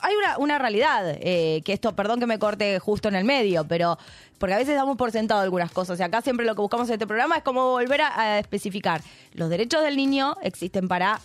Hay 0.00 0.14
una, 0.16 0.38
una 0.38 0.58
realidad, 0.58 1.04
eh, 1.20 1.62
que 1.64 1.72
esto, 1.72 1.94
perdón 1.94 2.18
que 2.18 2.26
me 2.26 2.38
corte 2.40 2.80
justo 2.80 3.08
en 3.08 3.14
el 3.14 3.24
medio, 3.24 3.64
pero 3.66 3.96
porque 4.38 4.54
a 4.54 4.58
veces 4.58 4.74
damos 4.74 4.96
por 4.96 5.12
sentado 5.12 5.40
algunas 5.40 5.70
cosas. 5.70 5.98
Y 6.00 6.02
acá 6.02 6.20
siempre 6.20 6.44
lo 6.44 6.56
que 6.56 6.60
buscamos 6.60 6.88
en 6.88 6.94
este 6.94 7.06
programa 7.06 7.36
es 7.36 7.42
como 7.44 7.70
volver 7.70 8.02
a, 8.02 8.20
a 8.20 8.38
especificar. 8.40 9.02
Los 9.34 9.48
derechos 9.50 9.82
del 9.82 9.96
niño 9.96 10.36
existen 10.42 10.88
para 10.88 11.20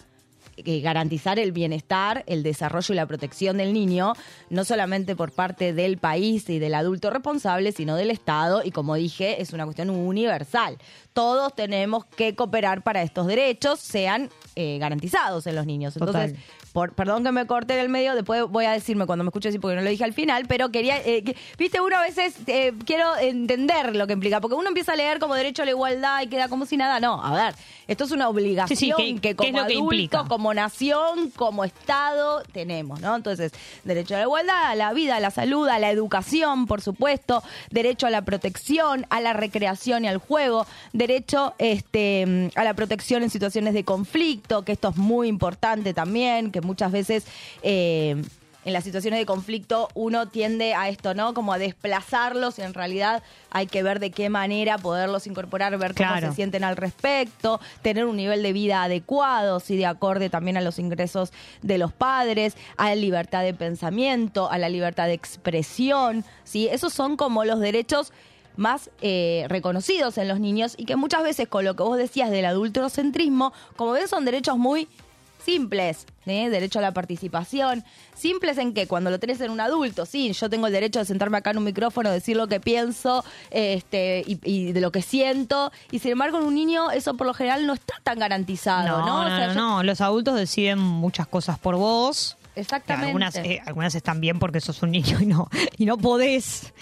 eh, 0.57 0.81
garantizar 0.81 1.39
el 1.39 1.51
bienestar, 1.51 2.23
el 2.27 2.43
desarrollo 2.43 2.93
y 2.93 2.95
la 2.95 3.05
protección 3.05 3.57
del 3.57 3.73
niño, 3.73 4.13
no 4.49 4.65
solamente 4.65 5.15
por 5.15 5.31
parte 5.31 5.73
del 5.73 5.97
país 5.97 6.49
y 6.49 6.59
del 6.59 6.75
adulto 6.75 7.09
responsable, 7.09 7.71
sino 7.71 7.95
del 7.95 8.11
Estado. 8.11 8.61
Y 8.63 8.71
como 8.71 8.95
dije, 8.95 9.41
es 9.41 9.53
una 9.53 9.65
cuestión 9.65 9.89
universal. 9.89 10.77
Todos 11.13 11.55
tenemos 11.55 12.05
que 12.05 12.35
cooperar 12.35 12.83
para 12.83 13.01
estos 13.01 13.27
derechos 13.27 13.79
sean 13.79 14.29
eh, 14.55 14.77
garantizados 14.79 15.47
en 15.47 15.55
los 15.55 15.65
niños. 15.65 15.95
Entonces. 15.97 16.35
Por, 16.73 16.93
perdón 16.93 17.23
que 17.23 17.31
me 17.31 17.45
corte 17.47 17.73
en 17.75 17.79
el 17.79 17.87
medio, 17.89 18.15
después 18.15 18.43
voy 18.49 18.65
a 18.65 18.71
decirme 18.71 19.05
cuando 19.05 19.23
me 19.23 19.29
escuche 19.29 19.49
así 19.49 19.59
porque 19.59 19.75
no 19.77 19.81
lo 19.83 19.89
dije 19.89 20.03
al 20.03 20.13
final, 20.13 20.45
pero 20.47 20.69
quería, 20.69 20.97
eh, 21.05 21.23
que- 21.23 21.35
viste, 21.57 21.79
uno 21.79 21.95
a 21.97 22.01
veces 22.01 22.35
eh, 22.47 22.73
quiero 22.85 23.15
entender 23.17 23.95
lo 23.95 24.07
que 24.07 24.13
implica, 24.13 24.41
porque 24.41 24.55
uno 24.55 24.67
empieza 24.67 24.93
a 24.93 24.95
leer 24.95 25.19
como 25.19 25.35
derecho 25.35 25.61
a 25.61 25.65
la 25.65 25.71
igualdad 25.71 26.21
y 26.23 26.27
queda 26.27 26.49
como 26.49 26.65
si 26.65 26.75
nada, 26.75 26.99
no, 26.99 27.23
a 27.23 27.33
ver, 27.33 27.55
esto 27.87 28.03
es 28.05 28.11
una 28.11 28.27
obligación 28.27 28.77
Sí, 28.77 28.91
sí, 28.97 29.19
¿qué- 29.21 29.21
que 29.21 29.35
como 29.35 29.69
implica? 29.69 30.25
como 30.27 30.53
nación, 30.53 31.29
como 31.35 31.63
Estado 31.63 32.41
tenemos, 32.51 32.99
¿no? 33.01 33.15
Entonces, 33.15 33.51
derecho 33.83 34.15
a 34.15 34.17
la 34.17 34.23
igualdad, 34.23 34.65
a 34.71 34.75
la 34.75 34.93
vida, 34.93 35.17
a 35.17 35.19
la 35.19 35.29
salud, 35.31 35.67
a 35.67 35.77
la 35.79 35.91
educación, 35.91 36.65
por 36.65 36.81
supuesto, 36.81 37.43
derecho 37.69 38.07
a 38.07 38.09
la 38.09 38.23
protección, 38.23 39.05
a 39.11 39.21
la 39.21 39.33
recreación 39.33 40.05
y 40.05 40.07
al 40.07 40.17
juego, 40.17 40.65
derecho 40.93 41.53
este, 41.59 42.49
a 42.55 42.63
la 42.63 42.73
protección 42.73 43.21
en 43.23 43.29
situaciones 43.29 43.73
de 43.73 43.83
conflicto, 43.83 44.63
que 44.63 44.71
esto 44.71 44.89
es 44.89 44.97
muy 44.97 45.27
importante 45.27 45.93
también, 45.93 46.51
que 46.51 46.61
muchas 46.63 46.91
veces... 46.91 47.25
eh, 47.61 48.21
en 48.65 48.71
las 48.71 48.85
situaciones 48.85 49.19
de 49.19 49.25
conflicto 49.25 49.89
uno 49.93 50.29
tiende 50.29 50.73
a 50.73 50.87
esto, 50.87 51.13
¿no? 51.13 51.33
Como 51.33 51.51
a 51.51 51.57
desplazarlos 51.57 52.59
y 52.59 52.61
en 52.61 52.73
realidad 52.73 53.21
hay 53.51 53.67
que 53.67 53.83
ver 53.83 53.99
de 53.99 54.09
qué 54.09 54.29
manera 54.29 54.77
poderlos 54.77 55.27
incorporar, 55.27 55.77
ver 55.77 55.93
cómo 55.93 56.07
Claro. 56.07 56.29
se 56.29 56.35
sienten 56.37 56.63
al 56.63 56.77
respecto, 56.77 57.59
tener 57.81 58.05
un 58.05 58.15
nivel 58.15 58.41
de 58.41 58.53
vida 58.53 58.83
adecuado, 58.83 59.59
sí, 59.59 59.75
de 59.75 59.85
acorde 59.85 60.29
también 60.29 60.55
a 60.55 60.61
los 60.61 60.79
ingresos 60.79 61.33
de 61.61 61.77
los 61.77 61.91
padres, 61.91 62.55
a 62.77 62.85
la 62.87 62.95
libertad 62.95 63.43
de 63.43 63.53
pensamiento, 63.53 64.49
a 64.49 64.57
la 64.57 64.69
libertad 64.69 65.07
de 65.07 65.13
expresión, 65.13 66.23
¿sí? 66.45 66.69
Esos 66.71 66.93
son 66.93 67.17
como 67.17 67.43
los 67.43 67.59
derechos 67.59 68.13
más 68.55 68.91
eh, 69.01 69.45
reconocidos 69.49 70.17
en 70.17 70.29
los 70.29 70.39
niños 70.39 70.75
y 70.77 70.85
que 70.85 70.95
muchas 70.95 71.23
veces 71.23 71.49
con 71.49 71.65
lo 71.65 71.75
que 71.75 71.83
vos 71.83 71.97
decías 71.97 72.31
del 72.31 72.45
adultocentrismo, 72.45 73.51
como 73.75 73.91
ven 73.91 74.07
son 74.07 74.23
derechos 74.23 74.57
muy 74.57 74.87
simples, 75.43 76.05
¿eh? 76.25 76.49
derecho 76.49 76.79
a 76.79 76.81
la 76.81 76.93
participación, 76.93 77.83
simples 78.15 78.57
en 78.57 78.73
que 78.73 78.87
cuando 78.87 79.09
lo 79.09 79.19
tenés 79.19 79.41
en 79.41 79.51
un 79.51 79.59
adulto, 79.59 80.05
sí, 80.05 80.31
yo 80.33 80.49
tengo 80.49 80.67
el 80.67 80.73
derecho 80.73 80.99
de 80.99 81.05
sentarme 81.05 81.37
acá 81.37 81.51
en 81.51 81.57
un 81.57 81.63
micrófono, 81.65 82.09
decir 82.11 82.37
lo 82.37 82.47
que 82.47 82.59
pienso 82.59 83.23
este, 83.51 84.23
y, 84.25 84.39
y 84.43 84.71
de 84.71 84.81
lo 84.81 84.91
que 84.91 85.01
siento, 85.01 85.71
y 85.91 85.99
sin 85.99 86.11
embargo 86.11 86.37
en 86.39 86.45
un 86.45 86.55
niño 86.55 86.91
eso 86.91 87.15
por 87.15 87.27
lo 87.27 87.33
general 87.33 87.65
no 87.67 87.73
está 87.73 87.95
tan 88.03 88.19
garantizado, 88.19 88.99
¿no? 88.99 89.05
No, 89.05 89.21
O 89.21 89.23
no, 89.29 89.35
sea, 89.35 89.47
no, 89.47 89.53
yo- 89.53 89.59
no. 89.59 89.83
Los 89.83 90.01
adultos 90.01 90.35
deciden 90.35 90.79
muchas 90.79 91.27
cosas 91.27 91.59
por 91.59 91.75
vos. 91.75 92.37
Exactamente. 92.55 93.07
Algunas, 93.07 93.35
eh, 93.37 93.61
algunas 93.65 93.95
están 93.95 94.21
bien 94.21 94.39
porque 94.39 94.61
sos 94.61 94.81
un 94.83 94.91
niño 94.91 95.19
y 95.21 95.25
no, 95.25 95.49
y 95.77 95.85
no 95.85 95.97
podés. 95.97 96.73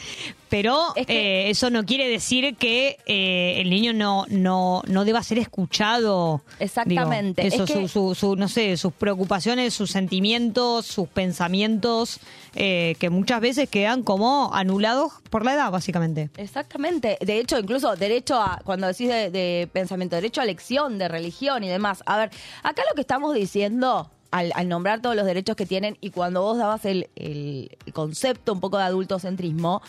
Pero 0.49 0.81
eh, 0.97 1.45
eso 1.49 1.69
no 1.69 1.85
quiere 1.85 2.09
decir 2.09 2.57
que 2.57 2.97
eh, 3.05 3.61
el 3.61 3.69
niño 3.69 3.93
no, 3.93 4.25
no, 4.29 4.81
no 4.85 5.05
deba 5.05 5.23
ser 5.23 5.37
escuchado. 5.37 6.41
Exactamente. 6.59 7.43
Digo, 7.43 7.55
eso, 7.55 7.63
Es 7.63 7.71
que- 7.71 7.87
su, 7.87 8.09
su- 8.09 8.15
su, 8.15 8.35
no 8.35 8.49
sé, 8.49 8.75
sus 8.75 8.91
preocupaciones, 8.91 9.73
sus 9.73 9.91
sentimientos, 9.91 10.85
sus 10.85 11.07
pensamientos, 11.07 12.19
eh, 12.55 12.95
que 12.99 13.09
muchas 13.09 13.39
veces 13.39 13.69
quedan 13.69 14.03
como 14.03 14.53
anulados 14.53 15.13
por 15.29 15.45
la 15.45 15.53
edad, 15.53 15.71
básicamente. 15.71 16.29
Exactamente. 16.35 17.17
De 17.21 17.39
hecho, 17.39 17.57
incluso 17.57 17.95
derecho 17.95 18.35
a, 18.41 18.59
cuando 18.65 18.87
decís 18.87 19.07
de, 19.07 19.29
de 19.31 19.69
pensamiento, 19.71 20.17
derecho 20.17 20.41
a 20.41 20.43
elección, 20.43 20.97
de 20.97 21.07
religión 21.07 21.63
y 21.63 21.69
demás. 21.69 22.03
A 22.05 22.17
ver, 22.17 22.31
acá 22.63 22.81
lo 22.89 22.95
que 22.95 23.01
estamos 23.01 23.33
diciendo 23.33 24.11
al, 24.31 24.51
al 24.55 24.67
nombrar 24.67 25.01
todos 25.01 25.15
los 25.15 25.25
derechos 25.25 25.55
que 25.55 25.65
tienen 25.65 25.97
y 26.01 26.11
cuando 26.11 26.41
vos 26.41 26.57
dabas 26.57 26.85
el, 26.85 27.09
el 27.15 27.69
concepto 27.93 28.53
un 28.53 28.59
poco 28.59 28.77
de 28.77 28.83
adultocentrismo, 28.83 29.81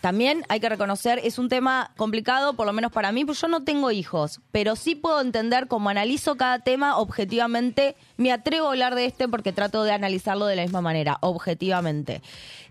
también 0.00 0.44
hay 0.48 0.60
que 0.60 0.68
reconocer, 0.68 1.20
es 1.24 1.38
un 1.38 1.48
tema 1.48 1.90
complicado, 1.96 2.54
por 2.54 2.66
lo 2.66 2.72
menos 2.72 2.92
para 2.92 3.12
mí, 3.12 3.24
pues 3.24 3.40
yo 3.40 3.48
no 3.48 3.64
tengo 3.64 3.90
hijos, 3.90 4.40
pero 4.52 4.76
sí 4.76 4.94
puedo 4.94 5.20
entender 5.20 5.66
cómo 5.68 5.88
analizo 5.88 6.36
cada 6.36 6.60
tema 6.60 6.98
objetivamente. 6.98 7.96
Me 8.16 8.32
atrevo 8.32 8.66
a 8.66 8.70
hablar 8.70 8.94
de 8.94 9.04
este 9.04 9.28
porque 9.28 9.52
trato 9.52 9.82
de 9.84 9.92
analizarlo 9.92 10.46
de 10.46 10.56
la 10.56 10.62
misma 10.62 10.80
manera, 10.80 11.18
objetivamente. 11.20 12.22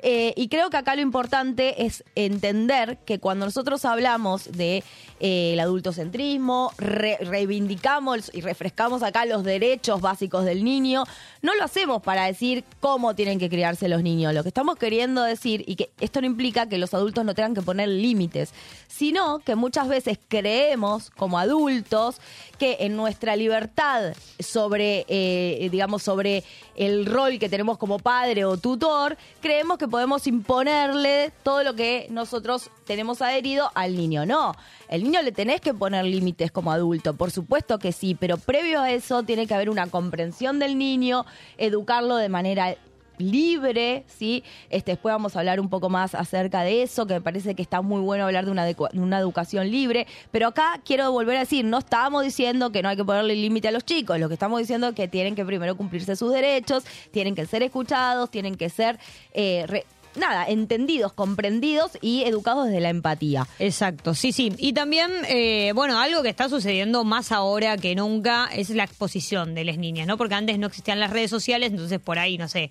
Eh, 0.01 0.33
y 0.35 0.49
creo 0.49 0.69
que 0.69 0.77
acá 0.77 0.95
lo 0.95 1.01
importante 1.01 1.85
es 1.85 2.03
entender 2.15 2.97
que 3.05 3.19
cuando 3.19 3.45
nosotros 3.45 3.85
hablamos 3.85 4.51
de 4.51 4.83
eh, 5.19 5.53
el 5.53 5.59
adultocentrismo, 5.59 6.71
re- 6.77 7.17
reivindicamos 7.21 8.29
y 8.33 8.41
refrescamos 8.41 9.01
acá 9.03 9.25
los 9.25 9.43
derechos 9.43 10.01
básicos 10.01 10.45
del 10.45 10.63
niño, 10.63 11.05
no 11.41 11.55
lo 11.55 11.63
hacemos 11.63 12.01
para 12.01 12.25
decir 12.25 12.63
cómo 12.79 13.15
tienen 13.15 13.39
que 13.39 13.49
criarse 13.49 13.87
los 13.87 14.03
niños. 14.03 14.33
Lo 14.33 14.43
que 14.43 14.49
estamos 14.49 14.75
queriendo 14.77 15.23
decir, 15.23 15.63
y 15.67 15.75
que 15.75 15.89
esto 15.99 16.21
no 16.21 16.27
implica 16.27 16.67
que 16.67 16.77
los 16.77 16.93
adultos 16.93 17.23
no 17.25 17.33
tengan 17.33 17.55
que 17.55 17.61
poner 17.61 17.87
límites, 17.89 18.51
sino 18.87 19.39
que 19.39 19.55
muchas 19.55 19.87
veces 19.87 20.19
creemos 20.27 21.09
como 21.11 21.39
adultos 21.39 22.17
que 22.59 22.77
en 22.81 22.95
nuestra 22.95 23.35
libertad 23.35 24.13
sobre, 24.39 25.05
eh, 25.07 25.34
digamos, 25.71 26.03
sobre 26.03 26.43
el 26.75 27.05
rol 27.05 27.39
que 27.39 27.49
tenemos 27.49 27.77
como 27.77 27.99
padre 27.99 28.45
o 28.45 28.57
tutor, 28.57 29.17
creemos 29.41 29.77
que 29.77 29.87
podemos 29.87 30.27
imponerle 30.27 31.31
todo 31.43 31.63
lo 31.63 31.75
que 31.75 32.07
nosotros 32.09 32.69
tenemos 32.85 33.21
adherido 33.21 33.71
al 33.75 33.95
niño. 33.95 34.25
No, 34.25 34.53
el 34.87 35.03
niño 35.03 35.21
le 35.21 35.31
tenés 35.31 35.61
que 35.61 35.73
poner 35.73 36.05
límites 36.05 36.51
como 36.51 36.71
adulto, 36.71 37.15
por 37.15 37.31
supuesto 37.31 37.79
que 37.79 37.91
sí, 37.91 38.15
pero 38.15 38.37
previo 38.37 38.81
a 38.81 38.91
eso 38.91 39.23
tiene 39.23 39.47
que 39.47 39.53
haber 39.53 39.69
una 39.69 39.87
comprensión 39.87 40.59
del 40.59 40.77
niño, 40.77 41.25
educarlo 41.57 42.15
de 42.17 42.29
manera 42.29 42.75
libre, 43.17 44.03
¿sí? 44.07 44.43
Este, 44.69 44.91
después 44.91 45.13
vamos 45.13 45.35
a 45.35 45.39
hablar 45.39 45.59
un 45.59 45.69
poco 45.69 45.89
más 45.89 46.15
acerca 46.15 46.61
de 46.61 46.83
eso, 46.83 47.05
que 47.05 47.15
me 47.15 47.21
parece 47.21 47.55
que 47.55 47.61
está 47.61 47.81
muy 47.81 48.01
bueno 48.01 48.25
hablar 48.25 48.45
de 48.45 48.51
una, 48.51 49.19
educación 49.19 49.69
libre, 49.69 50.07
pero 50.31 50.47
acá 50.47 50.81
quiero 50.83 51.11
volver 51.11 51.37
a 51.37 51.39
decir, 51.41 51.65
no 51.65 51.79
estamos 51.79 52.23
diciendo 52.23 52.71
que 52.71 52.81
no 52.81 52.89
hay 52.89 52.95
que 52.95 53.05
ponerle 53.05 53.35
límite 53.35 53.67
a 53.67 53.71
los 53.71 53.85
chicos, 53.85 54.19
lo 54.19 54.27
que 54.27 54.33
estamos 54.33 54.59
diciendo 54.59 54.89
es 54.89 54.95
que 54.95 55.07
tienen 55.07 55.35
que 55.35 55.45
primero 55.45 55.75
cumplirse 55.75 56.15
sus 56.15 56.31
derechos, 56.31 56.83
tienen 57.11 57.35
que 57.35 57.45
ser 57.45 57.63
escuchados, 57.63 58.29
tienen 58.29 58.55
que 58.55 58.69
ser... 58.69 58.99
eh, 59.33 59.85
Nada, 60.15 60.45
entendidos, 60.47 61.11
comprendidos 61.13 61.91
y 62.01 62.23
educados 62.23 62.67
desde 62.67 62.79
la 62.79 62.89
empatía. 62.89 63.47
Exacto, 63.59 64.13
sí, 64.15 64.31
sí. 64.31 64.53
Y 64.57 64.71
también, 64.73 65.11
eh, 65.27 65.71
bueno, 65.75 65.99
algo 65.99 66.21
que 66.23 66.29
está 66.29 66.47
sucediendo 66.47 67.03
más 67.03 67.31
ahora 67.33 67.75
que 67.77 67.95
nunca 67.95 68.49
es 68.53 68.69
la 68.69 68.85
exposición 68.85 69.55
de 69.55 69.65
las 69.65 69.77
niñas, 69.77 70.07
¿no? 70.07 70.17
Porque 70.17 70.35
antes 70.35 70.57
no 70.57 70.67
existían 70.67 70.99
las 70.99 71.11
redes 71.11 71.29
sociales, 71.29 71.71
entonces 71.71 71.99
por 71.99 72.17
ahí, 72.17 72.37
no 72.37 72.47
sé, 72.47 72.69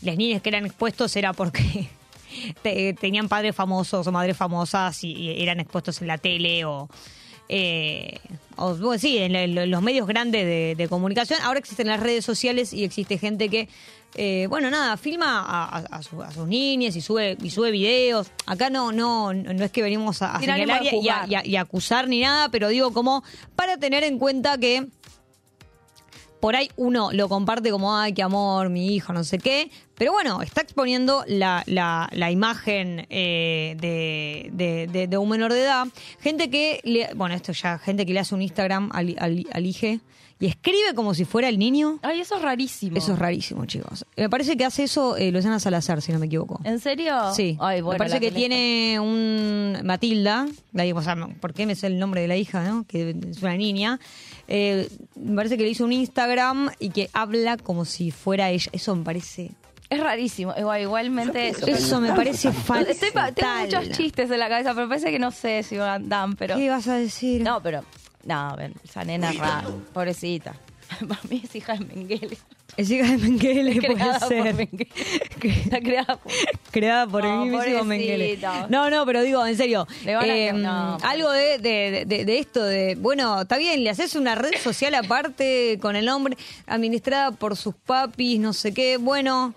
las 0.00 0.16
niñas 0.16 0.42
que 0.42 0.48
eran 0.50 0.64
expuestos 0.64 1.16
era 1.16 1.32
porque 1.32 1.88
te- 2.62 2.92
tenían 2.94 3.28
padres 3.28 3.54
famosos 3.56 4.06
o 4.06 4.12
madres 4.12 4.36
famosas 4.36 5.02
y, 5.02 5.42
eran 5.42 5.58
expuestos 5.60 6.00
en 6.02 6.06
la 6.08 6.18
tele 6.18 6.64
o... 6.66 6.88
eh, 7.48 8.18
o, 8.58 8.74
bueno, 8.76 8.98
sí, 8.98 9.18
en, 9.18 9.34
en 9.36 9.70
los 9.70 9.82
medios 9.82 10.06
grandes 10.06 10.44
de, 10.46 10.74
de 10.76 10.88
comunicación. 10.88 11.38
Ahora 11.42 11.58
existen 11.58 11.88
las 11.88 12.00
redes 12.00 12.24
sociales 12.24 12.72
y 12.72 12.84
existe 12.84 13.18
gente 13.18 13.48
que, 13.50 13.68
eh, 14.16 14.46
bueno, 14.48 14.70
nada, 14.70 14.96
filma 14.96 15.40
a, 15.40 15.78
a- 15.78 15.96
a 15.98 16.02
su- 16.02 16.22
a 16.22 16.30
sus 16.32 16.46
niñas 16.48 16.96
y 16.96 17.00
sube 17.00 17.36
y 17.42 17.50
sube 17.50 17.70
videos. 17.70 18.30
Acá 18.46 18.70
no 18.70 18.92
no 18.92 19.32
no 19.32 19.64
es 19.64 19.70
que 19.70 19.82
venimos 19.82 20.22
a, 20.22 20.36
señalar 20.66 20.82
y 20.82 21.06
y 21.46 21.50
y 21.52 21.56
acusar 21.56 22.08
ni 22.08 22.20
nada, 22.20 22.48
pero 22.48 22.68
digo 22.68 22.92
como 22.92 23.22
para 23.54 23.76
tener 23.76 24.04
en 24.04 24.18
cuenta 24.18 24.58
que 24.58 24.86
por 26.40 26.54
ahí 26.54 26.70
uno 26.76 27.10
lo 27.12 27.28
comparte 27.28 27.70
como, 27.70 27.96
ay, 27.96 28.12
qué 28.12 28.22
amor, 28.22 28.68
mi 28.68 28.94
hijo, 28.94 29.12
no 29.12 29.24
sé 29.24 29.38
qué. 29.38 29.70
Pero 29.96 30.12
bueno, 30.12 30.42
está 30.42 30.60
exponiendo 30.60 31.24
la, 31.26 31.62
la, 31.66 32.08
la 32.12 32.30
imagen 32.30 33.06
eh, 33.08 33.74
de, 33.80 34.50
de, 34.52 34.86
de- 34.86 35.06
de 35.08 35.18
un 35.18 35.28
menor 35.30 35.52
de 35.54 35.62
edad. 35.62 35.86
Gente 36.20 36.50
que, 36.50 36.80
le, 36.84 37.08
bueno, 37.14 37.34
esto 37.34 37.52
ya, 37.52 37.78
gente 37.78 38.04
que 38.04 38.12
le 38.12 38.20
hace 38.20 38.34
un 38.34 38.42
Instagram 38.42 38.90
al, 38.92 39.16
al, 39.18 39.46
al 39.50 39.66
IGE 39.66 40.00
y 40.38 40.46
escribe 40.46 40.94
como 40.94 41.14
si 41.14 41.24
fuera 41.24 41.48
el 41.48 41.58
niño. 41.58 41.98
Ay, 42.02 42.20
eso 42.20 42.36
es 42.36 42.42
rarísimo. 42.42 42.96
Eso 42.96 43.14
es 43.14 43.18
rarísimo, 43.18 43.64
chicos. 43.64 44.04
Me 44.16 44.28
parece 44.28 44.56
que 44.56 44.64
hace 44.64 44.84
eso 44.84 45.16
eh, 45.16 45.32
Luciana 45.32 45.58
Salazar, 45.58 46.02
si 46.02 46.12
no 46.12 46.18
me 46.18 46.26
equivoco. 46.26 46.60
¿En 46.64 46.78
serio? 46.78 47.14
Sí, 47.34 47.56
Ay, 47.60 47.80
bueno, 47.80 47.94
me 47.94 47.98
parece 47.98 48.20
que 48.20 48.30
tiene 48.32 49.00
un 49.00 49.78
Matilda, 49.84 50.46
la 50.72 50.82
digo, 50.82 50.98
o 50.98 51.02
sea, 51.02 51.16
¿por 51.40 51.54
qué 51.54 51.64
me 51.66 51.74
sé 51.74 51.86
el 51.86 51.98
nombre 51.98 52.20
de 52.20 52.28
la 52.28 52.36
hija, 52.36 52.62
no? 52.64 52.84
Que 52.86 53.16
es 53.30 53.42
una 53.42 53.56
niña. 53.56 53.98
Eh, 54.48 54.88
me 55.16 55.36
parece 55.36 55.56
que 55.56 55.62
le 55.62 55.70
hizo 55.70 55.84
un 55.84 55.92
Instagram 55.92 56.70
y 56.78 56.90
que 56.90 57.08
habla 57.12 57.56
como 57.56 57.84
si 57.84 58.10
fuera 58.10 58.50
ella. 58.50 58.70
Eso 58.72 58.94
me 58.94 59.04
parece. 59.04 59.52
Es 59.88 60.00
rarísimo. 60.00 60.52
Igual, 60.58 60.82
igualmente. 60.82 61.48
Eso 61.48 62.00
me 62.00 62.12
parece 62.12 62.50
pa- 63.12 63.32
tengo 63.32 63.48
muchos 63.62 63.90
chistes 63.96 64.30
en 64.30 64.38
la 64.40 64.48
cabeza, 64.48 64.74
pero 64.74 64.88
parece 64.88 65.10
que 65.12 65.18
no 65.18 65.30
sé 65.30 65.62
si 65.62 65.76
dan, 65.76 66.34
pero. 66.36 66.56
¿Qué 66.56 66.68
vas 66.68 66.88
a 66.88 66.94
decir? 66.96 67.42
No, 67.42 67.62
pero. 67.62 67.84
No, 68.26 68.54
ven, 68.56 68.74
esa 68.84 69.04
nena 69.04 69.30
es 69.30 69.38
rara. 69.38 69.64
Pobrecita. 69.92 70.54
Para 71.08 71.20
mí 71.28 71.40
es 71.44 71.54
hija 71.56 71.74
de 71.74 71.84
Mengele. 71.84 72.38
Es 72.76 72.88
hija 72.90 73.10
de 73.10 73.18
Mengele, 73.18 73.70
Es 73.72 73.78
puede 73.80 73.94
creada 73.94 74.18
por 74.20 74.28
ser. 74.28 74.54
Mengele. 74.54 74.88
Está 75.42 75.80
creada 75.80 76.16
por. 76.16 76.32
Creada 76.70 77.06
por 77.06 77.24
el 77.24 77.30
No, 77.30 77.44
mismísimo 77.46 77.84
Mengele. 77.84 78.36
pobrecito. 78.36 78.68
No, 78.68 78.90
no, 78.90 79.04
pero 79.06 79.22
digo, 79.22 79.44
en 79.46 79.56
serio. 79.56 79.86
A- 80.06 80.26
eh, 80.26 80.52
no. 80.52 80.98
algo 81.02 81.30
de, 81.32 81.58
de, 81.58 82.04
de- 82.06 82.24
de 82.24 82.38
esto, 82.38 82.62
de. 82.64 82.94
Bueno, 82.96 83.40
está 83.42 83.56
bien, 83.58 83.82
le 83.82 83.90
haces 83.90 84.14
una 84.14 84.34
red 84.34 84.52
social 84.62 84.94
aparte 84.94 85.78
con 85.80 85.96
el 85.96 86.04
nombre, 86.06 86.36
administrada 86.66 87.32
por 87.32 87.56
sus 87.56 87.74
papis, 87.74 88.38
no 88.38 88.52
sé 88.52 88.72
qué. 88.74 88.96
Bueno. 88.96 89.54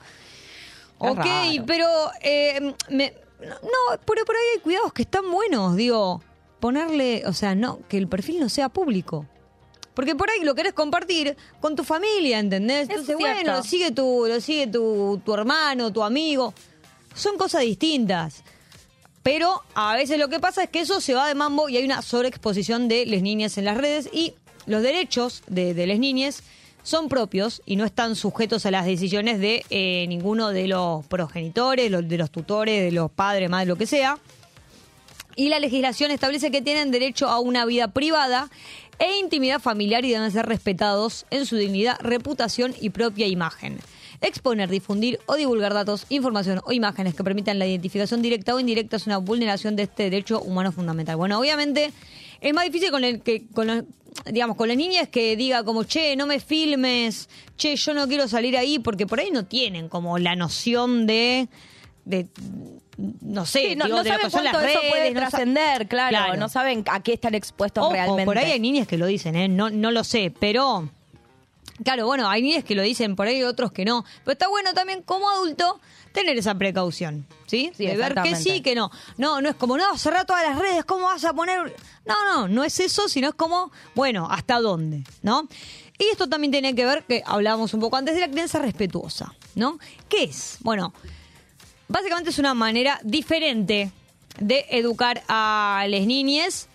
Es 1.02 1.12
ok, 1.12 1.18
raro. 1.18 1.64
pero. 1.68 1.88
eh, 2.22 2.74
me- 2.90 3.14
no, 3.42 3.98
pero 4.06 4.26
por 4.26 4.36
ahí 4.36 4.42
hay 4.56 4.62
cuidados 4.62 4.92
que 4.94 5.04
están 5.04 5.30
buenos. 5.32 5.76
Digo, 5.76 6.22
ponerle. 6.60 7.24
O 7.26 7.34
sea, 7.34 7.56
no, 7.56 7.80
que 7.88 7.98
el 7.98 8.08
perfil 8.08 8.40
no 8.40 8.50
sea 8.50 8.70
público. 8.70 9.26
Porque 9.94 10.16
por 10.16 10.30
ahí 10.30 10.44
lo 10.44 10.56
querés 10.56 10.74
compartir 10.74 11.36
con 11.60 11.76
tu 11.76 11.84
familia, 11.84 12.40
¿entendés? 12.40 12.90
Entonces, 12.90 13.18
cierto. 13.18 13.34
bueno, 13.44 13.58
lo 13.58 13.64
sigue 13.64 13.92
tu, 13.92 14.26
lo 14.28 14.40
sigue 14.40 14.68
tu, 14.68 15.22
tu 15.26 15.34
hermano, 15.34 15.92
tu 15.92 16.04
amigo. 16.04 16.54
Son 17.16 17.38
cosas 17.38 17.62
distintas. 17.62 18.44
Pero 19.24 19.62
a 19.76 19.96
veces 19.96 20.18
lo 20.18 20.30
que 20.30 20.40
pasa 20.40 20.64
es 20.64 20.70
que 20.70 20.80
eso 20.80 21.02
se 21.02 21.14
va 21.14 21.28
de 21.28 21.36
mambo 21.36 21.68
y 21.68 21.76
hay 21.78 21.84
una 21.84 22.02
sobreexposición 22.02 22.88
de 22.88 23.06
las 23.06 23.22
niñas 23.22 23.58
en 23.58 23.66
las 23.66 23.78
redes 23.78 24.10
y 24.14 24.34
los 24.66 24.82
derechos 24.82 25.44
de, 25.48 25.74
de 25.74 25.88
las 25.88 26.00
niñas 26.00 26.42
son 26.84 27.10
propios 27.10 27.62
y 27.66 27.76
no 27.76 27.84
están 27.84 28.16
sujetos 28.16 28.66
a 28.66 28.72
las 28.72 28.86
decisiones 28.86 29.40
de 29.42 29.66
eh, 29.70 30.06
ninguno 30.08 30.50
de 30.50 30.68
los 30.70 31.06
progenitores, 31.08 31.92
los- 31.92 32.08
de 32.08 32.18
los 32.18 32.32
tutores, 32.32 32.82
de 32.82 32.92
los 32.92 33.12
padres, 33.12 33.50
madres, 33.50 33.68
lo 33.68 33.76
que 33.76 33.86
sea. 33.86 34.18
Y 35.40 35.48
la 35.48 35.60
legislación 35.60 36.12
establece 36.12 36.52
que 36.52 36.62
tienen 36.62 36.92
derecho 36.92 37.30
a 37.30 37.40
una 37.40 37.66
vida 37.66 37.88
privada 37.94 38.50
e 39.00 39.20
intimidad 39.20 39.62
familiar 39.62 40.04
y 40.04 40.10
deben 40.12 40.30
ser 40.32 40.46
respetados 40.46 41.26
en 41.32 41.46
su 41.46 41.56
dignidad, 41.56 41.96
reputación 42.02 42.76
y 42.82 42.90
propia 42.90 43.26
imagen. 43.26 43.80
Exponer, 44.20 44.70
difundir 44.70 45.18
o 45.28 45.36
divulgar 45.36 45.74
datos, 45.74 46.06
información 46.10 46.60
o 46.66 46.74
imágenes 46.74 47.16
que 47.16 47.24
permitan 47.24 47.58
la 47.58 47.66
identificación 47.66 48.22
directa 48.22 48.54
o 48.54 48.60
indirecta 48.60 48.98
es 48.98 49.08
una 49.08 49.18
vulneración 49.18 49.78
de 49.78 49.84
este 49.84 50.04
derecho 50.04 50.42
humano 50.42 50.74
fundamental. 50.74 51.16
Bueno, 51.16 51.40
obviamente 51.40 51.94
es 52.42 52.54
más 52.54 52.66
difícil 52.66 52.92
con 52.92 53.06
el 53.06 53.22
que 53.22 53.46
con 53.54 53.68
los- 53.68 53.84
digamos 54.30 54.58
con 54.58 54.68
las 54.68 54.76
niñas 54.76 55.08
que 55.08 55.38
diga 55.38 55.64
como 55.64 55.86
che 55.86 56.18
no 56.18 56.26
me 56.26 56.42
filmes, 56.42 57.30
che 57.56 57.78
yo 57.78 57.94
no 57.94 58.10
quiero 58.10 58.28
salir 58.28 58.58
ahí 58.58 58.78
porque 58.78 59.08
por 59.08 59.22
ahí 59.22 59.32
no 59.32 59.46
tienen 59.46 59.88
como 59.88 60.20
la 60.20 60.36
noción 60.36 61.08
de 61.08 61.48
de 62.04 62.28
no 63.22 63.46
sé, 63.46 63.60
Sí, 63.70 63.76
no, 63.76 63.86
digo, 63.86 63.98
no 63.98 64.04
de 64.04 64.10
lo 64.10 64.16
saben 64.16 64.26
que 64.26 64.32
son 64.32 64.44
las 64.44 64.54
cuánto 64.54 64.70
eso 64.70 64.80
puede 64.90 65.12
no 65.12 65.20
trascender, 65.20 65.88
claro, 65.88 66.10
Claro. 66.10 66.38
No 66.38 66.50
saben 66.50 66.84
a 66.90 67.02
qué 67.02 67.14
están 67.14 67.36
expuestos 67.36 67.84
Ojo, 67.84 67.94
realmente. 67.94 68.26
por 68.26 68.38
ahí 68.38 68.52
hay 68.52 68.60
niñas 68.60 68.88
que 68.88 68.98
lo 68.98 69.06
dicen, 69.06 69.36
¿eh? 69.36 69.48
no, 69.48 69.70
no 69.70 69.92
lo 69.92 70.04
sé, 70.04 70.34
pero 70.40 70.90
claro, 71.84 72.06
bueno, 72.06 72.30
hay 72.30 72.42
niñas 72.42 72.64
que 72.64 72.76
lo 72.76 72.82
dicen, 72.82 73.16
por 73.16 73.28
ahí 73.28 73.38
hay 73.38 73.44
otros 73.44 73.72
que 73.72 73.86
no. 73.86 74.04
Pero 74.24 74.34
está 74.34 74.48
bueno 74.48 74.74
también 74.74 75.02
como 75.02 75.30
adulto 75.30 75.80
tener 76.12 76.38
esa 76.38 76.56
precaución, 76.56 77.26
¿sí? 77.46 77.72
Sí, 77.76 77.86
de 77.86 77.96
ver 77.96 78.16
que 78.16 78.36
sí, 78.36 78.62
que 78.62 78.76
no. 78.76 78.92
No, 79.18 79.42
no 79.42 79.50
es 79.50 79.56
como, 79.56 79.78
no, 79.78 79.98
cerrar 79.98 80.26
todas 80.26 80.44
las 80.44 80.58
redes, 80.58 80.84
¿cómo 80.86 81.06
vas 81.06 81.24
a 81.24 81.34
poner? 81.34 81.76
No, 82.06 82.26
no, 82.26 82.48
no 82.48 82.64
es 82.64 82.80
eso, 82.80 83.08
sino 83.08 83.30
es 83.30 83.36
como, 83.36 83.72
bueno, 83.96 84.28
¿hasta 84.30 84.60
dónde? 84.60 85.04
¿No? 85.22 85.48
Y 85.98 86.06
esto 86.06 86.28
también 86.28 86.52
tiene 86.52 86.74
que 86.76 86.86
ver, 86.86 87.04
que 87.04 87.24
hablábamos 87.26 87.74
un 87.74 87.82
poco 87.82 87.98
antes, 87.98 88.16
de 88.16 88.22
la 88.22 88.30
crianza 88.30 88.60
respetuosa, 88.60 89.36
¿no? 89.56 89.80
¿Qué 90.08 90.24
es? 90.24 90.58
Bueno, 90.62 90.94
básicamente 91.90 92.30
es 92.30 92.40
una 92.40 92.54
manera 92.54 93.02
diferente 93.04 93.92
de 94.40 94.66
educar 94.70 95.24
a 95.28 95.86
las 95.90 96.06
niñas 96.06 96.70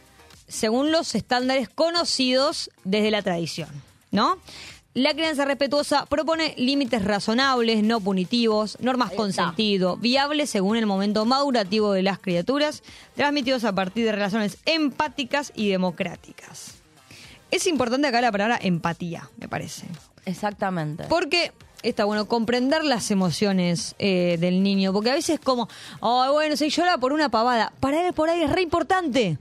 según 0.47 0.93
los 0.93 1.15
estándares 1.15 1.71
conocidos 1.71 2.71
desde 2.85 3.11
la 3.11 3.23
tradición, 3.23 3.71
¿no? 4.11 4.37
La 4.93 5.12
crianza 5.12 5.45
respetuosa 5.45 6.07
propone 6.07 6.55
límites 6.57 7.05
razonables, 7.05 7.83
no 7.83 7.99
punitivos, 8.01 8.79
normas 8.81 9.11
con 9.11 9.33
sentido, 9.33 9.97
viables 9.97 10.51
según 10.51 10.77
el 10.77 10.87
momento 10.87 11.25
madurativo 11.25 11.93
de 11.93 12.03
las 12.03 12.21
criaturas, 12.21 12.85
transmitidos 13.17 13.65
a 13.65 13.75
partir 13.75 14.05
de 14.05 14.12
relaciones 14.12 14.59
empáticas 14.67 15.51
y 15.57 15.69
democráticas. 15.69 16.75
Es 17.51 17.67
importante 17.67 18.07
acá 18.07 18.21
la 18.21 18.31
palabra 18.31 18.57
empatía, 18.62 19.29
me 19.37 19.49
parece. 19.49 19.87
Exactamente. 20.27 21.05
Porque 21.09 21.53
está 21.85 22.05
bueno 22.05 22.26
comprender 22.26 22.85
las 22.85 23.11
emociones 23.11 23.95
eh, 23.99 24.37
del 24.41 24.62
niño, 24.62 24.93
porque 24.93 25.11
a 25.11 25.14
veces 25.14 25.39
como, 25.39 25.68
oh, 26.01 26.32
bueno, 26.32 26.57
se 26.57 26.68
llora 26.70 26.99
por 26.99 27.12
una 27.12 27.28
pavada. 27.28 27.72
Para 27.80 28.07
él 28.07 28.12
por 28.14 28.28
ahí 28.28 28.43
es 28.43 28.51
re 28.51 28.62
importante. 28.62 29.39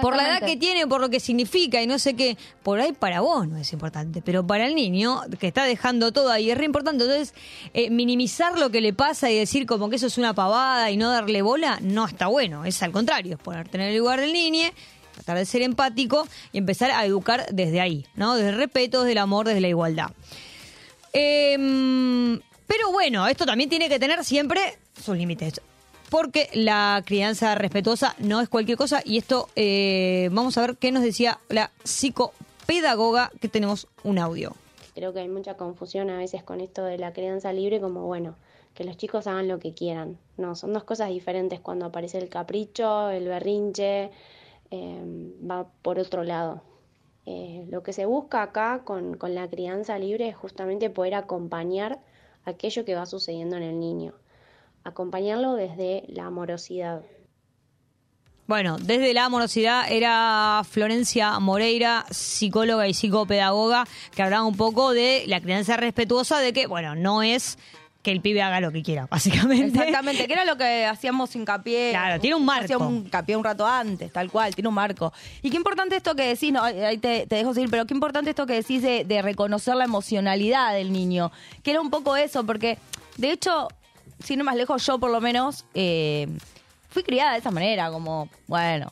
Por 0.00 0.16
la 0.16 0.28
edad 0.28 0.46
que 0.46 0.56
tiene, 0.56 0.86
por 0.86 1.00
lo 1.00 1.08
que 1.08 1.20
significa 1.20 1.80
y 1.80 1.86
no 1.86 1.98
sé 1.98 2.14
qué, 2.14 2.36
por 2.62 2.80
ahí 2.80 2.92
para 2.92 3.20
vos 3.20 3.46
no 3.46 3.56
es 3.56 3.72
importante, 3.72 4.20
pero 4.20 4.44
para 4.44 4.66
el 4.66 4.74
niño 4.74 5.20
que 5.38 5.46
está 5.46 5.64
dejando 5.64 6.12
todo 6.12 6.30
ahí 6.30 6.50
es 6.50 6.58
re 6.58 6.64
importante. 6.64 7.04
Entonces, 7.04 7.34
eh, 7.72 7.90
minimizar 7.90 8.58
lo 8.58 8.70
que 8.70 8.80
le 8.80 8.92
pasa 8.92 9.30
y 9.30 9.38
decir 9.38 9.66
como 9.66 9.88
que 9.88 9.96
eso 9.96 10.06
es 10.06 10.18
una 10.18 10.34
pavada 10.34 10.90
y 10.90 10.96
no 10.96 11.10
darle 11.10 11.42
bola, 11.42 11.78
no 11.82 12.06
está 12.06 12.26
bueno. 12.26 12.64
Es 12.64 12.82
al 12.82 12.90
contrario, 12.92 13.36
es 13.36 13.42
ponerte 13.42 13.76
en 13.76 13.84
el 13.84 13.96
lugar 13.96 14.20
del 14.20 14.32
niño, 14.32 14.70
tratar 15.14 15.38
de 15.38 15.44
ser 15.44 15.62
empático 15.62 16.26
y 16.52 16.58
empezar 16.58 16.90
a 16.90 17.04
educar 17.04 17.46
desde 17.52 17.80
ahí, 17.80 18.06
¿no? 18.16 18.34
Desde 18.34 18.50
el 18.50 18.56
respeto, 18.56 19.02
desde 19.02 19.12
el 19.12 19.18
amor, 19.18 19.46
desde 19.46 19.60
la 19.60 19.68
igualdad. 19.68 20.10
Em, 21.12 22.40
pero 22.66 22.92
bueno, 22.92 23.26
esto 23.26 23.46
también 23.46 23.70
tiene 23.70 23.88
que 23.88 23.98
tener 23.98 24.24
siempre 24.24 24.78
sus 25.00 25.16
límites. 25.16 25.60
Porque 26.10 26.48
la 26.54 27.02
crianza 27.04 27.54
respetuosa 27.54 28.14
no 28.18 28.40
es 28.40 28.48
cualquier 28.48 28.78
cosa. 28.78 29.02
Y 29.04 29.18
esto, 29.18 29.48
eh, 29.56 30.28
vamos 30.32 30.56
a 30.56 30.62
ver 30.62 30.76
qué 30.76 30.92
nos 30.92 31.02
decía 31.02 31.40
la 31.48 31.70
psicopedagoga, 31.84 33.32
que 33.40 33.48
tenemos 33.48 33.88
un 34.04 34.18
audio. 34.18 34.54
Creo 34.94 35.12
que 35.12 35.20
hay 35.20 35.28
mucha 35.28 35.56
confusión 35.56 36.08
a 36.10 36.18
veces 36.18 36.42
con 36.42 36.60
esto 36.60 36.84
de 36.84 36.96
la 36.96 37.12
crianza 37.12 37.52
libre, 37.52 37.80
como 37.80 38.06
bueno, 38.06 38.36
que 38.74 38.84
los 38.84 38.96
chicos 38.96 39.26
hagan 39.26 39.48
lo 39.48 39.58
que 39.58 39.74
quieran. 39.74 40.18
No, 40.36 40.54
son 40.54 40.72
dos 40.72 40.84
cosas 40.84 41.08
diferentes. 41.08 41.60
Cuando 41.60 41.86
aparece 41.86 42.18
el 42.18 42.28
capricho, 42.28 43.10
el 43.10 43.26
berrinche, 43.26 44.10
eh, 44.70 45.02
va 45.48 45.66
por 45.82 45.98
otro 45.98 46.22
lado. 46.22 46.62
Eh, 47.26 47.66
lo 47.70 47.82
que 47.82 47.92
se 47.92 48.06
busca 48.06 48.42
acá 48.42 48.82
con, 48.84 49.16
con 49.16 49.34
la 49.34 49.48
crianza 49.48 49.98
libre 49.98 50.28
es 50.28 50.36
justamente 50.36 50.90
poder 50.90 51.14
acompañar 51.14 51.98
aquello 52.44 52.84
que 52.84 52.94
va 52.94 53.04
sucediendo 53.04 53.56
en 53.56 53.64
el 53.64 53.80
niño. 53.80 54.14
Acompañarlo 54.84 55.54
desde 55.54 56.04
la 56.08 56.26
amorosidad. 56.26 57.02
Bueno, 58.46 58.76
desde 58.78 59.12
la 59.12 59.24
amorosidad 59.24 59.90
era 59.90 60.62
Florencia 60.70 61.40
Moreira, 61.40 62.06
psicóloga 62.12 62.86
y 62.86 62.94
psicopedagoga, 62.94 63.84
que 64.14 64.22
hablaba 64.22 64.44
un 64.44 64.56
poco 64.56 64.92
de 64.92 65.24
la 65.26 65.40
crianza 65.40 65.76
respetuosa, 65.76 66.38
de 66.38 66.52
que, 66.52 66.68
bueno, 66.68 66.94
no 66.94 67.24
es 67.24 67.58
que 68.06 68.12
el 68.12 68.20
pibe 68.20 68.40
haga 68.40 68.60
lo 68.60 68.70
que 68.70 68.84
quiera, 68.84 69.08
básicamente. 69.10 69.80
Exactamente, 69.80 70.28
que 70.28 70.32
era 70.32 70.44
lo 70.44 70.56
que 70.56 70.86
hacíamos 70.86 71.34
hincapié. 71.34 71.90
Claro, 71.90 72.20
tiene 72.20 72.36
un 72.36 72.44
marco. 72.44 72.66
Hacíamos 72.66 72.86
un 72.86 72.96
hincapié 72.98 73.36
un 73.36 73.42
rato 73.42 73.66
antes, 73.66 74.12
tal 74.12 74.30
cual, 74.30 74.54
tiene 74.54 74.68
un 74.68 74.76
marco. 74.76 75.12
Y 75.42 75.50
qué 75.50 75.56
importante 75.56 75.96
esto 75.96 76.14
que 76.14 76.28
decís, 76.28 76.52
no, 76.52 76.62
ahí 76.62 76.98
te, 76.98 77.26
te 77.26 77.34
dejo 77.34 77.52
seguir, 77.52 77.68
pero 77.68 77.84
qué 77.84 77.94
importante 77.94 78.30
esto 78.30 78.46
que 78.46 78.52
decís 78.52 78.80
de, 78.80 79.04
de 79.04 79.22
reconocer 79.22 79.74
la 79.74 79.82
emocionalidad 79.82 80.72
del 80.72 80.92
niño. 80.92 81.32
Que 81.64 81.72
era 81.72 81.80
un 81.80 81.90
poco 81.90 82.16
eso, 82.16 82.46
porque 82.46 82.78
de 83.16 83.32
hecho, 83.32 83.66
sin 84.22 84.38
ir 84.38 84.44
más 84.44 84.54
lejos, 84.54 84.86
yo 84.86 85.00
por 85.00 85.10
lo 85.10 85.20
menos 85.20 85.64
eh, 85.74 86.28
fui 86.88 87.02
criada 87.02 87.32
de 87.32 87.38
esa 87.40 87.50
manera, 87.50 87.90
como, 87.90 88.28
bueno, 88.46 88.88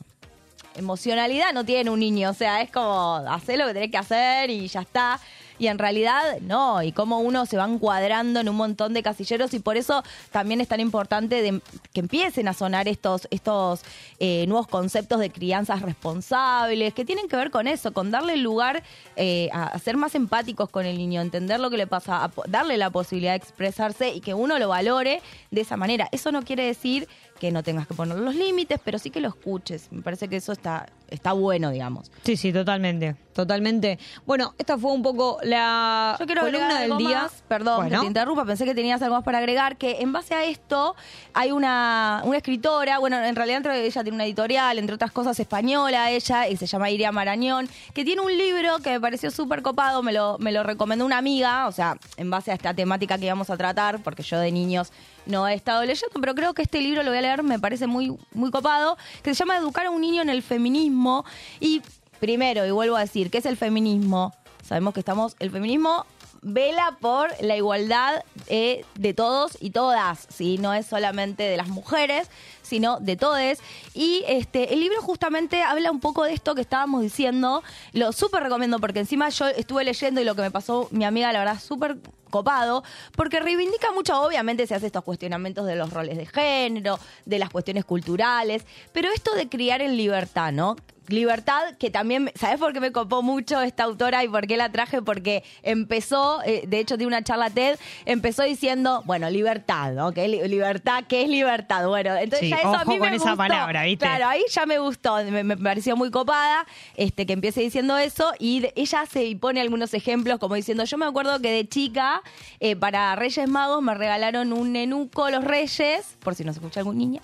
emocionalidad 0.75 1.53
no 1.53 1.65
tiene 1.65 1.89
un 1.89 2.01
niño, 2.01 2.31
o 2.31 2.35
sea, 2.35 2.63
es 2.63 2.71
como 2.73 3.15
hacer 3.29 3.61
lo 3.61 3.69
que 3.69 3.75
tenés 3.75 3.93
que 3.93 3.99
hacer 3.99 4.51
y 4.51 4.67
ya 4.67 4.81
está. 4.81 5.21
Y 5.65 5.69
en 5.69 5.79
realidad 5.79 6.21
no, 6.43 6.83
y 6.83 6.93
cómo 6.93 7.21
uno 7.21 7.47
se 7.47 7.57
va 7.57 7.65
encuadrando 7.65 8.39
en 8.41 8.51
un 8.51 8.57
montón 8.57 8.93
de 8.93 9.03
casilleros 9.03 9.55
y 9.55 9.61
por 9.61 9.79
eso 9.79 10.05
también 10.31 10.61
es 10.61 10.69
tan 10.69 10.79
importante 10.79 11.41
de- 11.41 11.63
que 11.95 12.01
empiecen 12.01 12.49
a 12.49 12.53
sonar 12.53 12.87
estos, 12.87 13.27
estos 13.31 13.81
eh, 14.19 14.45
nuevos 14.47 14.67
conceptos 14.67 15.21
de 15.21 15.31
crianzas 15.31 15.81
responsables, 15.81 16.93
que 16.93 17.07
tienen 17.07 17.29
que 17.29 17.37
ver 17.37 17.51
con 17.51 17.67
eso, 17.67 17.95
con 17.95 18.11
darle 18.11 18.37
lugar 18.37 18.83
eh, 19.17 19.49
a, 19.55 19.79
ser 19.79 19.97
más 19.97 20.15
empáticos 20.15 20.69
con 20.69 20.85
el 20.85 20.99
niño, 20.99 21.23
entender 21.23 21.59
lo 21.61 21.71
que 21.71 21.79
le 21.79 21.87
pasa, 21.87 22.23
a 22.23 22.31
darle 22.47 22.77
la 22.77 22.91
posibilidad 22.91 23.33
de 23.33 23.39
expresarse 23.39 24.11
y 24.11 24.21
que 24.21 24.35
uno 24.35 24.59
lo 24.59 24.69
valore 24.69 25.23
de 25.51 25.63
esa 25.63 25.79
manera. 25.79 26.11
Eso 26.13 26.31
no 26.31 26.43
quiere 26.43 26.67
decir 26.67 27.09
que 27.39 27.51
no 27.51 27.63
tengas 27.63 27.87
que 27.87 27.95
poner 27.95 28.17
los 28.19 28.35
límites, 28.35 28.81
pero 28.85 28.99
sí 28.99 29.11
que 29.11 29.21
lo 29.21 29.29
escuches. 29.29 29.89
Me 29.91 30.03
parece 30.03 30.29
que 30.29 30.37
eso 30.37 30.53
está, 30.53 30.87
está 31.09 31.33
bueno, 31.33 31.71
digamos. 31.71 32.11
Sí, 32.23 32.37
sí, 32.37 32.53
totalmente, 32.53 33.17
totalmente. 33.33 33.99
Bueno, 34.25 34.55
esta 34.57 34.79
fue 34.79 34.93
un 34.93 35.03
poco 35.03 35.39
la 35.43 36.17
Yo 36.19 36.27
quiero 36.27 36.43
columna 36.43 36.81
del 36.81 36.97
día. 36.97 37.23
más. 37.23 37.43
Perdón 37.49 37.77
Bueno. 37.83 37.91
que 37.97 38.01
te 38.01 38.07
interrumpa, 38.07 38.45
pensé 38.45 38.65
que 38.65 38.75
tenías 38.75 39.03
algo 39.03 39.17
más 39.17 39.25
para 39.25 39.39
agregar, 39.39 39.77
que 39.77 40.01
en 40.01 40.13
base 40.13 40.33
a 40.35 40.45
esto 40.45 40.95
hay 41.35 41.51
una, 41.51 42.23
una 42.25 42.37
escritora, 42.37 42.99
bueno, 42.99 43.23
en 43.23 43.35
realidad 43.35 43.59
entre- 43.59 43.85
ella 43.85 44.03
tiene 44.03 44.15
una 44.15 44.25
editorial, 44.25 44.79
entre 44.79 44.95
otras 44.95 45.11
cosas 45.11 45.39
española 45.41 46.11
ella, 46.13 46.49
y 46.49 46.57
se 46.57 46.67
llama 46.67 46.89
Iria 46.91 47.11
Marañón, 47.11 47.69
que 47.93 48.05
tiene 48.05 48.23
un 48.23 48.37
libro 48.39 48.79
que 48.79 48.91
me 48.91 49.01
pareció 49.01 49.31
súper 49.33 49.61
copado, 49.63 50.03
me 50.05 50.13
lo, 50.13 50.39
me 50.39 50.53
lo 50.53 50.63
recomendó 50.63 51.05
una 51.05 51.19
amiga, 51.19 51.67
o 51.67 51.73
sea, 51.73 51.99
en 52.17 52.31
base 52.31 52.53
a 52.53 52.55
esta 52.55 52.73
temática 52.75 53.19
que 53.19 53.25
íbamos 53.27 53.51
a 53.51 53.57
tratar, 53.57 54.03
porque 54.03 54.23
yo 54.23 54.39
de 54.39 54.53
niños 54.53 54.93
no 55.27 55.47
he 55.49 55.55
estado 55.55 55.85
leyendo, 55.85 56.21
pero 56.21 56.35
creo 56.35 56.55
que 56.55 56.63
este 56.63 56.81
libro 56.81 57.03
lo 57.03 57.11
voy 57.11 57.19
a 57.19 57.23
leer, 57.23 57.43
me 57.43 57.59
parece 57.59 57.87
muy, 57.87 58.17
muy 58.33 58.51
copado, 58.51 58.97
que 59.23 59.35
se 59.35 59.39
llama 59.41 59.57
Educar 59.57 59.87
a 59.87 59.91
un 59.91 60.01
niño 60.01 60.23
en 60.23 60.29
el 60.29 60.43
feminismo. 60.43 61.25
Y 61.61 61.83
primero, 62.21 62.67
y 62.67 62.71
vuelvo 62.71 62.97
a 62.97 63.01
decir, 63.01 63.31
¿qué 63.31 63.39
es 63.39 63.47
el 63.47 63.57
feminismo? 63.57 64.35
Sabemos 64.63 64.95
que 64.95 65.01
estamos, 65.01 65.37
el 65.41 65.51
feminismo 65.51 66.07
vela 66.45 66.97
por 67.01 67.31
la 67.41 67.57
igualdad 67.57 68.23
eh, 68.49 68.85
de 68.97 69.15
todos 69.15 69.57
y 69.61 69.71
todas, 69.71 70.27
¿sí? 70.29 70.59
No 70.59 70.75
es 70.75 70.87
solamente 70.87 71.43
de 71.43 71.57
las 71.57 71.69
mujeres, 71.69 72.29
sino 72.75 72.99
de 72.99 73.15
todes. 73.17 73.61
Y 73.95 74.25
este, 74.27 74.75
el 74.75 74.81
libro 74.81 75.01
justamente 75.01 75.63
habla 75.63 75.93
un 75.93 76.01
poco 76.01 76.25
de 76.25 76.33
esto 76.33 76.57
que 76.57 76.61
estábamos 76.61 77.03
diciendo. 77.03 77.63
Lo 77.93 78.11
súper 78.11 78.43
recomiendo 78.43 78.81
porque 78.81 78.99
encima 78.99 79.29
yo 79.29 79.47
estuve 79.47 79.85
leyendo 79.85 80.21
y 80.21 80.25
lo 80.25 80.35
que 80.35 80.43
me 80.43 80.51
pasó 80.51 80.89
mi 80.91 81.05
amiga, 81.05 81.33
la 81.33 81.39
verdad, 81.39 81.61
súper 81.61 81.99
copado, 82.31 82.83
porque 83.15 83.39
reivindica 83.39 83.93
mucho, 83.93 84.21
obviamente 84.21 84.67
se 84.67 84.75
hace 84.75 84.87
estos 84.87 85.05
cuestionamientos 85.05 85.67
de 85.67 85.77
los 85.77 85.93
roles 85.93 86.17
de 86.17 86.27
género, 86.27 86.99
de 87.27 87.39
las 87.39 87.49
cuestiones 87.49 87.85
culturales, 87.85 88.67
pero 88.93 89.09
esto 89.15 89.37
de 89.37 89.49
criar 89.49 89.81
en 89.83 89.97
libertad, 89.97 90.51
¿no? 90.51 90.75
Libertad, 91.07 91.77
que 91.79 91.91
también, 91.91 92.33
¿sabes 92.35 92.59
por 92.59 92.73
qué 92.73 92.81
me 92.81 92.91
copó 92.91 93.23
mucho 93.23 93.61
esta 93.61 93.85
autora 93.85 94.25
y 94.25 94.29
por 94.29 94.47
qué 94.47 94.57
la 94.57 94.73
traje? 94.73 95.03
Porque 95.03 95.45
empezó, 95.63 96.41
eh, 96.47 96.65
de 96.67 96.79
hecho, 96.81 96.97
tiene 96.97 97.09
una 97.09 97.23
charla 97.23 97.51
TED, 97.51 97.79
empezó 98.07 98.43
diciendo, 98.43 99.03
bueno, 99.05 99.29
libertad, 99.29 99.93
¿no? 99.93 100.13
¿Qué 100.13 100.25
es 100.25 100.31
li- 100.31 100.49
libertad? 100.49 101.05
¿Qué 101.07 101.23
es 101.23 101.29
libertad? 101.29 101.87
Bueno, 101.87 102.17
entonces 102.17 102.49
Sí, 102.49 102.51
ya 102.51 102.63
eso 102.65 102.75
a 102.75 102.83
ojo 102.83 102.91
mí 102.91 102.99
con 102.99 103.11
me 103.11 103.17
esa 103.17 103.25
gustó. 103.31 103.37
palabra, 103.37 103.83
¿viste? 103.85 104.05
Claro, 104.05 104.27
ahí 104.29 104.43
ya 104.51 104.67
me 104.67 104.79
gustó, 104.79 105.17
me, 105.25 105.45
me 105.45 105.57
pareció 105.57 105.97
muy 105.97 106.11
copada 106.11 106.67
este, 106.97 107.27
que 107.27 107.33
empiece 107.35 107.61
diciendo 107.61 107.97
eso 107.97 108.33
y 108.39 108.67
ella 108.75 109.05
y 109.15 109.35
pone 109.37 109.61
algunos 109.61 109.95
ejemplos 109.95 110.39
como 110.39 110.55
diciendo, 110.55 110.85
yo 110.85 110.99
me 110.99 111.07
acuerdo 111.07 111.41
que 111.41 111.51
de 111.51 111.69
chica 111.69 112.23
eh, 112.61 112.77
para 112.77 113.15
Reyes 113.17 113.49
Magos 113.49 113.83
me 113.83 113.95
regalaron 113.95 114.53
un 114.53 114.73
nenuco 114.73 115.31
los 115.31 115.45
Reyes, 115.45 116.17
por 116.21 116.35
si 116.35 116.45
no 116.45 116.53
se 116.53 116.59
escucha 116.59 116.81
algún 116.81 116.99
niño, 116.99 117.21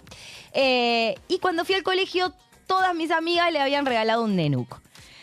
eh, 0.53 1.15
y 1.29 1.39
cuando 1.39 1.65
fui 1.65 1.75
al 1.75 1.83
colegio 1.83 2.33
todas 2.67 2.95
mis 2.95 3.11
amigas 3.11 3.53
le 3.53 3.61
habían 3.61 3.87
regalado 3.87 4.23
un 4.23 4.37
nenuco. 4.37 4.81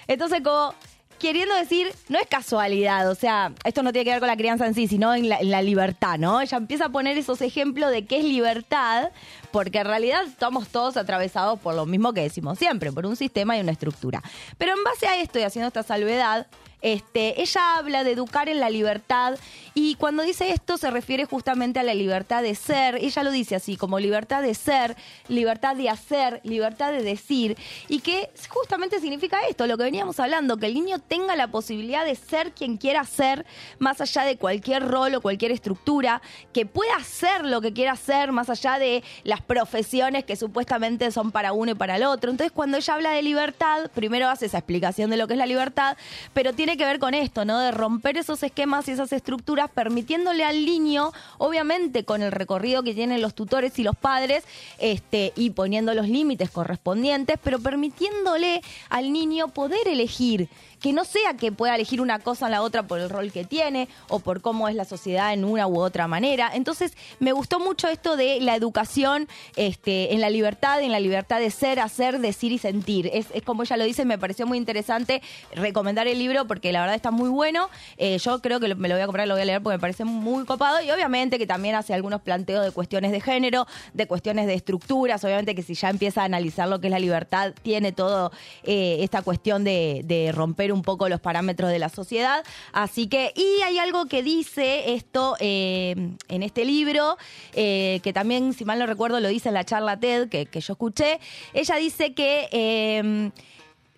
Entonces 0.07 0.41
como... 0.41 0.73
Queriendo 1.19 1.55
decir, 1.55 1.87
no 2.09 2.19
es 2.19 2.27
casualidad, 2.27 3.09
o 3.09 3.15
sea, 3.15 3.51
esto 3.63 3.81
no 3.81 3.91
tiene 3.91 4.05
que 4.05 4.11
ver 4.11 4.19
con 4.19 4.27
la 4.27 4.37
crianza 4.37 4.67
en 4.67 4.75
sí, 4.75 4.87
sino 4.87 5.15
en 5.15 5.27
la, 5.29 5.61
libertad, 5.63 6.19
¿no? 6.19 6.41
Ella 6.41 6.57
empieza 6.57 6.85
a 6.85 6.89
poner 6.89 7.17
esos 7.17 7.41
ejemplos 7.41 7.89
de 7.89 8.05
qué 8.05 8.19
es 8.19 8.23
libertad, 8.23 9.09
porque 9.51 9.79
en 9.79 9.87
realidad 9.87 10.23
estamos 10.27 10.67
todos 10.67 10.95
atravesados 10.95 11.59
por 11.59 11.73
lo 11.73 11.87
mismo 11.87 12.13
que 12.13 12.21
decimos 12.21 12.59
siempre, 12.59 12.91
por 12.91 13.07
un 13.07 13.15
sistema 13.15 13.57
y 13.57 13.61
una 13.61 13.71
estructura. 13.71 14.21
Pero 14.59 14.73
en 14.77 14.83
base 14.83 15.07
a 15.07 15.19
esto 15.19 15.39
y 15.39 15.43
haciendo 15.43 15.67
esta 15.67 15.81
salvedad, 15.81 16.45
este, 16.81 17.41
ella 17.41 17.77
habla 17.77 18.03
de 18.03 18.11
educar 18.11 18.49
en 18.49 18.59
la 18.59 18.69
libertad 18.69 19.37
y 19.73 19.95
cuando 19.95 20.23
dice 20.23 20.51
esto 20.51 20.77
se 20.77 20.91
refiere 20.91 21.25
justamente 21.25 21.79
a 21.79 21.83
la 21.83 21.93
libertad 21.93 22.43
de 22.43 22.55
ser. 22.55 22.95
Ella 22.95 23.23
lo 23.23 23.31
dice 23.31 23.55
así, 23.55 23.77
como 23.77 23.99
libertad 23.99 24.41
de 24.41 24.53
ser, 24.53 24.95
libertad 25.27 25.75
de 25.75 25.89
hacer, 25.89 26.39
libertad 26.43 26.91
de 26.91 27.01
decir 27.01 27.57
y 27.87 27.99
que 27.99 28.29
justamente 28.49 28.99
significa 28.99 29.39
esto, 29.49 29.65
lo 29.65 29.77
que 29.77 29.83
veníamos 29.83 30.19
hablando, 30.19 30.57
que 30.57 30.67
el 30.67 30.75
niño 30.75 30.99
tenga 30.99 31.35
la 31.35 31.47
posibilidad 31.47 32.05
de 32.05 32.15
ser 32.15 32.51
quien 32.51 32.77
quiera 32.77 33.03
ser 33.05 33.45
más 33.79 33.99
allá 33.99 34.23
de 34.23 34.37
cualquier 34.37 34.87
rol 34.87 35.15
o 35.15 35.21
cualquier 35.21 35.51
estructura, 35.51 36.21
que 36.53 36.65
pueda 36.65 36.95
hacer 36.95 37.45
lo 37.45 37.61
que 37.61 37.73
quiera 37.73 37.93
hacer 37.93 38.31
más 38.31 38.49
allá 38.49 38.79
de 38.79 39.03
las 39.23 39.41
profesiones 39.41 40.25
que 40.25 40.35
supuestamente 40.35 41.11
son 41.11 41.31
para 41.31 41.53
uno 41.53 41.71
y 41.71 41.75
para 41.75 41.95
el 41.95 42.03
otro. 42.03 42.31
Entonces 42.31 42.51
cuando 42.51 42.77
ella 42.77 42.93
habla 42.93 43.11
de 43.11 43.21
libertad, 43.23 43.89
primero 43.93 44.29
hace 44.29 44.45
esa 44.45 44.59
explicación 44.59 45.09
de 45.09 45.17
lo 45.17 45.27
que 45.27 45.33
es 45.33 45.39
la 45.39 45.45
libertad, 45.45 45.97
pero 46.33 46.53
tiene 46.53 46.76
que 46.77 46.85
ver 46.85 46.99
con 46.99 47.13
esto, 47.13 47.45
¿no? 47.45 47.59
De 47.59 47.71
romper 47.71 48.17
esos 48.17 48.41
esquemas 48.43 48.87
y 48.87 48.91
esas 48.91 49.11
estructuras, 49.11 49.69
permitiéndole 49.69 50.43
al 50.43 50.65
niño, 50.65 51.11
obviamente 51.37 52.05
con 52.05 52.21
el 52.21 52.31
recorrido 52.31 52.83
que 52.83 52.93
tienen 52.93 53.21
los 53.21 53.33
tutores 53.33 53.77
y 53.79 53.83
los 53.83 53.95
padres, 53.95 54.43
este, 54.77 55.33
y 55.35 55.49
poniendo 55.49 55.93
los 55.93 56.07
límites 56.07 56.49
correspondientes, 56.49 57.37
pero 57.43 57.59
permitiéndole 57.59 58.61
al 58.89 59.11
niño 59.11 59.49
poder 59.49 59.87
elegir 59.87 60.49
que 60.79 60.93
no 60.93 61.05
sea 61.05 61.35
que 61.35 61.51
pueda 61.51 61.75
elegir 61.75 62.01
una 62.01 62.19
cosa 62.19 62.45
o 62.45 62.49
la 62.49 62.61
otra 62.61 62.83
por 62.83 62.99
el 62.99 63.09
rol 63.09 63.31
que 63.31 63.45
tiene 63.45 63.87
o 64.09 64.19
por 64.19 64.41
cómo 64.41 64.67
es 64.67 64.75
la 64.75 64.85
sociedad 64.85 65.33
en 65.33 65.43
una 65.43 65.67
u 65.67 65.79
otra 65.79 66.07
manera. 66.07 66.51
Entonces, 66.53 66.93
me 67.19 67.31
gustó 67.31 67.59
mucho 67.59 67.87
esto 67.87 68.15
de 68.15 68.39
la 68.41 68.55
educación 68.55 69.27
este, 69.55 70.13
en 70.13 70.21
la 70.21 70.29
libertad, 70.29 70.81
en 70.81 70.91
la 70.91 70.99
libertad 70.99 71.39
de 71.39 71.51
ser, 71.51 71.79
hacer, 71.79 72.19
decir 72.19 72.51
y 72.51 72.57
sentir. 72.57 73.09
Es, 73.13 73.27
es 73.33 73.43
como 73.43 73.63
ella 73.63 73.77
lo 73.77 73.83
dice, 73.83 74.05
me 74.05 74.17
pareció 74.17 74.45
muy 74.45 74.57
interesante 74.57 75.21
recomendar 75.55 76.07
el 76.07 76.19
libro 76.19 76.45
porque 76.45 76.71
la 76.71 76.81
verdad 76.81 76.95
está 76.95 77.11
muy 77.11 77.29
bueno. 77.29 77.69
Eh, 77.97 78.17
yo 78.19 78.41
creo 78.41 78.59
que 78.59 78.73
me 78.75 78.87
lo 78.87 78.95
voy 78.95 79.01
a 79.01 79.05
comprar, 79.05 79.27
lo 79.27 79.33
voy 79.33 79.41
a 79.41 79.45
leer 79.45 79.61
porque 79.61 79.77
me 79.77 79.81
parece 79.81 80.05
muy 80.05 80.45
copado 80.45 80.81
y 80.81 80.91
obviamente 80.91 81.37
que 81.37 81.47
también 81.47 81.75
hace 81.75 81.93
algunos 81.93 82.21
planteos 82.21 82.63
de 82.63 82.71
cuestiones 82.71 83.11
de 83.11 83.21
género, 83.21 83.67
de 83.93 84.07
cuestiones 84.07 84.47
de 84.47 84.53
estructuras, 84.53 85.23
obviamente 85.23 85.55
que 85.55 85.63
si 85.63 85.73
ya 85.73 85.89
empieza 85.89 86.21
a 86.21 86.25
analizar 86.25 86.67
lo 86.67 86.79
que 86.79 86.87
es 86.87 86.91
la 86.91 86.99
libertad, 86.99 87.53
tiene 87.63 87.91
todo 87.91 88.31
eh, 88.63 88.97
esta 89.01 89.21
cuestión 89.21 89.63
de, 89.63 90.01
de 90.05 90.31
romper 90.31 90.71
un 90.71 90.76
poco 90.81 91.09
los 91.09 91.19
parámetros 91.19 91.71
de 91.71 91.79
la 91.79 91.89
sociedad. 91.89 92.43
Así 92.71 93.07
que, 93.07 93.33
y 93.35 93.61
hay 93.63 93.77
algo 93.79 94.05
que 94.05 94.23
dice 94.23 94.93
esto 94.93 95.35
eh, 95.39 95.95
en 96.27 96.43
este 96.43 96.65
libro, 96.65 97.17
eh, 97.53 97.99
que 98.03 98.13
también, 98.13 98.53
si 98.53 98.65
mal 98.65 98.79
no 98.79 98.85
recuerdo, 98.85 99.19
lo 99.19 99.27
dice 99.29 99.49
en 99.49 99.55
la 99.55 99.63
charla 99.63 99.99
TED 99.99 100.29
que, 100.29 100.45
que 100.45 100.61
yo 100.61 100.73
escuché. 100.73 101.19
Ella 101.53 101.75
dice 101.75 102.13
que... 102.13 102.49
eh, 102.51 103.31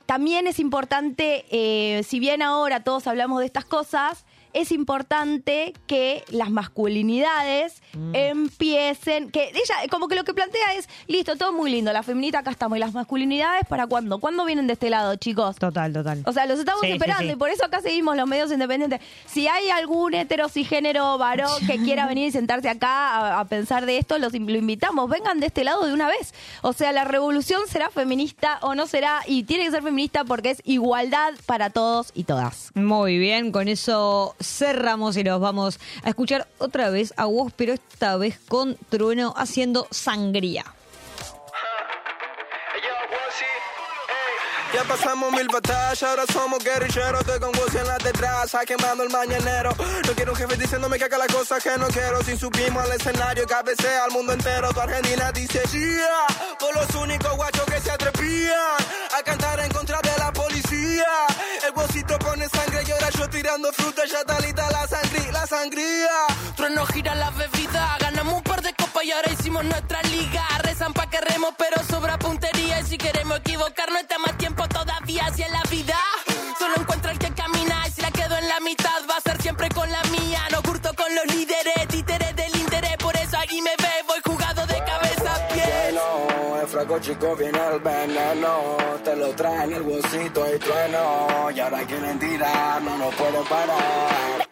también 0.06 0.48
es 0.48 0.58
importante, 0.58 1.46
eh, 1.52 2.02
si 2.02 2.20
bien 2.20 2.42
ahora 2.42 2.84
todos 2.84 3.06
hablamos 3.06 3.42
de 3.42 3.46
estas 3.46 3.64
cosas, 3.64 4.26
es 4.54 4.72
importante 4.72 5.74
que 5.88 6.24
las 6.30 6.50
masculinidades 6.50 7.82
empiecen, 8.14 9.30
que 9.32 9.50
ella 9.50 9.76
como 9.90 10.08
que 10.08 10.16
lo 10.16 10.24
que 10.24 10.34
plantea 10.34 10.74
es, 10.78 10.88
listo, 11.08 11.36
todo 11.36 11.52
muy 11.54 11.70
lindo, 11.72 11.92
la 11.94 12.04
feminita 12.04 12.40
acá 12.40 12.52
estamos, 12.52 12.78
y 12.78 12.80
las 12.80 12.94
masculinidades 12.94 13.64
para 13.68 13.88
cuándo, 13.88 14.20
¿cuándo 14.20 14.46
vienen 14.46 14.68
de 14.68 14.74
este 14.74 14.90
lado, 14.90 15.16
chicos? 15.16 15.56
Total, 15.58 15.92
total. 15.94 16.24
O 16.26 16.34
sea, 16.34 16.46
los 16.46 16.60
estamos 16.60 16.82
Sí, 16.82 16.92
esperando 16.92 17.24
sí. 17.24 17.32
y 17.32 17.36
por 17.36 17.50
eso 17.50 17.66
acá 17.66 17.82
seguimos 17.82 18.16
los 18.16 18.28
medios 18.28 18.52
independientes. 18.52 19.02
Si 19.26 19.48
hay 19.48 19.70
algún 19.70 20.14
heterosigénero 20.14 21.18
varón 21.18 21.66
que 21.68 21.78
quiera 21.84 22.08
venir 22.08 22.28
y 22.28 22.32
sentarse 22.32 22.70
acá 22.70 22.90
a, 23.36 23.40
a 23.42 23.46
pensar 23.46 23.86
de 23.86 23.98
esto, 23.98 24.18
los 24.18 24.34
lo 24.34 24.58
invitamos, 24.58 25.10
vengan 25.10 25.40
de 25.40 25.48
este 25.48 25.64
lado 25.64 25.86
de 25.86 25.94
una 25.94 26.08
vez. 26.08 26.34
O 26.62 26.74
sea, 26.74 26.92
la 26.92 27.04
revolución 27.04 27.62
será 27.68 27.90
feminista 27.90 28.60
o 28.62 28.76
no 28.76 28.88
será, 28.88 29.22
y 29.28 29.44
tiene 29.44 29.66
que 29.66 29.72
ser 29.72 29.84
feminista 29.84 30.24
porque 30.24 30.52
es 30.52 30.62
igualdad 30.66 31.34
para 31.46 31.70
todos 31.70 32.12
y 32.14 32.24
todas. 32.24 32.72
Muy 32.76 33.18
bien, 33.18 33.52
con 33.52 33.68
eso 33.68 34.36
cerramos 34.40 35.18
y 35.18 35.24
nos 35.24 35.40
vamos 35.40 35.80
a 36.04 36.10
escuchar 36.10 36.48
otra 36.58 36.90
vez 36.90 37.14
a 37.18 37.26
vos, 37.26 37.52
pero 37.56 37.74
esta 37.74 38.18
vez 38.18 38.40
con 38.48 38.76
Trueno 38.90 39.34
haciendo 39.38 39.88
sangría. 39.92 40.66
Ya 44.72 44.84
pasamos 44.84 45.32
mil 45.32 45.48
batallas, 45.48 46.04
ahora 46.04 46.26
somos 46.32 46.64
guerrilleros. 46.64 47.22
Estoy 47.22 47.40
con 47.40 47.50
Wozy 47.58 47.78
en 47.78 47.88
la 47.88 47.98
detrás, 47.98 48.56
quemando 48.68 49.04
el 49.04 49.10
mañanero. 49.10 49.76
No 50.06 50.14
quiero 50.14 50.34
un 50.34 50.38
jefe 50.38 50.58
diciéndome 50.58 51.00
que 51.00 51.06
haga 51.06 51.18
las 51.18 51.28
cosas 51.34 51.64
que 51.64 51.76
no 51.78 51.88
quiero. 51.88 52.24
Si 52.24 52.38
subimos 52.38 52.84
al 52.84 52.92
escenario, 52.92 53.48
cabecea 53.48 54.04
al 54.04 54.12
mundo 54.12 54.32
entero. 54.34 54.72
Tu 54.72 54.80
Argentina 54.80 55.32
dice 55.32 55.64
yeah. 55.72 56.56
Por 56.60 56.76
los 56.76 56.96
únicos 56.96 57.36
guachos 57.36 57.66
que 57.66 57.82
se 57.82 57.90
atrevían 57.90 58.78
a 59.18 59.24
cantar 59.24 59.60
en 59.60 59.72
contra 59.72 60.00
de 60.02 60.09
El 61.66 61.72
bolsito 61.74 62.18
pone 62.20 62.48
sangre 62.50 62.84
y 62.88 62.92
ahora 62.92 63.10
yo 63.12 63.30
tirando 63.30 63.72
fruta. 63.74 64.04
Ya 64.06 64.20
está 64.20 64.40
lista 64.40 64.70
la 64.72 64.88
sangría, 64.88 65.32
la 65.32 65.48
sangría. 65.48 66.10
Trueno 66.56 66.86
gira 66.88 67.16
la 67.16 67.30
bebida, 67.32 67.98
ganamos 68.00 68.34
un 68.36 68.44
par 68.44 68.62
de 68.62 68.74
copas 68.74 69.04
y 69.04 69.12
ahora 69.12 69.32
hicimos 69.32 69.64
nuestra 69.66 70.02
liga. 70.04 70.44
Rezan 70.64 70.94
pa' 70.94 71.10
que 71.10 71.22
remos, 71.22 71.54
pero 71.58 71.84
sobra 71.90 72.18
puntería. 72.18 72.82
Y 72.82 72.86
si 72.86 72.98
queremos 72.98 73.40
equivocar, 73.40 73.92
no 73.92 74.00
está 74.00 74.18
más 74.20 74.38
tiempo 74.38 74.68
todavía 74.68 75.26
hacia 75.26 75.48
la 75.50 75.64
vida. 75.70 75.98
Solo 76.58 76.76
encuentro 76.78 77.12
el 77.12 77.20
que 77.20 77.32
camina 77.34 77.88
y 77.88 77.92
si 77.92 78.02
la 78.02 78.12
quedo 78.12 78.38
en 78.38 78.48
la 78.48 78.60
mitad 78.60 79.02
va 79.10 79.16
a 79.18 79.22
ser 79.22 79.42
siempre 79.42 79.70
con 79.70 79.90
la 79.92 80.02
mía. 80.04 80.42
No 80.52 80.62
curto 80.62 80.94
con 80.96 81.14
los 81.16 81.26
líderes, 81.28 81.49
Fraco 86.80 86.98
chico 87.00 87.36
viene 87.36 87.60
el 87.74 87.80
veneno, 87.82 88.78
te 89.04 89.14
lo 89.14 89.36
trae 89.36 89.66
en 89.66 89.74
el 89.74 89.84
bolsito 89.84 90.46
y 90.56 90.58
trueno. 90.60 91.52
Y 91.54 91.60
ahora 91.60 91.80
quieren 91.86 92.18
tirar, 92.18 92.82
no 92.82 92.98
nos 92.98 93.14
pueden 93.16 93.44
parar. 93.44 94.48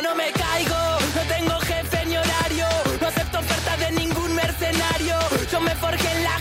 No 0.00 0.14
me 0.14 0.30
caigo, 0.30 0.76
no 1.16 1.22
tengo 1.34 1.58
jefe 1.58 2.06
ni 2.06 2.16
horario, 2.16 2.66
no 3.00 3.06
acepto 3.08 3.38
ofertas 3.40 3.80
de 3.80 3.90
ningún 3.90 4.32
mercenario. 4.32 5.16
Yo 5.50 5.60
me 5.60 5.74
forjé 5.74 6.12
en 6.18 6.22
la 6.22 6.38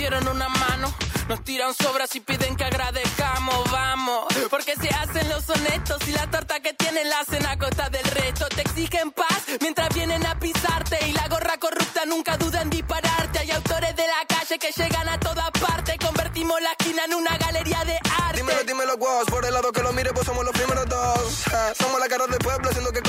tendieron 0.00 0.34
una 0.34 0.48
mano, 0.48 0.94
nos 1.28 1.44
tiran 1.44 1.74
sobras 1.74 2.16
y 2.16 2.20
piden 2.20 2.56
que 2.56 2.64
agradezcamos, 2.64 3.70
vamos. 3.70 4.32
Porque 4.48 4.74
se 4.74 4.88
hacen 4.88 5.28
los 5.28 5.46
honestos 5.50 6.00
y 6.08 6.12
la 6.12 6.30
torta 6.30 6.58
que 6.60 6.72
tienen 6.72 7.06
la 7.10 7.20
hacen 7.20 7.44
a 7.44 7.58
costa 7.58 7.90
del 7.90 8.04
resto. 8.04 8.48
Te 8.48 8.62
exigen 8.62 9.10
paz 9.10 9.42
mientras 9.60 9.90
vienen 9.94 10.24
a 10.24 10.38
pisarte 10.38 11.06
y 11.06 11.12
la 11.12 11.28
gorra 11.28 11.58
corrupta 11.58 12.06
nunca 12.06 12.38
duda 12.38 12.62
en 12.62 12.70
dispararte. 12.70 13.40
Hay 13.40 13.50
autores 13.50 13.94
de 13.94 14.06
la 14.06 14.26
calle 14.26 14.58
que 14.58 14.72
llegan 14.72 15.06
a 15.06 15.20
toda 15.20 15.50
parte. 15.52 15.98
Convertimos 15.98 16.58
la 16.62 16.70
esquina 16.70 17.04
en 17.04 17.14
una 17.14 17.36
galería 17.36 17.84
de 17.84 17.98
arte. 18.22 18.38
Dímelo, 18.38 18.64
dímelo, 18.64 18.96
vos. 18.96 19.26
Por 19.26 19.44
el 19.44 19.52
lado 19.52 19.70
que 19.70 19.82
lo 19.82 19.92
mire, 19.92 20.14
pues 20.14 20.24
somos 20.24 20.46
los 20.46 20.54
primeros 20.54 20.88
dos. 20.88 21.44
Somos 21.78 22.00
la 22.00 22.08
cara 22.08 22.26
del 22.26 22.38
pueblo 22.38 22.70
haciendo 22.70 22.90
que 22.90 22.99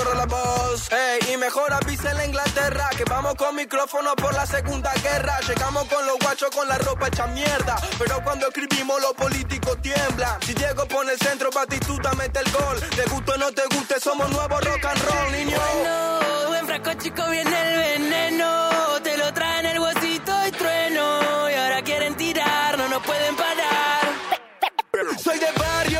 Ey, 0.71 1.33
y 1.33 1.37
mejor 1.37 1.73
avisa 1.73 2.11
en 2.11 2.17
la 2.17 2.25
Inglaterra 2.25 2.89
que 2.95 3.03
vamos 3.03 3.35
con 3.35 3.53
micrófono 3.55 4.15
por 4.15 4.33
la 4.33 4.45
segunda 4.45 4.93
guerra. 5.03 5.37
Llegamos 5.45 5.83
con 5.85 6.05
los 6.07 6.17
guachos 6.19 6.49
con 6.49 6.65
la 6.65 6.77
ropa 6.77 7.07
hecha 7.07 7.27
mierda. 7.27 7.75
Pero 7.99 8.23
cuando 8.23 8.47
escribimos, 8.47 9.01
los 9.01 9.11
políticos 9.13 9.77
tiemblan. 9.81 10.41
Si 10.41 10.53
Diego 10.53 10.85
pone 10.87 11.11
el 11.11 11.19
centro, 11.19 11.49
Batistuta 11.51 12.13
mete 12.13 12.39
el 12.39 12.49
gol. 12.51 12.79
Te 12.95 13.03
guste 13.03 13.31
o 13.31 13.37
no 13.37 13.51
te 13.51 13.63
guste, 13.75 13.99
somos 13.99 14.29
nuevo 14.29 14.61
rock 14.61 14.85
and 14.85 15.01
roll, 15.03 15.31
niño. 15.33 15.57
Bueno, 15.57 16.47
buen 16.47 16.65
frasco 16.65 16.93
chico 17.03 17.29
viene 17.29 17.61
el 17.61 17.99
veneno. 17.99 18.69
Te 19.03 19.17
lo 19.17 19.33
traen 19.33 19.65
el 19.65 19.79
bolsito 19.79 20.47
y 20.47 20.51
trueno. 20.51 21.49
Y 21.49 21.53
ahora 21.53 21.81
quieren 21.81 22.15
tirar, 22.15 22.77
no 22.77 22.87
nos 22.87 23.03
pueden 23.03 23.35
parar. 23.35 24.01
Soy 25.21 25.37
de 25.37 25.51
barrio, 25.51 25.99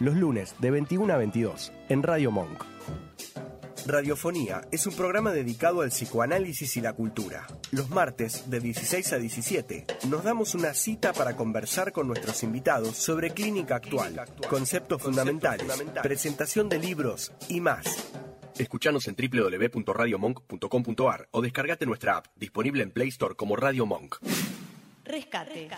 Los 0.00 0.14
lunes 0.14 0.54
de 0.60 0.70
21 0.70 1.12
a 1.12 1.16
22 1.16 1.72
en 1.88 2.04
Radio 2.04 2.30
Monk. 2.30 2.64
Radiofonía 3.84 4.60
es 4.70 4.86
un 4.86 4.94
programa 4.94 5.32
dedicado 5.32 5.80
al 5.80 5.88
psicoanálisis 5.88 6.76
y 6.76 6.80
la 6.80 6.92
cultura. 6.92 7.48
Los 7.72 7.90
martes, 7.90 8.48
de 8.48 8.60
16 8.60 9.12
a 9.14 9.18
17, 9.18 9.86
nos 10.08 10.22
damos 10.22 10.54
una 10.54 10.72
cita 10.74 11.12
para 11.12 11.34
conversar 11.34 11.90
con 11.90 12.06
nuestros 12.06 12.44
invitados 12.44 12.96
sobre 12.96 13.30
clínica 13.30 13.74
actual, 13.74 14.24
conceptos 14.48 15.02
fundamentales, 15.02 15.66
presentación 16.00 16.68
de 16.68 16.78
libros 16.78 17.32
y 17.48 17.60
más. 17.60 18.12
Escuchanos 18.56 19.08
en 19.08 19.16
www.radiomonk.com.ar 19.16 21.28
o 21.32 21.42
descargate 21.42 21.86
nuestra 21.86 22.18
app, 22.18 22.26
disponible 22.36 22.84
en 22.84 22.92
Play 22.92 23.08
Store 23.08 23.34
como 23.34 23.56
Radio 23.56 23.84
Monk. 23.84 24.18
Rescate. 25.08 25.70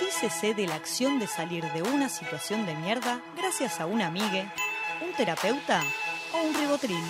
Dícese 0.00 0.54
de 0.54 0.66
la 0.66 0.74
acción 0.74 1.20
de 1.20 1.28
salir 1.28 1.64
de 1.72 1.82
una 1.82 2.08
situación 2.08 2.66
de 2.66 2.74
mierda 2.74 3.22
gracias 3.36 3.80
a 3.80 3.86
un 3.86 4.02
amigue, 4.02 4.50
un 5.00 5.12
terapeuta 5.14 5.80
o 6.34 6.48
un 6.48 6.54
ribotril. 6.54 7.04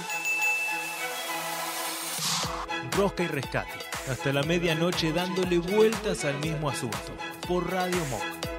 Rosca 2.95 3.23
y 3.23 3.29
rescate. 3.29 3.73
Hasta 4.11 4.35
la 4.35 4.43
medianoche 4.43 5.13
dándole 5.13 5.59
vueltas 5.59 6.27
al 6.27 6.39
mismo 6.41 6.69
asunto. 6.69 7.17
Por 7.49 7.71
Radio 7.71 8.05
Monk. 8.11 8.50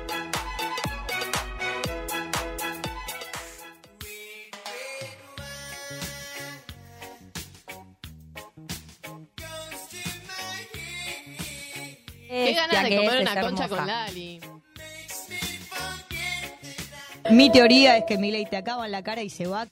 Qué 12.31 12.53
ganas 12.53 12.83
de 12.83 12.95
comer 12.95 13.21
una 13.21 13.41
concha 13.41 13.67
con 13.67 13.85
Lali. 13.85 14.39
Mi 17.29 17.51
teoría 17.51 17.97
es 17.97 18.05
que 18.05 18.17
Milei 18.17 18.45
te 18.45 18.55
acaba 18.55 18.85
en 18.85 18.93
la 18.93 19.03
cara 19.03 19.21
y 19.21 19.29
se 19.29 19.47
va. 19.47 19.67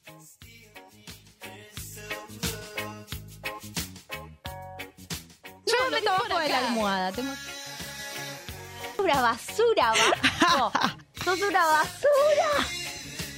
Yo 5.66 5.76
me 5.86 5.92
meto 5.92 6.10
abajo 6.10 6.40
de 6.40 6.50
la 6.50 6.68
almohada. 6.68 7.12
Tengo... 7.14 7.32
Una 8.98 9.22
basura, 9.22 9.94
abajo. 10.42 10.72
Sos 11.24 11.42
una 11.42 11.66
basura. 11.66 12.79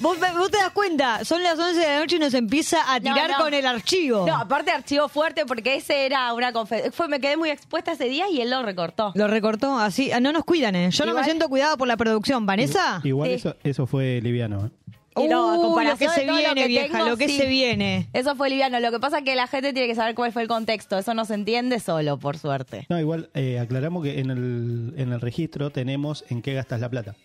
¿Vos, 0.01 0.17
vos 0.37 0.49
te 0.51 0.57
das 0.57 0.71
cuenta, 0.71 1.23
son 1.23 1.43
las 1.43 1.59
11 1.59 1.79
de 1.79 1.87
la 1.87 1.99
noche 1.99 2.15
y 2.15 2.19
nos 2.19 2.33
empieza 2.33 2.91
a 2.93 2.99
tirar 2.99 3.29
no. 3.31 3.37
con 3.37 3.53
el 3.53 3.65
archivo. 3.67 4.25
No, 4.25 4.35
aparte 4.35 4.71
archivo 4.71 5.07
fuerte 5.09 5.45
porque 5.45 5.75
ese 5.75 6.05
era 6.07 6.33
una. 6.33 6.51
Fue, 6.91 7.07
me 7.07 7.19
quedé 7.19 7.37
muy 7.37 7.49
expuesta 7.51 7.91
ese 7.91 8.05
día 8.05 8.27
y 8.29 8.41
él 8.41 8.49
lo 8.49 8.63
recortó. 8.63 9.11
Lo 9.15 9.27
recortó 9.27 9.77
así. 9.77 10.11
ah, 10.11 10.19
No 10.19 10.31
nos 10.33 10.43
cuidan, 10.43 10.75
¿eh? 10.75 10.89
Yo 10.91 11.05
no 11.05 11.13
me 11.13 11.23
siento 11.23 11.47
cuidado 11.49 11.77
por 11.77 11.87
la 11.87 11.97
producción. 11.97 12.45
¿Vanessa? 12.45 12.99
Igual 13.03 13.29
Sí. 13.29 13.35
eso, 13.35 13.55
eso 13.63 13.85
fue 13.85 14.19
liviano. 14.21 14.65
¿eh? 14.65 14.69
Y 15.17 15.27
no, 15.27 15.51
a 15.51 15.57
Uy, 15.57 15.61
comparación 15.65 16.09
lo 16.09 16.15
que 16.15 16.19
se 16.19 16.21
de 16.21 16.27
todo 16.27 16.37
viene, 16.37 16.49
lo 16.49 16.55
que 16.55 16.67
vieja, 16.67 16.97
tengo, 16.97 17.09
lo 17.09 17.17
que 17.17 17.27
sí. 17.27 17.37
se 17.37 17.45
viene. 17.45 18.09
Eso 18.13 18.35
fue 18.35 18.49
liviano. 18.49 18.79
Lo 18.79 18.91
que 18.91 18.99
pasa 18.99 19.19
es 19.19 19.23
que 19.25 19.35
la 19.35 19.45
gente 19.45 19.73
tiene 19.73 19.87
que 19.87 19.95
saber 19.95 20.15
cuál 20.15 20.31
fue 20.31 20.41
el 20.41 20.47
contexto. 20.47 20.97
Eso 20.97 21.13
no 21.13 21.25
se 21.25 21.33
entiende 21.35 21.79
solo, 21.79 22.17
por 22.17 22.37
suerte. 22.37 22.85
No, 22.89 22.97
igual 22.99 23.29
eh, 23.33 23.59
aclaramos 23.59 24.03
que 24.03 24.19
en 24.19 24.31
el, 24.31 24.93
en 24.97 25.11
el 25.11 25.21
registro 25.21 25.69
tenemos 25.69 26.23
en 26.29 26.41
qué 26.41 26.53
gastas 26.53 26.79
la 26.79 26.89
plata. 26.89 27.15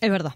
Es 0.00 0.10
verdad. 0.10 0.34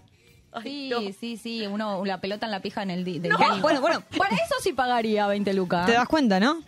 Sí, 0.63 1.15
sí, 1.19 1.37
sí, 1.37 1.65
uno 1.67 2.03
la 2.05 2.19
pelota 2.19 2.45
en 2.45 2.51
la 2.51 2.59
pija 2.61 2.83
en 2.83 2.91
el 2.91 3.03
del 3.03 3.21
No, 3.31 3.37
día. 3.37 3.55
bueno, 3.61 3.81
bueno. 3.81 4.03
Para 4.17 4.35
eso 4.35 4.55
sí 4.61 4.73
pagaría 4.73 5.27
20 5.27 5.53
lucas. 5.53 5.85
¿Te 5.85 5.93
das 5.93 6.07
cuenta, 6.07 6.39
no? 6.39 6.61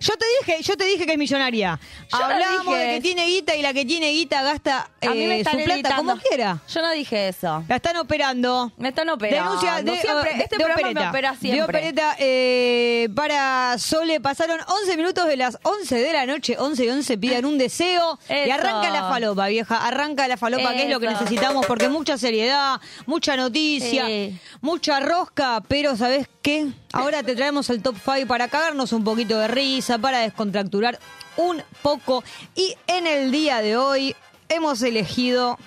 Yo 0.00 0.14
te 0.16 0.26
dije, 0.40 0.62
yo 0.62 0.76
te 0.76 0.84
dije 0.84 1.06
que 1.06 1.12
es 1.12 1.18
millonaria. 1.18 1.78
Yo 2.12 2.18
no 2.18 2.24
Hablamos 2.24 2.66
dije 2.66 2.76
de 2.76 2.84
que 2.84 2.94
eso. 2.96 3.02
tiene 3.02 3.26
guita 3.26 3.54
y 3.56 3.62
la 3.62 3.72
que 3.72 3.84
tiene 3.84 4.10
guita 4.12 4.42
gasta 4.42 4.90
A 5.00 5.10
mí 5.10 5.26
me 5.26 5.36
eh, 5.36 5.38
están 5.40 5.54
su 5.58 5.64
plata 5.64 5.74
editando. 5.74 5.96
como 6.12 6.16
quiera. 6.22 6.58
Yo 6.72 6.82
no 6.82 6.90
dije 6.92 7.28
eso. 7.28 7.64
La 7.68 7.76
están 7.76 7.96
operando. 7.96 8.72
Me 8.76 8.88
están 8.88 9.08
operando. 9.08 9.50
Denuncia 9.60 9.82
de, 9.82 10.00
Siempre, 10.00 10.34
de- 10.34 10.42
este 10.42 10.56
de 10.56 10.64
programa 10.64 10.80
opereta. 10.90 11.00
me 11.00 11.08
opera 11.08 11.30
De 11.32 11.36
siempre. 11.38 11.62
opereta 11.64 12.16
eh, 12.18 13.08
para 13.14 13.76
Sole 13.78 14.20
pasaron 14.20 14.58
11 14.82 14.96
minutos 14.96 15.26
de 15.26 15.36
las 15.36 15.58
11 15.62 15.96
de 15.96 16.12
la 16.12 16.26
noche, 16.26 16.56
11 16.58 16.84
y 16.84 16.88
11 16.88 17.18
pidan 17.18 17.44
un 17.44 17.58
deseo 17.58 18.18
y 18.28 18.32
Eso. 18.32 18.52
arranca 18.54 18.90
la 18.90 19.08
falopa, 19.08 19.46
vieja, 19.48 19.86
arranca 19.86 20.28
la 20.28 20.36
falopa, 20.36 20.72
que 20.74 20.84
es 20.84 20.90
lo 20.90 21.00
que 21.00 21.06
Eso. 21.06 21.20
necesitamos 21.20 21.66
porque 21.66 21.88
mucha 21.88 22.18
seriedad, 22.18 22.80
mucha 23.06 23.36
noticia, 23.36 24.06
Sí. 24.06 24.38
mucha 24.60 25.00
rosca, 25.00 25.62
pero 25.68 25.96
¿sabes 25.96 26.28
qué? 26.42 26.66
Ahora 26.96 27.22
te 27.22 27.34
traemos 27.36 27.68
el 27.70 27.82
top 27.82 27.96
5 28.02 28.26
para 28.26 28.48
cagarnos 28.48 28.92
un 28.92 29.04
poquito 29.04 29.38
de 29.38 29.48
risa, 29.48 29.98
para 29.98 30.20
descontracturar 30.20 30.98
un 31.36 31.62
poco 31.82 32.24
y 32.54 32.74
en 32.86 33.06
el 33.06 33.30
día 33.30 33.60
de 33.60 33.76
hoy 33.76 34.14
hemos 34.48 34.80
elegido 34.82 35.58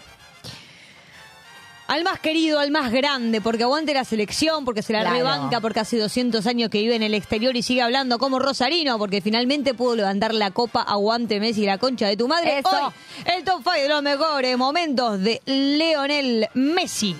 al 1.87 2.03
más 2.03 2.19
querido, 2.19 2.59
al 2.59 2.69
más 2.71 2.91
grande, 2.91 3.41
porque 3.41 3.63
aguante 3.63 3.93
la 3.95 4.03
selección, 4.05 4.63
porque 4.63 4.81
se 4.83 4.93
la 4.93 5.01
Claro. 5.01 5.15
rebanca, 5.17 5.59
porque 5.59 5.79
hace 5.79 5.97
200 5.97 6.45
años 6.45 6.69
que 6.69 6.79
vive 6.79 6.95
en 6.95 7.01
el 7.03 7.15
exterior 7.15 7.55
y 7.55 7.63
sigue 7.63 7.81
hablando 7.81 8.19
como 8.19 8.37
Rosarino, 8.39 8.97
porque 8.99 9.21
finalmente 9.21 9.73
pudo 9.73 9.95
levantar 9.95 10.33
la 10.35 10.51
copa 10.51 10.81
Aguante 10.83 11.39
Messi, 11.39 11.65
la 11.65 11.79
concha 11.79 12.07
de 12.07 12.15
tu 12.17 12.27
madre. 12.27 12.59
Eso. 12.59 12.69
Hoy, 12.69 12.93
el 13.35 13.43
top 13.43 13.61
5 13.63 13.71
de 13.73 13.89
los 13.89 14.03
mejores 14.03 14.55
momentos 14.57 15.19
de 15.19 15.41
Leonel 15.45 16.47
Messi. 16.53 17.15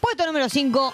Puesto 0.00 0.26
número 0.26 0.48
5, 0.48 0.92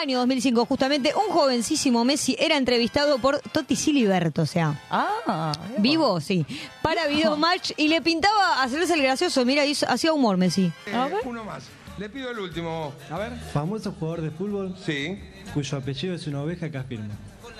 año 0.00 0.18
2005, 0.18 0.66
justamente, 0.66 1.12
un 1.14 1.32
jovencísimo 1.32 2.04
Messi 2.04 2.36
era 2.38 2.56
entrevistado 2.56 3.18
por 3.18 3.38
Totti 3.40 3.76
Siliberto, 3.76 4.42
o 4.42 4.46
sea, 4.46 4.80
Ah, 4.90 5.52
vivo, 5.78 6.20
sí, 6.20 6.44
para 6.82 7.06
Videomatch 7.06 7.72
y 7.76 7.88
le 7.88 8.00
pintaba 8.02 8.62
hacerse 8.62 8.94
el 8.94 9.02
gracioso, 9.02 9.44
mira, 9.44 9.64
hizo- 9.64 9.86
hacía 9.88 10.12
humor 10.12 10.36
Messi. 10.36 10.72
Eh, 10.86 11.10
Uno 11.24 11.44
más. 11.44 11.64
Le 11.98 12.08
pido 12.08 12.30
el 12.30 12.38
último. 12.38 12.92
A 13.10 13.18
ver. 13.18 13.32
Famoso 13.52 13.92
jugador 13.92 14.22
de 14.22 14.30
fútbol 14.30 14.74
Sí. 14.84 15.18
cuyo 15.52 15.76
apellido 15.76 16.14
es 16.14 16.26
una 16.26 16.40
oveja 16.40 16.70
que 16.70 16.78
afirma. 16.78 17.14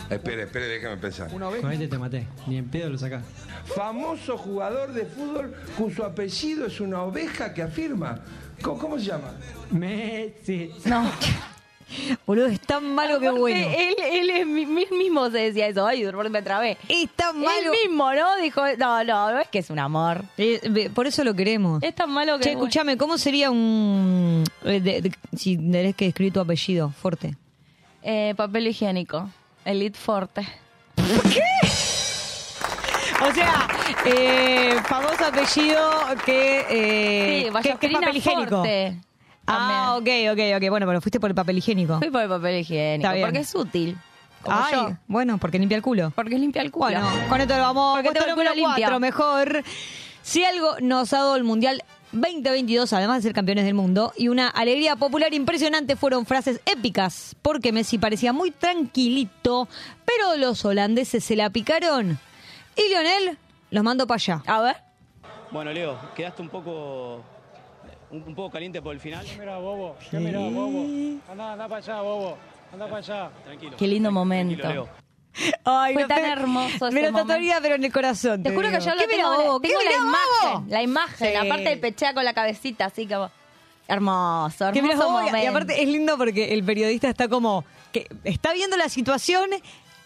Espere, 0.09 0.45
espere, 0.45 0.67
déjame 0.69 0.97
pensar. 0.97 1.29
Una 1.33 1.47
Con 1.51 1.71
este 1.71 1.87
te 1.87 1.99
maté, 1.99 2.27
ni 2.47 2.57
en 2.57 2.69
pedo 2.69 2.89
lo 2.91 2.99
sacás. 2.99 3.23
Famoso 3.77 4.37
jugador 4.39 4.93
de 4.95 5.05
fútbol 5.05 5.55
cuyo 5.77 6.05
apellido 6.07 6.67
es 6.67 6.81
una 6.81 7.03
oveja 7.03 7.53
que 7.53 7.63
afirma. 7.63 8.21
¿Cómo, 8.63 8.79
cómo 8.79 8.99
se 8.99 9.05
llama? 9.07 9.33
Messi. 9.71 10.71
No. 10.87 11.11
Boludo, 12.27 12.47
es 12.47 12.60
tan 12.60 12.94
malo 12.94 13.19
que 13.20 13.31
bueno. 13.31 13.66
Él, 13.77 13.94
él, 14.12 14.31
él 14.31 14.47
mismo 14.47 15.31
se 15.31 15.39
decía 15.39 15.66
eso. 15.69 15.86
Ay, 15.86 16.05
me 16.31 16.43
trabé. 16.43 16.77
Es 16.89 17.10
tan 17.16 17.36
Él 17.36 17.43
malo. 17.43 17.73
mismo, 17.73 18.12
¿no? 18.12 18.36
Dijo, 18.36 18.62
no, 18.78 19.05
no, 19.05 19.32
no 19.32 19.39
es 19.40 19.48
que 19.48 19.59
es 19.60 19.70
un 19.70 19.78
amor. 19.78 20.24
Eh, 20.39 20.90
por 20.94 21.06
eso 21.06 21.24
lo 21.24 21.35
queremos. 21.35 21.82
Es 21.82 21.94
tan 21.94 22.10
malo 22.10 22.39
que... 22.39 22.44
Che, 22.44 22.51
escúchame, 22.52 22.97
¿cómo 22.97 23.19
sería 23.19 23.51
un. 23.51 24.44
eh, 24.64 24.81
de- 24.81 25.02
de- 25.02 25.12
si 25.36 25.56
tenés 25.56 25.94
que 25.97 26.06
escribir 26.09 26.32
tu 26.32 26.40
apellido 26.40 26.90
fuerte? 26.90 27.36
Eh, 28.02 28.35
papel 28.36 28.66
higiénico. 28.69 29.28
Elite 29.64 29.98
Forte. 29.98 30.47
O 33.24 33.32
sea, 33.35 33.69
eh, 34.05 34.77
famoso 34.89 35.24
apellido 35.27 35.90
que. 36.24 36.66
Eh, 36.70 37.51
Sí, 37.62 37.69
que- 37.69 37.77
que 37.78 37.89
papel 37.90 38.16
higiénico. 38.16 38.56
Forte. 38.56 38.97
Ah, 39.47 39.97
ok, 39.98 40.09
ok, 40.32 40.39
ok. 40.56 40.70
Bueno, 40.70 40.86
pero 40.86 41.01
fuiste 41.01 41.20
por 41.20 41.31
el 41.31 41.35
papel 41.35 41.59
higiénico. 41.59 41.98
Fui 41.98 42.10
por 42.10 42.23
el 42.23 42.28
papel 42.28 42.60
higiénico. 42.60 43.06
Está 43.09 43.12
bien. 43.14 43.27
Porque 43.27 43.39
es 43.40 43.55
útil. 43.55 43.98
Como 44.43 44.56
Ay, 44.56 44.73
yo. 44.74 44.97
bueno, 45.06 45.39
porque 45.39 45.59
limpia 45.59 45.77
el 45.77 45.82
culo. 45.82 46.12
Porque 46.14 46.39
limpia 46.39 46.62
el 46.62 46.70
culo. 46.70 46.86
Bueno, 46.86 47.09
con 47.28 47.40
esto 47.40 47.55
lo 47.56 47.62
vamos 47.62 48.02
tengo 48.02 48.27
el 48.27 48.35
culo 48.35 48.55
limpio. 48.55 48.74
cuatro, 48.77 49.01
mejor. 49.01 49.62
Si 50.23 50.44
algo 50.44 50.77
nos 50.81 51.12
ha 51.12 51.19
dado 51.19 51.36
el 51.36 51.44
Mundial 51.44 51.82
2022, 52.12 52.93
además 52.93 53.19
de 53.19 53.23
ser 53.23 53.32
campeones 53.35 53.64
del 53.64 53.74
mundo, 53.74 54.12
y 54.16 54.28
una 54.28 54.48
alegría 54.48 54.97
popular 54.97 55.32
impresionante, 55.32 55.97
fueron 55.97 56.27
frases 56.27 56.60
épicas, 56.66 57.35
porque 57.43 57.73
Messi 57.73 57.98
parecía 57.98 58.32
muy 58.32 58.51
tranquilito, 58.51 59.69
pero 60.05 60.36
los 60.36 60.64
holandeses 60.64 61.24
se 61.24 61.36
la 61.36 61.51
picaron. 61.51 62.19
Y 62.77 62.89
Lionel 62.89 63.39
los 63.70 63.82
mandó 63.85 64.06
para 64.06 64.16
allá. 64.16 64.43
A 64.47 64.60
ver. 64.60 64.77
Bueno, 65.51 65.73
Leo, 65.73 65.98
quedaste 66.14 66.43
un 66.43 66.48
poco 66.48 67.23
un, 68.13 68.23
un 68.23 68.35
poco 68.35 68.51
caliente 68.51 68.81
por 68.81 68.95
el 68.95 69.01
final. 69.01 69.27
Mira, 69.39 69.59
bobo. 69.59 69.97
¿Qué 70.11 70.19
mira, 70.19 70.39
bobo? 70.39 70.85
Anda, 71.31 71.53
anda 71.53 71.69
para 71.69 71.77
allá, 71.79 72.01
bobo. 72.03 72.39
Anda 72.73 72.85
para 72.87 72.99
allá. 72.99 73.31
Tranquilo. 73.45 73.77
Qué 73.77 73.87
lindo 73.89 74.13
momento. 74.13 74.57
Tranquilo, 74.61 74.85
Leo. 74.85 75.03
Ay, 75.65 75.95
Fue 75.95 76.03
no, 76.03 76.09
tan 76.09 76.25
hermoso 76.27 76.89
ese 76.89 76.91
Me 76.93 77.11
lo 77.11 77.17
tatuaría, 77.17 77.59
pero 77.63 77.75
en 77.77 77.85
el 77.85 77.93
corazón. 77.93 78.43
Te 78.43 78.55
juro 78.55 78.71
que 78.71 78.81
yo 78.81 78.95
lo 78.95 79.01
¿Qué 79.01 79.07
tengo, 79.09 79.31
bobo? 79.35 79.61
¿Qué 79.61 79.69
tengo 79.69 79.81
la 79.83 79.93
imagen, 79.93 80.53
bobo? 80.53 80.65
la 80.69 80.83
imagen, 80.83 81.31
Sí. 81.31 81.37
aparte 81.37 81.65
del 81.71 81.81
pechea 81.81 82.13
con 82.15 82.25
la 82.25 82.35
cabecita, 82.35 82.85
así 82.87 83.07
como 83.07 83.31
hermoso, 83.89 84.73
Que 84.73 84.79
hermoso 84.81 84.99
bobo, 85.09 85.21
y- 85.21 85.25
momento. 85.25 85.39
y 85.43 85.47
aparte 85.47 85.83
es 85.83 85.89
lindo 85.89 86.17
porque 86.19 86.53
el 86.55 86.63
periodista 86.65 87.09
está 87.09 87.29
como 87.29 87.65
que 87.93 88.07
está 88.25 88.53
viendo 88.53 88.77
la 88.77 88.89
situación 88.89 89.49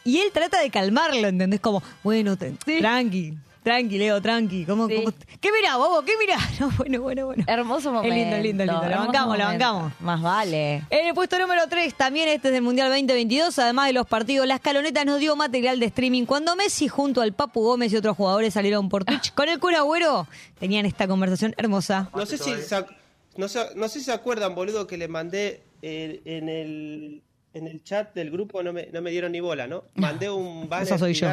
y 0.05 0.19
él 0.21 0.31
trata 0.33 0.61
de 0.61 0.71
calmarlo, 0.71 1.27
¿entendés? 1.29 1.61
Como, 1.61 1.83
bueno, 2.03 2.37
te- 2.37 2.53
tranqui, 2.79 3.35
tranqui, 3.67 3.99
Leo, 3.99 4.23
tranqui. 4.23 4.65
¿Cómo, 4.65 4.89
cómo- 4.89 5.13
¿Qué 5.41 5.51
mirá, 5.51 5.77
bobo? 5.77 6.03
¿Qué 6.03 6.13
mirá? 6.21 6.39
No, 6.61 6.71
bueno, 6.79 7.03
bueno, 7.03 7.27
bueno. 7.27 7.45
Hermoso 7.49 7.91
momento. 7.93 8.15
Es 8.15 8.23
lindo, 8.23 8.37
lindo, 8.39 8.65
lindo. 8.65 8.81
Lo 8.81 8.87
hermoso 8.87 9.07
bancamos, 9.09 9.39
lo 9.39 9.45
momento. 9.45 9.65
bancamos. 9.67 9.93
Más 10.01 10.23
vale. 10.23 10.75
En 10.91 11.07
el 11.09 11.15
puesto 11.15 11.37
número 11.39 11.63
3, 11.69 11.93
también 11.95 12.29
este 12.29 12.49
es 12.49 12.55
del 12.55 12.63
Mundial 12.63 12.89
2022, 12.91 13.59
además 13.59 13.89
de 13.89 13.93
los 13.93 14.07
partidos, 14.07 14.47
la 14.47 14.55
escaloneta 14.55 15.05
nos 15.05 15.19
dio 15.19 15.35
material 15.35 15.81
de 15.81 15.87
streaming. 15.87 16.25
Cuando 16.27 16.55
Messi 16.55 16.87
junto 16.87 17.21
al 17.23 17.33
Papu 17.33 17.61
Gómez 17.63 17.93
y 17.93 17.97
otros 17.97 18.17
jugadores 18.17 18.55
salieron 18.55 18.89
por 18.89 19.05
Twitch 19.05 19.35
con 19.35 19.49
el 19.49 19.59
cura 19.59 19.79
Agüero, 19.79 20.29
tenían 20.61 20.87
esta 20.87 21.09
conversación 21.09 21.53
hermosa. 21.59 22.09
No 22.15 22.25
sé 22.25 22.39
si 22.39 22.55
se, 22.63 22.77
ac- 22.77 22.95
no, 23.37 23.49
sé- 23.49 23.75
no 23.75 23.89
sé 23.89 23.99
si 23.99 24.05
se 24.05 24.13
acuerdan, 24.13 24.55
boludo, 24.55 24.87
que 24.87 24.97
le 24.97 25.09
mandé 25.09 25.63
eh, 25.83 26.21
en 26.25 26.49
el 26.49 27.23
en 27.53 27.67
el 27.67 27.83
chat 27.83 28.15
del 28.15 28.31
grupo 28.31 28.63
no 28.63 28.73
me, 28.75 28.87
no 28.93 29.01
me 29.01 29.11
dieron 29.11 29.33
ni 29.33 29.41
bola, 29.41 29.67
¿no? 29.67 29.85
Mandé 29.95 30.29
un 30.31 30.69
banner 30.69 30.87
yo. 31.15 31.27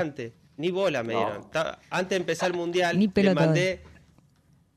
Ni 0.57 0.71
bola 0.71 1.03
me 1.03 1.13
dieron. 1.15 1.47
Antes 1.89 2.09
de 2.09 2.15
empezar 2.17 2.51
el 2.51 2.57
mundial, 2.57 2.97
Ni 2.97 3.11
le 3.13 3.33
mandé 3.33 3.81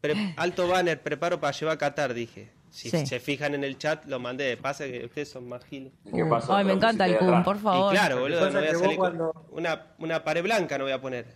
pre- 0.00 0.34
alto 0.36 0.68
banner, 0.68 1.00
preparo 1.02 1.38
para 1.40 1.52
llevar 1.52 1.74
a 1.74 1.78
Qatar, 1.78 2.14
dije. 2.14 2.50
Si 2.70 2.90
Sí. 2.90 3.06
se 3.06 3.20
fijan 3.20 3.54
en 3.54 3.64
el 3.64 3.78
chat, 3.78 4.04
lo 4.06 4.18
mandé. 4.18 4.56
Pasa 4.58 4.84
que 4.84 5.04
ustedes 5.06 5.30
son 5.30 5.48
más 5.48 5.64
giles. 5.64 5.92
Ay, 6.48 6.64
me 6.64 6.74
encanta 6.74 7.06
el 7.06 7.16
Kun, 7.16 7.42
por 7.42 7.58
favor. 7.58 7.92
Y 7.92 7.96
claro, 7.96 8.20
boludo, 8.20 8.50
no 8.50 8.58
voy 8.58 8.68
a 8.68 8.72
salir 8.72 8.76
vos 8.76 8.86
con- 8.88 8.96
cuando- 8.96 9.46
una, 9.52 9.86
una 9.98 10.22
pared 10.24 10.42
blanca 10.42 10.76
no 10.76 10.84
voy 10.84 10.92
a 10.92 11.00
poner. 11.00 11.26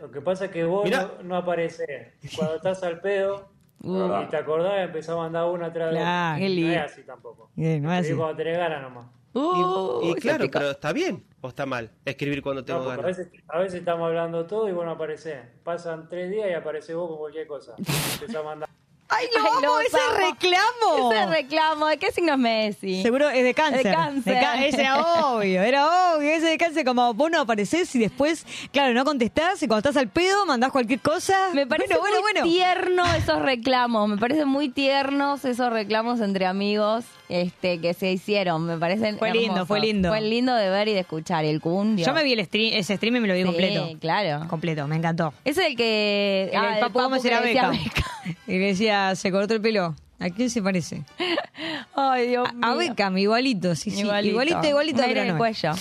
Lo 0.00 0.10
que 0.10 0.20
pasa 0.20 0.46
es 0.46 0.50
que 0.50 0.64
vos 0.64 0.84
Mirá. 0.84 1.10
no, 1.18 1.22
no 1.22 1.36
apareces. 1.36 2.12
Cuando 2.36 2.56
estás 2.56 2.82
al 2.82 3.00
pedo 3.00 3.48
Uh. 3.82 4.22
y 4.22 4.28
te 4.28 4.36
acordás, 4.36 4.80
empezás 4.84 5.10
a 5.14 5.16
mandar 5.18 5.44
una 5.46 5.66
atrás 5.66 5.90
de 5.92 5.98
otra. 5.98 6.34
Qué 6.38 6.48
No 6.48 6.70
es 6.72 6.78
así 6.92 7.02
tampoco. 7.02 7.50
No 7.56 7.64
es 7.64 7.74
Escribís 7.76 8.06
así. 8.06 8.14
cuando 8.14 8.36
tenés 8.36 8.58
ganas 8.58 8.82
nomás. 8.82 9.06
Y, 9.34 10.10
y 10.10 10.14
claro, 10.16 10.46
pero 10.50 10.70
está 10.70 10.92
bien 10.92 11.24
o 11.40 11.48
está 11.48 11.66
mal 11.66 11.90
escribir 12.04 12.42
cuando 12.42 12.64
tengo 12.64 12.82
No, 12.84 12.90
a 12.90 12.96
veces, 12.96 13.28
a 13.48 13.58
veces 13.58 13.80
estamos 13.80 14.06
hablando 14.06 14.46
todo 14.46 14.68
y 14.68 14.72
vos 14.72 14.84
no 14.84 14.92
aparecés. 14.92 15.38
Pasan 15.64 16.08
tres 16.08 16.30
días 16.30 16.48
y 16.50 16.54
aparece 16.54 16.94
vos 16.94 17.08
con 17.08 17.18
cualquier 17.18 17.46
cosa. 17.46 17.74
Empezás 17.78 18.36
a 18.36 18.42
mandar. 18.42 18.68
¡Ay, 19.14 19.26
lo 19.34 19.40
Ay, 19.42 19.46
amo! 19.58 19.60
lo 19.60 19.80
¡Ese 19.80 19.96
amo. 19.98 20.16
reclamo! 20.30 21.12
Ese 21.12 21.26
reclamo, 21.26 21.86
¿de 21.88 21.98
qué 21.98 22.12
signo 22.12 22.32
es 22.32 22.38
Messi? 22.38 23.02
Seguro 23.02 23.28
es 23.28 23.44
de 23.44 23.52
cáncer. 23.52 23.82
De 23.84 23.92
cáncer. 23.92 24.38
ese 24.64 24.80
era 24.80 25.02
obvio, 25.34 25.60
era 25.62 26.14
obvio. 26.16 26.30
Ese 26.30 26.46
de 26.46 26.56
cáncer, 26.56 26.84
como 26.86 27.12
vos 27.12 27.30
no 27.30 27.40
aparecés 27.40 27.94
y 27.94 27.98
después, 27.98 28.46
claro, 28.72 28.94
no 28.94 29.04
contestás 29.04 29.62
y 29.62 29.66
cuando 29.66 29.86
estás 29.86 30.00
al 30.00 30.08
pedo 30.08 30.46
mandás 30.46 30.72
cualquier 30.72 31.00
cosa. 31.00 31.50
Me 31.52 31.66
parece 31.66 31.98
bueno, 31.98 32.22
bueno, 32.22 32.22
muy 32.22 32.32
bueno. 32.32 32.42
tierno 32.44 33.04
esos 33.14 33.42
reclamos, 33.42 34.08
me 34.08 34.16
parecen 34.16 34.48
muy 34.48 34.70
tiernos 34.70 35.44
esos 35.44 35.70
reclamos 35.70 36.20
entre 36.20 36.46
amigos 36.46 37.04
este, 37.32 37.78
que 37.80 37.94
se 37.94 38.12
hicieron, 38.12 38.64
me 38.66 38.76
parecen 38.78 39.18
Fue 39.18 39.32
lindo, 39.32 39.64
fue 39.66 39.80
lindo. 39.80 40.08
Fue 40.10 40.20
lindo 40.20 40.54
de 40.54 40.68
ver 40.68 40.88
y 40.88 40.92
de 40.92 41.00
escuchar, 41.00 41.44
y 41.44 41.48
el 41.48 41.60
Kun, 41.60 41.96
Dios. 41.96 42.06
Yo 42.06 42.12
me 42.12 42.22
vi 42.24 42.32
el 42.34 42.44
stream, 42.44 42.74
ese 42.74 42.96
stream 42.96 43.16
y 43.16 43.20
me 43.20 43.28
lo 43.28 43.34
vi 43.34 43.40
Sí, 43.40 43.46
completo. 43.46 43.88
claro. 44.00 44.48
Completo, 44.48 44.86
me 44.86 44.96
encantó. 44.96 45.32
Es 45.44 45.56
el 45.58 45.74
que... 45.76 46.50
El, 46.52 46.58
ah, 46.58 46.74
el 46.74 46.80
Papu 46.80 47.00
Gómez 47.00 47.22
que 47.22 47.28
era 47.28 47.40
decía 47.40 47.70
Beca. 47.70 48.06
Y 48.46 48.52
le 48.58 48.66
decía, 48.66 49.14
se 49.16 49.30
cortó 49.32 49.54
el 49.54 49.60
pelo. 49.60 49.94
¿A 50.20 50.30
quién 50.30 50.50
se 50.50 50.62
parece? 50.62 51.02
Ay, 51.94 52.28
Dios 52.28 52.46
A, 52.46 52.50
a 52.50 52.74
mío. 52.74 52.76
Beckham, 52.78 53.18
igualito, 53.18 53.74
sí, 53.74 53.90
sí. 53.90 54.00
Igualito. 54.00 54.30
Igualito, 54.32 54.68
igualito. 54.68 55.02
Pero 55.04 55.20
en 55.20 55.26
el 55.26 55.32
no. 55.32 55.38
cuello. 55.38 55.72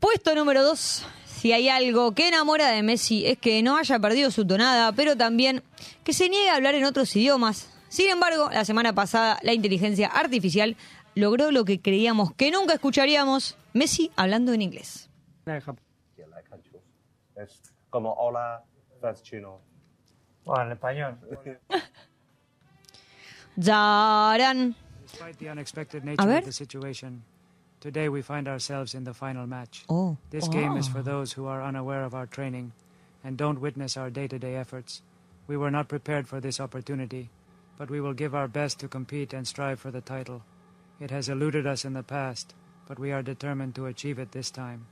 Puesto 0.00 0.34
número 0.34 0.64
dos. 0.64 1.04
Si 1.26 1.52
hay 1.52 1.68
algo 1.68 2.12
que 2.12 2.28
enamora 2.28 2.68
de 2.68 2.82
Messi 2.82 3.24
es 3.26 3.38
que 3.38 3.62
no 3.62 3.76
haya 3.76 3.98
perdido 3.98 4.30
su 4.30 4.46
tonada, 4.46 4.92
pero 4.92 5.16
también 5.16 5.62
que 6.04 6.12
se 6.12 6.28
niegue 6.28 6.50
a 6.50 6.56
hablar 6.56 6.74
en 6.74 6.84
otros 6.84 7.14
idiomas. 7.16 7.70
Sin 7.90 8.08
embargo, 8.08 8.48
la 8.50 8.64
semana 8.64 8.94
pasada 8.94 9.38
la 9.42 9.52
inteligencia 9.52 10.06
artificial 10.08 10.76
logró 11.16 11.50
lo 11.50 11.64
que 11.64 11.80
creíamos 11.80 12.32
que 12.34 12.50
nunca 12.50 12.74
escucharíamos, 12.74 13.56
Messi 13.74 14.10
hablando 14.16 14.52
en 14.52 14.62
inglés. 14.62 15.10
Es 17.36 17.60
como 17.90 18.12
hola, 18.14 18.62
that's 19.00 19.22
chino. 19.22 19.60
Bueno, 20.44 20.62
en 20.66 20.72
español. 20.72 21.18
Yaran. 23.56 24.74
Despite 25.02 25.38
the 25.38 25.48
unexpected 25.50 26.02
A 26.02 26.06
nature 26.06 26.26
ver. 26.26 26.38
of 26.38 26.44
the 26.44 26.52
situation, 26.52 27.22
today 27.80 28.08
we 28.08 28.22
find 28.22 28.46
ourselves 28.46 28.94
in 28.94 29.02
the 29.04 29.12
final 29.14 29.46
match. 29.46 29.84
Oh. 29.88 30.16
This 30.30 30.48
game 30.48 30.76
is 30.76 30.86
Oh. 30.88 30.92
for 30.92 31.02
those 31.02 31.32
who 31.32 31.46
are 31.46 31.62
unaware 31.62 32.04
of 32.04 32.14
our 32.14 32.26
training 32.26 32.72
and 33.24 33.36
don't 33.36 33.58
witness 33.60 33.96
our 33.96 34.10
day-to-day 34.10 34.54
efforts. 34.54 35.02
We 35.48 35.56
were 35.56 35.70
not 35.70 35.88
prepared 35.88 36.28
for 36.28 36.40
this 36.40 36.60
opportunity, 36.60 37.28
but 37.80 37.88
we 37.88 37.98
will 37.98 38.12
give 38.12 38.34
our 38.34 38.46
best 38.46 38.78
to 38.78 38.88
compete 38.88 39.32
and 39.32 39.48
strive 39.48 39.80
for 39.80 39.90
the 39.90 40.02
title. 40.02 40.42
It 41.00 41.10
has 41.10 41.30
eluded 41.30 41.66
us 41.66 41.86
in 41.86 41.94
the 41.94 42.02
past, 42.02 42.54
but 42.86 42.98
we 42.98 43.10
are 43.10 43.22
determined 43.22 43.74
to 43.76 43.86
achieve 43.86 44.18
it 44.18 44.32
this 44.32 44.50
time. 44.50 44.84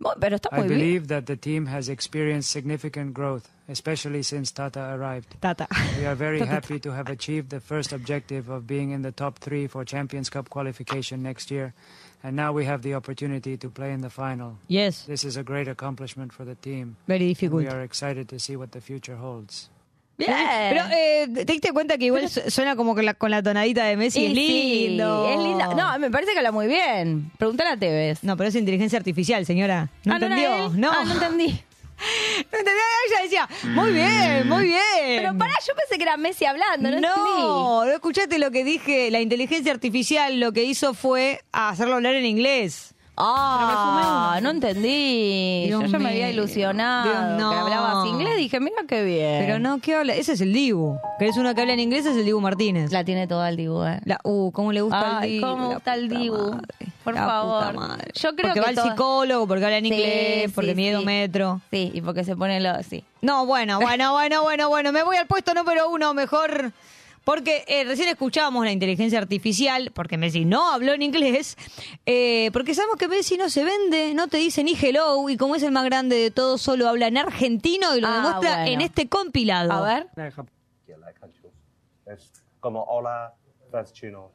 Bueno, 0.00 0.16
Pero 0.18 0.36
está 0.36 0.48
I 0.50 0.66
believe 0.66 1.08
that 1.08 1.26
the 1.26 1.36
team 1.36 1.66
has 1.66 1.90
experienced 1.90 2.50
significant 2.50 3.12
growth, 3.12 3.50
especially 3.68 4.22
since 4.22 4.50
Tata 4.52 4.94
arrived. 4.94 5.36
Tata. 5.42 5.68
We 5.98 6.06
are 6.06 6.14
very 6.14 6.40
happy 6.54 6.80
to 6.80 6.92
have 6.92 7.10
achieved 7.10 7.50
the 7.50 7.60
first 7.60 7.92
objective 7.92 8.48
of 8.48 8.66
being 8.66 8.92
in 8.92 9.02
the 9.02 9.12
top 9.12 9.38
three 9.38 9.66
for 9.66 9.84
Champions 9.84 10.30
Cup 10.30 10.48
qualification 10.48 11.22
next 11.22 11.50
year, 11.50 11.74
and 12.22 12.34
now 12.34 12.54
we 12.54 12.64
have 12.64 12.80
the 12.80 12.94
opportunity 12.94 13.58
to 13.58 13.68
play 13.68 13.92
in 13.92 14.00
the 14.00 14.08
final. 14.08 14.56
Yes. 14.66 15.02
This 15.02 15.24
is 15.24 15.36
a 15.36 15.42
great 15.42 15.68
accomplishment 15.68 16.32
for 16.32 16.46
the 16.46 16.54
team. 16.54 16.96
Very 17.06 17.26
and 17.26 17.34
difficult. 17.34 17.62
We 17.64 17.68
are 17.68 17.82
excited 17.82 18.30
to 18.30 18.38
see 18.38 18.56
what 18.56 18.72
the 18.72 18.80
future 18.80 19.16
holds. 19.16 19.68
Bien. 20.16 20.32
Pero, 20.70 20.84
eh, 20.92 21.28
¿te 21.34 21.44
diste 21.52 21.72
cuenta 21.72 21.98
que 21.98 22.04
igual 22.06 22.28
su- 22.28 22.48
suena 22.50 22.76
como 22.76 22.94
que 22.94 23.02
la- 23.02 23.14
con 23.14 23.30
la 23.30 23.42
tonadita 23.42 23.84
de 23.84 23.96
Messi? 23.96 24.26
Es 24.26 24.32
sí, 24.32 24.86
lindo. 24.88 25.28
es 25.28 25.38
linda. 25.38 25.74
No, 25.74 25.98
me 25.98 26.10
parece 26.10 26.32
que 26.32 26.38
habla 26.38 26.52
muy 26.52 26.66
bien. 26.68 27.30
Pregúntale 27.36 27.70
a 27.70 27.76
Tevez. 27.76 28.22
No, 28.22 28.36
pero 28.36 28.48
es 28.48 28.54
inteligencia 28.54 28.96
artificial, 28.98 29.44
señora. 29.44 29.88
¿No 30.04 30.14
Ah, 30.14 30.18
¿no 30.20 30.26
era 30.26 30.36
entendió? 30.36 30.66
él? 30.66 30.80
No. 30.80 30.90
Ah, 30.92 31.04
no 31.04 31.14
entendí. 31.14 31.46
No 32.52 32.58
entendí. 32.58 32.80
Ella 33.08 33.22
decía, 33.22 33.48
muy 33.74 33.92
bien, 33.92 34.48
muy 34.48 34.64
bien. 34.64 34.80
Pero 35.22 35.38
pará, 35.38 35.54
yo 35.66 35.74
pensé 35.76 35.96
que 35.96 36.02
era 36.02 36.16
Messi 36.16 36.44
hablando, 36.44 36.90
no, 36.90 37.00
No, 37.00 37.84
no 37.84 37.90
escuchaste 37.92 38.38
lo 38.38 38.50
que 38.50 38.64
dije. 38.64 39.10
La 39.12 39.20
inteligencia 39.20 39.72
artificial 39.72 40.40
lo 40.40 40.52
que 40.52 40.64
hizo 40.64 40.94
fue 40.94 41.40
hacerlo 41.52 41.94
hablar 41.94 42.14
en 42.14 42.24
inglés. 42.26 42.93
Ah, 43.16 44.38
no 44.42 44.50
entendí. 44.50 45.64
Dios 45.66 45.82
yo 45.82 45.86
ya 45.86 45.98
me 45.98 46.04
mío. 46.04 46.08
había 46.08 46.30
ilusionado. 46.30 47.04
Dios, 47.10 47.40
no. 47.40 47.50
Que 47.50 47.56
hablabas 47.56 48.06
inglés, 48.06 48.36
dije, 48.36 48.58
mira 48.60 48.76
qué 48.88 49.04
bien. 49.04 49.44
Pero 49.46 49.58
no, 49.58 49.78
¿qué 49.80 49.94
habla? 49.94 50.14
Ese 50.14 50.32
es 50.32 50.40
el 50.40 50.52
Dibu. 50.52 50.98
¿Querés 51.18 51.36
uno 51.36 51.54
que 51.54 51.60
habla 51.60 51.74
en 51.74 51.80
inglés? 51.80 52.06
Es 52.06 52.16
el 52.16 52.24
Dibu 52.24 52.40
Martínez. 52.40 52.90
La 52.92 53.04
tiene 53.04 53.26
toda 53.26 53.48
el 53.48 53.56
Dibu, 53.56 53.84
eh. 53.84 54.00
La, 54.04 54.18
uh, 54.24 54.50
¿cómo 54.52 54.72
le 54.72 54.80
gusta 54.82 55.18
Ay, 55.20 55.36
el 55.36 55.40
Dibu? 55.40 55.46
cómo 55.46 55.68
gusta 55.74 55.94
el 55.94 56.08
Dibu. 56.08 56.50
madre. 56.52 56.66
Por 57.04 57.14
La 57.14 57.26
favor. 57.26 57.74
madre. 57.74 58.10
Yo 58.14 58.34
creo 58.34 58.48
porque 58.48 58.52
que 58.54 58.60
va 58.60 58.68
al 58.68 58.74
todo- 58.74 58.84
psicólogo, 58.90 59.46
porque 59.46 59.64
habla 59.64 59.76
en 59.78 59.84
Sí, 59.84 59.92
inglés, 59.92 60.52
porque 60.54 60.70
sí, 60.70 60.74
mide 60.76 60.98
sí. 60.98 61.04
metros. 61.04 61.60
Sí, 61.70 61.90
y 61.94 62.00
porque 62.00 62.24
se 62.24 62.34
pone 62.34 62.60
lo. 62.60 62.82
Sí. 62.82 63.04
No, 63.20 63.44
bueno, 63.46 63.78
bueno, 63.80 64.12
bueno, 64.12 64.42
bueno, 64.42 64.68
bueno. 64.68 64.90
Me 64.92 65.02
voy 65.02 65.16
al 65.16 65.26
puesto 65.26 65.54
número 65.54 65.88
uno, 65.90 66.14
mejor. 66.14 66.72
Porque 67.24 67.64
eh, 67.68 67.84
recién 67.84 68.08
escuchábamos 68.08 68.64
la 68.64 68.72
inteligencia 68.72 69.18
artificial, 69.18 69.90
porque 69.94 70.18
Messi 70.18 70.44
no 70.44 70.70
habló 70.72 70.92
en 70.92 71.00
inglés, 71.02 71.56
eh, 72.04 72.50
porque 72.52 72.74
sabemos 72.74 72.96
que 72.96 73.08
Messi 73.08 73.36
no 73.38 73.48
se 73.48 73.64
vende, 73.64 74.12
no 74.14 74.28
te 74.28 74.36
dice 74.36 74.62
ni 74.62 74.74
hello, 74.80 75.28
y 75.30 75.36
como 75.38 75.56
es 75.56 75.62
el 75.62 75.72
más 75.72 75.84
grande 75.86 76.16
de 76.16 76.30
todos, 76.30 76.60
solo 76.60 76.86
habla 76.88 77.06
en 77.06 77.16
argentino 77.16 77.96
y 77.96 78.00
lo 78.02 78.08
Ah, 78.08 78.16
demuestra 78.16 78.50
bueno. 78.56 78.66
en 78.72 78.80
este 78.82 79.08
compilado. 79.08 79.72
A 79.72 79.80
ver. 79.82 80.06
Es 82.06 82.30
como 82.60 82.82
hola, 82.84 83.34
es 83.82 83.92
chino. 83.92 84.30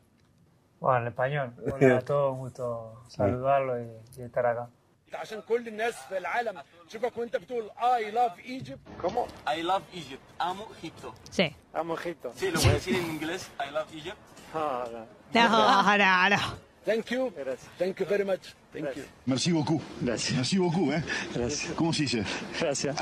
Bueno, 0.79 1.01
en 1.01 1.07
español. 1.07 1.53
Hola 1.71 1.97
a 1.97 2.01
todos, 2.01 2.33
un 2.33 2.39
gusto 2.39 3.03
saludarlo 3.07 3.79
y, 3.81 3.87
y 4.17 4.21
estar 4.23 4.45
acá. 4.45 4.69
عشان 5.14 5.40
كل 5.48 5.68
الناس 5.68 5.94
في 6.08 6.18
العالم 6.18 6.62
شوفك 6.88 7.16
وانت 7.16 7.36
بتقول 7.36 7.70
I 7.70 8.14
love 8.14 8.46
Egypt 8.46 9.02
¿Cómo? 9.02 9.28
I 9.46 9.62
love 9.62 9.82
Egypt. 9.94 10.22
Amo 10.40 10.66
Egipto. 10.78 11.14
Sí. 11.30 11.54
Amo 11.74 11.94
Egipto. 11.94 12.32
Sí, 12.36 12.50
lo 12.50 12.60
voy 12.60 12.70
a 12.70 12.72
decir 12.74 12.94
en 12.96 13.06
inglés. 13.06 13.42
I 13.60 13.70
love 13.72 13.88
Egypt. 13.94 14.16
Ah, 14.54 14.84
no. 14.92 15.06
No, 15.34 15.96
no, 15.98 16.28
no. 16.36 16.36
Thank 16.84 17.10
you. 17.12 17.32
Thank 17.78 17.98
you 18.00 18.06
very 18.06 18.24
much. 18.24 18.54
Thank 18.72 18.96
you. 18.96 19.04
Merci 19.26 19.52
beaucoup. 19.52 19.80
Gracias. 20.02 20.36
Merci 20.36 20.58
beaucoup, 20.58 20.92
¿eh? 20.92 21.02
Gracias. 21.34 21.72
¿Cómo 21.74 21.92
se 21.92 22.02
dice? 22.02 22.24
Gracias. 22.60 22.96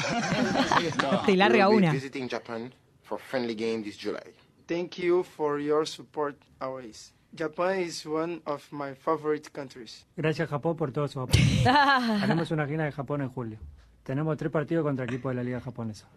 Te 1.27 1.37
larga 1.37 1.69
una. 1.69 1.91
visiting 1.93 2.29
Japan 2.29 2.73
for 3.03 3.19
friendly 3.19 3.55
game 3.55 3.83
this 3.83 3.97
July. 3.99 4.33
Thank 4.69 4.99
you 4.99 5.25
for 5.25 5.59
your 5.59 5.87
support 5.87 6.37
always. 6.61 7.13
Japan 7.38 7.80
is 7.80 8.06
one 8.06 8.42
of 8.46 8.64
my 8.72 8.96
favorite 8.96 9.52
countries. 9.52 10.06
Gracias 10.16 10.50
Japón 10.50 10.76
por 10.76 10.92
todo 10.92 11.08
su 11.08 11.20
apoyo. 11.20 11.44
Haremos 11.66 12.50
una 12.52 12.66
gira 12.66 12.86
de 12.86 12.92
Japón 12.92 13.22
en 13.22 13.30
julio. 13.30 13.60
Tenemos 14.04 14.38
tres 14.38 14.52
partidos 14.52 14.84
contra 14.84 15.06
equipos 15.06 15.32
de 15.32 15.36
la 15.36 15.44
liga 15.44 15.60
japonesa. 15.62 16.08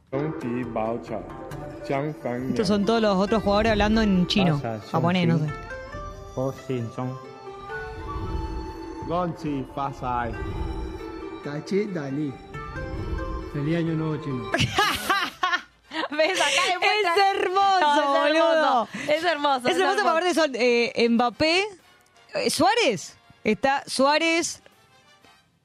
Estos 2.49 2.69
son 2.69 2.85
todos 2.85 3.03
los 3.03 3.17
otros 3.17 3.43
jugadores 3.43 3.73
hablando 3.73 4.01
en 4.01 4.27
chino, 4.29 4.61
japonés, 4.91 5.29
no 5.29 5.39
sé. 5.39 5.47
Gonchi, 9.07 9.67
Fasai. 9.75 10.33
Tachi, 11.43 11.87
Dani. 11.87 12.33
Feliz 13.53 13.77
año 13.77 13.95
nuevo 13.95 14.17
chino. 14.23 14.45
¿Ves? 16.11 16.41
Acá 16.41 16.51
Es 16.83 17.37
hermoso, 17.37 17.81
No, 17.81 18.27
es 18.27 18.33
boludo. 18.33 18.53
hermoso. 18.55 18.89
Es 19.13 19.25
hermoso. 19.25 19.69
Es 19.69 19.77
hermoso, 19.79 20.09
aparte 20.09 20.35
son 20.35 20.53
eh, 20.55 21.09
Mbappé, 21.09 21.65
eh, 22.35 22.51
Suárez. 22.51 23.17
Está 23.45 23.83
Suárez, 23.87 24.63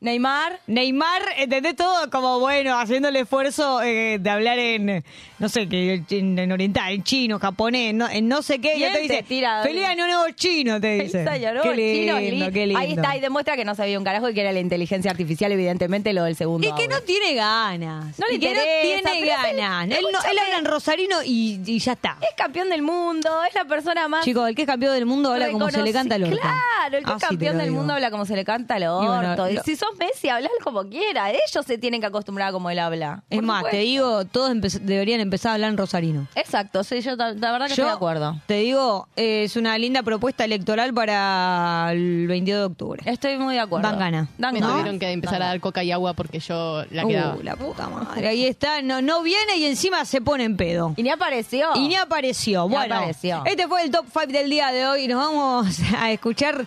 Neymar. 0.01 0.59
Neymar, 0.67 1.21
¿entendés 1.37 1.75
todo? 1.75 2.09
Como 2.11 2.39
bueno, 2.39 2.77
haciendo 2.77 3.07
el 3.07 3.15
esfuerzo 3.15 3.81
eh, 3.81 4.17
de 4.19 4.29
hablar 4.29 4.59
en, 4.59 5.03
no 5.39 5.49
sé, 5.49 5.67
que 5.67 6.03
en, 6.09 6.37
en 6.37 6.51
oriental, 6.51 6.91
en 6.91 7.01
chino, 7.03 7.39
japonés, 7.39 7.93
no, 7.95 8.07
en 8.09 8.27
no 8.27 8.41
sé 8.43 8.59
qué. 8.59 8.75
Y 8.77 8.81
te 8.91 8.99
dice, 8.99 9.23
tira. 9.27 9.63
feliz 9.63 9.85
año 9.85 10.05
nuevo 10.05 10.29
chino, 10.35 10.79
te 10.79 10.99
dice. 10.99 11.25
Qué 11.25 11.39
chino, 11.75 12.19
lindo, 12.19 12.45
li- 12.47 12.51
qué 12.53 12.67
lindo. 12.67 12.79
Ahí 12.79 12.91
está, 12.93 13.15
y 13.17 13.19
demuestra 13.21 13.55
que 13.55 13.65
no 13.65 13.73
sabía 13.73 13.97
un 13.97 14.03
carajo 14.03 14.29
y 14.29 14.33
que 14.35 14.41
era 14.41 14.51
la 14.51 14.59
inteligencia 14.59 15.09
artificial, 15.09 15.51
evidentemente, 15.51 16.13
lo 16.13 16.23
del 16.25 16.35
segundo. 16.35 16.67
Y 16.67 16.71
que 16.73 16.87
no 16.87 16.99
tiene 17.01 17.33
ganas. 17.33 18.19
No 18.19 18.27
le 18.27 18.37
que 18.39 18.45
interesa, 18.49 18.65
no 19.09 19.11
tiene 19.11 19.31
es 19.31 19.57
ganas. 19.57 19.97
Él, 19.97 20.05
no, 20.11 20.19
él 20.19 20.39
habla 20.39 20.57
en 20.59 20.65
rosarino 20.65 21.23
y, 21.23 21.61
y 21.65 21.79
ya 21.79 21.93
está. 21.93 22.17
Es 22.21 22.35
campeón 22.37 22.69
del 22.69 22.81
mundo, 22.83 23.29
es 23.47 23.55
la 23.55 23.65
persona 23.65 24.07
más. 24.07 24.23
Chicos, 24.25 24.47
el 24.49 24.55
que 24.55 24.63
es 24.63 24.67
campeón 24.67 24.93
del 24.93 25.05
mundo 25.05 25.31
habla 25.33 25.49
como 25.49 25.69
se 25.71 25.81
le 25.81 25.91
canta 25.93 26.15
al 26.15 26.25
orto. 26.25 26.37
Claro, 26.37 26.97
el 26.97 27.03
que 27.05 27.09
es 27.11 27.15
Así 27.15 27.19
te 27.21 27.27
campeón 27.27 27.57
del 27.57 27.71
mundo 27.71 27.93
habla 27.93 28.11
como 28.11 28.25
se 28.25 28.35
le 28.35 28.45
canta 28.45 28.75
al 28.75 28.83
Y 28.83 28.85
bueno, 28.85 29.31
orto. 29.31 29.49
Y 29.49 29.57
si 29.65 29.75
sos 29.75 29.89
Messi, 29.99 30.29
hablar 30.29 30.51
como 30.63 30.83
quiera. 30.89 31.29
Ellos 31.31 31.65
se 31.65 31.77
tienen 31.77 32.01
que 32.01 32.07
acostumbrar 32.07 32.49
a 32.49 32.51
como 32.51 32.69
él 32.69 32.79
habla. 32.79 33.23
Es 33.29 33.37
Por 33.37 33.45
más, 33.45 33.63
te 33.69 33.77
digo, 33.77 34.25
todos 34.25 34.51
empe- 34.51 34.79
deberían 34.81 35.19
empezar 35.21 35.51
a 35.51 35.53
hablar 35.55 35.69
en 35.71 35.77
rosarino. 35.77 36.27
Exacto, 36.35 36.83
sí, 36.83 37.01
yo 37.01 37.15
la 37.15 37.31
la 37.33 37.51
verdad 37.51 37.67
que 37.67 37.75
Yo 37.75 37.83
estoy 37.83 37.85
de 37.85 37.91
acuerdo. 37.91 38.41
Te 38.47 38.55
digo, 38.55 39.07
es 39.15 39.55
una 39.55 39.77
linda 39.77 40.03
propuesta 40.03 40.45
electoral 40.45 40.93
para 40.93 41.89
el 41.91 42.27
22 42.27 42.59
de 42.59 42.65
octubre. 42.65 43.01
Estoy 43.05 43.37
muy 43.37 43.55
de 43.55 43.61
acuerdo. 43.61 43.87
Dan 43.89 43.99
gana. 43.99 44.27
Dan 44.37 44.53
Me 44.53 44.61
tuvieron 44.61 44.99
que 44.99 45.11
empezar 45.11 45.41
a 45.41 45.47
dar 45.47 45.59
coca 45.59 45.83
y 45.83 45.91
agua 45.91 46.13
porque 46.13 46.39
yo 46.39 46.83
la 46.91 47.05
Uh, 47.05 47.07
quedaba. 47.07 47.37
la 47.43 47.55
puta 47.55 47.87
madre. 47.89 48.27
Ahí 48.27 48.45
está, 48.45 48.81
no, 48.81 49.01
no 49.01 49.21
viene 49.21 49.57
y 49.57 49.65
encima 49.65 50.05
se 50.05 50.21
pone 50.21 50.43
en 50.43 50.57
pedo. 50.57 50.93
Y 50.97 51.03
ni 51.03 51.09
apareció. 51.09 51.69
Y 51.75 51.87
ni 51.87 51.95
apareció. 51.95 52.67
Ni 52.67 52.75
Bueno, 52.75 52.95
apareció. 52.95 53.43
este 53.45 53.67
fue 53.67 53.83
el 53.83 53.91
top 53.91 54.05
5 54.11 54.27
del 54.31 54.49
día 54.49 54.71
de 54.71 54.85
hoy. 54.87 55.07
Nos 55.07 55.17
vamos 55.17 55.77
a 55.97 56.11
escuchar 56.11 56.65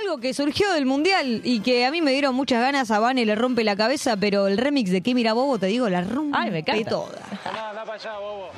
algo 0.00 0.18
que 0.18 0.34
surgió 0.34 0.70
del 0.72 0.86
mundial 0.86 1.40
y 1.44 1.60
que 1.60 1.84
a 1.86 1.90
mí 1.90 2.02
me 2.02 2.12
dieron 2.12 2.34
muchas 2.34 2.60
ganas. 2.60 2.90
A 2.90 2.98
Vane 2.98 3.24
le 3.24 3.34
rompe 3.34 3.64
la 3.64 3.76
cabeza, 3.76 4.16
pero 4.16 4.46
el 4.46 4.58
remix 4.58 4.90
de 4.90 5.00
Que 5.02 5.14
Mira 5.14 5.32
Bobo, 5.32 5.58
te 5.58 5.66
digo, 5.66 5.88
la 5.88 6.02
rompe 6.02 6.36
Ay, 6.38 6.50
me 6.50 6.58
encanta. 6.60 6.88
toda. 6.90 7.18
Nada, 7.44 7.70
anda 7.70 7.84
para 7.84 7.94
allá, 7.94 8.18
bobo. 8.18 8.50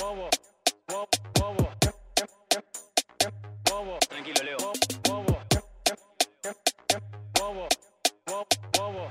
Bobo, 0.00 0.28
bobo, 0.88 1.08
bobo. 1.40 1.70
Bobo. 3.70 3.98
Tranquilo, 4.08 4.42
Leo. 4.44 4.56
Bobo. 5.08 5.38
Bobo. 7.38 7.68
Bobo. 8.78 9.08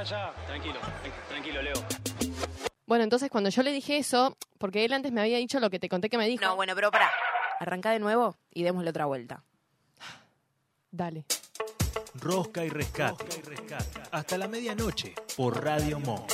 Allá. 0.00 0.32
Tranquilo, 0.46 0.80
tranquilo, 1.28 1.60
Leo. 1.60 1.74
Bueno, 2.86 3.04
entonces 3.04 3.30
cuando 3.30 3.50
yo 3.50 3.62
le 3.62 3.70
dije 3.70 3.98
eso, 3.98 4.34
porque 4.56 4.86
él 4.86 4.94
antes 4.94 5.12
me 5.12 5.20
había 5.20 5.36
dicho 5.36 5.60
lo 5.60 5.68
que 5.68 5.78
te 5.78 5.90
conté 5.90 6.08
que 6.08 6.16
me 6.16 6.26
dijo. 6.26 6.42
No, 6.42 6.56
bueno, 6.56 6.74
pero 6.74 6.90
pará. 6.90 7.10
Arranca 7.58 7.90
de 7.90 7.98
nuevo 7.98 8.34
y 8.50 8.62
démosle 8.62 8.88
otra 8.88 9.04
vuelta. 9.04 9.44
Dale. 10.90 11.26
Rosca 12.14 12.64
y 12.64 12.70
rescate. 12.70 13.26
Hasta 14.10 14.38
la 14.38 14.48
medianoche 14.48 15.14
por 15.36 15.62
Radio 15.62 16.00
Monk. 16.00 16.32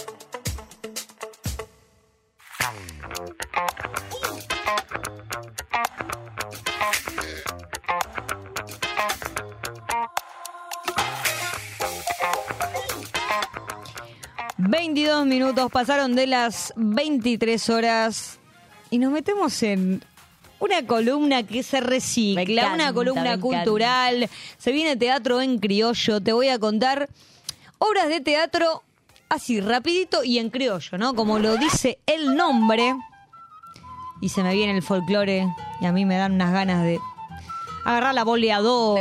22 14.68 15.26
minutos 15.26 15.70
pasaron 15.70 16.14
de 16.14 16.26
las 16.26 16.72
23 16.76 17.70
horas 17.70 18.38
y 18.90 18.98
nos 18.98 19.12
metemos 19.12 19.62
en 19.62 20.02
una 20.58 20.86
columna 20.86 21.42
que 21.42 21.62
se 21.62 21.80
recicla, 21.80 22.42
encanta, 22.42 22.74
una 22.74 22.92
columna 22.92 23.32
encanta. 23.34 23.40
cultural. 23.40 24.28
Se 24.58 24.72
viene 24.72 24.96
teatro 24.96 25.40
en 25.42 25.58
criollo. 25.58 26.20
Te 26.20 26.32
voy 26.32 26.48
a 26.48 26.58
contar 26.58 27.08
obras 27.78 28.08
de 28.08 28.20
teatro 28.20 28.82
así, 29.28 29.60
rapidito 29.60 30.24
y 30.24 30.38
en 30.38 30.50
criollo, 30.50 30.98
¿no? 30.98 31.14
Como 31.14 31.38
lo 31.38 31.56
dice 31.56 31.98
el 32.06 32.34
nombre. 32.36 32.94
Y 34.22 34.30
se 34.30 34.42
me 34.42 34.54
viene 34.54 34.74
el 34.74 34.82
folclore 34.82 35.46
y 35.80 35.84
a 35.84 35.92
mí 35.92 36.06
me 36.06 36.16
dan 36.16 36.32
unas 36.32 36.52
ganas 36.52 36.82
de 36.82 36.98
agarrar 37.84 38.14
la 38.14 38.22
De 38.22 38.24
comerte 38.24 38.50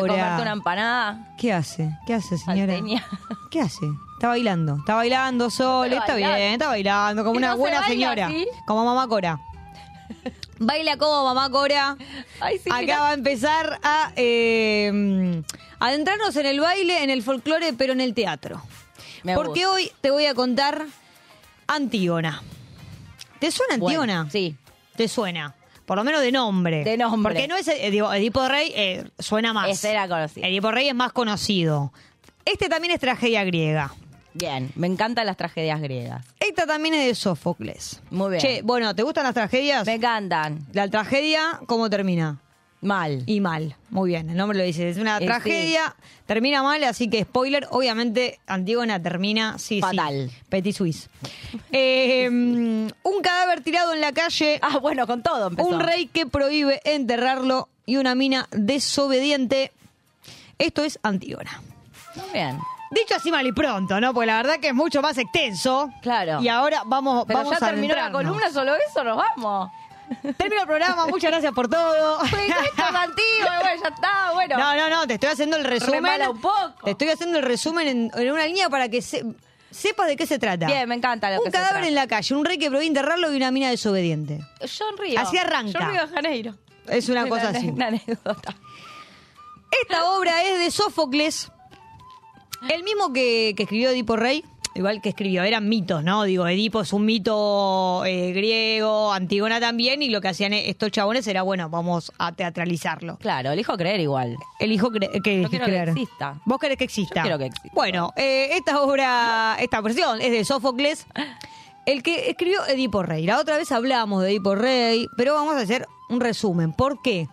boleadora. 0.04 0.42
una 0.42 0.52
empanada. 0.52 1.36
¿Qué 1.38 1.54
hace? 1.54 1.98
¿Qué 2.06 2.16
hace, 2.16 2.38
señora? 2.38 2.74
salteña. 2.74 3.06
¿Qué 3.50 3.62
hace? 3.62 3.86
Está 4.16 4.28
bailando. 4.30 4.78
Está 4.78 4.96
bailando 4.96 5.50
Sol. 5.50 5.92
Está 5.94 6.16
bien, 6.16 6.30
está 6.54 6.68
bailando. 6.68 7.24
Como 7.24 7.36
¿Y 7.36 7.38
una 7.40 7.50
no 7.52 7.58
buena 7.58 7.86
señora. 7.86 8.28
así? 8.28 8.48
Como 8.66 8.84
mamá 8.86 9.08
Cora. 9.08 9.40
Baila 10.58 10.98
como 10.98 11.26
mamá 11.26 11.50
Cora. 11.50 11.98
Ay, 12.40 12.58
sí, 12.60 12.70
Acá 12.72 13.02
va 13.02 13.10
a 13.10 13.14
empezar 13.14 13.80
a 13.84 14.14
eh, 14.16 15.42
adentrarnos 15.80 16.36
en 16.38 16.46
el 16.46 16.60
baile, 16.62 17.04
en 17.04 17.10
el 17.10 17.24
folclore, 17.24 17.74
pero 17.74 17.92
en 17.94 18.00
el 18.02 18.14
teatro. 18.14 18.62
Me 19.24 19.36
Porque 19.36 19.66
gusta. 19.66 19.76
hoy 19.76 19.92
te 20.02 20.12
voy 20.12 20.26
a 20.28 20.34
contar 20.34 20.86
Antígona. 21.68 22.42
¿Te 23.40 23.52
suena 23.52 23.78
Bueno, 23.78 24.02
Antígona? 24.02 24.30
sí. 24.32 24.56
¿Te 24.96 25.10
suena? 25.10 25.54
Por 25.86 25.98
lo 25.98 26.04
menos 26.06 26.22
de 26.22 26.32
nombre. 26.32 26.84
De 26.86 26.98
nombre. 26.98 27.34
Porque 27.34 27.48
no 27.50 27.58
es 27.58 27.68
eh, 27.68 27.92
digo, 27.92 28.12
Edipo 28.14 28.48
Rey, 28.48 28.72
eh, 28.76 29.04
suena 29.20 29.52
más. 29.52 29.70
Ese 29.70 29.92
era 29.92 30.08
conocido. 30.08 30.48
Edipo 30.48 30.72
Rey 30.72 30.88
es 30.88 30.96
más 30.96 31.12
conocido. 31.12 31.92
Este 32.46 32.70
también 32.70 32.94
es 32.94 33.00
tragedia 33.02 33.44
griega. 33.44 33.94
Bien, 34.38 34.70
me 34.76 34.88
encantan 34.88 35.26
las 35.26 35.38
tragedias 35.38 35.80
griegas. 35.82 36.26
Esta 36.42 36.68
también 36.68 36.94
es 36.94 37.06
de 37.08 37.16
Sófocles. 37.16 38.02
Muy 38.12 38.32
bien. 38.32 38.42
Che, 38.42 38.62
bueno, 38.64 38.94
¿te 38.94 39.02
gustan 39.04 39.24
las 39.24 39.34
tragedias? 39.34 39.86
Me 39.88 39.94
encantan. 39.94 40.60
La 40.74 40.90
tragedia, 40.90 41.62
¿cómo 41.68 41.90
termina? 41.90 42.42
Mal. 42.82 43.24
Y 43.26 43.40
mal. 43.40 43.78
Muy 43.90 44.10
bien, 44.10 44.30
el 44.30 44.36
nombre 44.36 44.58
lo 44.58 44.64
dice. 44.66 44.90
Es 44.90 44.98
una 44.98 45.18
Eh, 45.20 45.26
tragedia, 45.26 45.96
termina 46.26 46.62
mal, 46.62 46.84
así 46.84 47.10
que 47.10 47.24
spoiler, 47.24 47.66
obviamente 47.72 48.38
Antígona 48.46 49.02
termina, 49.02 49.58
sí, 49.58 49.80
Fatal. 49.80 50.30
sí. 50.30 50.38
Petit 50.50 50.76
Suisse. 50.76 51.10
Eh, 51.72 52.30
mm, 52.30 52.88
un 53.04 53.22
cadáver 53.24 53.62
tirado 53.62 53.94
en 53.94 54.02
la 54.02 54.12
calle, 54.12 54.60
Ah, 54.62 54.80
bueno, 54.80 55.08
con 55.08 55.24
todo 55.24 55.48
empezó. 55.48 55.68
un 55.68 55.80
rey 55.80 56.08
que 56.08 56.26
prohíbe 56.28 56.82
enterrarlo 56.84 57.70
y 57.86 57.96
una 57.96 58.14
mina 58.16 58.48
desobediente. 58.52 59.72
Esto 60.60 60.84
es 60.84 61.00
Antígona. 61.04 61.62
Muy 62.16 62.26
bien. 62.34 62.60
Dicho 62.96 63.16
así 63.16 63.30
mal 63.32 63.46
y 63.46 63.52
pronto, 63.52 64.00
¿no? 64.00 64.14
Porque 64.14 64.28
la 64.28 64.38
verdad 64.38 64.60
que 64.60 64.70
es 64.70 64.74
mucho 64.74 65.02
más 65.02 65.18
extenso. 65.18 65.90
Claro. 66.02 66.42
Y 66.42 66.48
ahora 66.48 66.84
vamos, 66.86 67.26
Pero 67.28 67.40
vamos 67.40 67.60
ya 67.60 67.66
a 67.66 67.70
terminó 67.70 67.94
la 67.94 68.02
adentrarnos. 68.06 68.32
columna, 68.32 68.52
solo 68.52 68.74
eso, 68.90 69.04
nos 69.04 69.18
vamos. 69.18 69.72
Termino 70.38 70.62
el 70.62 70.68
programa, 70.68 71.08
muchas 71.08 71.32
gracias 71.32 71.52
por 71.54 71.68
todo. 71.68 72.20
Pues 72.20 72.32
esto 72.34 72.84
es 72.84 72.96
antiguo, 72.96 73.48
bueno, 73.64 73.82
ya 73.82 73.88
está, 73.90 74.32
bueno. 74.34 74.58
No, 74.58 74.76
no, 74.76 74.90
no, 74.90 75.08
te 75.08 75.16
estoy 75.16 75.30
haciendo 75.30 75.58
el 75.58 75.64
resumen. 75.66 75.96
Remala 76.04 76.30
un 76.30 76.40
poco. 76.40 76.74
Te 76.84 76.92
estoy 76.92 77.10
haciendo 77.10 77.40
el 77.40 77.44
resumen 77.44 77.88
en, 77.88 78.12
en 78.14 78.32
una 78.32 78.46
línea 78.46 78.70
para 78.70 78.88
que 78.88 79.02
se- 79.02 79.26
sepas 79.72 80.06
de 80.08 80.16
qué 80.16 80.28
se 80.28 80.38
trata. 80.38 80.68
Bien, 80.68 80.88
me 80.88 80.94
encanta 80.96 81.32
lo 81.32 81.40
Un 81.40 81.46
que 81.46 81.50
se 81.50 81.54
cadáver 81.58 81.74
trata. 81.78 81.88
en 81.88 81.96
la 81.96 82.06
calle, 82.08 82.36
un 82.36 82.46
rey 82.46 82.58
que 82.60 82.70
prohíbe 82.70 82.86
enterrarlo 82.86 83.34
y 83.34 83.36
una 83.36 83.50
mina 83.52 83.70
desobediente. 83.72 84.40
John 84.62 84.96
Río. 84.98 85.20
Así 85.20 85.38
arranca. 85.40 85.80
John 85.82 85.92
Río 85.92 86.02
de 86.08 86.14
Janeiro. 86.14 86.56
Es 86.88 87.10
una 87.10 87.26
cosa 87.28 87.50
así. 87.50 87.68
Una 87.68 87.88
anécdota. 87.88 88.56
Esta 89.82 90.06
obra 90.12 90.44
es 90.44 90.60
de 90.60 90.72
Sófocles, 90.72 91.52
el 92.70 92.84
mismo 92.84 93.14
que, 93.14 93.54
que 93.56 93.64
escribió 93.64 93.90
Edipo 93.90 94.16
Rey. 94.16 94.44
Igual 94.78 95.02
que 95.02 95.08
escribió, 95.08 95.44
eran 95.44 95.70
mitos, 95.70 96.04
¿no? 96.04 96.24
Digo, 96.26 96.46
Edipo 96.50 96.82
es 96.82 96.92
un 96.92 97.06
mito 97.06 98.04
eh, 98.04 98.34
griego, 98.34 99.14
Antígona 99.14 99.62
también, 99.62 100.02
y 100.04 100.10
lo 100.10 100.20
que 100.20 100.28
hacían 100.28 100.52
estos 100.52 100.92
chabones 100.92 101.26
era, 101.28 101.44
bueno, 101.44 101.70
vamos 101.70 102.12
a 102.18 102.34
teatralizarlo. 102.34 103.16
Claro, 103.20 103.52
elijo 103.52 103.78
creer 103.78 104.02
igual. 104.02 104.36
Elijo 104.60 104.92
cre 104.92 105.10
que 105.24 105.44
Yo 105.44 105.50
quiero 105.50 105.64
creer. 105.66 105.94
que 105.94 106.02
exista. 106.02 106.42
¿Vos 106.44 106.60
querés 106.60 106.78
que 106.78 106.84
exista? 106.84 107.16
Yo 107.16 107.22
quiero 107.22 107.38
que 107.38 107.46
exista. 107.46 107.70
Bueno, 107.74 108.12
eh, 108.18 108.50
esta 108.52 108.82
obra, 108.82 109.56
esta 109.62 109.80
versión 109.80 110.20
es 110.20 110.32
de 110.32 110.44
Sófocles, 110.44 111.08
el 111.86 112.04
que 112.04 112.30
escribió 112.30 112.66
Edipo 112.68 113.02
Rey. 113.02 113.26
La 113.26 113.40
otra 113.40 113.56
vez 113.56 113.72
hablamos 113.72 114.24
de 114.24 114.32
Edipo 114.32 114.56
Rey, 114.56 115.08
pero 115.16 115.36
vamos 115.36 115.56
a 115.56 115.60
hacer 115.62 115.88
un 116.10 116.20
resumen. 116.20 116.74
¿Por 116.74 117.02
qué? 117.02 117.30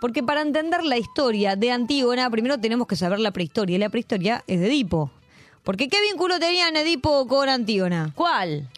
Porque 0.00 0.22
para 0.22 0.40
entender 0.42 0.82
la 0.84 0.96
historia 0.96 1.56
de 1.56 1.70
Antígona, 1.72 2.30
primero 2.30 2.58
tenemos 2.58 2.86
que 2.86 2.96
saber 2.96 3.20
la 3.20 3.30
prehistoria. 3.32 3.76
Y 3.76 3.78
la 3.78 3.88
prehistoria 3.90 4.42
es 4.46 4.60
de 4.60 4.66
Edipo. 4.66 5.10
Porque 5.62 5.88
¿qué 5.88 6.00
vínculo 6.00 6.38
tenían 6.38 6.74
Edipo 6.76 7.26
con 7.28 7.48
Antígona? 7.48 8.12
¿Cuál? 8.14 8.68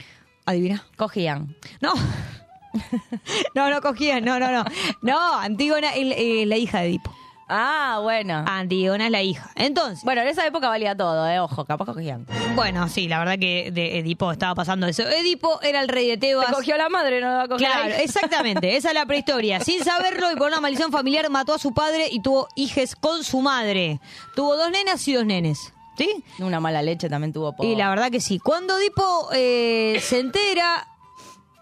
Adivina. 0.45 0.85
Cogían. 0.97 1.55
No. 1.81 1.93
no, 3.55 3.71
no 3.71 3.81
cogían, 3.81 4.25
no, 4.25 4.39
no, 4.41 4.51
no. 4.51 4.65
No, 5.03 5.35
Antígona 5.39 5.91
es 5.95 6.07
la- 6.07 6.15
es 6.15 6.47
la 6.47 6.57
hija 6.57 6.81
de 6.81 6.87
Edipo. 6.89 7.15
Ah, 7.55 7.99
bueno. 8.01 8.45
Antígona 8.47 9.07
es 9.07 9.11
la 9.11 9.23
hija. 9.23 9.51
Entonces, 9.57 10.03
Bueno, 10.05 10.23
en 10.23 10.29
esa 10.29 10.47
época 10.47 10.69
valía 10.69 10.97
todo, 10.97 11.29
eh. 11.29 11.39
Ojo, 11.39 11.65
capaz 11.67 11.85
cogían. 11.85 12.27
Bueno, 12.55 12.89
sí, 12.89 13.09
la 13.09 13.19
verdad 13.19 13.39
que 13.39 13.71
de 13.71 13.99
Edipo 13.99 14.33
estaba 14.33 14.55
pasando 14.55 14.87
eso. 14.87 15.03
Edipo 15.03 15.61
era 15.63 15.81
el 15.81 15.89
rey 15.89 16.09
de 16.09 16.17
Tebas. 16.17 16.47
Se 16.47 16.53
cogió 16.55 16.77
la 16.79 16.89
madre, 16.89 17.21
no 17.21 17.37
la 17.37 17.49
cogió 17.49 17.69
la 17.69 17.75
Claro, 17.75 17.95
exactamente, 17.99 18.77
esa 18.77 18.89
es 18.89 18.95
la 18.95 19.05
prehistoria. 19.05 19.61
Sin 19.61 19.85
saberlo 19.85 20.33
y 20.33 20.37
por 20.37 20.49
una 20.49 20.61
maldición 20.61 20.91
familiar 20.91 21.29
mató 21.29 21.53
a 21.55 21.59
su 21.59 21.75
padre 21.75 22.09
y 22.11 22.21
tuvo 22.23 22.49
hijes 22.55 22.97
con 22.97 23.23
su 23.23 23.41
madre. 23.43 24.01
Tuvo 24.35 24.57
dos 24.57 24.71
nenas 24.71 25.07
y 25.09 25.13
dos 25.13 25.27
nenes. 25.27 25.73
¿Sí? 25.99 26.25
Una 26.39 26.59
mala 26.59 26.81
leche 26.81 27.11
también 27.11 27.35
tuvo 27.35 27.55
por... 27.55 27.67
Y 27.67 27.77
la 27.77 27.91
verdad 27.91 28.11
que 28.11 28.21
sí. 28.21 28.39
Cuando 28.39 28.79
Edipo 28.79 29.29
eh, 29.35 30.01
se 30.03 30.21
entera, 30.21 30.89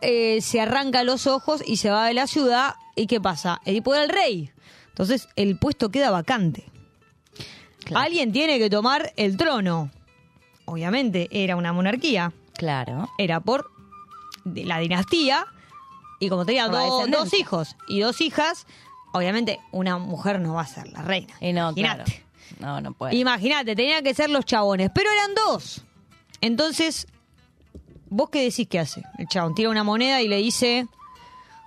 eh, 0.02 0.40
se 0.40 0.60
arranca 0.60 1.02
los 1.02 1.26
ojos 1.26 1.62
y 1.66 1.78
se 1.78 1.90
va 1.90 2.06
de 2.06 2.14
la 2.14 2.28
ciudad. 2.28 2.74
¿Y 2.94 3.06
qué 3.08 3.20
pasa? 3.20 3.60
Edipo 3.64 3.92
era 3.92 4.04
el 4.04 4.08
rey. 4.08 4.52
Entonces 4.90 5.28
el 5.36 5.58
puesto 5.58 5.90
queda 5.90 6.10
vacante. 6.10 6.64
Alguien 7.94 8.32
tiene 8.32 8.58
que 8.58 8.70
tomar 8.70 9.12
el 9.16 9.36
trono. 9.36 9.90
Obviamente 10.66 11.28
era 11.32 11.56
una 11.56 11.72
monarquía. 11.72 12.32
Claro. 12.54 13.08
Era 13.18 13.40
por 13.40 13.70
la 14.44 14.78
dinastía. 14.78 15.46
Y 16.20 16.28
como 16.28 16.44
tenía 16.44 16.68
do- 16.68 17.06
dos 17.06 17.32
hijos 17.34 17.76
y 17.88 18.00
dos 18.00 18.20
hijas, 18.20 18.66
obviamente 19.12 19.58
una 19.72 19.96
mujer 19.98 20.38
no 20.40 20.54
va 20.54 20.62
a 20.62 20.66
ser 20.66 20.86
la 20.88 21.02
reina. 21.02 21.34
Y 21.40 21.52
no, 21.52 21.70
Imagínate. 21.74 22.04
claro. 22.12 22.24
No, 22.60 22.80
no 22.80 22.92
puede. 22.92 23.16
Imagínate, 23.16 23.74
tenían 23.74 24.04
que 24.04 24.12
ser 24.12 24.28
los 24.28 24.44
chabones, 24.44 24.90
pero 24.94 25.10
eran 25.10 25.34
dos. 25.34 25.82
Entonces, 26.42 27.06
¿vos 28.10 28.28
qué 28.30 28.42
decís 28.42 28.68
que 28.68 28.78
hace? 28.78 29.02
El 29.18 29.28
chabón 29.28 29.54
tira 29.54 29.70
una 29.70 29.82
moneda 29.84 30.20
y 30.20 30.28
le 30.28 30.36
dice, 30.36 30.86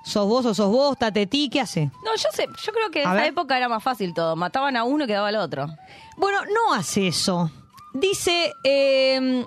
sos 0.03 0.27
vos 0.27 0.45
o 0.45 0.53
sos 0.53 0.69
vos, 0.69 0.97
tatetí, 0.97 1.49
¿qué 1.49 1.61
hace? 1.61 1.85
No, 2.03 2.15
yo 2.15 2.29
sé, 2.33 2.47
yo 2.47 2.71
creo 2.73 2.91
que 2.91 3.01
en 3.03 3.07
A 3.07 3.11
esa 3.13 3.21
ver. 3.21 3.31
época 3.31 3.57
era 3.57 3.69
más 3.69 3.81
fácil 3.83 4.13
todo. 4.13 4.35
Mataban 4.35 4.75
a 4.77 4.83
uno 4.83 5.05
y 5.05 5.07
quedaba 5.07 5.29
el 5.29 5.37
otro. 5.37 5.67
Bueno, 6.17 6.39
no 6.53 6.73
hace 6.73 7.07
eso. 7.07 7.49
Dice, 7.93 8.51
eh, 8.63 9.45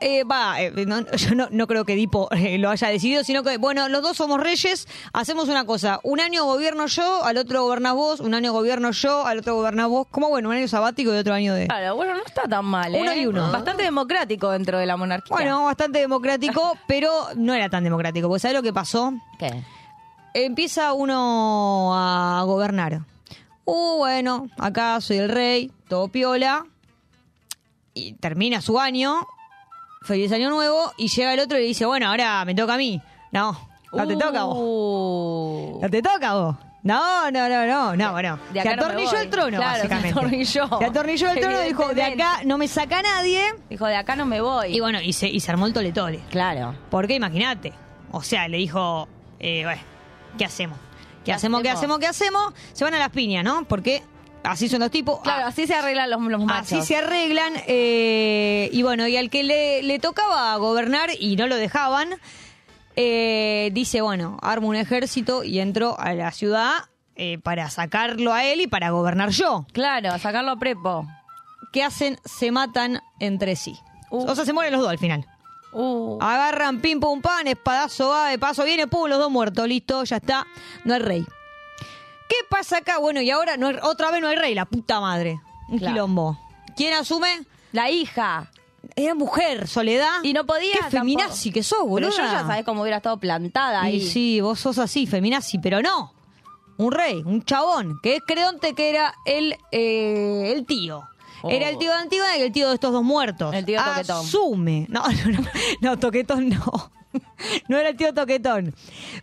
eh, 0.00 0.22
va, 0.24 0.60
eh, 0.60 0.72
no, 0.86 1.04
yo 1.12 1.34
no, 1.34 1.48
no 1.50 1.66
creo 1.66 1.84
que 1.84 1.94
Edipo 1.94 2.28
eh, 2.32 2.58
lo 2.58 2.70
haya 2.70 2.88
decidido, 2.88 3.24
sino 3.24 3.42
que, 3.42 3.56
bueno, 3.56 3.88
los 3.88 4.02
dos 4.02 4.16
somos 4.16 4.40
reyes, 4.40 4.86
hacemos 5.12 5.48
una 5.48 5.64
cosa, 5.64 5.98
un 6.04 6.20
año 6.20 6.44
gobierno 6.44 6.86
yo, 6.86 7.24
al 7.24 7.36
otro 7.36 7.62
gobernás 7.62 7.94
vos, 7.94 8.20
un 8.20 8.34
año 8.34 8.52
gobierno 8.52 8.90
yo, 8.92 9.26
al 9.26 9.38
otro 9.38 9.54
gobernás 9.56 9.88
vos, 9.88 10.06
como 10.10 10.28
bueno, 10.28 10.50
un 10.50 10.56
año 10.56 10.68
sabático 10.68 11.12
y 11.14 11.16
otro 11.18 11.34
año 11.34 11.54
de... 11.54 11.66
Claro, 11.66 11.96
bueno, 11.96 12.14
no 12.14 12.22
está 12.24 12.42
tan 12.48 12.64
mal, 12.64 12.94
¿eh? 12.94 13.00
Uno 13.00 13.14
y 13.14 13.26
uno. 13.26 13.50
Bastante 13.50 13.82
democrático 13.84 14.50
dentro 14.50 14.78
de 14.78 14.86
la 14.86 14.96
monarquía. 14.96 15.34
Bueno, 15.36 15.64
bastante 15.64 15.98
democrático, 16.00 16.76
pero 16.86 17.12
no 17.36 17.54
era 17.54 17.68
tan 17.68 17.82
democrático, 17.82 18.28
porque 18.28 18.40
¿sabes 18.40 18.56
lo 18.56 18.62
que 18.62 18.72
pasó? 18.72 19.12
¿Qué? 19.38 19.52
Empieza 20.44 20.92
uno 20.92 21.92
a 21.94 22.42
gobernar. 22.44 23.00
Uh, 23.64 23.96
bueno, 23.98 24.48
acá 24.58 25.00
soy 25.00 25.18
el 25.18 25.28
rey, 25.28 25.72
todo 25.88 26.08
piola. 26.08 26.64
Y 27.94 28.12
termina 28.14 28.60
su 28.60 28.78
año, 28.78 29.26
feliz 30.02 30.30
año 30.32 30.50
nuevo, 30.50 30.92
y 30.96 31.08
llega 31.08 31.34
el 31.34 31.40
otro 31.40 31.58
y 31.58 31.62
le 31.62 31.66
dice, 31.66 31.84
bueno, 31.86 32.08
ahora 32.08 32.44
me 32.44 32.54
toca 32.54 32.74
a 32.74 32.76
mí. 32.78 33.02
No, 33.32 33.58
no 33.92 34.06
te 34.06 34.16
toca 34.16 34.40
a 34.40 34.44
vos. 34.44 34.56
Uh. 34.58 35.78
No 35.82 35.90
te 35.90 36.00
toca 36.02 36.30
a 36.30 36.34
vos. 36.34 36.56
No, 36.84 37.30
no, 37.32 37.48
no, 37.48 37.66
no, 37.66 37.96
no, 37.96 38.12
bueno. 38.12 38.38
Se 38.52 38.64
no 38.64 38.70
atornilló 38.84 39.18
el 39.18 39.28
trono, 39.30 39.56
Claro, 39.58 39.82
se 39.82 39.88
básicamente. 39.88 40.08
atornilló. 40.18 40.78
Se 40.78 40.84
atornilló 40.84 41.30
el 41.30 41.40
trono, 41.40 41.60
dijo, 41.60 41.88
de 41.94 42.02
acá 42.04 42.40
no 42.44 42.56
me 42.56 42.68
saca 42.68 43.02
nadie. 43.02 43.42
Dijo, 43.68 43.86
de 43.86 43.96
acá 43.96 44.14
no 44.14 44.24
me 44.24 44.40
voy. 44.40 44.76
Y 44.76 44.80
bueno, 44.80 45.00
y 45.00 45.12
se, 45.12 45.28
y 45.28 45.40
se 45.40 45.50
armó 45.50 45.66
el 45.66 45.72
tole 45.72 45.92
tole. 45.92 46.20
Claro. 46.30 46.74
Porque 46.88 47.14
imagínate. 47.16 47.72
O 48.12 48.22
sea, 48.22 48.46
le 48.48 48.58
dijo, 48.58 49.08
eh, 49.40 49.64
bueno, 49.64 49.82
¿qué 50.36 50.44
hacemos? 50.44 50.78
¿Qué, 51.24 51.24
¿Qué 51.26 51.32
hacemos? 51.32 51.62
¿Qué 51.62 51.70
hacemos? 51.70 51.98
¿Qué 51.98 52.06
hacemos? 52.06 52.52
Se 52.72 52.84
van 52.84 52.94
a 52.94 52.98
las 52.98 53.10
piñas, 53.10 53.44
¿no? 53.44 53.64
Porque 53.64 54.02
así 54.44 54.68
son 54.68 54.80
los 54.80 54.90
tipos. 54.90 55.20
Claro, 55.20 55.44
Ah, 55.44 55.48
así 55.48 55.66
se 55.66 55.74
arreglan 55.74 56.10
los, 56.10 56.20
los 56.22 56.44
machos. 56.44 56.72
Así 56.72 56.82
se 56.86 56.96
arreglan. 56.96 57.52
eh, 57.66 58.68
y 58.72 58.82
bueno, 58.82 59.06
y 59.08 59.16
al 59.16 59.30
que 59.30 59.42
le, 59.42 59.82
le 59.82 59.98
tocaba 59.98 60.56
gobernar 60.56 61.10
y 61.18 61.36
no 61.36 61.46
lo 61.46 61.56
dejaban, 61.56 62.14
eh, 62.96 63.70
dice, 63.72 64.00
bueno, 64.00 64.38
armo 64.42 64.68
un 64.68 64.76
ejército 64.76 65.44
y 65.44 65.60
entro 65.60 65.98
a 65.98 66.14
la 66.14 66.30
ciudad 66.32 66.72
eh, 67.16 67.38
para 67.42 67.68
sacarlo 67.70 68.32
a 68.32 68.44
él 68.44 68.60
y 68.60 68.66
para 68.66 68.90
gobernar 68.90 69.30
yo. 69.30 69.66
Claro, 69.72 70.16
sacarlo 70.18 70.52
a 70.52 70.56
prepo. 70.56 71.06
¿Qué 71.72 71.82
hacen? 71.82 72.18
Se 72.24 72.50
matan 72.50 73.00
entre 73.20 73.54
sí. 73.56 73.78
O 74.10 74.34
sea, 74.34 74.44
se 74.46 74.52
mueren 74.52 74.72
los 74.72 74.80
dos 74.80 74.90
al 74.90 74.98
final. 74.98 75.26
Uh. 75.80 76.18
Agarran 76.20 76.80
pim 76.80 76.98
pum 76.98 77.20
pan, 77.20 77.46
espadazo 77.46 78.08
va, 78.08 78.30
de 78.30 78.38
paso 78.38 78.64
viene, 78.64 78.88
pum, 78.88 79.08
los 79.08 79.18
dos 79.18 79.30
muertos, 79.30 79.68
listo, 79.68 80.02
ya 80.02 80.16
está, 80.16 80.44
no 80.84 80.94
hay 80.94 81.00
rey. 81.00 81.24
¿Qué 82.28 82.36
pasa 82.48 82.78
acá? 82.78 82.98
Bueno, 82.98 83.20
y 83.22 83.30
ahora 83.30 83.56
no 83.56 83.68
hay- 83.68 83.78
otra 83.82 84.10
vez 84.10 84.20
no 84.20 84.26
hay 84.28 84.36
rey, 84.36 84.54
la 84.54 84.64
puta 84.64 85.00
madre. 85.00 85.40
Un 85.68 85.78
Claro. 85.78 85.94
quilombo. 85.94 86.38
¿Quién 86.76 86.94
asume? 86.94 87.42
La 87.72 87.90
hija. 87.90 88.50
Era 88.96 89.14
mujer, 89.14 89.68
Soledad. 89.68 90.22
Y 90.22 90.32
no 90.32 90.44
podía. 90.46 90.72
Qué 90.72 90.78
tampoco. 90.80 90.98
feminazi 91.00 91.52
que 91.52 91.62
sos, 91.62 91.84
boludo. 91.86 92.10
Yo 92.10 92.16
ya 92.18 92.40
sabés 92.46 92.64
cómo 92.64 92.82
hubiera 92.82 92.96
estado 92.98 93.16
plantada 93.18 93.82
ahí. 93.82 93.96
Y 93.96 94.00
sí, 94.08 94.40
vos 94.40 94.58
sos 94.60 94.78
así, 94.78 95.06
feminazi, 95.06 95.58
pero 95.58 95.80
no. 95.82 96.12
Un 96.78 96.92
rey, 96.92 97.22
un 97.24 97.44
chabón, 97.44 97.98
que 98.02 98.16
es 98.16 98.22
Creonte, 98.26 98.74
que 98.74 98.88
era 98.90 99.14
el, 99.26 99.56
eh, 99.72 100.52
el 100.56 100.64
tío. 100.66 101.02
Oh. 101.42 101.50
Era 101.50 101.68
el 101.68 101.78
tío 101.78 101.90
de 101.90 101.96
Antígona 101.98 102.36
y 102.38 102.42
el 102.42 102.52
tío 102.52 102.68
de 102.68 102.74
estos 102.74 102.92
dos 102.92 103.04
muertos. 103.04 103.54
El 103.54 103.64
tío 103.64 103.80
Toquetón. 103.82 104.26
Asume. 104.26 104.86
No, 104.88 105.02
no, 105.26 105.30
no, 105.30 105.48
no, 105.80 105.98
Toquetón 105.98 106.48
no. 106.48 106.90
No 107.68 107.78
era 107.78 107.88
el 107.90 107.96
tío 107.96 108.12
Toquetón. 108.12 108.74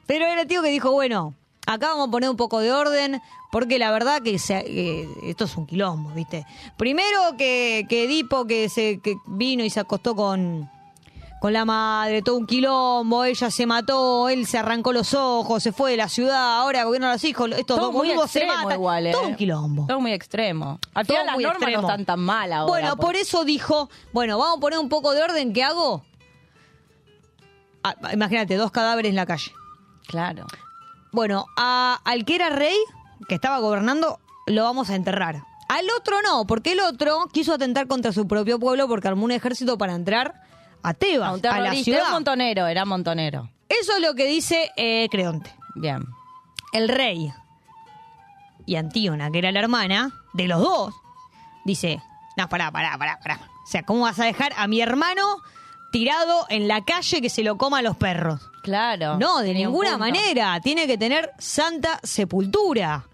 Pero 0.08 0.26
era 0.26 0.42
el 0.42 0.48
tío 0.48 0.62
que 0.64 0.70
dijo, 0.70 0.92
bueno, 0.92 1.34
acá 1.68 1.90
vamos 1.90 2.08
a 2.08 2.12
poner 2.12 2.30
un 2.30 2.36
poco 2.38 2.60
de 2.60 2.72
orden, 2.72 3.22
porque 3.52 3.78
la 3.80 3.92
verdad 3.92 4.22
que, 4.22 4.40
se- 4.40 5.08
esto 5.24 5.46
es 5.46 5.56
un 5.56 5.66
quilombo, 5.68 6.10
¿viste? 6.12 6.46
Primero 6.78 7.38
que, 7.38 7.86
que 7.88 8.06
Edipo 8.06 8.46
que 8.46 8.70
se 8.70 9.00
que 9.02 9.16
vino 9.28 9.64
y 9.64 9.70
se 9.70 9.80
acostó 9.80 10.16
con, 10.16 10.70
con 11.40 11.54
la 11.54 11.64
madre, 11.66 12.22
todo 12.24 12.38
un 12.38 12.48
quilombo, 12.48 13.24
ella 13.24 13.52
se 13.52 13.66
mató, 13.68 14.30
él 14.30 14.48
se 14.48 14.58
arrancó 14.58 14.92
los 14.94 15.14
ojos, 15.14 15.62
se 15.62 15.72
fue 15.72 15.92
de 15.92 15.98
la 15.98 16.10
ciudad, 16.10 16.58
ahora 16.60 16.84
gobierna 16.86 17.10
a 17.12 17.14
los 17.14 17.24
hijos, 17.24 17.50
estos 17.52 17.78
Todo 17.78 17.92
dos 17.92 17.94
muy 17.94 18.10
se 18.28 18.46
matan. 18.48 18.72
igual, 18.74 19.08
¿eh? 19.08 19.12
Todo 19.12 19.28
un 19.28 19.36
quilombo. 19.36 19.86
Todo 19.88 20.00
muy 20.00 20.12
extremo. 20.14 20.80
Al 20.96 21.06
Todo 21.06 21.18
final 21.18 21.26
las 21.28 21.36
normas 21.38 21.56
extremo. 21.62 21.82
no 21.84 21.88
están 21.88 22.06
tan 22.06 22.20
mal 22.20 22.52
ahora. 22.52 22.68
Bueno, 22.72 22.98
por 22.98 23.16
eso 23.16 23.44
dijo, 23.46 23.90
bueno, 24.12 24.38
vamos 24.40 24.58
a 24.58 24.60
poner 24.62 24.80
un 24.80 24.90
poco 24.90 25.14
de 25.14 25.22
orden, 25.22 25.54
¿qué 25.54 25.64
hago? 25.64 26.04
Ah, 27.84 27.96
imagínate, 28.14 28.56
dos 28.56 28.72
cadáveres 28.72 29.10
en 29.12 29.16
la 29.16 29.26
calle. 29.26 29.52
Claro. 30.08 30.46
Bueno, 31.12 31.46
a- 31.58 32.00
al 32.04 32.26
que 32.26 32.36
era 32.36 32.50
rey, 32.50 32.78
que 33.28 33.36
estaba 33.36 33.60
gobernando, 33.60 34.20
lo 34.48 34.64
vamos 34.64 34.90
a 34.90 34.96
enterrar. 34.96 35.44
Al 35.70 35.86
otro 35.98 36.22
no, 36.24 36.46
porque 36.46 36.72
el 36.74 36.80
otro 36.80 37.28
quiso 37.32 37.54
atentar 37.54 37.88
contra 37.88 38.12
su 38.12 38.28
propio 38.28 38.60
pueblo 38.60 38.88
porque 38.88 39.08
armó 39.08 39.26
un 39.26 39.32
ejército 39.32 39.78
para 39.78 39.94
entrar 39.96 40.42
a 40.86 40.94
Tebas, 40.94 41.30
A 41.30 41.34
un 41.34 41.46
a 41.46 41.60
la 41.60 41.74
ciudad. 41.74 42.02
Era 42.02 42.12
montonero, 42.12 42.68
era 42.68 42.86
montonero. 42.86 43.50
Eso 43.68 43.94
es 43.96 44.02
lo 44.02 44.14
que 44.14 44.28
dice 44.28 44.72
eh, 44.78 45.08
Creonte. 45.10 45.50
Bien. 45.76 46.06
El 46.74 46.90
rey 46.90 47.34
y 48.68 48.76
Antígona, 48.76 49.32
que 49.32 49.40
era 49.40 49.52
la 49.52 49.60
hermana 49.60 50.14
de 50.34 50.48
los 50.48 50.60
dos, 50.60 50.94
dice, 51.64 52.02
no, 52.38 52.48
pará, 52.50 52.72
pará, 52.72 52.98
pará, 52.98 53.20
pará. 53.20 53.40
O 53.64 53.68
sea, 53.68 53.84
¿cómo 53.84 54.02
vas 54.02 54.20
a 54.20 54.26
dejar 54.26 54.54
a 54.58 54.68
mi 54.68 54.80
hermano 54.82 55.38
tirado 55.92 56.46
en 56.50 56.68
la 56.68 56.84
calle 56.84 57.22
que 57.22 57.30
se 57.30 57.44
lo 57.44 57.58
coma 57.58 57.80
a 57.80 57.82
los 57.82 57.98
perros? 57.98 58.42
Claro. 58.62 59.18
No, 59.18 59.40
de 59.40 59.54
ninguna 59.54 59.98
manera. 59.98 60.60
Tiene 60.62 60.86
que 60.86 60.98
tener 60.98 61.32
santa 61.40 62.00
sepultura. 62.04 63.06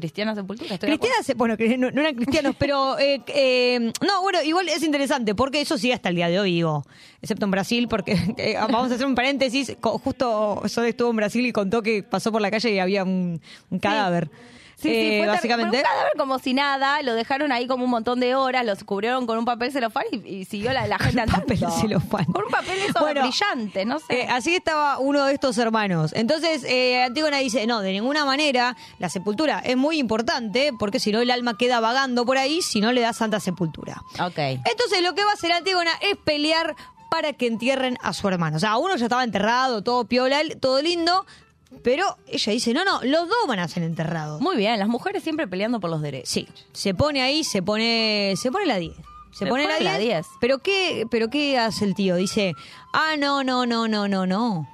Cristiana 0.00 0.34
Sepultura. 0.34 0.78
Cristiana, 0.78 1.16
se- 1.22 1.34
bueno, 1.34 1.56
no, 1.78 1.90
no 1.90 2.00
eran 2.00 2.14
cristianos, 2.14 2.54
pero 2.58 2.98
eh, 2.98 3.22
eh, 3.28 3.92
no, 4.06 4.22
bueno, 4.22 4.42
igual 4.42 4.68
es 4.68 4.82
interesante 4.82 5.34
porque 5.34 5.60
eso 5.60 5.78
sigue 5.78 5.94
hasta 5.94 6.08
el 6.10 6.16
día 6.16 6.28
de 6.28 6.38
hoy, 6.38 6.52
digo, 6.52 6.84
excepto 7.22 7.44
en 7.46 7.50
Brasil, 7.50 7.88
porque 7.88 8.12
eh, 8.36 8.54
vamos 8.58 8.92
a 8.92 8.94
hacer 8.94 9.06
un 9.06 9.14
paréntesis, 9.14 9.76
justo 9.80 10.62
Sode 10.66 10.90
estuvo 10.90 11.10
en 11.10 11.16
Brasil 11.16 11.46
y 11.46 11.52
contó 11.52 11.82
que 11.82 12.02
pasó 12.02 12.30
por 12.30 12.40
la 12.42 12.50
calle 12.50 12.70
y 12.72 12.78
había 12.78 13.04
un, 13.04 13.40
un 13.70 13.78
cadáver. 13.78 14.28
Sí, 14.30 14.55
sí, 14.76 14.88
Eh, 14.90 15.18
fue 15.24 15.26
básicamente. 15.28 15.78
Un 15.78 15.82
cadáver 15.82 16.12
como 16.16 16.38
si 16.38 16.54
nada, 16.54 17.02
lo 17.02 17.14
dejaron 17.14 17.50
ahí 17.52 17.66
como 17.66 17.84
un 17.84 17.90
montón 17.90 18.20
de 18.20 18.34
horas, 18.34 18.64
lo 18.64 18.74
cubrieron 18.86 19.26
con 19.26 19.38
un 19.38 19.44
papel 19.44 19.72
celofán 19.72 20.04
y, 20.12 20.16
y 20.28 20.44
siguió 20.44 20.72
la, 20.72 20.86
la 20.86 20.98
gente 21.00 21.20
andando. 21.22 21.40
papel 21.46 21.58
celofán. 21.80 22.24
Con 22.26 22.44
un 22.44 22.50
papel 22.50 22.78
eso 22.88 23.00
Bueno, 23.00 23.22
brillante, 23.22 23.84
no 23.84 23.98
sé. 23.98 24.20
Eh, 24.22 24.28
así 24.30 24.54
estaba 24.54 24.98
uno 24.98 25.24
de 25.24 25.34
estos 25.34 25.58
hermanos. 25.58 26.12
Entonces, 26.14 26.62
eh, 26.64 27.02
Antígona 27.02 27.38
dice, 27.38 27.66
no, 27.66 27.80
de 27.80 27.92
ninguna 27.92 28.24
manera, 28.24 28.76
la 28.98 29.08
sepultura 29.08 29.58
es 29.60 29.76
muy 29.76 29.98
importante, 29.98 30.72
porque 30.78 31.00
si 31.00 31.10
no 31.12 31.20
el 31.20 31.30
alma 31.30 31.56
queda 31.58 31.80
vagando 31.80 32.24
por 32.26 32.38
ahí, 32.38 32.62
si 32.62 32.80
no 32.80 32.92
le 32.92 33.00
da 33.00 33.12
santa 33.12 33.40
sepultura. 33.40 34.02
ok. 34.20 34.38
Entonces, 34.38 35.02
lo 35.02 35.14
que 35.14 35.24
va 35.24 35.30
a 35.30 35.34
hacer 35.34 35.52
Antígona 35.52 35.92
es 36.00 36.16
pelear 36.16 36.76
para 37.10 37.32
que 37.32 37.46
entierren 37.46 37.96
a 38.02 38.12
su 38.12 38.28
hermano. 38.28 38.56
O 38.56 38.60
sea, 38.60 38.76
uno 38.76 38.96
ya 38.96 39.06
estaba 39.06 39.24
enterrado, 39.24 39.82
todo 39.82 40.04
piola, 40.06 40.40
todo 40.60 40.82
lindo, 40.82 41.24
pero 41.82 42.16
ella 42.26 42.52
dice, 42.52 42.72
no, 42.74 42.84
no, 42.84 43.00
los 43.02 43.28
dos 43.28 43.38
van 43.46 43.58
a 43.58 43.68
ser 43.68 43.82
enterrados. 43.82 44.40
Muy 44.40 44.56
bien, 44.56 44.78
las 44.78 44.88
mujeres 44.88 45.22
siempre 45.22 45.46
peleando 45.46 45.80
por 45.80 45.90
los 45.90 46.02
derechos. 46.02 46.28
Sí, 46.28 46.48
se 46.72 46.94
pone 46.94 47.22
ahí, 47.22 47.44
se 47.44 47.62
pone, 47.62 48.34
se 48.36 48.50
pone 48.50 48.66
la 48.66 48.76
10. 48.78 48.94
Se, 49.32 49.44
Se 49.44 49.46
pone, 49.46 49.64
pone 49.64 49.82
la 49.82 49.92
la 49.92 49.98
10. 49.98 50.14
10. 50.14 50.26
Pero 50.40 50.58
qué, 50.60 51.06
pero 51.10 51.28
qué 51.28 51.58
hace 51.58 51.84
el 51.84 51.94
tío? 51.94 52.16
Dice, 52.16 52.54
"Ah, 52.92 53.16
no, 53.18 53.44
no, 53.44 53.66
no, 53.66 53.86
no, 53.86 54.08
no, 54.08 54.26
no. 54.26 54.68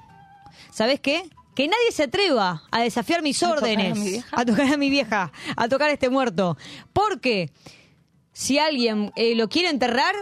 ¿Sabes 0.70 1.00
qué? 1.00 1.28
Que 1.54 1.68
nadie 1.68 1.92
se 1.92 2.04
atreva 2.04 2.62
a 2.70 2.80
desafiar 2.80 3.22
mis 3.22 3.42
¿A 3.42 3.48
tocar 3.48 3.58
a 3.58 3.66
órdenes, 3.66 4.24
a 4.30 4.44
tocar 4.44 4.72
a 4.72 4.76
mi 4.76 4.88
vieja, 4.88 5.32
a 5.56 5.68
tocar 5.68 5.90
a 5.90 5.92
este 5.92 6.08
muerto. 6.08 6.56
Porque 6.92 7.50
si 8.32 8.58
alguien 8.58 9.12
eh, 9.16 9.34
lo 9.34 9.48
quiere 9.48 9.68
enterrar, 9.68 10.14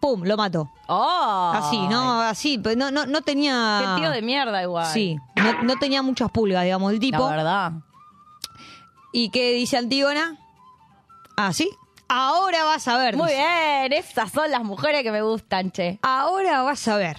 pum, 0.00 0.22
lo 0.24 0.36
mato. 0.36 0.70
¡Oh! 0.86 1.52
Así, 1.54 1.78
no, 1.88 2.20
así, 2.22 2.58
pues 2.58 2.76
no, 2.76 2.90
no, 2.90 3.06
no 3.06 3.22
tenía. 3.22 3.94
Qué 3.96 4.00
tío 4.02 4.10
de 4.10 4.22
mierda 4.22 4.62
igual. 4.62 4.86
Sí, 4.86 5.16
no, 5.36 5.62
no 5.62 5.76
tenía 5.76 6.02
muchas 6.02 6.30
pulgas, 6.30 6.64
digamos, 6.64 6.92
el 6.92 7.00
tipo. 7.00 7.28
La 7.28 7.36
verdad. 7.36 7.72
¿Y 9.12 9.30
qué 9.30 9.52
dice 9.52 9.76
Antígona? 9.76 10.36
Ah, 11.36 11.52
¿sí? 11.52 11.70
Ahora 12.08 12.64
vas 12.64 12.88
a 12.88 12.96
ver. 12.98 13.16
Muy 13.16 13.28
dice. 13.28 13.38
bien, 13.38 13.92
esas 13.92 14.30
son 14.32 14.50
las 14.50 14.64
mujeres 14.64 15.02
que 15.02 15.12
me 15.12 15.22
gustan, 15.22 15.70
che. 15.70 15.98
Ahora 16.02 16.62
vas 16.62 16.86
a 16.88 16.96
ver. 16.96 17.18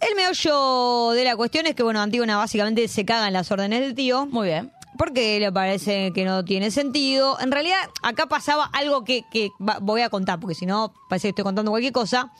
El 0.00 0.14
meollo 0.14 1.10
de 1.10 1.24
la 1.24 1.36
cuestión 1.36 1.66
es 1.66 1.74
que, 1.74 1.82
bueno, 1.82 2.00
Antígona 2.00 2.36
básicamente 2.36 2.86
se 2.88 3.04
caga 3.04 3.26
en 3.26 3.32
las 3.34 3.50
órdenes 3.50 3.80
del 3.80 3.94
tío. 3.94 4.26
Muy 4.26 4.48
bien. 4.48 4.72
Porque 4.98 5.38
le 5.40 5.50
parece 5.52 6.12
que 6.12 6.24
no 6.24 6.44
tiene 6.44 6.70
sentido. 6.70 7.38
En 7.40 7.50
realidad, 7.52 7.78
acá 8.02 8.26
pasaba 8.26 8.68
algo 8.74 9.04
que, 9.04 9.24
que 9.30 9.50
va- 9.66 9.78
voy 9.80 10.02
a 10.02 10.10
contar, 10.10 10.38
porque 10.40 10.54
si 10.54 10.66
no, 10.66 10.92
parece 11.08 11.28
que 11.28 11.30
estoy 11.30 11.44
contando 11.44 11.70
cualquier 11.70 11.92
cosa. 11.94 12.32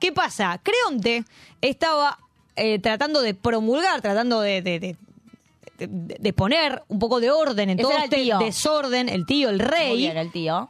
¿Qué 0.00 0.12
pasa? 0.12 0.60
Creonte 0.62 1.24
estaba 1.62 2.18
eh, 2.56 2.78
tratando 2.78 3.22
de 3.22 3.34
promulgar, 3.34 4.02
tratando 4.02 4.40
de, 4.42 4.60
de- 4.62 4.78
de- 4.80 4.96
de- 5.78 6.16
de 6.20 6.32
poner 6.34 6.82
un 6.88 6.98
poco 7.00 7.18
de 7.20 7.30
orden 7.32 7.70
en 7.70 7.80
Ese 7.80 7.88
todo 7.88 7.98
este 7.98 8.16
tío. 8.16 8.38
desorden, 8.38 9.08
el 9.08 9.24
tío, 9.26 9.48
el 9.48 9.58
rey. 9.58 9.88
Muy 9.88 9.98
bien, 9.98 10.16
el 10.18 10.30
tío. 10.30 10.68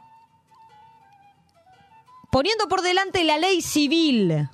poniendo 2.31 2.67
por 2.67 2.81
delante 2.81 3.23
la 3.23 3.37
ley 3.37 3.61
civil. 3.61 4.49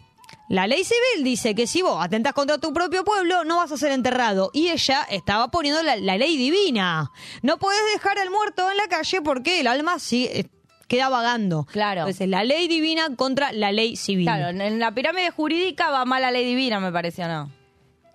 La 0.51 0.67
ley 0.67 0.83
civil 0.83 1.23
dice 1.23 1.55
que 1.55 1.65
si 1.65 1.81
vos 1.81 2.03
atentas 2.03 2.33
contra 2.33 2.57
tu 2.57 2.73
propio 2.73 3.03
pueblo, 3.05 3.43
no 3.45 3.57
vas 3.57 3.71
a 3.71 3.77
ser 3.77 3.91
enterrado. 3.93 4.49
Y 4.53 4.67
ella 4.67 5.07
estaba 5.09 5.49
poniendo 5.49 5.81
la, 5.81 5.95
la 5.95 6.17
ley 6.17 6.35
divina. 6.35 7.09
No 7.41 7.57
podés 7.57 7.79
dejar 7.93 8.19
al 8.19 8.29
muerto 8.29 8.69
en 8.69 8.75
la 8.77 8.87
calle 8.87 9.21
porque 9.21 9.61
el 9.61 9.67
alma 9.67 9.97
sí, 9.99 10.27
eh, 10.31 10.47
queda 10.89 11.07
vagando. 11.07 11.65
Claro. 11.71 12.01
Entonces, 12.01 12.27
la 12.27 12.43
ley 12.43 12.67
divina 12.67 13.15
contra 13.15 13.53
la 13.53 13.71
ley 13.71 13.95
civil. 13.95 14.25
Claro, 14.25 14.49
en- 14.49 14.77
la 14.79 14.93
pirámide 14.93 15.31
jurídica 15.31 15.89
va 15.89 16.03
mal 16.03 16.21
la 16.21 16.31
ley 16.31 16.43
divina, 16.45 16.79
me 16.81 16.91
pareció, 16.91 17.27
¿no? 17.29 17.49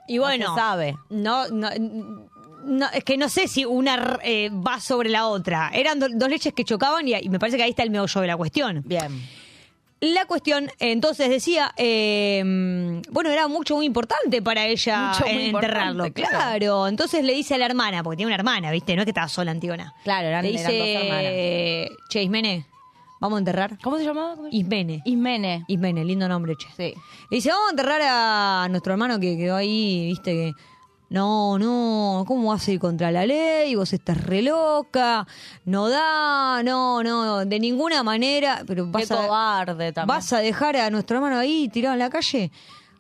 y 0.09 0.19
bueno, 0.19 0.47
No 0.49 0.55
se 0.55 0.61
sabe. 0.61 0.97
No, 1.11 1.49
no, 1.49 1.69
no, 2.65 2.87
es 2.93 3.03
que 3.03 3.17
no 3.17 3.29
sé 3.29 3.49
si 3.49 3.65
una 3.65 4.19
eh, 4.23 4.51
va 4.53 4.79
sobre 4.81 5.09
la 5.09 5.27
otra. 5.27 5.71
Eran 5.73 5.99
do- 5.99 6.09
dos 6.13 6.29
leyes 6.29 6.53
que 6.55 6.65
chocaban 6.65 7.09
y, 7.09 7.15
y 7.15 7.29
me 7.29 7.39
parece 7.39 7.57
que 7.57 7.63
ahí 7.65 7.71
está 7.71 7.83
el 7.83 7.91
meollo 7.91 8.21
de 8.21 8.27
la 8.27 8.37
cuestión. 8.37 8.83
Bien. 8.87 9.11
La 10.01 10.27
cuestión, 10.27 10.71
entonces 10.79 11.31
decía, 11.31 11.73
eh, 11.79 12.43
bueno, 13.11 13.31
era 13.31 13.49
mucho 13.49 13.77
muy 13.77 13.87
importante 13.87 14.43
para 14.43 14.67
ella 14.67 15.13
Mucho, 15.15 15.33
muy 15.33 15.45
enterrarlo. 15.45 16.13
Claro. 16.13 16.31
claro. 16.31 16.89
entonces 16.89 17.25
le 17.25 17.33
dice 17.33 17.55
a 17.55 17.59
la 17.59 17.65
hermana, 17.65 18.03
porque 18.03 18.19
tiene 18.19 18.29
una 18.29 18.35
hermana, 18.35 18.71
¿viste? 18.71 18.95
No 18.95 19.03
es 19.03 19.07
que 19.07 19.11
estaba 19.11 19.29
sola 19.29 19.53
Antígona. 19.53 19.95
Claro, 20.05 20.29
eran, 20.29 20.45
le 20.45 20.51
eran 20.51 20.79
dos 20.79 20.89
hermanas. 20.89 21.23
dice, 21.23 21.89
che, 22.11 22.23
Ismene, 22.23 22.67
vamos 23.21 23.37
a 23.37 23.41
enterrar. 23.41 23.79
¿Cómo 23.83 23.97
se 23.97 24.05
llamaba? 24.05 24.37
Ismene. 24.51 25.01
Ismene. 25.07 25.65
Ismene, 25.67 26.05
lindo 26.05 26.29
nombre, 26.29 26.57
che. 26.57 26.69
Sí. 26.77 26.95
Le 27.31 27.37
dice, 27.37 27.49
vamos 27.49 27.69
a 27.69 27.71
enterrar 27.71 28.01
a 28.05 28.69
nuestro 28.69 28.93
hermano 28.93 29.19
que 29.19 29.37
quedó 29.39 29.57
ahí, 29.57 30.09
¿viste? 30.09 30.33
Que 30.33 30.53
No, 31.09 31.57
no, 31.59 32.25
¿cómo 32.27 32.49
vas 32.51 32.67
a 32.67 32.73
ir 32.73 32.81
contra 32.81 33.13
la 33.13 33.27
ley? 33.27 33.75
Vos 33.77 33.93
estás 33.93 34.21
re 34.25 34.43
loca, 34.43 35.25
no 35.65 35.89
da, 35.89 36.63
no, 36.65 37.03
no, 37.05 37.45
de 37.45 37.61
ninguna 37.61 38.03
manera, 38.03 38.65
pero 38.67 38.87
vas 38.89 39.07
Qué 39.07 39.15
a, 39.15 39.17
cobarde 39.19 39.93
también. 39.93 40.09
vas 40.17 40.33
a 40.33 40.39
dejar 40.41 40.77
a 40.77 40.91
nuestro 40.91 41.19
hermano 41.19 41.39
ahí 41.39 41.69
tirado 41.69 41.93
en 41.95 42.01
la 42.01 42.11
calle. 42.11 42.51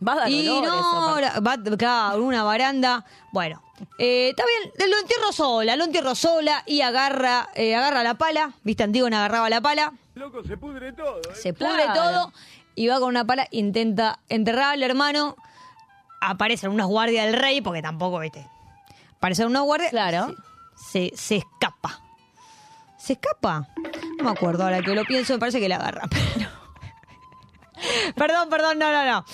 Va 0.06 0.12
a 0.12 0.16
dar 0.16 0.30
y 0.30 0.44
dolor 0.46 0.66
no, 0.68 1.20
la- 1.20 1.40
va, 1.40 1.56
claro, 1.76 2.22
una 2.22 2.44
baranda. 2.44 3.04
Bueno, 3.32 3.60
eh, 3.98 4.28
está 4.30 4.44
bien, 4.46 4.90
lo 4.90 4.98
entierro 4.98 5.32
sola, 5.32 5.74
lo 5.74 5.84
entierro 5.84 6.14
sola 6.14 6.62
y 6.66 6.82
agarra, 6.82 7.48
eh, 7.54 7.74
agarra 7.74 8.04
la 8.04 8.14
pala. 8.14 8.52
¿Viste? 8.62 8.84
Antígona 8.84 9.18
agarraba 9.18 9.50
la 9.50 9.60
pala. 9.60 9.92
Loco, 10.14 10.44
se 10.44 10.56
pudre 10.56 10.92
todo. 10.92 11.18
¿eh? 11.22 11.34
Se 11.34 11.52
pudre 11.54 11.82
Claro. 11.86 11.94
todo 11.94 12.32
y 12.76 12.86
va 12.86 13.00
con 13.00 13.08
una 13.08 13.24
pala, 13.24 13.48
intenta 13.50 14.20
enterrar 14.28 14.74
al 14.74 14.82
hermano. 14.84 15.34
Aparecen 16.28 16.70
unos 16.70 16.86
guardias 16.88 17.26
del 17.26 17.34
rey, 17.34 17.60
porque 17.60 17.82
tampoco, 17.82 18.18
viste. 18.20 18.46
Aparecen 19.16 19.46
unos 19.46 19.64
guardias. 19.64 19.90
Claro. 19.90 20.34
Se, 20.76 21.10
se, 21.10 21.16
se 21.16 21.36
escapa. 21.36 22.00
¿Se 22.98 23.12
escapa? 23.14 23.68
No 24.18 24.24
me 24.24 24.30
acuerdo 24.30 24.64
ahora 24.64 24.80
que 24.82 24.94
lo 24.94 25.04
pienso, 25.04 25.32
me 25.34 25.38
parece 25.38 25.60
que 25.60 25.68
la 25.68 25.76
agarra. 25.76 26.02
pero- 26.34 26.50
perdón, 28.16 28.48
perdón, 28.48 28.78
no, 28.78 28.90
no, 28.90 29.04
no. 29.04 29.24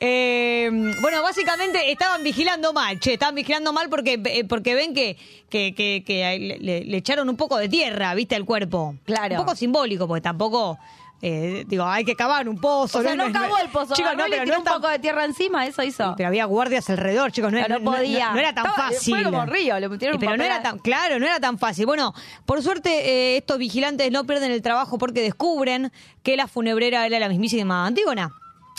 Eh, 0.00 0.70
bueno, 1.00 1.22
básicamente 1.22 1.92
estaban 1.92 2.22
vigilando 2.24 2.72
mal, 2.72 2.98
che, 2.98 3.12
estaban 3.14 3.34
vigilando 3.34 3.72
mal 3.72 3.88
porque, 3.88 4.20
eh, 4.24 4.44
porque 4.44 4.74
ven 4.74 4.94
que, 4.94 5.16
que, 5.50 5.74
que- 5.74 6.02
que 6.06 6.38
le, 6.38 6.58
le- 6.58 6.84
le 6.84 6.96
echaron 6.96 7.28
un 7.28 7.36
poco 7.36 7.56
de 7.58 7.68
tierra, 7.68 8.14
viste, 8.14 8.34
al 8.34 8.44
cuerpo. 8.44 8.96
Claro. 9.04 9.36
Un 9.36 9.42
poco 9.44 9.54
simbólico, 9.54 10.08
porque 10.08 10.22
tampoco, 10.22 10.78
eh, 11.22 11.64
digo, 11.66 11.84
hay 11.84 12.04
que 12.04 12.16
cavar 12.16 12.48
un 12.48 12.58
pozo. 12.58 12.98
O 12.98 13.02
sea, 13.02 13.14
no 13.14 13.30
cavó 13.32 13.58
el 13.58 13.68
pozo. 13.68 13.94
Chicos, 13.94 14.12
no, 14.16 14.24
pero 14.28 14.42
tiró 14.44 14.54
no 14.54 14.58
un 14.60 14.64
tan- 14.64 14.74
poco 14.74 14.88
de 14.88 14.98
tierra 14.98 15.24
encima, 15.24 15.66
eso 15.66 15.82
hizo. 15.82 16.14
pero 16.16 16.28
había 16.28 16.46
guardias 16.46 16.88
alrededor, 16.90 17.30
chicos, 17.32 17.52
no, 17.52 17.66
no 17.68 17.80
podía. 17.80 18.32
no 18.32 18.38
era 18.38 18.54
tan 18.54 18.66
Estaba- 18.66 18.88
fácil. 18.90 19.14
fue 19.14 19.24
como 19.24 19.44
río, 19.46 19.78
le 19.78 19.88
metieron 19.88 20.18
pero 20.18 20.36
no 20.36 20.44
era 20.44 20.62
tan, 20.62 20.78
claro, 20.78 21.18
no 21.18 21.26
era 21.26 21.38
tan 21.40 21.58
fácil. 21.58 21.84
Bueno, 21.86 22.14
por 22.46 22.62
suerte 22.62 22.90
eh, 22.90 23.36
estos 23.38 23.58
vigilantes 23.58 24.10
no 24.10 24.24
pierden 24.24 24.50
el 24.50 24.62
trabajo 24.62 24.96
porque 24.98 25.20
descubren 25.20 25.92
que 26.22 26.36
la 26.36 26.46
funebrera 26.48 27.04
era 27.06 27.18
la 27.18 27.28
mismísima 27.28 27.86
Antígona. 27.86 28.30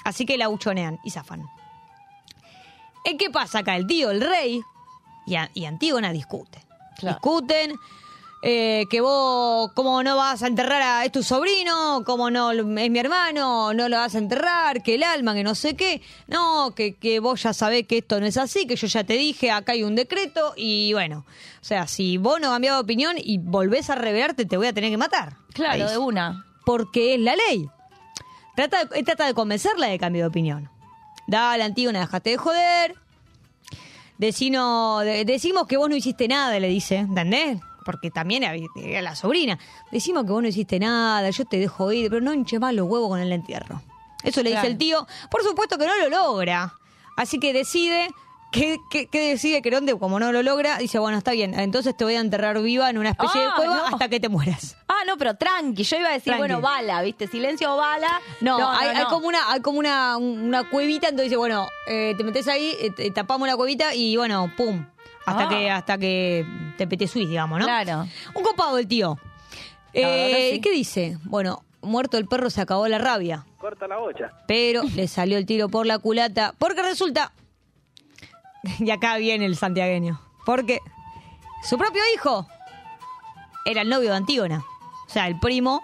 Así 0.03 0.25
que 0.25 0.35
la 0.37 0.47
buchonean 0.47 0.97
y 1.03 1.11
zafan. 1.11 1.43
¿En 3.03 3.17
qué 3.17 3.29
pasa 3.29 3.59
acá? 3.59 3.75
El 3.75 3.85
tío, 3.87 4.11
el 4.11 4.21
rey 4.21 4.61
y, 5.27 5.35
a- 5.35 5.49
y 5.53 5.65
Antígona 5.65 6.11
discuten. 6.11 6.61
Discuten 7.01 7.75
eh, 8.43 8.87
que 8.89 9.01
vos, 9.01 9.71
¿cómo 9.75 10.01
no 10.03 10.17
vas 10.17 10.41
a 10.43 10.47
enterrar 10.47 10.81
a 10.81 11.05
es 11.05 11.11
tu 11.11 11.21
sobrino? 11.23 12.03
¿Cómo 12.05 12.31
no 12.31 12.51
es 12.51 12.65
mi 12.65 12.99
hermano? 12.99 13.73
¿No 13.73 13.87
lo 13.87 13.97
vas 13.97 14.15
a 14.15 14.17
enterrar? 14.17 14.81
Que 14.81 14.95
el 14.95 15.03
alma, 15.03 15.33
que 15.35 15.43
no 15.43 15.53
sé 15.55 15.75
qué. 15.75 16.01
No, 16.27 16.73
que, 16.75 16.95
que 16.95 17.19
vos 17.19 17.43
ya 17.43 17.53
sabés 17.53 17.85
que 17.87 17.99
esto 17.99 18.19
no 18.19 18.25
es 18.25 18.37
así, 18.37 18.65
que 18.65 18.75
yo 18.75 18.87
ya 18.87 19.03
te 19.03 19.13
dije, 19.13 19.51
acá 19.51 19.73
hay 19.73 19.83
un 19.83 19.95
decreto 19.95 20.53
y 20.57 20.93
bueno. 20.93 21.25
O 21.61 21.63
sea, 21.63 21.85
si 21.87 22.17
vos 22.17 22.41
no 22.41 22.49
cambiás 22.49 22.75
de 22.77 22.81
opinión 22.81 23.15
y 23.17 23.37
volvés 23.37 23.89
a 23.91 23.95
revelarte, 23.95 24.45
te 24.45 24.57
voy 24.57 24.67
a 24.67 24.73
tener 24.73 24.89
que 24.89 24.97
matar. 24.97 25.35
Claro, 25.53 25.85
Ahí. 25.85 25.91
de 25.91 25.97
una. 25.99 26.45
Porque 26.65 27.13
es 27.15 27.19
la 27.19 27.35
ley. 27.35 27.69
Trata 28.55 28.85
de, 28.85 28.99
él 28.99 29.05
trata 29.05 29.25
de 29.27 29.33
convencerla 29.33 29.87
de 29.87 29.99
cambio 29.99 30.23
de 30.23 30.27
opinión. 30.29 30.69
Dale, 31.27 31.63
Antígona, 31.63 31.99
dejate 32.01 32.31
de 32.31 32.37
joder. 32.37 32.95
Decino, 34.17 34.99
de- 34.99 35.25
decimos 35.25 35.65
que 35.67 35.77
vos 35.77 35.89
no 35.89 35.95
hiciste 35.95 36.27
nada, 36.27 36.59
le 36.59 36.67
dice, 36.67 36.97
¿entendés? 36.97 37.59
Porque 37.91 38.11
también 38.11 38.43
era, 38.43 39.01
la 39.01 39.15
sobrina. 39.15 39.57
Decimos 39.91 40.23
que 40.25 40.31
vos 40.31 40.41
no 40.41 40.47
hiciste 40.47 40.79
nada, 40.79 41.29
yo 41.29 41.45
te 41.45 41.57
dejo 41.57 41.91
ir, 41.91 42.09
pero 42.09 42.21
no 42.21 42.33
hinches 42.33 42.59
más 42.59 42.73
los 42.73 42.87
huevos 42.87 43.09
con 43.09 43.19
el 43.19 43.31
entierro. 43.31 43.81
Eso 44.23 44.43
le 44.43 44.51
dice 44.51 44.67
el 44.67 44.77
tío. 44.77 45.05
Por 45.29 45.43
supuesto 45.43 45.77
que 45.77 45.85
no 45.85 45.97
lo 45.97 46.09
logra. 46.09 46.73
Así 47.17 47.39
que 47.39 47.53
decide, 47.53 48.07
¿qué, 48.51 48.77
qué, 48.89 49.07
qué 49.07 49.29
decide? 49.29 49.61
Como 49.99 50.19
no 50.19 50.31
lo 50.31 50.43
logra, 50.43 50.77
dice, 50.77 50.99
bueno, 50.99 51.17
está 51.17 51.31
bien, 51.31 51.59
entonces 51.59 51.95
te 51.97 52.03
voy 52.03 52.15
a 52.15 52.19
enterrar 52.19 52.61
viva 52.61 52.89
en 52.89 52.97
una 52.97 53.09
especie 53.09 53.41
de 53.41 53.47
Ah, 53.47 53.53
cueva 53.55 53.75
no. 53.77 53.85
hasta 53.87 54.07
que 54.09 54.19
te 54.19 54.29
mueras. 54.29 54.77
Ah, 54.87 55.03
no, 55.07 55.17
pero 55.17 55.35
tranqui. 55.35 55.83
Yo 55.83 55.97
iba 55.97 56.09
a 56.09 56.13
decir, 56.13 56.25
Tranqui. 56.25 56.39
bueno, 56.39 56.61
bala, 56.61 57.01
¿viste? 57.01 57.27
Silencio 57.27 57.73
o 57.73 57.77
bala. 57.77 58.21
No, 58.41 58.69
hay, 58.71 58.89
hay 58.89 59.03
no. 59.03 59.09
como 59.09 59.27
una, 59.27 59.51
hay 59.51 59.61
como 59.61 59.79
una, 59.79 60.17
una 60.17 60.69
cuevita, 60.69 61.07
entonces 61.07 61.29
dice, 61.29 61.37
bueno, 61.37 61.67
eh, 61.87 62.13
te 62.17 62.23
metes 62.23 62.47
ahí, 62.47 62.75
eh, 62.79 63.11
tapamos 63.11 63.47
la 63.47 63.55
cuevita 63.55 63.93
y 63.95 64.15
bueno, 64.17 64.51
pum. 64.55 64.85
Hasta 65.25 65.43
Ah. 65.45 65.49
que, 65.49 65.69
hasta 65.71 65.97
que 65.97 66.45
te 66.77 66.87
petesuís, 66.87 67.27
digamos, 67.29 67.59
¿no? 67.59 67.65
Claro. 67.65 68.07
Un 68.35 68.43
copado 68.43 68.77
el 68.77 68.87
tío. 68.87 69.17
Eh, 69.93 70.51
sí. 70.53 70.61
¿Qué 70.61 70.71
dice? 70.71 71.17
Bueno, 71.25 71.63
muerto 71.81 72.17
el 72.17 72.27
perro 72.27 72.49
se 72.49 72.61
acabó 72.61 72.87
la 72.87 72.97
rabia. 72.97 73.45
Corta 73.59 73.87
la 73.87 73.97
bocha. 73.97 74.31
Pero 74.47 74.83
le 74.83 75.07
salió 75.07 75.37
el 75.37 75.45
tiro 75.45 75.69
por 75.69 75.85
la 75.85 75.99
culata. 75.99 76.53
Porque 76.57 76.81
resulta. 76.81 77.31
Y 78.79 78.89
acá 78.91 79.17
viene 79.17 79.45
el 79.45 79.55
santiagueño. 79.55 80.21
Porque 80.45 80.79
su 81.63 81.77
propio 81.77 82.01
hijo 82.15 82.47
era 83.65 83.81
el 83.81 83.89
novio 83.89 84.09
de 84.11 84.15
Antígona. 84.17 84.63
O 85.07 85.09
sea, 85.09 85.27
el 85.27 85.39
primo. 85.39 85.81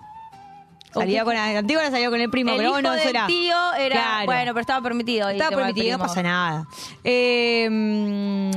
Salía 1.00 1.24
con 1.24 1.36
Antígona 1.36 1.92
salió 1.92 2.10
con 2.10 2.22
el 2.22 2.30
primo, 2.30 2.52
el 2.52 2.58
pero 2.58 2.70
hijo 2.70 2.80
eso 2.80 2.92
del 2.92 3.08
era. 3.10 3.28
tío 3.28 3.74
era... 3.74 3.96
Claro. 3.96 4.26
Bueno, 4.26 4.54
pero 4.54 4.62
estaba 4.62 4.82
permitido. 4.82 5.30
Estaba 5.30 5.56
permitido, 5.56 5.98
no 5.98 6.04
pasa 6.04 6.24
nada. 6.24 6.68
Eh, 7.04 7.68
mm, 7.70 8.52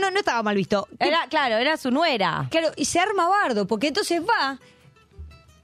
no, 0.00 0.10
no 0.10 0.18
estaba 0.18 0.42
mal 0.42 0.56
visto. 0.56 0.88
Era, 0.98 1.26
claro, 1.28 1.56
era 1.56 1.76
su 1.76 1.90
nuera. 1.90 2.46
Claro, 2.50 2.68
y 2.76 2.84
se 2.84 2.98
arma 3.00 3.28
bardo, 3.28 3.66
porque 3.66 3.88
entonces 3.88 4.20
va. 4.22 4.58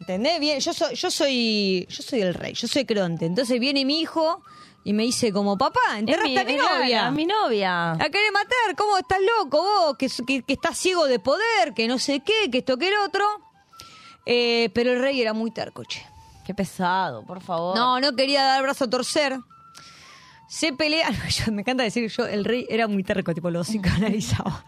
¿Entendés? 0.00 0.38
Bien, 0.38 0.60
yo 0.60 0.72
soy, 0.72 0.94
yo 0.94 1.10
soy, 1.10 1.86
yo 1.90 2.02
soy 2.02 2.20
el 2.20 2.34
rey, 2.34 2.52
yo 2.54 2.68
soy 2.68 2.84
Cronte. 2.84 3.26
Entonces 3.26 3.58
viene 3.58 3.84
mi 3.84 4.00
hijo 4.00 4.42
y 4.84 4.92
me 4.92 5.02
dice 5.02 5.32
como, 5.32 5.58
papá, 5.58 5.98
enterraste 5.98 6.38
a 6.38 6.44
mi 6.44 6.54
novia. 6.54 7.06
a 7.06 7.10
mi 7.10 7.26
novia. 7.26 7.94
La 7.98 8.08
querés 8.08 8.30
matar, 8.32 8.76
¿cómo 8.76 8.96
estás 8.98 9.18
loco 9.38 9.60
vos? 9.62 9.96
Que, 9.98 10.08
que, 10.24 10.42
que 10.42 10.52
estás 10.52 10.78
ciego 10.78 11.06
de 11.06 11.18
poder, 11.18 11.74
que 11.74 11.88
no 11.88 11.98
sé 11.98 12.20
qué, 12.20 12.50
que 12.52 12.58
esto 12.58 12.76
que 12.76 12.88
el 12.88 12.94
otro. 13.04 13.24
Eh, 14.26 14.70
pero 14.74 14.92
el 14.92 15.00
rey 15.00 15.20
era 15.20 15.32
muy 15.32 15.50
terco, 15.52 15.84
che. 15.84 16.04
Qué 16.44 16.52
pesado, 16.54 17.24
por 17.24 17.40
favor. 17.40 17.76
No, 17.76 18.00
no 18.00 18.14
quería 18.14 18.42
dar 18.42 18.62
brazo 18.62 18.84
a 18.84 18.90
torcer. 18.90 19.38
Se 20.48 20.72
pelea. 20.72 21.08
Yo- 21.28 21.52
me 21.52 21.62
encanta 21.62 21.82
decir 21.82 22.08
yo, 22.10 22.26
el 22.26 22.44
rey 22.44 22.66
era 22.68 22.86
muy 22.88 23.02
terco, 23.02 23.34
tipo 23.34 23.50
lo 23.50 23.62
psicoanalizaba. 23.64 24.64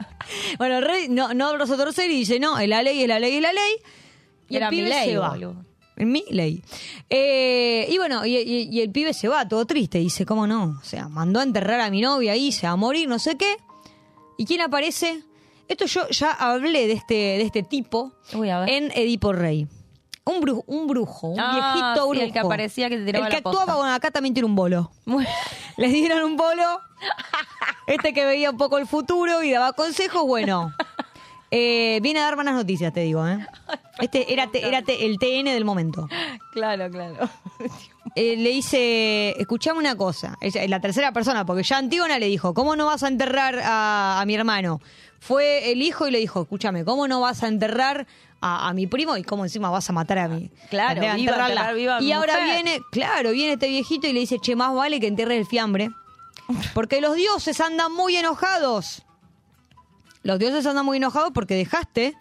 bueno, 0.59 0.79
el 0.79 0.85
rey 0.85 1.09
no, 1.09 1.35
no 1.35 1.53
brazo 1.53 1.75
a 1.75 1.77
torcer 1.77 2.11
y 2.11 2.17
dice, 2.19 2.41
no, 2.41 2.59
es 2.59 2.69
la 2.69 2.83
ley, 2.83 3.03
es 3.03 3.09
la 3.09 3.19
ley, 3.21 3.37
es 3.37 3.43
la 3.43 3.53
ley. 3.53 3.73
Y 4.49 4.57
Era 4.57 4.69
el 4.69 4.75
mi 4.75 4.79
pibe 4.79 4.89
ley, 4.91 5.11
se 5.11 5.19
va. 5.19 5.31
boludo. 5.31 5.65
En 5.97 6.13
mi 6.13 6.25
ley. 6.31 6.63
Eh, 7.11 7.89
y 7.91 7.99
bueno, 7.99 8.25
y, 8.25 8.37
y- 8.37 8.69
y 8.71 8.81
el 8.81 8.91
pibe 8.91 9.13
se 9.13 9.27
va 9.29 9.47
todo 9.49 9.65
triste. 9.67 9.99
Dice, 9.99 10.25
¿cómo 10.25 10.47
no? 10.47 10.79
O 10.81 10.85
sea, 10.85 11.09
mandó 11.09 11.41
a 11.41 11.43
enterrar 11.43 11.81
a 11.81 11.91
mi 11.91 12.01
novia 12.01 12.33
ahí, 12.33 12.53
se 12.53 12.67
va 12.67 12.73
a 12.75 12.77
morir, 12.77 13.09
no 13.09 13.19
sé 13.19 13.37
qué. 13.37 13.57
¿Y 14.37 14.47
quién 14.47 14.61
aparece? 14.61 15.23
Esto 15.69 15.85
yo 15.87 16.09
ya 16.09 16.33
hablé 16.33 16.87
de 16.87 16.95
este, 16.95 17.15
de 17.15 17.43
este 17.43 17.63
tipo 17.63 18.13
Uy, 18.35 18.51
a 18.51 18.61
ver. 18.61 18.71
en 18.71 18.91
Edipo 18.93 19.33
Rey. 19.33 19.67
Un 20.25 20.41
brujo, 20.41 20.65
un 20.67 20.87
brujo, 20.87 21.29
un 21.29 21.41
Ah, 21.41 21.53
viejito 21.53 22.05
sí, 22.05 22.09
brujo. 22.11 22.25
el 22.25 22.33
que 22.33 22.39
aparecía 22.39 22.89
que 22.91 22.99
te 22.99 23.05
tiraba 23.07 23.27
El 23.27 23.31
que 23.31 23.37
la 23.39 23.43
posta. 23.43 23.61
actuaba, 23.63 23.79
bueno, 23.81 23.95
acá 23.95 24.11
también 24.11 24.35
tiene 24.35 24.47
un 24.47 24.55
bolo. 24.57 24.91
Le 25.77 25.89
dieron 25.89 26.23
un 26.25 26.37
bolo. 26.37 26.81
Este 27.87 28.13
que 28.13 28.27
veía 28.27 28.51
un 28.51 28.59
poco 28.59 28.77
el 28.77 28.87
futuro 28.87 29.43
y 29.43 29.51
daba 29.51 29.73
consejos, 29.73 30.23
bueno. 30.27 30.75
eh, 31.51 32.01
viene 32.03 32.21
a 32.21 32.25
dar 32.25 32.35
buenas 32.35 32.55
noticias, 32.55 32.93
te 32.93 33.01
digo, 33.01 33.27
¿eh? 33.27 33.39
Este 33.99 34.31
era, 34.33 34.47
te- 34.51 34.67
era 34.69 34.83
te- 34.83 35.07
el 35.07 35.19
TN 35.19 35.47
del 35.55 35.65
momento. 35.65 36.07
Claro, 36.53 36.91
claro. 36.91 37.29
Eh, 38.15 38.37
le 38.37 38.51
dice, 38.51 39.35
escuchame 39.41 39.79
una 39.79 39.97
cosa, 39.97 40.37
Ella- 40.41 40.67
la 40.69 40.81
tercera 40.81 41.13
persona, 41.13 41.45
porque 41.47 41.63
ya 41.63 41.79
Antígona 41.79 42.19
le 42.19 42.27
dijo, 42.27 42.55
¿cómo 42.55 42.77
no 42.77 42.87
vas 42.87 43.03
a 43.03 43.09
enterrar 43.09 43.59
a, 43.63 44.21
a 44.21 44.25
mi 44.27 44.35
hermano? 44.35 44.81
Fue 45.21 45.73
el 45.73 45.83
hijo 45.83 46.07
y 46.07 46.11
le 46.11 46.19
dijo, 46.19 46.43
escúchame, 46.43 46.85
¿cómo 46.85 47.09
no 47.09 47.21
vas 47.21 47.43
a 47.43 47.49
enterrar 47.49 48.07
a, 48.41 48.69
a 48.69 48.73
mi 48.73 48.87
primo 48.87 49.17
y 49.17 49.25
cómo 49.25 49.45
encima 49.45 49.69
vas 49.71 49.89
a 49.91 49.93
matar 49.93 50.19
a 50.19 50.29
mi? 50.29 50.49
Claro, 50.71 51.01
a 51.01 51.15
viva, 51.15 51.15
enterrarla? 51.17 51.49
enterrar 51.55 51.75
viva 51.75 51.97
a 51.97 52.03
y 52.03 52.13
ahora 52.13 52.35
mujer. 52.41 52.63
viene, 52.65 52.81
claro, 52.93 53.31
viene 53.33 53.55
este 53.55 53.69
viejito 53.69 54.07
y 54.07 54.13
le 54.13 54.21
dice, 54.21 54.39
che, 54.39 54.55
más 54.57 54.75
vale 54.75 55.01
que 55.01 55.07
entierres 55.09 55.39
el 55.39 55.47
fiambre, 55.47 55.91
porque 56.75 57.01
los 57.01 57.15
dioses 57.17 57.61
andan 57.61 57.93
muy 57.93 58.17
enojados. 58.17 59.03
Los 60.23 60.39
dioses 60.39 60.65
andan 60.67 60.85
muy 60.85 60.97
enojados 60.99 61.31
porque 61.35 61.55
dejaste 61.55 62.15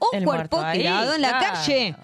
un 0.00 0.18
El 0.18 0.24
cuerpo 0.24 0.56
muerto 0.58 0.60
ahí, 0.60 0.78
tirado 0.78 1.14
en 1.14 1.22
la 1.22 1.38
claro. 1.38 1.54
calle. 1.54 1.96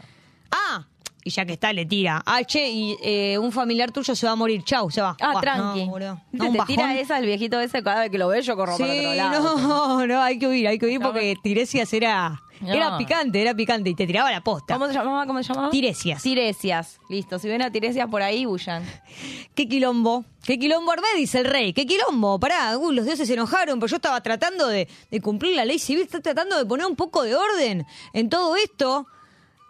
Ah, 0.51 0.87
y 1.25 1.31
ya 1.31 1.45
que 1.45 1.53
está, 1.55 1.73
le 1.73 1.85
tira. 1.87 2.23
Ah, 2.25 2.43
che, 2.45 2.69
y 2.71 2.97
eh, 3.03 3.37
un 3.39 3.53
familiar 3.53 3.91
tuyo 3.93 4.15
se 4.15 4.27
va 4.27 4.33
a 4.33 4.37
morir. 4.37 4.63
Chau, 4.65 4.91
se 4.91 5.01
va. 5.03 5.17
Ah, 5.21 5.33
Buah, 5.33 5.41
tranqui. 5.41 5.85
No, 5.85 5.91
boludo. 5.91 6.21
No, 6.33 6.47
un 6.47 6.53
te 6.53 6.61
tira 6.67 6.99
esa 6.99 7.19
el 7.19 7.27
viejito 7.27 7.61
ese 7.61 7.83
cada 7.83 8.01
vez 8.01 8.11
que 8.11 8.19
lo 8.19 8.29
ve 8.29 8.41
yo 8.43 8.57
corro 8.57 8.77
Sí, 8.77 8.83
para 8.83 8.95
otro 8.95 9.15
lado. 9.15 9.59
no, 9.59 10.07
no, 10.07 10.23
hay 10.23 10.39
que 10.39 10.47
huir, 10.47 10.67
hay 10.69 10.79
que 10.79 10.87
huir 10.87 11.01
porque 11.01 11.35
Tiresias 11.43 11.93
era, 11.93 12.41
No. 12.61 12.73
era 12.73 12.97
picante, 12.97 13.41
era 13.43 13.55
picante 13.55 13.91
y 13.91 13.95
te 13.95 14.07
tiraba 14.07 14.31
la 14.31 14.41
posta. 14.43 14.75
¿Cómo 14.75 14.87
se 14.87 14.95
llamaba? 14.95 15.27
¿Cómo 15.27 15.43
se 15.43 15.53
llamaba? 15.53 15.71
Tiresias. 15.71 16.23
Tiresias. 16.23 16.99
Listo, 17.11 17.39
si 17.39 17.49
ven 17.49 17.61
a 17.63 17.71
Tiresias 17.71 18.09
por 18.09 18.23
ahí, 18.23 18.47
huyan. 18.47 18.83
¿Qué 19.55 19.69
quilombo? 19.69 20.25
¿Qué 20.45 20.59
quilombo 20.59 20.91
armé? 20.93 21.09
Dice 21.17 21.41
el 21.41 21.45
rey. 21.45 21.73
¿Qué 21.75 21.85
quilombo? 21.87 22.41
Pará, 22.41 22.79
uh, 22.79 22.93
los 22.93 23.05
dioses 23.05 23.29
se 23.29 23.35
enojaron, 23.35 23.79
pero 23.79 23.89
yo 23.91 23.97
estaba 23.97 24.23
tratando 24.23 24.67
de, 24.69 24.89
de 25.11 25.21
cumplir 25.21 25.55
la 25.55 25.65
ley 25.67 25.79
civil, 25.79 26.03
estaba 26.05 26.23
tratando 26.23 26.57
de 26.57 26.65
poner 26.65 26.87
un 26.87 26.97
poco 26.97 27.23
de 27.23 27.35
orden 27.35 27.85
en 28.15 28.29
todo 28.31 28.57
esto. 28.57 29.07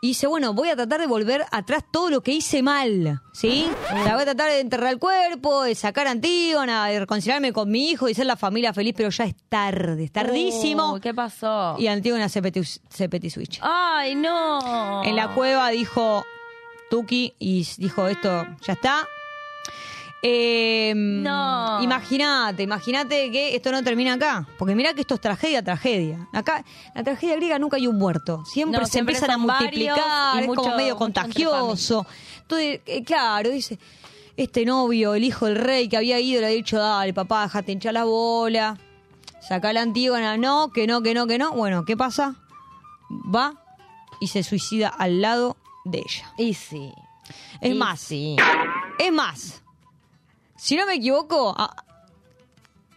Y 0.02 0.08
dice, 0.08 0.26
bueno, 0.26 0.54
voy 0.54 0.70
a 0.70 0.76
tratar 0.76 0.98
de 1.00 1.06
volver 1.06 1.44
atrás 1.50 1.84
todo 1.90 2.08
lo 2.08 2.22
que 2.22 2.32
hice 2.32 2.62
mal, 2.62 3.20
¿sí? 3.32 3.68
Sea, 4.02 4.14
voy 4.14 4.22
a 4.22 4.24
tratar 4.24 4.50
de 4.50 4.60
enterrar 4.60 4.92
el 4.94 4.98
cuerpo, 4.98 5.62
de 5.62 5.74
sacar 5.74 6.06
a 6.06 6.12
Antígona, 6.12 6.86
de 6.86 7.00
reconciliarme 7.00 7.52
con 7.52 7.70
mi 7.70 7.90
hijo 7.90 8.08
y 8.08 8.14
ser 8.14 8.24
la 8.24 8.36
familia 8.36 8.72
feliz, 8.72 8.94
pero 8.96 9.10
ya 9.10 9.24
es 9.24 9.34
tarde, 9.50 10.04
es 10.04 10.10
tardísimo. 10.12 10.94
Uy, 10.94 11.00
¿Qué 11.00 11.12
pasó? 11.12 11.76
Y 11.78 11.86
Antígona 11.88 12.30
se 12.30 12.40
peti, 12.40 12.62
se 12.64 13.08
peti 13.10 13.28
switch. 13.28 13.60
Ay, 13.62 14.14
no. 14.14 15.04
En 15.04 15.16
la 15.16 15.34
cueva 15.34 15.68
dijo 15.68 16.24
Tuki 16.88 17.34
y 17.38 17.68
dijo 17.76 18.08
esto, 18.08 18.46
ya 18.66 18.72
está. 18.72 19.06
Eh, 20.22 20.92
No. 20.94 21.82
Imagínate, 21.82 22.62
imagínate 22.62 23.30
que 23.30 23.56
esto 23.56 23.72
no 23.72 23.82
termina 23.82 24.14
acá. 24.14 24.46
Porque 24.58 24.74
mira 24.74 24.92
que 24.94 25.00
esto 25.00 25.14
es 25.14 25.20
tragedia, 25.20 25.62
tragedia. 25.62 26.28
Acá, 26.32 26.64
la 26.94 27.02
tragedia 27.02 27.36
griega 27.36 27.58
nunca 27.58 27.76
hay 27.76 27.86
un 27.86 27.96
muerto. 27.98 28.44
Siempre 28.44 28.80
No, 28.80 28.86
se 28.86 28.92
siempre 28.92 29.14
empiezan 29.14 29.34
a 29.34 29.38
multiplicar, 29.38 30.40
es 30.40 30.46
mucho- 30.46 30.62
como 30.62 30.76
medio 30.76 30.96
contagioso. 30.96 32.06
Entonces, 32.42 32.80
eh, 32.86 33.02
claro, 33.04 33.48
dice, 33.50 33.78
este 34.36 34.64
novio, 34.64 35.14
el 35.14 35.24
hijo 35.24 35.46
del 35.46 35.56
rey 35.56 35.88
que 35.88 35.96
había 35.96 36.18
ido, 36.20 36.40
le 36.40 36.46
ha 36.48 36.50
dicho, 36.50 36.78
dale, 36.78 37.14
papá, 37.14 37.44
déjate 37.44 37.72
hinchar 37.72 37.94
la 37.94 38.04
bola. 38.04 38.78
Saca 39.40 39.72
la 39.72 39.80
Antígona, 39.82 40.36
no, 40.36 40.70
que 40.70 40.86
no, 40.86 41.00
que 41.02 41.14
no, 41.14 41.26
que 41.26 41.38
no. 41.38 41.52
Bueno, 41.52 41.84
¿qué 41.86 41.96
pasa? 41.96 42.34
Va 43.34 43.54
y 44.20 44.28
se 44.28 44.42
suicida 44.42 44.88
al 44.88 45.22
lado 45.22 45.56
de 45.84 45.98
ella. 45.98 46.32
Y 46.36 46.52
sí. 46.54 46.92
Es 47.60 47.70
Y 47.72 47.74
más, 47.74 48.00
sí. 48.00 48.36
es 48.98 49.12
más, 49.12 49.59
si 50.60 50.76
no 50.76 50.86
me 50.86 50.94
equivoco, 50.94 51.54
ah, 51.56 51.74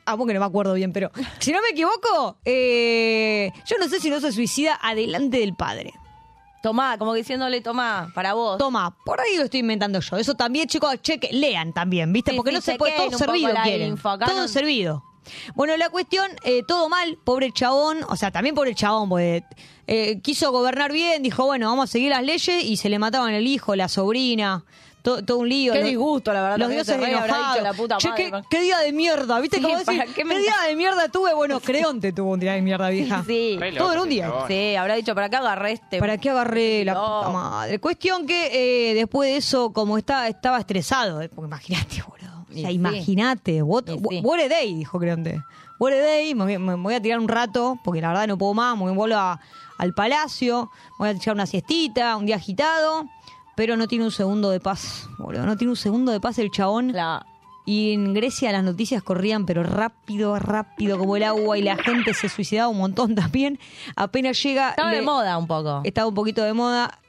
ah, 0.06 0.18
porque 0.18 0.34
no 0.34 0.40
me 0.40 0.46
acuerdo 0.46 0.74
bien, 0.74 0.92
pero 0.94 1.12
si 1.40 1.52
no 1.52 1.62
me 1.62 1.70
equivoco, 1.70 2.38
eh, 2.46 3.52
yo 3.66 3.78
no 3.80 3.88
sé 3.88 4.00
si 4.00 4.10
no 4.10 4.20
se 4.20 4.32
suicida 4.32 4.78
adelante 4.82 5.40
del 5.40 5.56
padre. 5.56 5.94
Tomá, 6.62 6.98
como 6.98 7.14
diciéndole, 7.14 7.60
tomá, 7.60 8.10
para 8.16 8.34
vos. 8.34 8.58
Toma, 8.58 8.96
por 9.06 9.20
ahí 9.20 9.36
lo 9.36 9.44
estoy 9.44 9.60
inventando 9.60 10.00
yo. 10.00 10.16
Eso 10.16 10.34
también, 10.36 10.66
chicos, 10.68 10.96
cheque, 11.02 11.30
lean 11.34 11.74
también, 11.74 12.14
¿viste? 12.14 12.32
Sí, 12.32 12.38
Porque 12.38 12.52
sí, 12.52 12.56
no 12.56 12.62
se 12.62 12.76
puede, 12.76 12.96
todo 12.96 13.18
servido 13.18 13.54
quieren. 13.64 13.88
info, 13.90 14.18
Todo 14.18 14.34
no- 14.34 14.48
servido. 14.48 15.04
Bueno, 15.56 15.76
la 15.78 15.90
cuestión, 15.90 16.30
eh, 16.44 16.64
todo 16.68 16.88
mal, 16.90 17.18
pobre 17.24 17.52
chabón, 17.54 18.00
o 18.10 18.16
sea, 18.18 18.32
también 18.32 18.56
pobre 18.56 18.76
chabón, 18.76 19.08
porque 19.10 19.44
eh, 19.88 20.20
quiso 20.22 20.52
gobernar 20.52 20.92
bien, 20.94 21.22
dijo, 21.24 21.46
bueno, 21.46 21.68
vamos 21.70 21.90
a 21.90 21.92
seguir 21.92 22.10
las 22.12 22.24
leyes 22.24 22.64
y 22.64 22.76
se 22.78 22.90
le 22.90 22.98
mataban 23.00 23.34
el 23.34 23.48
hijo, 23.48 23.76
la 23.76 23.88
sobrina, 23.90 24.64
todo, 25.04 25.24
todo 25.24 25.38
un 25.40 25.50
lío. 25.50 25.74
Qué 25.74 25.82
Los- 25.82 25.90
disgusto, 25.90 26.34
la 26.34 26.42
verdad, 26.42 26.58
Los 26.58 26.70
dioses 26.70 26.96
enojados. 26.96 27.54
dicho, 27.54 27.64
la 27.64 27.74
puta 27.74 27.98
Che, 27.98 28.10
madre, 28.10 28.32
qué, 28.50 28.62
día 28.62 28.80
de 28.80 28.92
mierda, 28.94 29.40
¿viste? 29.40 29.58
Sí, 29.58 29.62
cómo 29.64 29.78
decir, 29.78 29.98
¿para 29.98 30.06
qué 30.08 30.14
qué, 30.14 30.26
me- 30.26 30.40
día 30.40 30.56
de 30.68 30.76
mierda 30.76 31.10
tuve? 31.10 31.34
Bueno, 31.36 31.60
Creonte 31.62 32.12
tuvo 32.14 32.32
un 32.32 32.40
día 32.40 32.54
de 32.54 32.62
mierda, 32.64 32.90
vieja. 32.90 33.24
Sí. 33.28 33.60
Todo 33.78 33.94
en 33.94 34.00
un 34.00 34.10
día. 34.10 34.32
Sí, 34.48 34.76
habrá 34.76 34.96
dicho, 34.96 35.14
¿para 35.14 35.30
qué 35.30 35.36
agarré 35.36 35.74
este? 35.74 36.00
¿Para 36.00 36.18
qué 36.18 36.30
agarré 36.32 36.86
la 36.86 36.94
No. 36.96 37.20
puta 37.20 37.30
madre? 37.30 37.80
Cuestión 37.80 38.26
que 38.26 38.92
eh, 38.92 38.94
después 38.96 39.30
de 39.30 39.38
eso, 39.38 39.72
como 39.74 39.98
está, 40.00 40.28
estaba 40.28 40.58
estresado, 40.58 41.22
eh, 41.22 41.30
porque 41.30 41.48
imagínate, 41.48 42.02
boludo. 42.02 42.46
O 42.50 42.54
sea, 42.54 42.70
sí. 42.70 42.76
imagínate. 42.76 43.62
What, 43.62 43.84
Y 43.88 44.00
sí. 44.18 44.22
what 44.24 44.40
a 44.40 44.48
day, 44.48 44.74
dijo 44.74 44.98
Creonte. 45.00 45.42
What 45.80 45.92
a 45.92 45.98
day, 45.98 46.34
me, 46.34 46.44
voy- 46.46 46.58
me 46.60 46.76
voy 46.76 46.94
a 46.94 47.02
tirar 47.02 47.20
un 47.20 47.28
rato, 47.28 47.78
porque 47.84 48.00
la 48.00 48.08
verdad 48.10 48.28
no 48.28 48.38
puedo 48.38 48.54
más, 48.54 48.78
me 48.78 48.92
vuelvo 48.92 49.16
a- 49.18 49.40
al 49.80 49.94
palacio, 49.94 50.70
voy 50.98 51.10
a 51.10 51.12
echar 51.12 51.34
una 51.34 51.46
siestita, 51.48 52.16
un 52.16 52.26
día 52.28 52.36
agitado, 52.38 53.10
pero 53.56 53.78
no 53.78 53.88
tiene 53.88 54.06
un 54.06 54.12
segundo 54.12 54.50
de 54.50 54.60
paz, 54.60 55.08
boludo. 55.18 55.46
No 55.46 55.56
tiene 55.58 55.72
un 55.72 55.78
segundo 55.78 56.12
de 56.12 56.20
paz 56.20 56.38
el 56.40 56.50
chabón. 56.52 56.92
Y 57.66 57.94
en 57.94 58.14
Grecia 58.14 58.52
las 58.52 58.64
noticias 58.64 59.02
corrían, 59.04 59.46
pero 59.46 59.64
rápido, 59.64 60.38
rápido 60.38 60.98
como 60.98 61.16
el 61.16 61.24
agua, 61.24 61.58
y 61.58 61.62
la 61.62 61.78
gente 61.78 62.14
se 62.14 62.28
suicidaba 62.28 62.68
un 62.68 62.78
montón 62.78 63.16
también. 63.16 63.58
Apenas 63.96 64.42
llega. 64.44 64.72
Estaba 64.72 64.92
de 64.92 65.02
moda 65.02 65.38
un 65.38 65.48
poco. 65.48 65.82
Estaba 65.86 66.08
un 66.08 66.14
poquito 66.14 66.44
de 66.44 66.52
moda. 66.54 67.00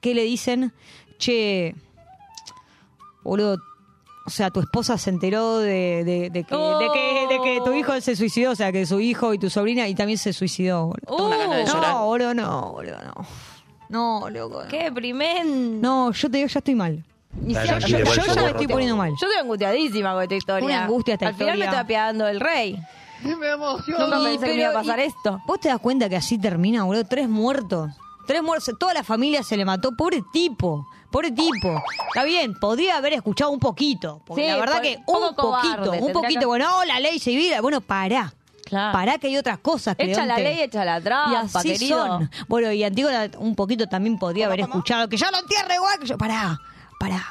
¿Qué 0.00 0.14
le 0.14 0.24
dicen? 0.24 0.72
Che, 1.18 1.74
boludo, 3.22 3.58
o 4.26 4.30
sea, 4.30 4.50
tu 4.50 4.60
esposa 4.60 4.96
se 4.98 5.10
enteró 5.10 5.58
de, 5.58 6.02
de- 6.04 6.30
de 6.30 6.44
que, 6.44 6.56
de, 6.56 6.88
que, 6.92 7.26
de 7.34 7.40
que 7.42 7.60
tu 7.64 7.72
hijo 7.72 8.00
se 8.00 8.16
suicidó, 8.16 8.52
o 8.52 8.56
sea, 8.56 8.72
que 8.72 8.86
su 8.86 9.00
hijo 9.00 9.32
y 9.34 9.38
tu 9.38 9.50
sobrina 9.50 9.86
y 9.88 9.94
también 9.94 10.18
se 10.18 10.32
suicidó. 10.32 10.86
boludo. 10.86 11.06
Llorar. 11.66 11.92
no, 11.94 12.06
boludo, 12.06 12.34
no, 12.34 12.72
boludo, 12.72 12.98
no. 13.04 13.26
No, 13.90 14.28
loco. 14.30 14.62
Qué 14.70 14.84
deprimente. 14.84 15.44
No, 15.80 16.12
yo 16.12 16.30
te 16.30 16.38
digo, 16.38 16.48
ya 16.48 16.58
estoy 16.60 16.74
mal. 16.74 17.04
Y 17.46 17.54
yo, 17.54 17.62
ya 17.62 17.74
me 17.78 18.02
borro 18.04 18.22
estoy 18.22 18.66
todo. 18.66 18.68
poniendo 18.68 18.96
mal. 18.96 19.10
Yo 19.20 19.26
estoy 19.26 19.40
angustiadísima 19.40 20.12
con 20.14 20.22
esta 20.22 20.34
historia. 20.34 20.64
Una 20.64 20.84
angustia 20.84 21.14
esta 21.14 21.28
Al 21.28 21.34
final 21.34 21.46
me 21.48 21.52
historia. 21.64 21.64
estoy 21.66 21.80
apiadando 21.84 22.24
del 22.24 22.40
rey. 22.40 22.78
Me 23.22 23.50
emociona. 23.50 24.04
Nunca 24.06 24.18
Y, 24.20 24.24
pensé 24.24 24.46
que 24.46 24.54
me 24.54 24.60
iba 24.62 24.70
a 24.70 24.72
pasar 24.72 24.98
y- 24.98 25.02
esto. 25.02 25.40
¿Vos 25.46 25.60
te 25.60 25.68
das 25.68 25.78
cuenta 25.80 26.08
que 26.08 26.16
así 26.16 26.38
termina, 26.38 26.84
boludo? 26.84 27.04
Tres 27.04 27.28
muertos. 27.28 27.90
Tres 28.26 28.42
muertos. 28.42 28.74
Toda 28.78 28.94
la 28.94 29.02
familia 29.04 29.42
se 29.42 29.56
le 29.56 29.64
mató. 29.64 29.92
Pobre 29.96 30.22
tipo. 30.32 30.86
Pobre 31.10 31.30
tipo. 31.32 31.82
Está 32.08 32.24
bien, 32.24 32.54
podría 32.58 32.96
haber 32.96 33.12
escuchado 33.14 33.50
un 33.50 33.58
poquito. 33.58 34.22
Porque 34.24 34.42
Sí, 34.42 34.48
la 34.48 34.56
verdad 34.56 34.74
por- 34.76 34.82
que 34.82 34.96
un 34.98 35.04
poco 35.04 35.34
poquito, 35.34 35.42
cobarde, 35.76 35.88
un 35.90 35.92
tendría 35.98 36.12
poquito. 36.14 36.40
que- 36.40 36.46
Bueno, 36.46 36.66
oh, 36.78 36.84
la 36.84 37.00
ley 37.00 37.18
civil. 37.18 37.52
Bueno, 37.60 37.80
pará. 37.80 38.32
Claro. 38.70 38.92
Pará 38.92 39.18
que 39.18 39.26
hay 39.26 39.36
otras 39.36 39.58
cosas. 39.58 39.94
Echa 39.98 40.24
la 40.24 40.34
Creonte. 40.36 40.54
ley, 40.56 40.62
echa 40.62 40.84
la 40.84 40.98
Y 40.98 41.02
trampa, 41.02 41.58
así 41.58 41.72
querido. 41.72 42.06
son. 42.06 42.30
Bueno, 42.48 42.72
y 42.72 42.82
Antígona 42.84 43.28
un 43.38 43.54
poquito 43.54 43.86
también 43.88 44.18
podría 44.18 44.46
haber 44.46 44.60
escuchado 44.60 45.08
que 45.08 45.16
yo 45.18 45.30
lo 45.30 45.38
entierre 45.40 45.74
igual 45.74 45.98
que 45.98 46.06
yo. 46.06 46.16
Pará, 46.16 46.58
pará. 46.98 47.22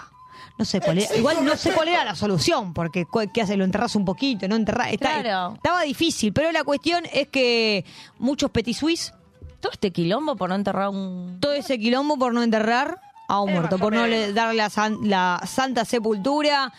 No 0.58 0.66
sé 0.66 0.82
cuál 0.82 0.98
era, 1.00 1.16
igual 1.16 1.46
no 1.46 1.56
sé 1.56 1.72
cuál 1.72 1.88
era 1.88 2.04
la 2.04 2.16
solución, 2.16 2.74
porque 2.74 3.06
¿qué 3.34 3.42
hace? 3.42 3.56
Lo 3.56 3.64
enterras 3.64 3.96
un 3.96 4.04
poquito, 4.04 4.46
no 4.50 4.58
enterras. 4.58 4.92
Está- 4.92 5.22
Claro. 5.22 5.54
Estaba 5.56 5.82
difícil, 5.84 6.34
pero 6.34 6.52
la 6.52 6.66
cuestión 6.66 7.04
es 7.14 7.30
que 7.30 7.86
muchos 8.18 8.52
petit 8.52 8.76
suisse, 8.76 9.14
Todo 9.62 9.72
este 9.72 9.92
quilombo 9.92 10.36
por 10.36 10.50
no 10.50 10.56
enterrar 10.56 10.90
un... 10.90 11.38
todo 11.42 11.54
ese 11.54 11.78
quilombo 11.80 12.18
por 12.18 12.34
no 12.34 12.44
enterrar 12.44 13.00
a 13.30 13.40
un 13.42 13.54
muerto, 13.54 13.78
por 13.78 13.94
no 13.94 14.04
menos. 14.04 14.10
le 14.28 14.34
dar 14.34 14.54
la, 14.56 14.70
san- 14.70 14.98
la 15.10 15.42
santa 15.46 15.86
sepultura. 15.86 16.74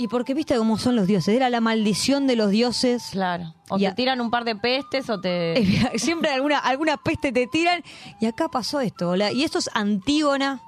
Y 0.00 0.08
porque 0.08 0.32
viste 0.32 0.56
cómo 0.56 0.78
son 0.78 0.96
los 0.96 1.06
dioses, 1.06 1.34
era 1.36 1.50
la 1.50 1.60
maldición 1.60 2.26
de 2.26 2.34
los 2.34 2.50
dioses. 2.50 3.08
Claro. 3.12 3.54
O 3.68 3.76
Y 3.76 3.80
te 3.80 3.86
a- 3.88 3.94
tiran 3.94 4.20
un 4.22 4.30
par 4.30 4.44
de 4.44 4.56
pestes 4.56 5.10
o 5.10 5.20
te... 5.20 5.62
Siempre 5.98 6.30
alguna, 6.30 6.58
alguna 6.58 6.96
peste 6.96 7.32
te 7.32 7.46
tiran. 7.46 7.82
Y 8.18 8.24
acá 8.24 8.48
pasó 8.48 8.80
esto. 8.80 9.14
la- 9.14 9.30
y 9.30 9.44
esto 9.44 9.58
es 9.58 9.68
Antígona. 9.74 10.62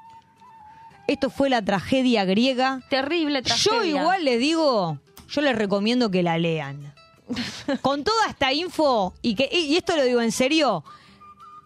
Esto 1.06 1.30
fue 1.30 1.48
la 1.48 1.64
tragedia 1.64 2.26
griega. 2.26 2.80
Terrible 2.90 3.40
tragedia. 3.40 3.78
Yo 3.78 3.84
igual 3.84 4.22
les 4.26 4.38
digo, 4.38 4.98
yo 5.30 5.40
les 5.40 5.56
recomiendo 5.56 6.10
que 6.10 6.22
la 6.22 6.36
lean. 6.36 6.92
Con 7.80 8.04
toda 8.04 8.26
esta 8.28 8.52
info, 8.52 9.14
y 9.22 9.34
que 9.34 9.48
y 9.50 9.74
esto 9.76 9.96
lo 9.96 10.04
digo 10.04 10.20
en 10.20 10.32
serio, 10.32 10.84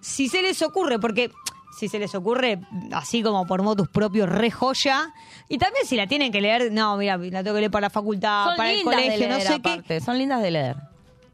si 0.00 0.28
se 0.28 0.40
les 0.40 0.62
ocurre, 0.62 1.00
porque 1.00 1.32
si 1.76 1.88
se 1.88 1.98
les 1.98 2.14
ocurre, 2.14 2.58
así 2.92 3.22
como 3.22 3.46
por 3.46 3.62
motus 3.62 3.88
propios, 3.88 4.28
re 4.28 4.50
joya, 4.50 5.12
y 5.48 5.58
también 5.58 5.86
si 5.86 5.94
la 5.94 6.06
tienen 6.06 6.32
que 6.32 6.40
leer, 6.40 6.72
no, 6.72 6.96
mira, 6.96 7.18
la 7.18 7.42
tengo 7.42 7.54
que 7.54 7.60
leer 7.60 7.70
para 7.70 7.86
la 7.86 7.90
facultad, 7.90 8.46
Son 8.46 8.56
para 8.56 8.72
el 8.72 8.82
colegio, 8.82 9.12
de 9.12 9.18
leer, 9.18 9.30
no 9.30 9.40
sé 9.40 9.60
qué. 9.60 10.00
Son 10.00 10.16
lindas 10.16 10.42
de 10.42 10.50
leer. 10.50 10.76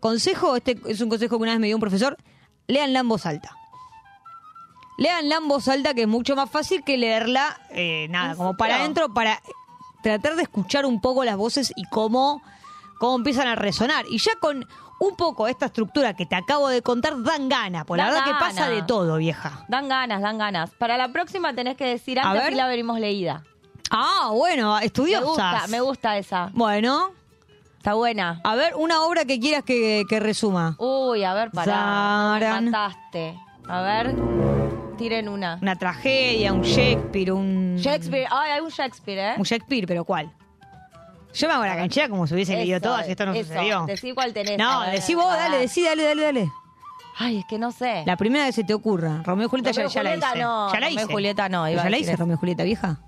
Consejo, 0.01 0.56
este 0.56 0.77
es 0.89 1.01
un 1.01 1.09
consejo 1.09 1.36
que 1.36 1.43
una 1.43 1.52
vez 1.52 1.60
me 1.60 1.69
dio 1.69 1.77
un 1.77 1.81
profesor, 1.81 2.16
leanla 2.66 3.01
en 3.01 3.09
voz 3.09 3.24
alta. 3.24 3.56
Leanla 4.98 5.36
en 5.36 5.48
voz 5.48 5.69
alta, 5.69 5.94
que 5.94 6.02
es 6.02 6.09
mucho 6.09 6.35
más 6.35 6.51
fácil 6.51 6.82
que 6.82 6.98
leerla, 6.98 7.60
eh, 7.70 8.09
nada, 8.10 8.35
como 8.35 8.56
para 8.56 8.77
adentro, 8.77 9.14
para 9.14 9.40
tratar 10.02 10.35
de 10.35 10.43
escuchar 10.43 10.86
un 10.86 11.01
poco 11.01 11.23
las 11.24 11.36
voces 11.36 11.73
y 11.77 11.85
cómo, 11.85 12.43
cómo 12.98 13.14
empiezan 13.14 13.47
a 13.47 13.55
resonar. 13.55 14.06
Y 14.10 14.19
ya 14.19 14.32
con 14.40 14.66
un 15.09 15.16
poco 15.16 15.47
esta 15.49 15.66
estructura 15.66 16.15
que 16.15 16.27
te 16.27 16.35
acabo 16.37 16.69
de 16.69 16.81
contar, 16.83 17.20
dan 17.23 17.49
gana, 17.49 17.85
por 17.85 17.99
la 17.99 18.05
Dan 18.05 18.15
verdad 18.15 18.27
que 18.27 18.33
pasa 18.39 18.69
de 18.70 18.83
todo, 18.83 19.16
vieja. 19.16 19.65
Dan 19.69 19.89
ganas, 19.89 20.20
dan 20.23 20.39
ganas. 20.39 20.70
Para 20.70 20.97
la 20.97 21.09
próxima 21.09 21.53
tenés 21.55 21.77
que 21.77 21.85
decir 21.87 22.19
A 22.20 22.24
antes 22.31 22.43
ver. 22.45 22.53
si 22.53 22.57
la 22.57 22.66
venimos 22.69 22.99
leída. 23.01 23.43
Ah, 23.91 24.31
bueno, 24.33 24.77
Me 24.79 24.87
estudiosas. 24.87 25.24
gusta, 25.27 25.66
me 25.69 25.81
gusta 25.81 26.16
esa. 26.16 26.51
Bueno, 26.55 27.11
Está 27.79 27.95
buena. 27.95 28.41
a 28.45 28.55
ver, 28.55 28.74
una 28.77 29.03
obra 29.03 29.24
que 29.24 29.41
quieras 29.41 29.65
que, 29.65 30.05
que 30.09 30.20
resuma. 30.20 30.77
Uy, 30.79 31.24
a 31.24 31.35
ver, 31.35 31.51
pará. 31.51 31.73
Zaran. 31.74 32.65
Me 32.65 32.70
mataste. 32.70 33.39
A 33.69 33.81
ver, 33.83 34.15
tiren 34.97 35.29
una. 35.29 35.59
Una 35.61 35.77
tragedia, 35.77 36.53
un 36.53 36.62
Shakespeare, 36.62 37.33
un... 37.33 37.77
Shakespeare. 37.77 38.27
Ay, 38.31 38.53
hay 38.53 38.61
un 38.61 38.70
Shakespeare, 38.70 39.19
¿eh? 39.19 39.35
Un 39.37 39.43
Shakespeare, 39.45 39.87
pero 39.87 40.05
¿cuál? 40.05 40.31
Yo 41.35 41.49
me 41.49 41.55
hago 41.55 41.65
la 41.65 41.77
canchera 41.77 42.09
como 42.09 42.27
si 42.27 42.35
hubiese 42.35 42.55
leído 42.57 42.81
todas 42.81 43.09
y 43.09 43.13
esto 43.13 43.25
no 43.27 43.33
eso. 43.33 43.49
sucedió. 43.49 43.85
Decí 43.87 44.13
cuál 44.13 44.33
tenés. 44.33 44.59
No, 44.59 44.83
decí 44.83 45.15
vos, 45.15 45.33
dale, 45.33 45.59
decí, 45.59 45.83
dale, 45.83 46.03
dale, 46.05 46.23
dale. 46.23 46.53
Ay, 47.19 47.39
es 47.39 47.45
que 47.47 47.59
no 47.59 47.73
sé. 47.73 48.03
La 48.07 48.17
primera 48.17 48.47
que 48.47 48.53
se 48.53 48.65
te 48.65 48.75
ocurra. 48.75 49.23
Romeo 49.25 49.47
y 49.47 49.49
Julieta 49.49 49.71
ya, 49.71 49.83
Romeo 49.83 49.91
y 49.91 49.95
ya 49.95 50.03
la 50.03 50.15
hice. 50.17 50.39
no, 50.41 50.73
ya 50.73 50.81
la 50.81 50.87
Romeo 50.87 50.91
y 50.91 50.95
hice. 51.05 51.13
Julieta 51.13 51.49
no, 51.49 51.69
iba 51.69 51.83
Ya 51.83 51.87
a 51.87 51.91
la 51.91 51.99
hice, 51.99 52.11
eso. 52.13 52.21
Romeo 52.21 52.37
y 52.37 52.39
Julieta 52.39 52.65
vieja. 52.65 52.99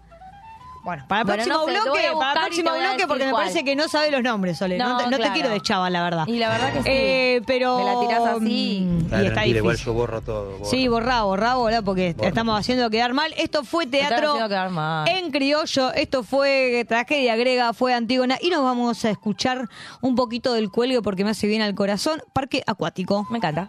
Bueno, 0.85 1.05
para 1.09 1.23
el 1.23 1.27
Bueno, 1.27 1.43
próximo 1.44 1.66
no 1.66 1.66
sé, 1.66 1.73
bloque, 1.85 2.09
para 2.19 2.32
el 2.32 2.39
próximo 2.47 2.70
bloque, 2.78 3.06
porque 3.09 3.24
me 3.27 3.32
parece 3.32 3.65
que 3.65 3.74
no 3.74 3.89
sabe 3.89 4.11
los 4.11 4.23
nombres, 4.23 4.59
Sole. 4.59 4.77
No, 4.77 4.90
No, 4.90 4.98
te, 4.98 5.05
no 5.05 5.11
te 5.12 5.16
claro. 5.16 5.32
quiero 5.32 5.48
de 5.48 5.61
chaval, 5.62 5.93
la 5.94 6.02
verdad. 6.02 6.27
Y 6.27 6.36
la 6.39 6.48
verdad 6.51 6.73
que 6.74 6.82
sí. 6.82 6.89
Eh, 6.90 7.43
pero. 7.47 7.78
Me 7.78 7.85
la 7.85 8.01
tirás 8.01 8.23
así. 8.36 8.81
mm, 8.86 8.98
Y 8.98 9.02
está 9.02 9.16
tranquila, 9.32 9.59
igual 9.59 9.73
difícil. 9.77 9.86
yo 9.86 9.93
borro 9.94 10.20
todo. 10.20 10.51
borro. 10.59 10.65
Sí, 10.66 10.89
borrá, 10.89 11.23
borrá, 11.23 11.55
borrá, 11.55 11.81
porque 11.82 12.15
estamos 12.20 12.59
haciendo 12.61 12.90
quedar 12.90 13.15
mal. 13.15 13.32
Esto 13.39 13.65
fue 13.65 13.86
teatro 13.86 14.28
haciendo 14.32 14.48
quedar 14.48 14.70
mal. 14.70 15.09
en 15.09 15.31
criollo, 15.31 15.93
esto 15.94 16.23
fue 16.23 16.85
tragedia 16.86 17.35
griega, 17.36 17.73
fue 17.73 17.94
Antígona 17.94 18.36
y 18.40 18.51
nos 18.51 18.62
vamos 18.62 19.05
a 19.06 19.11
escuchar 19.11 19.69
un 20.02 20.15
poquito 20.15 20.52
del 20.52 20.70
cuelgue 20.70 21.01
porque 21.01 21.24
me 21.24 21.31
hace 21.31 21.47
bien 21.47 21.62
al 21.62 21.74
corazón. 21.74 22.23
Parque 22.35 22.62
acuático. 22.66 23.27
Me 23.31 23.39
encanta. 23.39 23.69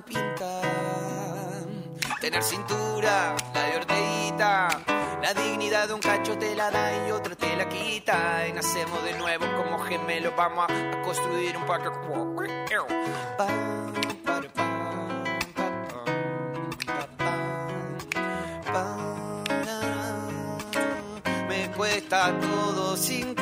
Pinta. 0.00 0.62
Tener 2.20 2.42
cintura, 2.42 3.36
la 3.52 3.62
de 3.62 3.76
orteguita. 3.76 4.68
La 5.20 5.34
dignidad 5.34 5.86
de 5.88 5.94
un 5.94 6.00
cacho 6.00 6.38
te 6.38 6.54
la 6.54 6.70
da 6.70 7.06
y 7.06 7.10
otro 7.10 7.36
te 7.36 7.54
la 7.56 7.68
quita. 7.68 8.48
Y 8.48 8.52
nacemos 8.52 9.04
de 9.04 9.18
nuevo 9.18 9.44
como 9.56 9.78
gemelos. 9.80 10.32
Vamos 10.34 10.66
a, 10.68 10.98
a 10.98 11.02
construir 11.02 11.56
un 11.56 11.66
parque. 11.66 11.90
Me 21.48 21.70
cuesta 21.72 22.32
todo 22.40 22.96
ve. 22.96 23.41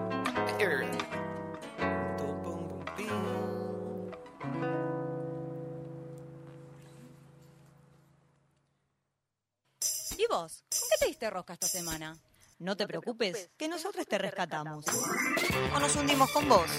vos? 10.31 10.63
¿Con 10.69 10.89
qué 10.89 10.95
te 10.99 11.05
diste 11.07 11.29
rosca 11.29 11.53
esta 11.53 11.67
semana? 11.67 12.17
No 12.59 12.77
te 12.77 12.87
preocupes, 12.87 13.49
que 13.57 13.67
nosotros 13.67 14.07
te 14.07 14.17
rescatamos. 14.17 14.85
O 15.75 15.79
nos 15.79 15.95
hundimos 15.95 16.31
con 16.31 16.47
vos. 16.47 16.69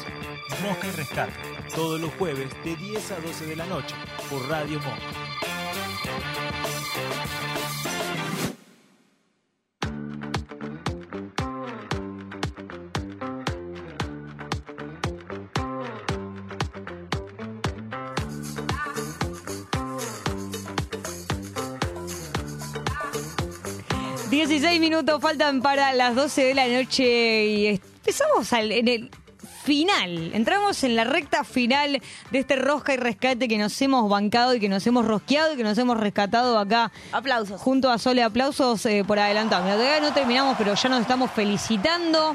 Mosca 0.62 0.86
y 0.86 0.90
Rescate, 0.92 1.32
todos 1.74 2.00
los 2.00 2.12
jueves 2.14 2.50
de 2.64 2.76
10 2.76 3.10
a 3.10 3.20
12 3.20 3.46
de 3.46 3.56
la 3.56 3.66
noche 3.66 3.94
por 4.30 4.48
Radio 4.48 4.80
Monk. 4.80 5.00
16 24.48 24.81
minutos 24.81 25.20
faltan 25.23 25.62
para 25.62 25.93
las 25.93 26.14
12 26.16 26.43
de 26.44 26.55
la 26.55 26.66
noche 26.66 27.44
y 27.47 27.66
empezamos 27.69 28.52
al- 28.52 28.73
en 28.73 28.89
el 28.89 29.10
final. 29.62 30.32
Entramos 30.35 30.82
en 30.82 30.97
la 30.97 31.05
recta 31.05 31.44
final 31.44 32.02
de 32.32 32.39
este 32.39 32.56
rosca 32.56 32.93
y 32.94 32.97
rescate 32.97 33.47
que 33.47 33.56
nos 33.59 33.81
hemos 33.81 34.09
bancado 34.10 34.55
y 34.55 34.60
que 34.60 34.69
nos 34.69 34.85
hemos 34.86 35.05
rosqueado 35.06 35.55
y 35.55 35.56
que 35.56 35.62
nos 35.62 35.78
hemos 35.78 35.97
rescatado 35.98 36.59
acá. 36.59 36.90
Aplausos. 37.12 37.60
Junto 37.60 37.89
a 37.90 37.98
Sole, 37.98 38.23
aplausos 38.24 38.85
eh, 38.86 39.05
por 39.06 39.20
adelantado. 39.20 39.62
Mira, 39.64 39.77
Todavía 39.77 40.01
no 40.01 40.12
terminamos, 40.12 40.56
pero 40.59 40.74
ya 40.74 40.89
nos 40.89 41.01
estamos 41.02 41.31
felicitando. 41.31 42.35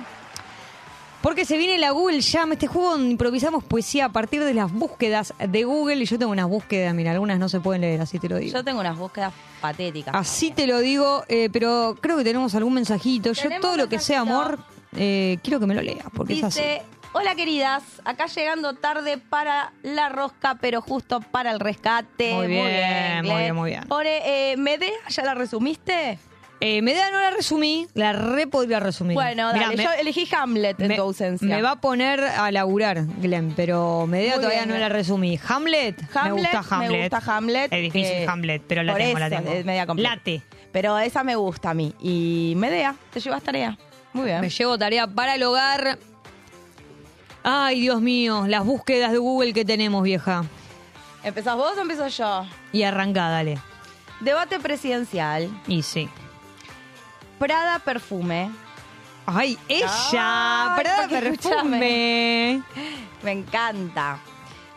Porque 1.22 1.46
se 1.46 1.58
viene 1.58 1.78
la 1.78 1.92
Google 1.92 2.22
Jam, 2.22 2.54
este 2.54 2.68
juego 2.68 2.92
donde 2.92 3.10
improvisamos 3.10 3.64
poesía 3.64 4.06
a 4.06 4.10
partir 4.10 4.44
de 4.44 4.54
las 4.54 4.72
búsquedas 4.72 5.34
de 5.40 5.64
Google. 5.64 5.96
Y 5.98 6.06
yo 6.06 6.20
tengo 6.20 6.32
unas 6.32 6.48
búsquedas, 6.48 6.94
mira, 6.94 7.12
algunas 7.12 7.40
no 7.40 7.50
se 7.50 7.60
pueden 7.60 7.82
leer, 7.82 8.00
así 8.02 8.20
te 8.20 8.30
lo 8.30 8.38
digo. 8.38 8.54
Yo 8.54 8.64
tengo 8.64 8.80
unas 8.80 8.98
búsquedas 8.98 9.34
patéticas. 9.60 10.14
Así 10.16 10.52
te 10.52 10.68
lo 10.68 10.80
digo, 10.80 11.24
eh, 11.28 11.50
pero 11.52 11.96
creo 12.00 12.18
que 12.18 12.24
tenemos 12.24 12.54
algún 12.56 12.76
mensajito. 12.76 13.32
Yo 13.34 13.50
todo 13.60 13.78
lo 13.78 13.90
que 13.90 14.00
sea 14.00 14.22
amor, 14.22 14.60
eh, 14.96 15.40
quiero 15.44 15.60
que 15.60 15.66
me 15.66 15.74
lo 15.74 15.82
leas, 15.82 16.06
porque 16.14 16.34
es 16.38 16.44
así. 16.44 16.60
Dice, 16.60 16.82
hola 17.14 17.34
queridas, 17.36 17.84
acá 18.06 18.28
llegando 18.28 18.76
tarde 18.76 19.18
para 19.18 19.74
la 19.82 20.10
rosca, 20.10 20.56
pero 20.62 20.82
justo 20.82 21.20
para 21.20 21.52
el 21.52 21.60
rescate. 21.60 22.34
Muy 22.36 22.48
bien, 22.48 23.26
muy 23.26 23.36
bien, 23.36 23.56
muy 23.56 23.70
bien. 23.72 23.84
Pone, 23.88 24.52
eh, 24.52 24.58
Medea, 24.58 24.94
¿ya 25.10 25.24
la 25.24 25.34
resumiste? 25.34 26.20
Eh, 26.60 26.82
Medea 26.82 27.12
no 27.12 27.20
la 27.22 27.30
resumí, 27.30 27.88
la 27.94 28.14
re 28.14 28.48
podría 28.48 28.80
resumir. 28.80 29.14
Bueno, 29.14 29.54
Mirá, 29.54 29.66
dale, 29.68 29.78
me- 29.78 29.84
yo 29.84 29.92
elegí 29.92 30.28
Hamlet 30.36 30.80
en 30.82 30.88
me, 30.88 30.96
tu 30.96 31.04
ausencia. 31.04 31.48
me 31.48 31.62
va 31.62 31.72
a 31.74 31.82
poner 31.82 32.20
a 32.24 32.50
laburar, 32.52 33.06
Glenn, 33.22 33.54
pero 33.56 34.08
Medea 34.08 34.32
Muy 34.32 34.38
todavía 34.38 34.60
bien, 34.62 34.70
no 34.70 34.74
Glenn. 34.76 34.82
la 34.82 34.90
resumí. 34.90 35.40
Hamlet, 35.48 36.02
me 36.02 36.08
Hamlet, 36.20 36.52
gusta 36.52 36.76
Hamlet. 36.76 36.92
Me 36.92 37.02
gusta 37.10 37.38
Hamlet. 37.38 37.74
Es 37.74 37.82
difícil 37.84 38.28
Hamlet, 38.28 38.64
pero 38.68 38.82
la 38.82 38.94
por 38.94 39.02
tengo, 39.02 39.20
la 39.20 39.28
eso, 39.28 39.36
tengo. 39.38 39.52
es 39.52 39.66
media 39.66 39.86
compleja. 39.86 40.16
Late. 40.16 40.42
Pero 40.72 40.98
esa 40.98 41.24
me 41.24 41.36
gusta 41.36 41.70
a 41.70 41.74
mí. 41.76 41.94
Y 42.00 42.54
Medea, 42.58 42.96
te 43.14 43.20
llevas 43.20 43.44
tarea. 43.44 43.78
Muy 44.14 44.26
bien. 44.26 44.42
Me 44.42 44.50
llevo 44.50 44.78
tarea 44.80 45.06
para 45.06 45.36
el 45.36 45.44
hogar. 45.44 46.00
Ay, 47.44 47.82
Dios 47.82 48.02
mío, 48.02 48.46
las 48.48 48.66
búsquedas 48.66 49.12
de 49.12 49.20
Google 49.20 49.54
que 49.54 49.64
tenemos, 49.64 50.02
vieja. 50.04 50.44
¿Empezás 51.24 51.56
vos 51.56 51.78
o 51.78 51.82
empiezo 51.82 52.08
yo? 52.08 52.46
Y 52.72 52.82
arranca, 52.84 53.30
dale. 53.30 53.60
Debate 54.22 54.60
presidencial. 54.60 55.50
Y 55.68 55.84
sí. 55.84 56.10
Prada 57.40 57.80
perfume. 57.80 58.50
Ay, 59.26 59.58
ella, 59.68 60.76
Ay, 60.76 60.82
Prada 60.82 61.08
perfume. 61.08 62.64
Me 63.24 63.32
encanta. 63.32 64.20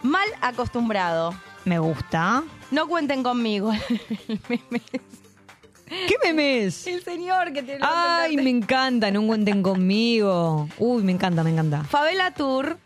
Mal 0.02 0.28
acostumbrado. 0.40 1.34
Me 1.64 1.78
gusta. 1.78 2.42
No 2.70 2.88
cuenten 2.88 3.22
conmigo. 3.22 3.72
¿Qué 5.86 6.14
memes? 6.22 6.86
El 6.86 7.02
señor 7.02 7.52
que 7.52 7.62
tiene. 7.62 7.80
Ay, 7.82 8.36
me 8.36 8.50
encanta, 8.50 9.10
no 9.10 9.26
cuenten 9.26 9.62
conmigo. 9.62 10.68
Uy, 10.78 11.02
me 11.02 11.12
encanta, 11.12 11.42
me 11.42 11.50
encanta. 11.50 11.82
Favela 11.84 12.30
Tour. 12.32 12.78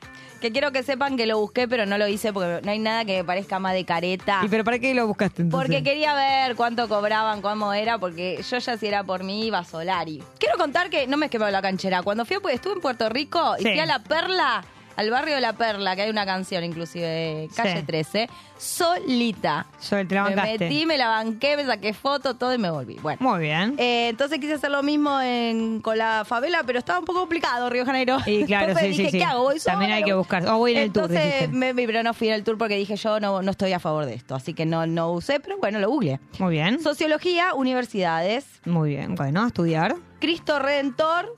Que 0.45 0.53
quiero 0.53 0.73
que 0.73 0.83
sepan 0.83 1.17
que 1.17 1.25
lo 1.25 1.39
busqué, 1.39 1.67
pero 1.67 1.87
no 1.87 1.97
lo 1.97 2.07
hice 2.07 2.31
porque 2.31 2.61
no 2.63 2.71
hay 2.71 2.79
nada 2.79 3.07
que 3.07 3.17
me 3.17 3.25
parezca 3.25 3.59
más 3.59 3.73
de 3.73 3.87
careta. 3.87 4.43
¿Y 4.45 4.49
pero 4.51 4.63
para 4.63 4.79
qué 4.79 4.93
lo 4.93 5.07
buscaste 5.07 5.41
entonces? 5.41 5.67
Porque 5.71 5.83
quería 5.83 6.13
ver 6.13 6.55
cuánto 6.55 6.87
cobraban, 6.87 7.41
cómo 7.41 7.73
era, 7.73 7.97
porque 7.97 8.45
yo 8.47 8.59
ya 8.59 8.77
si 8.77 8.87
era 8.87 9.05
por 9.05 9.25
mí 9.25 9.47
iba 9.47 9.61
a 9.61 9.65
Solari. 9.65 10.23
Quiero 10.39 10.59
contar 10.59 10.91
que 10.91 11.07
no 11.07 11.17
me 11.17 11.31
quemó 11.31 11.49
la 11.49 11.63
canchera. 11.63 12.03
Cuando 12.03 12.27
fui, 12.27 12.37
pues, 12.43 12.57
estuve 12.57 12.75
en 12.75 12.81
Puerto 12.83 13.09
Rico 13.09 13.55
y 13.59 13.63
Sí. 13.63 13.71
fui 13.71 13.79
a 13.79 13.87
La 13.87 14.01
Perla, 14.01 14.63
al 14.97 15.11
barrio 15.11 15.35
de 15.35 15.41
La 15.41 15.53
Perla, 15.55 15.97
que 15.97 16.03
hay 16.03 16.11
una 16.11 16.25
canción 16.27 16.65
inclusive, 16.65 17.07
de 17.07 17.49
calle 17.55 17.81
Sí. 17.81 17.87
13, 17.87 18.29
solita. 18.57 19.67
Sobre, 19.79 20.05
te 20.05 20.15
la 20.15 20.25
me 20.25 20.31
bancaste. 20.37 20.59
metí, 20.59 20.87
me 20.87 20.97
la 20.99 21.09
banqué, 21.09 21.57
me 21.57 21.65
saqué 21.65 21.93
foto, 21.95 22.35
todo 22.35 22.55
y 22.55 22.59
me 22.59 22.71
volví. 22.71 22.95
Bueno. 23.03 23.19
Muy 23.21 23.41
bien. 23.41 23.75
Eh, 23.79 24.09
entonces 24.09 24.39
quise 24.39 24.55
hacer 24.55 24.71
lo 24.71 24.83
mismo 24.83 25.21
en- 25.21 25.81
con 25.81 25.99
la 25.99 26.25
favela, 26.27 26.63
pero 26.67 26.79
estaba 26.79 26.99
un 26.99 27.05
poco 27.05 27.21
complicado 27.21 27.69
Río 27.71 27.83
de 27.83 27.87
Janeiro. 27.87 28.19
Y 28.27 28.45
claro, 28.45 28.69
Entonces 28.69 28.97
sí, 28.97 29.03
dije, 29.03 29.11
sí. 29.13 29.19
¿qué 29.19 29.25
hago? 29.25 29.43
¿Voy 29.45 29.61
También 29.61 29.91
sola? 29.91 29.97
hay 29.97 30.05
que 30.05 30.15
buscar. 30.15 30.47
O 30.49 30.59
voy 30.59 30.73
en 30.73 30.79
el 30.79 30.93
tour, 30.93 31.05
Entonces, 31.11 31.49
pero 31.87 32.03
no 32.03 32.15
fui 32.15 32.29
en 32.29 32.35
el 32.35 32.45
tour 32.45 32.59
porque 32.59 32.77
dije 32.77 32.97
yo 32.97 33.21
no, 33.21 33.43
no 33.43 33.51
estoy 33.51 33.73
a 33.73 33.79
favor 33.81 34.07
de 34.07 34.15
esto. 34.15 34.35
Así 34.35 34.55
que 34.55 34.67
no, 34.67 34.87
no 34.87 35.13
usé, 35.13 35.41
pero 35.41 35.59
bueno, 35.59 35.79
lo 35.79 35.89
googleé. 35.91 36.21
Muy 36.39 36.53
bien. 36.53 36.81
Sociología, 36.83 37.55
universidades. 37.55 38.47
Muy 38.65 38.91
bien. 38.91 39.15
Bueno, 39.15 39.45
a 39.45 39.47
estudiar. 39.49 39.97
Cristo 40.21 40.59
Redentor. 40.59 41.37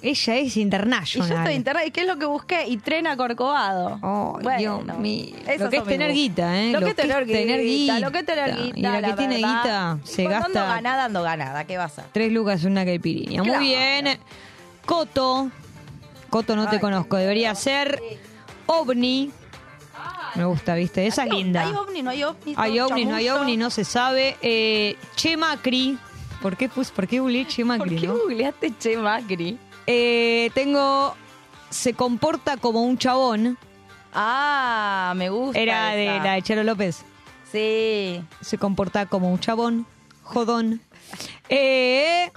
Ella 0.00 0.36
es 0.36 0.56
Y 0.56 0.60
international. 0.60 1.28
yo 1.28 1.36
estoy 1.38 1.54
interna. 1.54 1.84
¿Y 1.84 1.90
qué 1.90 2.02
es 2.02 2.06
lo 2.06 2.18
que 2.18 2.26
busqué? 2.26 2.66
Y 2.68 2.76
tren 2.76 3.06
a 3.06 3.16
Corcovado. 3.16 3.98
Oh, 4.02 4.38
Dios 4.58 4.84
mío. 4.98 5.34
Lo 5.58 5.70
que 5.70 5.76
es 5.78 5.84
tener 5.84 6.12
guita, 6.12 6.58
¿eh? 6.60 6.70
Lo, 6.72 6.80
que 6.80 6.90
es 6.90 6.96
tener 6.96 7.26
guita. 7.26 8.00
Lo 8.00 8.12
que 8.12 8.18
es 8.20 8.26
tener 8.26 8.56
guita. 8.56 8.78
Y 8.78 8.82
la 8.82 9.02
que 9.02 9.12
tiene 9.14 9.34
verdad. 9.36 9.62
guita 9.62 9.98
se 10.04 10.24
Cuando 10.24 10.40
gasta- 10.40 10.60
Ando 10.62 10.74
ganada, 10.74 11.04
ando 11.06 11.22
ganada. 11.22 11.64
¿Qué 11.64 11.76
va 11.76 11.84
a? 11.84 11.88
Tres 12.12 12.32
lucas 12.32 12.62
una 12.64 12.84
caipirinha. 12.84 13.42
Claro. 13.42 13.58
Muy 13.58 13.68
bien. 13.68 14.18
Coto. 14.86 15.50
Coto 16.30 16.54
no 16.56 16.68
te 16.68 16.78
conozco. 16.80 17.16
Debería 17.16 17.54
ser 17.54 18.00
OVNI. 18.66 19.32
Me 20.34 20.44
gusta, 20.44 20.74
¿viste? 20.74 21.06
Esa 21.06 21.24
es 21.24 21.30
linda. 21.30 21.62
Hay 21.66 21.72
ovni, 21.74 22.02
no 22.02 22.10
hay 22.10 22.22
ovni. 22.22 22.54
Hay 22.56 22.78
ovni, 22.78 23.04
no 23.04 23.16
hay 23.16 23.28
ovni, 23.30 23.56
no 23.56 23.70
se 23.70 23.84
sabe. 23.84 24.36
Eh, 24.42 24.96
che 25.16 25.36
Macri. 25.36 25.98
¿Por 26.42 26.56
qué, 26.56 26.68
pus, 26.68 26.90
¿Por 26.92 27.08
qué 27.08 27.18
googleé 27.18 27.46
Che 27.46 27.64
Macri? 27.64 27.90
¿Por 27.90 28.00
qué 28.00 28.06
no? 28.06 28.12
googleaste 28.14 28.72
Che 28.78 28.96
Macri? 28.96 29.58
Eh, 29.90 30.50
tengo. 30.52 31.16
Se 31.70 31.94
comporta 31.94 32.58
como 32.58 32.82
un 32.82 32.98
chabón. 32.98 33.56
Ah, 34.12 35.14
me 35.16 35.30
gusta. 35.30 35.58
Era 35.58 35.92
de 35.92 36.14
esa. 36.16 36.24
la 36.24 36.32
de 36.34 36.42
Chelo 36.42 36.62
López. 36.62 37.04
Sí. 37.50 38.22
Se 38.42 38.58
comporta 38.58 39.06
como 39.06 39.32
un 39.32 39.40
chabón. 39.40 39.86
Jodón. 40.22 40.82
Eh, 41.48 42.30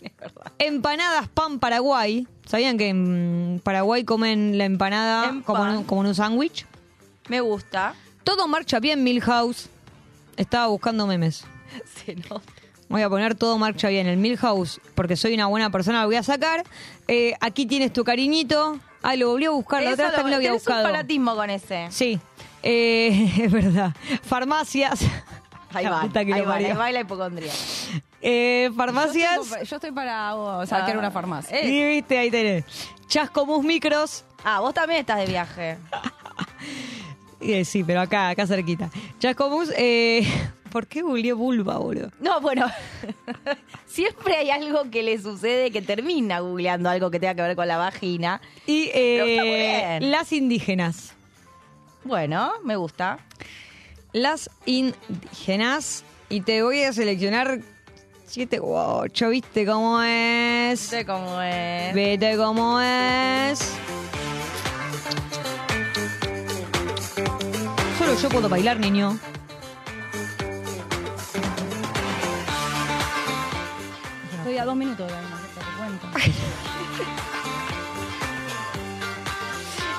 empanadas 0.58 1.28
pan 1.28 1.58
Paraguay. 1.58 2.26
¿Sabían 2.46 2.78
que 2.78 2.88
en 2.88 3.60
Paraguay 3.62 4.04
comen 4.04 4.56
la 4.56 4.64
empanada 4.64 5.28
En 5.28 5.42
como, 5.42 5.66
en 5.66 5.84
como 5.84 6.00
en 6.02 6.08
un 6.08 6.14
sándwich? 6.14 6.66
Me 7.28 7.42
gusta. 7.42 7.94
Todo 8.22 8.48
marcha 8.48 8.80
bien, 8.80 9.04
Milhouse. 9.04 9.68
Estaba 10.38 10.68
buscando 10.68 11.06
memes. 11.06 11.44
Se 11.84 12.16
nota. 12.16 12.63
Voy 12.94 13.02
a 13.02 13.08
poner 13.08 13.34
todo 13.34 13.58
marcha 13.58 13.88
bien. 13.88 14.06
El 14.06 14.18
Milhouse, 14.18 14.80
porque 14.94 15.16
soy 15.16 15.34
una 15.34 15.46
buena 15.46 15.68
persona, 15.68 16.02
lo 16.02 16.06
voy 16.06 16.14
a 16.14 16.22
sacar. 16.22 16.62
Eh, 17.08 17.34
aquí 17.40 17.66
tienes 17.66 17.92
tu 17.92 18.04
cariñito. 18.04 18.78
Ay, 19.02 19.18
lo 19.18 19.30
volví 19.30 19.46
a 19.46 19.50
buscar. 19.50 19.82
La 19.82 19.94
otra 19.94 20.04
vez 20.04 20.14
también 20.14 20.30
lo 20.30 20.36
había 20.36 20.52
buscado. 20.52 20.84
un 20.86 20.92
fanatismo 20.92 21.34
con 21.34 21.50
ese. 21.50 21.88
Sí, 21.90 22.20
eh, 22.62 23.32
es 23.42 23.50
verdad. 23.50 23.92
Farmacias. 24.22 25.00
Ahí 25.72 25.86
va, 25.86 26.02
ahí 26.02 26.40
va, 26.42 26.54
ahí 26.54 26.72
va 26.72 26.92
la 26.92 27.00
hipocondría. 27.00 27.50
Eh, 28.22 28.70
farmacias. 28.76 29.38
Yo 29.38 29.42
estoy, 29.42 29.58
pa- 29.58 29.64
yo 29.64 29.76
estoy 29.76 29.90
para 29.90 30.36
oh, 30.36 30.64
sacar 30.64 30.96
una 30.96 31.10
farmacia. 31.10 31.58
Eh, 31.58 31.66
Sí, 31.66 31.84
viste, 31.84 32.16
ahí 32.16 32.30
tenés. 32.30 32.64
Chascomús 33.08 33.64
Micros. 33.64 34.24
Ah, 34.44 34.60
vos 34.60 34.72
también 34.72 35.00
estás 35.00 35.18
de 35.18 35.26
viaje. 35.26 35.78
Eh, 37.40 37.64
sí, 37.66 37.84
pero 37.84 38.00
acá, 38.00 38.30
acá 38.30 38.46
cerquita. 38.46 38.88
Chascomús, 39.18 39.70
eh, 39.76 40.26
¿por 40.74 40.88
qué 40.88 41.02
googleé 41.02 41.32
vulva, 41.34 41.78
boludo? 41.78 42.10
No, 42.18 42.40
bueno, 42.40 42.66
siempre 43.86 44.34
hay 44.34 44.50
algo 44.50 44.90
que 44.90 45.04
le 45.04 45.22
sucede 45.22 45.70
que 45.70 45.80
termina 45.80 46.40
googleando 46.40 46.90
algo 46.90 47.12
que 47.12 47.20
tenga 47.20 47.36
que 47.36 47.42
ver 47.42 47.54
con 47.54 47.68
la 47.68 47.76
vagina. 47.76 48.40
Y 48.66 48.90
eh, 48.92 50.00
las 50.02 50.32
indígenas. 50.32 51.12
Bueno, 52.02 52.54
me 52.64 52.74
gusta. 52.74 53.20
Las 54.12 54.50
indígenas. 54.66 56.02
Y 56.28 56.40
te 56.40 56.64
voy 56.64 56.82
a 56.82 56.92
seleccionar 56.92 57.60
siete 58.26 58.58
u 58.58 58.74
ocho, 58.74 59.28
¿viste 59.28 59.64
cómo 59.64 60.02
es? 60.02 60.80
sé 60.80 61.06
cómo 61.06 61.40
es. 61.40 61.94
Vete 61.94 62.36
cómo 62.36 62.80
es. 62.80 63.60
Solo 67.96 68.18
yo 68.20 68.28
puedo 68.28 68.48
bailar, 68.48 68.80
niño. 68.80 69.16
Dos 74.62 74.76
minutos 74.76 75.06
te 75.08 75.78
cuento. 75.78 76.06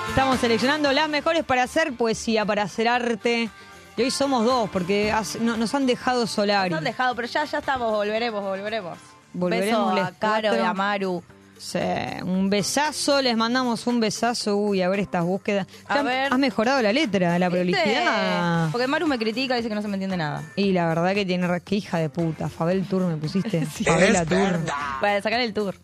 Estamos 0.08 0.38
seleccionando 0.40 0.92
las 0.92 1.08
mejores 1.08 1.44
para 1.44 1.62
hacer 1.64 1.92
poesía, 1.94 2.44
para 2.44 2.62
hacer 2.62 2.88
arte. 2.88 3.50
Y 3.96 4.02
hoy 4.02 4.10
somos 4.10 4.44
dos, 4.44 4.68
porque 4.70 5.12
has- 5.12 5.36
no- 5.40 5.56
nos 5.56 5.74
han 5.74 5.86
dejado 5.86 6.26
Solari. 6.26 6.70
Nos 6.70 6.78
han 6.78 6.84
dejado, 6.84 7.14
pero 7.14 7.28
ya, 7.28 7.44
ya 7.44 7.58
estamos, 7.58 7.92
volveremos, 7.92 8.42
volveremos. 8.42 8.98
Volveremos 9.32 9.94
Beso 9.94 10.06
a 10.06 10.12
Caro 10.12 10.54
y 10.56 10.60
a 10.60 10.72
Maru. 10.72 11.22
Sí, 11.58 11.78
un 12.22 12.50
besazo, 12.50 13.22
les 13.22 13.36
mandamos 13.36 13.86
un 13.86 13.98
besazo. 13.98 14.56
Uy, 14.56 14.82
a 14.82 14.88
ver 14.88 15.00
estas 15.00 15.24
búsquedas. 15.24 15.66
A 15.88 15.96
Ya 15.96 16.02
ver. 16.02 16.32
Has 16.32 16.38
mejorado 16.38 16.82
la 16.82 16.92
letra, 16.92 17.38
la 17.38 17.48
prolijidad. 17.50 18.68
Porque 18.70 18.86
Maru 18.86 19.06
me 19.06 19.18
critica 19.18 19.54
y 19.54 19.58
dice 19.58 19.68
que 19.68 19.74
no 19.74 19.82
se 19.82 19.88
me 19.88 19.94
entiende 19.94 20.16
nada. 20.16 20.42
Y 20.54 20.72
la 20.72 20.86
verdad 20.86 21.14
que 21.14 21.24
tiene 21.24 21.48
qué 21.64 21.76
hija 21.76 21.98
de 21.98 22.08
puta. 22.10 22.48
Fabel 22.48 22.86
Tour 22.86 23.06
me 23.06 23.16
pusiste. 23.16 23.64
Fabela 23.84 24.24
Tour. 24.26 24.60
Para 25.00 25.22
sacar 25.22 25.40
el 25.40 25.52
tour. 25.54 25.74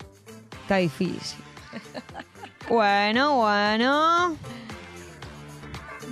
Está 0.63 0.77
difícil. 0.77 1.39
Bueno, 2.69 3.37
bueno. 3.39 4.37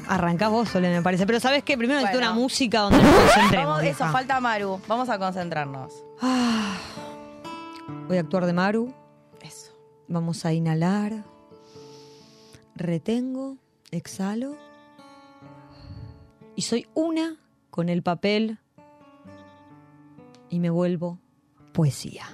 Arrancás 0.08 0.50
vos, 0.50 0.68
Sole, 0.68 0.90
me 0.90 1.00
parece. 1.00 1.24
Pero 1.24 1.38
¿sabes 1.40 1.62
qué? 1.62 1.78
Primero 1.78 2.00
necesito 2.00 2.18
Bueno. 2.18 2.32
una 2.32 2.40
música 2.42 2.80
donde 2.80 2.98
nos 3.02 3.14
concentremos. 3.14 3.66
Vamos, 3.76 3.84
eso, 3.84 4.04
falta 4.08 4.40
Maru. 4.40 4.80
Vamos 4.88 5.08
a 5.08 5.18
concentrarnos. 5.18 5.92
Voy 8.08 8.16
a 8.16 8.20
actuar 8.20 8.46
de 8.46 8.52
Maru. 8.52 8.92
Vamos 10.10 10.44
a 10.44 10.52
inhalar. 10.52 11.24
Retengo. 12.74 13.58
Exhalo. 13.92 14.56
Y 16.56 16.62
soy 16.62 16.88
una 16.94 17.36
con 17.70 17.88
el 17.88 18.02
papel. 18.02 18.58
Y 20.48 20.58
me 20.58 20.68
vuelvo 20.68 21.20
poesía. 21.72 22.26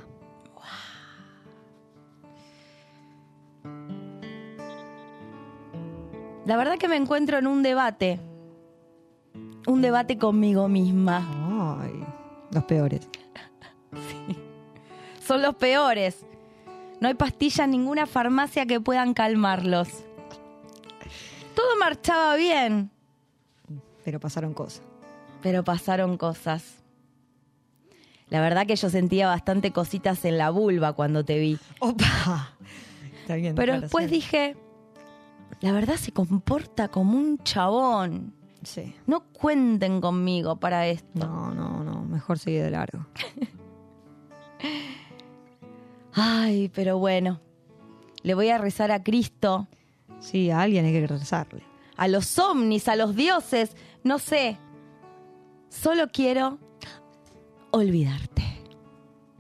La 6.47 6.57
verdad 6.57 6.79
que 6.79 6.89
me 6.89 6.97
encuentro 6.97 7.37
en 7.37 7.47
un 7.47 7.63
debate. 7.63 8.21
Un 9.67 9.83
debate 9.83 10.17
conmigo 10.17 10.67
misma. 10.69 11.79
Ay, 11.83 12.03
los 12.53 12.65
peores. 12.65 13.07
Son 15.21 15.43
los 15.43 15.57
peores. 15.57 16.26
No 17.01 17.09
hay 17.09 17.15
pastillas 17.15 17.61
en 17.61 17.71
ninguna 17.73 18.07
farmacia 18.07 18.67
que 18.67 18.81
puedan 18.81 19.13
calmarlos. 19.15 19.89
Todo 21.55 21.77
marchaba 21.79 22.37
bien, 22.37 22.91
Pero 24.05 24.21
pasaron 24.21 24.53
cosas. 24.55 24.83
pero 25.43 25.65
pasaron 25.65 26.17
cosas. 26.17 26.83
La 28.29 28.41
verdad 28.41 28.67
que 28.67 28.75
yo 28.77 28.91
sentía 28.91 29.29
bastante 29.29 29.73
cositas 29.73 30.25
en 30.25 30.37
la 30.39 30.51
vulva 30.51 30.93
cuando 30.95 31.25
te 31.25 31.39
vi. 31.39 31.59
¡Opa! 31.81 32.51
Está 33.23 33.37
bien. 33.37 33.55
Pero 33.55 33.81
después 33.81 34.11
dije, 34.11 34.57
la 35.61 35.73
verdad 35.73 35.97
se 35.97 36.13
comporta 36.13 36.89
como 36.89 37.17
un 37.17 37.39
chabón. 37.45 38.35
Sí. 38.65 38.95
No 39.07 39.21
cuenten 39.33 40.01
conmigo 40.01 40.57
para 40.57 40.89
esto. 40.89 41.25
No, 41.27 41.53
no, 41.53 41.85
no. 41.85 42.03
Mejor 42.03 42.39
seguir 42.39 42.63
de 42.65 42.71
largo. 42.73 43.07
Ay, 46.19 46.71
pero 46.75 46.99
bueno. 46.99 47.41
Le 48.23 48.35
voy 48.35 48.49
a 48.49 48.59
rezar 48.59 48.91
a 48.91 49.03
Cristo, 49.03 49.69
Sí, 50.19 50.51
a 50.51 50.63
alguien 50.63 50.87
hay 50.87 50.93
que 50.93 51.07
rezarle. 51.07 51.63
a 51.97 52.09
los 52.09 52.39
ovnis, 52.39 52.89
a 52.89 52.97
los 52.97 53.15
dioses, 53.15 53.77
no 54.03 54.19
sé. 54.19 54.57
Solo 55.69 56.09
quiero 56.11 56.59
olvidarte. 57.71 58.43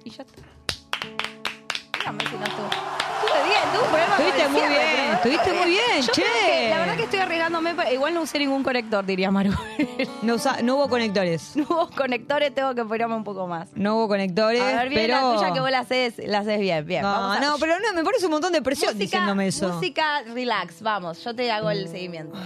Y 0.05 0.11
ya 0.11 0.23
está. 0.23 0.43
Si 2.31 2.36
no 2.36 2.44
estuvo. 2.44 3.06
Bien, 3.45 3.91
con 3.91 4.01
Estuviste 4.27 4.49
muy 4.49 4.61
bien, 4.69 5.13
estuviste 5.15 5.53
muy 5.53 5.71
bien, 5.71 6.01
Yo 6.03 6.13
che. 6.13 6.23
creo 6.23 6.35
que 6.47 6.71
la 6.71 6.79
verdad 6.79 6.97
que 6.97 7.03
estoy 7.05 7.19
arriesgándome, 7.21 7.75
pero 7.75 7.93
igual 7.93 8.15
no 8.15 8.23
usé 8.23 8.39
ningún 8.39 8.63
conector, 8.63 9.05
diría 9.05 9.31
Maru. 9.31 9.53
No, 10.23 10.35
usa- 10.35 10.63
no 10.63 10.77
hubo 10.77 10.89
conectores. 10.89 11.53
no 11.57 11.65
hubo 11.69 11.89
conectores, 11.91 12.55
tengo 12.55 12.75
que 12.75 12.85
ponerme 12.85 13.15
un 13.15 13.25
poco 13.25 13.47
más. 13.47 13.69
No 13.75 13.97
hubo 13.97 14.09
conectores. 14.09 14.61
A 14.63 14.67
ver, 14.77 14.89
bien 14.89 15.03
pero... 15.03 15.15
la 15.33 15.37
tuya 15.37 15.53
que 15.53 15.61
vos 15.61 15.71
la 15.71 15.79
haces, 15.81 16.15
la 16.19 16.39
haces 16.39 16.59
bien, 16.61 16.85
bien. 16.87 17.03
No, 17.03 17.09
Vamos 17.11 17.37
a- 17.37 17.41
no, 17.41 17.57
pero 17.59 17.75
no, 17.81 17.93
me 17.95 18.03
parece 18.05 18.27
un 18.27 18.33
montón 18.33 18.53
de 18.53 18.63
presión 18.63 18.95
música, 18.95 19.05
diciéndome 19.05 19.47
eso. 19.49 19.69
Música 19.69 20.23
relax, 20.23 20.81
vamos, 20.83 21.23
yo 21.23 21.35
te 21.35 21.51
hago 21.51 21.71
el 21.71 21.89
seguimiento. 21.89 22.37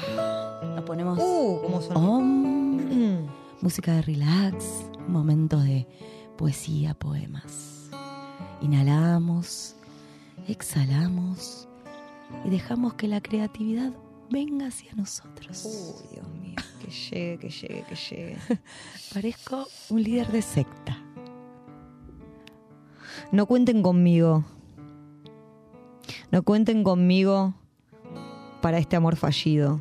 Nos 0.74 0.84
ponemos 0.84 1.18
Uh, 1.20 1.60
¿cómo 1.62 1.80
son? 1.82 1.96
Om. 1.96 3.26
música 3.60 3.92
de 3.92 4.02
relax, 4.02 4.64
momento 5.06 5.58
de 5.58 5.86
poesía, 6.36 6.94
poemas. 6.94 7.90
Inhalamos, 8.62 9.74
exhalamos 10.50 11.68
y 12.44 12.50
dejamos 12.50 12.94
que 12.94 13.08
la 13.08 13.20
creatividad 13.20 13.92
venga 14.30 14.68
hacia 14.68 14.92
nosotros. 14.94 15.64
Uy, 15.64 16.08
Dios 16.12 16.28
mío, 16.28 16.56
que 16.80 16.90
llegue, 16.90 17.38
que 17.38 17.50
llegue, 17.50 17.84
que 17.88 17.94
llegue. 17.94 18.38
Parezco 19.14 19.66
un 19.90 20.02
líder 20.02 20.28
de 20.28 20.42
secta. 20.42 20.98
No 23.32 23.46
cuenten 23.46 23.82
conmigo. 23.82 24.44
No 26.30 26.42
cuenten 26.42 26.84
conmigo 26.84 27.54
para 28.60 28.78
este 28.78 28.96
amor 28.96 29.16
fallido. 29.16 29.80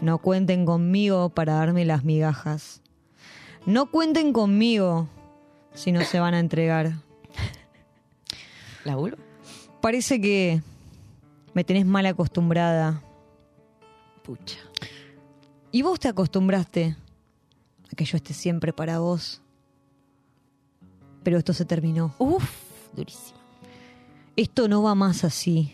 No 0.00 0.18
cuenten 0.18 0.66
conmigo 0.66 1.30
para 1.30 1.54
darme 1.54 1.84
las 1.84 2.04
migajas. 2.04 2.82
No 3.64 3.90
cuenten 3.90 4.32
conmigo 4.32 5.08
si 5.74 5.92
no 5.92 6.02
se 6.02 6.20
van 6.20 6.34
a 6.34 6.38
entregar. 6.38 6.92
¿La 8.84 8.96
vuelvo? 8.96 9.25
Parece 9.86 10.20
que 10.20 10.60
me 11.54 11.62
tenés 11.62 11.86
mal 11.86 12.04
acostumbrada. 12.06 13.04
Pucha. 14.24 14.58
Y 15.70 15.82
vos 15.82 16.00
te 16.00 16.08
acostumbraste 16.08 16.96
a 17.92 17.94
que 17.94 18.04
yo 18.04 18.16
esté 18.16 18.34
siempre 18.34 18.72
para 18.72 18.98
vos. 18.98 19.42
Pero 21.22 21.38
esto 21.38 21.52
se 21.52 21.64
terminó. 21.64 22.12
Uf, 22.18 22.50
durísimo. 22.96 23.38
Esto 24.34 24.66
no 24.66 24.82
va 24.82 24.96
más 24.96 25.22
así. 25.22 25.70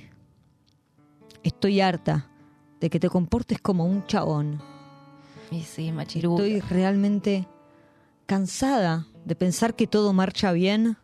Estoy 1.43 1.80
harta 1.80 2.28
de 2.80 2.90
que 2.90 3.01
te 3.01 3.09
comportes 3.09 3.62
como 3.62 3.86
un 3.86 4.06
chabón. 4.06 4.60
Y 5.51 5.62
sí, 5.62 5.90
machiruca. 5.90 6.43
Estoy 6.43 6.60
realmente 6.68 7.48
cansada 8.26 9.06
de 9.24 9.34
pensar 9.36 9.74
que 9.74 9.86
todo 9.86 10.12
marcha 10.12 10.52
bien 10.52 10.98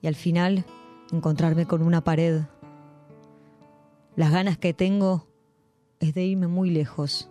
y 0.00 0.06
al 0.06 0.14
final 0.14 0.64
encontrarme 1.12 1.66
con 1.66 1.82
una 1.82 2.02
pared. 2.02 2.42
Las 4.14 4.32
ganas 4.32 4.58
que 4.58 4.72
tengo 4.72 5.26
es 6.00 6.14
de 6.14 6.24
irme 6.24 6.46
muy 6.46 6.70
lejos. 6.70 7.28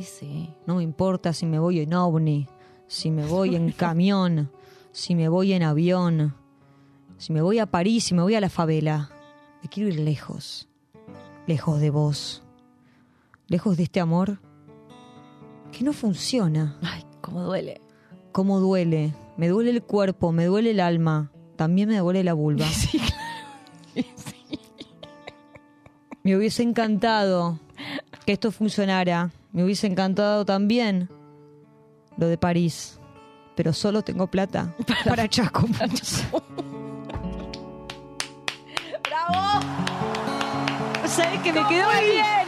Sí. 0.00 0.54
No 0.66 0.76
me 0.76 0.82
importa 0.82 1.32
si 1.32 1.46
me 1.46 1.58
voy 1.58 1.80
en 1.80 1.94
ovni, 1.94 2.48
si 2.86 3.10
me 3.10 3.26
voy 3.26 3.56
en 3.56 3.72
camión, 3.76 4.50
si 4.92 5.14
me 5.14 5.28
voy 5.28 5.52
en 5.52 5.62
avión, 5.62 6.34
si 7.18 7.32
me 7.32 7.40
voy 7.40 7.58
a 7.58 7.66
París, 7.66 8.04
si 8.04 8.14
me 8.14 8.22
voy 8.22 8.34
a 8.34 8.40
la 8.40 8.50
favela. 8.50 9.10
Me 9.62 9.68
quiero 9.68 9.88
ir 9.88 10.00
lejos, 10.00 10.68
lejos 11.46 11.80
de 11.80 11.90
vos, 11.90 12.42
lejos 13.48 13.76
de 13.76 13.84
este 13.84 14.00
amor 14.00 14.38
que 15.72 15.84
no 15.84 15.92
funciona. 15.92 16.78
Ay, 16.82 17.04
cómo 17.20 17.42
duele. 17.42 17.80
Cómo 18.32 18.60
duele. 18.60 19.14
Me 19.36 19.48
duele 19.48 19.70
el 19.70 19.82
cuerpo, 19.82 20.32
me 20.32 20.46
duele 20.46 20.70
el 20.70 20.80
alma, 20.80 21.30
también 21.56 21.88
me 21.88 21.98
duele 21.98 22.24
la 22.24 22.34
vulva. 22.34 22.66
Sí, 22.72 22.98
claro. 22.98 23.15
Me 26.26 26.34
hubiese 26.36 26.64
encantado 26.64 27.60
que 28.24 28.32
esto 28.32 28.50
funcionara. 28.50 29.30
Me 29.52 29.62
hubiese 29.62 29.86
encantado 29.86 30.44
también 30.44 31.08
lo 32.16 32.26
de 32.26 32.36
París. 32.36 32.98
Pero 33.54 33.72
solo 33.72 34.02
tengo 34.02 34.26
plata 34.26 34.74
para, 35.06 35.28
Chasco. 35.28 35.68
¡Bravo! 39.04 39.60
¿Sabes 41.06 41.40
que 41.42 41.52
me 41.52 41.64
quedó 41.68 41.88
bien, 41.90 42.45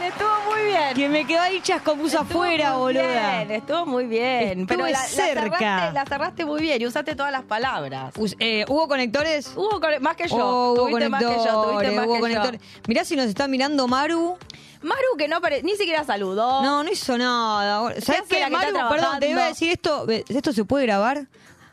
muy 0.59 0.67
bien. 0.71 0.93
Que 0.95 1.09
me 1.09 1.25
quedó 1.25 1.41
ahí 1.41 1.61
Chascomusa 1.61 2.21
afuera, 2.21 2.71
muy 2.73 2.93
boluda. 2.93 3.43
Bien, 3.43 3.51
estuvo 3.51 3.85
muy 3.85 4.05
bien. 4.05 4.61
Estuve 4.61 4.65
pero 4.67 4.83
la, 4.85 4.91
la 4.91 4.97
cerca. 4.99 5.57
cerraste, 5.57 5.93
la 5.93 6.05
cerraste 6.05 6.45
muy 6.45 6.61
bien 6.61 6.81
y 6.81 6.85
usaste 6.85 7.15
todas 7.15 7.31
las 7.31 7.43
palabras. 7.43 8.13
Us- 8.17 8.35
eh, 8.39 8.65
¿Hubo 8.67 8.87
conectores? 8.87 9.51
Hubo 9.55 9.79
más 10.01 10.15
que 10.15 10.27
yo. 10.27 10.37
Oh, 10.37 10.73
hubo 10.73 10.87
tuviste 10.87 11.09
más 11.09 11.19
que 11.23 11.27
yo, 11.27 11.33
tuviste 11.35 11.53
conectores, 11.53 11.93
más 11.95 12.05
hubo 12.05 12.13
que 12.15 12.19
conectores. 12.21 12.61
Mirá 12.87 13.05
si 13.05 13.15
nos 13.15 13.25
está 13.25 13.47
mirando 13.47 13.87
Maru. 13.87 14.37
Maru 14.81 15.17
que 15.17 15.27
no 15.27 15.39
ni 15.63 15.75
siquiera 15.75 16.03
saludó. 16.05 16.61
No, 16.63 16.83
no 16.83 16.91
hizo 16.91 17.17
nada. 17.17 17.93
¿Sabes 18.01 18.23
qué, 18.29 18.49
Maru? 18.49 18.73
Perdón, 18.89 19.19
te 19.19 19.29
iba 19.29 19.43
a 19.43 19.47
decir 19.47 19.71
esto. 19.71 20.05
¿Esto 20.09 20.53
se 20.53 20.63
puede 20.65 20.85
grabar? 20.85 21.27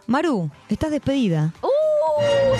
Maru, 0.08 0.50
estás 0.68 0.92
despedida. 0.92 1.52
Uh, 1.62 1.68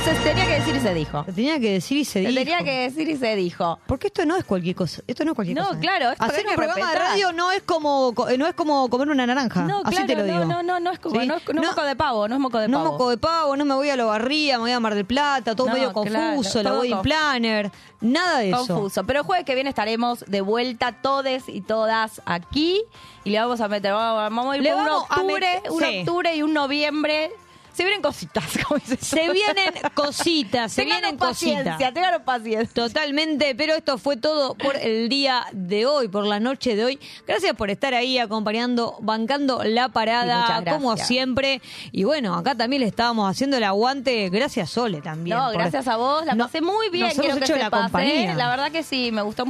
se 0.05 0.15
tenía 0.23 0.45
que 0.47 0.53
decir 0.55 0.77
y 0.77 0.81
se 0.81 0.95
dijo. 0.95 1.25
Se 1.25 1.33
tenía 1.33 1.59
que 1.61 1.73
decir 1.73 1.97
y 1.99 2.05
se 2.05 2.13
Se 2.13 2.21
dijo. 2.21 2.35
tenía 2.35 2.59
que 2.65 2.79
decir 2.81 3.09
y 3.09 3.17
se 3.17 3.37
dijo. 3.37 3.79
Porque 3.87 4.09
esto 4.09 4.25
no 4.27 4.37
es 4.37 4.45
cualquier 4.45 4.77
cosa. 4.77 5.03
Esto 5.07 5.25
no 5.25 5.33
es 5.33 5.35
cualquier 5.35 5.57
No, 5.59 5.65
cosa. 5.67 5.77
¿eh? 5.77 5.81
claro, 5.81 6.11
esto 6.11 6.25
Hacer 6.25 6.47
un 6.47 6.55
programa 6.55 6.75
de 6.75 6.83
respetar. 6.83 7.09
radio 7.11 7.33
no 7.33 7.53
es 7.53 7.63
como 7.63 8.13
co- 8.15 8.29
no 8.37 8.47
es 8.47 8.55
como 8.55 8.89
comer 8.89 9.09
una 9.09 9.27
naranja. 9.27 9.63
No, 9.63 9.81
Así 9.85 9.91
claro, 9.97 10.07
te 10.07 10.17
lo 10.17 10.25
digo. 10.25 10.39
no, 10.41 10.45
no, 10.47 10.63
no, 10.63 10.81
no 10.81 10.91
es 10.93 10.99
como, 10.99 11.21
¿Sí? 11.21 11.27
no, 11.27 11.37
es, 11.37 11.43
no 11.55 11.63
es 11.63 11.69
moco 11.69 11.83
de 11.83 11.97
pavo, 11.97 12.29
no 12.29 12.35
es 12.35 12.41
moco 12.41 12.59
de 12.59 12.69
No 12.69 12.79
pavo. 12.79 12.93
moco 12.93 13.11
de 13.11 13.19
pavo, 13.19 13.57
no 13.57 13.65
me 13.65 13.75
voy 13.75 13.91
a 13.91 13.97
lo 13.97 14.07
barría, 14.09 14.57
me 14.57 14.63
voy 14.63 14.73
a 14.73 14.81
Mar 14.81 14.95
del 14.95 15.05
Plata, 15.07 15.55
todo 15.55 15.67
No, 15.69 15.73
medio 15.75 15.93
claro, 15.93 16.11
confuso, 16.35 16.63
la 16.63 16.71
todo 16.71 16.81
wedding 16.81 17.03
planner, 17.03 17.71
nada 18.01 18.39
de 18.39 18.51
eso. 18.51 18.67
Confuso. 18.67 19.05
Pero 19.05 19.21
el 19.21 19.27
jueves 19.27 19.45
que 19.45 19.55
viene 19.55 19.71
estaremos 19.71 20.21
de 20.27 20.41
vuelta 20.41 20.93
todes 21.01 21.45
y 21.49 21.61
todas 21.63 22.21
aquí 22.27 22.83
y 23.25 23.31
le 23.31 23.39
vamos 23.41 23.61
a 23.61 23.69
meter, 23.69 23.93
vamos, 23.93 24.17
vamos 24.37 24.55
a 24.55 24.57
ir 24.57 24.63
Le 24.63 24.71
por 24.71 24.79
un 24.81 24.87
vamos 24.87 25.05
a 25.11 25.15
octubre, 25.21 25.35
meter- 25.57 25.71
un 25.73 25.83
sí. 25.83 25.99
octubre 26.01 26.37
y 26.37 26.43
un 26.43 26.53
noviembre. 26.55 27.31
Se 27.77 27.83
vienen 27.85 28.01
cositas, 28.01 28.45
como 28.67 28.79
dices 28.79 28.99
tú. 29.01 29.07
Se 29.07 29.31
vienen 29.31 29.75
cositas, 29.95 30.73
se 30.73 30.83
Ténganos 30.83 31.03
vienen 31.03 31.19
paciencia, 31.19 31.73
cositas. 31.73 31.93
ténganos 31.95 32.23
paciencia. 32.23 32.73
Totalmente, 32.75 33.55
pero 33.55 33.75
esto 33.75 33.99
fue 33.99 34.17
todo 34.17 34.55
por 34.55 34.77
el 34.77 35.09
día 35.11 35.45
de 35.53 35.85
hoy, 35.85 36.09
por 36.09 36.25
la 36.25 36.41
noche 36.41 36.75
de 36.75 36.85
hoy. 36.85 36.99
Gracias 37.27 37.55
por 37.55 37.71
estar 37.71 37.93
ahí 37.93 38.19
acompañando, 38.19 38.97
bancando 39.01 39.63
la 39.65 39.91
parada, 39.91 40.65
como 40.65 40.97
siempre. 40.97 41.61
Y 41.93 42.05
bueno, 42.05 42.35
acá 42.35 42.55
también 42.55 42.81
le 42.81 42.89
estábamos 42.89 43.31
haciendo 43.31 43.59
el 43.59 43.65
aguante. 43.65 44.29
Gracias, 44.31 44.71
Sole, 44.71 45.03
también. 45.03 45.37
No, 45.37 45.45
por- 45.47 45.55
gracias 45.55 45.87
a 45.89 45.97
vos, 45.97 46.25
la 46.25 46.35
No, 46.35 46.47
pasé 46.47 46.63
muy 46.63 46.89
bien, 46.89 47.09
nos 47.09 47.15
quiero 47.19 47.37
que 47.37 47.45
hecho 47.45 47.57
la 47.57 47.71
compañía. 47.71 48.35
La 48.35 48.49
verdad 48.49 48.71
que 48.73 48.83
sí, 48.83 49.13
me 49.13 49.21
gustó. 49.23 49.45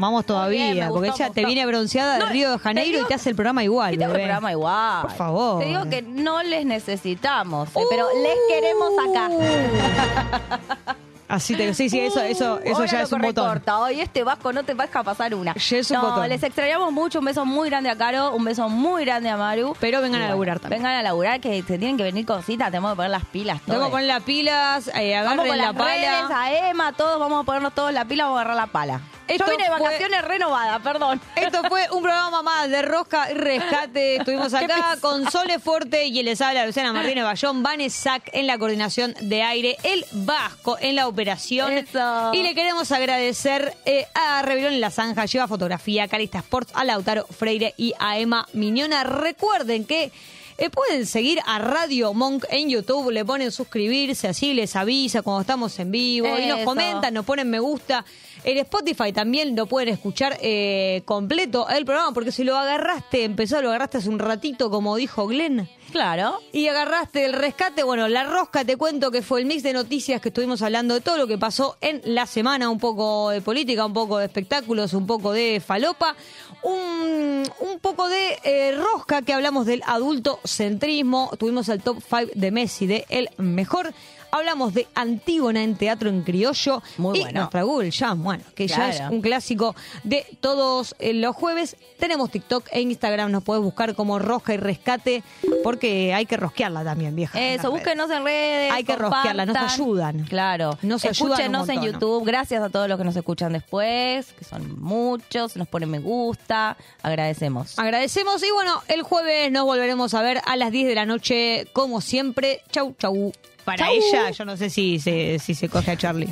Vamos 0.00 0.24
todavía, 0.26 0.72
bien, 0.72 0.88
porque 0.88 1.08
gustó, 1.10 1.24
ella 1.24 1.32
te 1.32 1.44
viene 1.44 1.66
bronceada 1.66 2.14
de 2.14 2.20
No, 2.20 2.26
Río 2.26 2.50
de 2.52 2.56
te 2.56 2.62
Janeiro 2.62 2.96
digo- 2.96 3.06
y 3.06 3.08
te 3.08 3.14
hace 3.14 3.28
el 3.30 3.36
programa 3.36 3.62
igual. 3.62 3.94
Y 3.94 3.98
te 3.98 4.04
hago 4.04 4.14
el 4.14 4.20
programa 4.20 4.50
igual. 4.50 5.02
Por 5.02 5.10
favor. 5.12 5.60
Te 5.60 5.66
digo 5.66 5.84
que 5.90 6.02
no 6.02 6.42
les 6.42 6.64
necesitamos, 6.66 7.68
eh, 7.76 7.80
pero 7.90 8.06
les 8.22 8.36
queremos 8.48 8.90
acá. 9.08 9.30
Así 11.28 11.54
te 11.54 11.72
sí, 11.74 11.88
sí, 11.88 12.00
eso, 12.00 12.20
eso, 12.22 12.58
eso 12.58 12.74
Ahora 12.74 12.86
ya 12.90 13.02
es 13.02 13.12
un 13.12 13.20
botón. 13.22 13.46
corta. 13.48 13.78
Hoy 13.78 14.00
este 14.00 14.24
vasco 14.24 14.52
no 14.52 14.64
te 14.64 14.74
vas 14.74 14.88
a 14.92 15.04
pasar 15.04 15.32
una. 15.32 15.54
Ya 15.54 15.76
es 15.76 15.88
un 15.92 15.98
no, 15.98 16.02
botón. 16.08 16.28
les 16.28 16.42
extrañamos 16.42 16.90
mucho. 16.90 17.20
Un 17.20 17.26
beso 17.26 17.44
muy 17.46 17.70
grande 17.70 17.88
a 17.88 17.94
Caro, 17.96 18.34
un 18.34 18.42
beso 18.44 18.68
muy 18.68 19.04
grande 19.04 19.28
a 19.28 19.36
Maru. 19.36 19.76
Pero 19.78 20.00
vengan 20.00 20.22
Y 20.22 20.24
a 20.24 20.26
bueno, 20.26 20.30
laburar 20.32 20.58
también. 20.58 20.82
Vengan 20.82 20.96
a 20.98 21.02
laburar, 21.02 21.38
que 21.40 21.62
se 21.62 21.78
tienen 21.78 21.96
que 21.96 22.02
venir 22.02 22.26
cositas. 22.26 22.72
Tenemos 22.72 22.90
que 22.90 22.96
poner 22.96 23.12
las 23.12 23.24
pilas. 23.26 23.60
Tengo 23.64 23.84
que 23.84 23.90
poner 23.92 24.06
las 24.08 24.24
pilas, 24.24 24.90
eh, 24.92 25.20
Vamos 25.24 25.46
con 25.46 25.56
la 25.56 25.66
las 25.72 25.74
redes, 25.76 26.10
pala. 26.20 26.40
a 26.42 26.68
Emma, 26.68 26.92
todos 26.94 27.20
vamos 27.20 27.42
a 27.42 27.44
ponernos 27.44 27.74
todos 27.76 27.92
la 27.92 28.04
pila, 28.06 28.24
vamos 28.24 28.38
a 28.38 28.40
agarrar 28.40 28.56
la 28.56 28.66
pala. 28.66 29.00
Esto 29.30 29.44
Yo 29.46 29.50
vine 29.52 29.64
de 29.64 29.70
fue- 29.70 29.80
vacaciones 29.80 30.22
renovada, 30.22 30.78
perdón. 30.80 31.20
Esto 31.36 31.62
fue 31.68 31.88
un 31.92 32.02
programa 32.02 32.42
más 32.42 32.68
de 32.68 32.82
Rosca 32.82 33.30
y 33.30 33.34
Rescate. 33.34 34.16
Estuvimos 34.16 34.52
acá 34.54 34.96
con 35.00 35.30
Sole 35.30 35.58
Forte 35.58 36.06
y 36.06 36.22
les 36.22 36.40
habla 36.40 36.66
Luciana 36.66 36.92
Martínez 36.92 37.24
Bayón, 37.24 37.62
Vanesac 37.62 38.28
en 38.32 38.46
la 38.46 38.58
coordinación 38.58 39.14
de 39.20 39.42
aire, 39.42 39.76
el 39.82 40.04
Vasco 40.12 40.76
en 40.80 40.96
la 40.96 41.06
operación. 41.08 41.72
Eso. 41.72 42.30
Y 42.34 42.42
le 42.42 42.54
queremos 42.54 42.90
agradecer 42.92 43.74
eh, 43.84 44.06
a 44.14 44.42
Rebelón 44.42 44.74
en 44.74 44.80
la 44.80 44.90
Zanja, 44.90 45.24
Lleva 45.26 45.46
Fotografía, 45.48 46.08
Calista 46.08 46.38
Sports, 46.38 46.72
a 46.74 46.84
Lautaro 46.84 47.26
Freire 47.26 47.74
y 47.76 47.94
a 47.98 48.18
Emma 48.18 48.46
Miñona. 48.52 49.04
Recuerden 49.04 49.84
que 49.84 50.10
eh, 50.58 50.68
pueden 50.68 51.06
seguir 51.06 51.40
a 51.46 51.58
Radio 51.58 52.12
Monk 52.12 52.44
en 52.50 52.68
YouTube, 52.68 53.10
le 53.10 53.24
ponen 53.24 53.50
suscribirse, 53.50 54.28
así 54.28 54.52
les 54.52 54.76
avisa 54.76 55.22
cuando 55.22 55.40
estamos 55.40 55.78
en 55.78 55.90
vivo 55.90 56.38
y 56.38 56.46
nos 56.46 56.60
comentan, 56.64 57.14
nos 57.14 57.24
ponen 57.24 57.48
me 57.48 57.58
gusta. 57.60 58.04
En 58.44 58.58
Spotify 58.58 59.12
también 59.12 59.54
lo 59.54 59.66
pueden 59.66 59.88
escuchar 59.90 60.38
eh, 60.40 61.02
completo 61.04 61.68
el 61.68 61.84
programa, 61.84 62.12
porque 62.12 62.32
si 62.32 62.44
lo 62.44 62.56
agarraste, 62.56 63.24
empezó, 63.24 63.60
lo 63.60 63.68
agarraste 63.68 63.98
hace 63.98 64.08
un 64.08 64.18
ratito, 64.18 64.70
como 64.70 64.96
dijo 64.96 65.26
Glenn. 65.26 65.68
Claro. 65.92 66.40
Y 66.52 66.68
agarraste 66.68 67.24
el 67.24 67.32
rescate, 67.32 67.82
bueno, 67.82 68.08
la 68.08 68.24
rosca 68.24 68.64
te 68.64 68.76
cuento 68.76 69.10
que 69.10 69.22
fue 69.22 69.40
el 69.40 69.46
mix 69.46 69.62
de 69.62 69.72
noticias 69.72 70.20
que 70.20 70.28
estuvimos 70.28 70.62
hablando 70.62 70.94
de 70.94 71.00
todo 71.00 71.16
lo 71.16 71.26
que 71.26 71.36
pasó 71.36 71.76
en 71.80 72.00
la 72.04 72.26
semana, 72.26 72.70
un 72.70 72.78
poco 72.78 73.30
de 73.30 73.40
política, 73.40 73.84
un 73.84 73.92
poco 73.92 74.18
de 74.18 74.26
espectáculos, 74.26 74.94
un 74.94 75.06
poco 75.06 75.32
de 75.32 75.60
falopa, 75.64 76.14
un, 76.62 77.42
un 77.60 77.80
poco 77.80 78.08
de 78.08 78.38
eh, 78.44 78.72
rosca 78.76 79.22
que 79.22 79.32
hablamos 79.32 79.66
del 79.66 79.82
adulto 79.86 80.40
centrismo, 80.44 81.30
tuvimos 81.38 81.68
el 81.68 81.82
top 81.82 81.98
5 82.08 82.32
de 82.34 82.50
Messi, 82.50 82.86
de 82.86 83.06
el 83.08 83.28
mejor. 83.36 83.92
Hablamos 84.32 84.74
de 84.74 84.86
Antígona 84.94 85.62
en 85.62 85.76
teatro 85.76 86.08
en 86.08 86.22
criollo 86.22 86.82
Muy 86.98 87.18
y 87.18 87.22
bueno. 87.22 87.40
nuestra 87.40 87.62
Google 87.62 87.90
Jam, 87.92 88.22
bueno, 88.22 88.44
que 88.54 88.66
ya 88.68 88.90
es 88.90 89.00
un 89.10 89.20
clásico 89.20 89.74
de 90.04 90.26
todos 90.40 90.94
eh, 90.98 91.12
los 91.12 91.34
jueves. 91.34 91.76
Tenemos 91.98 92.30
TikTok 92.30 92.66
e 92.70 92.80
Instagram, 92.80 93.30
nos 93.30 93.42
puedes 93.44 93.62
buscar 93.62 93.94
como 93.94 94.18
Rosca 94.18 94.54
y 94.54 94.56
Rescate. 94.56 95.22
Porque 95.62 96.14
hay 96.14 96.26
que 96.26 96.36
rosquearla 96.36 96.84
también, 96.84 97.14
vieja. 97.14 97.38
en 97.38 97.44
Eso, 97.58 97.64
redes. 97.68 97.70
búsquenos 97.72 98.10
en 98.10 98.24
redes. 98.24 98.72
Hay 98.72 98.84
que 98.84 98.96
rosquearla, 98.96 99.46
nos 99.46 99.56
ayudan. 99.56 100.24
Claro. 100.24 100.78
Nos 100.82 101.04
ayudan 101.04 101.12
Escúchenos 101.32 101.68
en. 101.68 101.80
YouTube. 101.82 102.24
Gracias 102.24 102.62
a 102.62 102.68
todos 102.70 102.88
los 102.88 102.98
que 102.98 103.04
nos 103.04 103.16
escuchan 103.16 103.52
después, 103.52 104.32
que 104.38 104.44
son 104.44 104.80
muchos. 104.80 105.56
Nos 105.56 105.68
ponen 105.68 105.90
me 105.90 105.98
gusta. 105.98 106.76
Agradecemos. 107.02 107.78
Agradecemos 107.78 108.42
y 108.42 108.50
bueno, 108.52 108.82
el 108.88 109.02
jueves 109.02 109.50
nos 109.50 109.64
volveremos 109.64 110.14
a 110.14 110.22
ver 110.22 110.40
a 110.46 110.56
las 110.56 110.70
10 110.70 110.88
de 110.88 110.94
la 110.94 111.06
noche, 111.06 111.66
como 111.72 112.00
siempre. 112.00 112.62
Chau, 112.70 112.94
chau. 112.98 113.32
Para 113.70 113.86
Chau. 113.86 113.94
ella, 113.94 114.30
yo 114.30 114.44
no 114.44 114.56
sé 114.56 114.68
si 114.68 114.98
se, 114.98 115.38
si 115.38 115.54
se 115.54 115.68
coge 115.68 115.92
a 115.92 115.96
Charlie. 115.96 116.28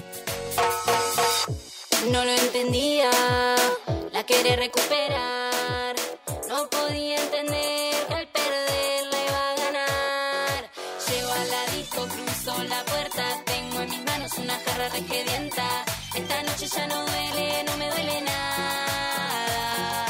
No 2.11 2.25
lo 2.25 2.33
entendía, 2.33 3.11
la 4.13 4.25
quería 4.25 4.57
recuperar. 4.57 5.95
No 6.49 6.69
podía 6.69 7.15
entender 7.17 7.95
que 8.09 8.15
al 8.15 8.27
perder 8.27 9.07
la 9.13 9.19
iba 9.29 9.51
a 9.53 9.55
ganar. 9.55 10.71
Llego 11.09 11.31
a 11.31 11.45
la 11.55 11.67
disco, 11.77 12.09
cruzo 12.09 12.65
la 12.65 12.85
puerta. 12.85 13.25
Tengo 13.45 13.83
en 13.83 13.91
mis 13.91 14.05
manos 14.05 14.33
una 14.39 14.55
jarra 14.59 14.89
regedienta. 14.89 15.85
Esta 16.17 16.43
noche 16.43 16.67
ya 16.67 16.87
no 16.89 17.07
duele, 17.07 17.65
no 17.69 17.77
me 17.77 17.89
duele 17.89 18.21
nada. 18.23 20.07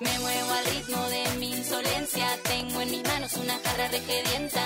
Me 0.00 0.18
muevo 0.18 0.50
al 0.52 0.64
ritmo 0.66 1.08
de 1.08 1.22
mi 1.38 1.52
insolencia. 1.52 2.26
Tengo 2.42 2.82
en 2.82 2.90
mis 2.90 3.02
manos 3.02 3.32
una 3.32 3.58
jarra 3.64 3.88
regedienta. 3.88 4.65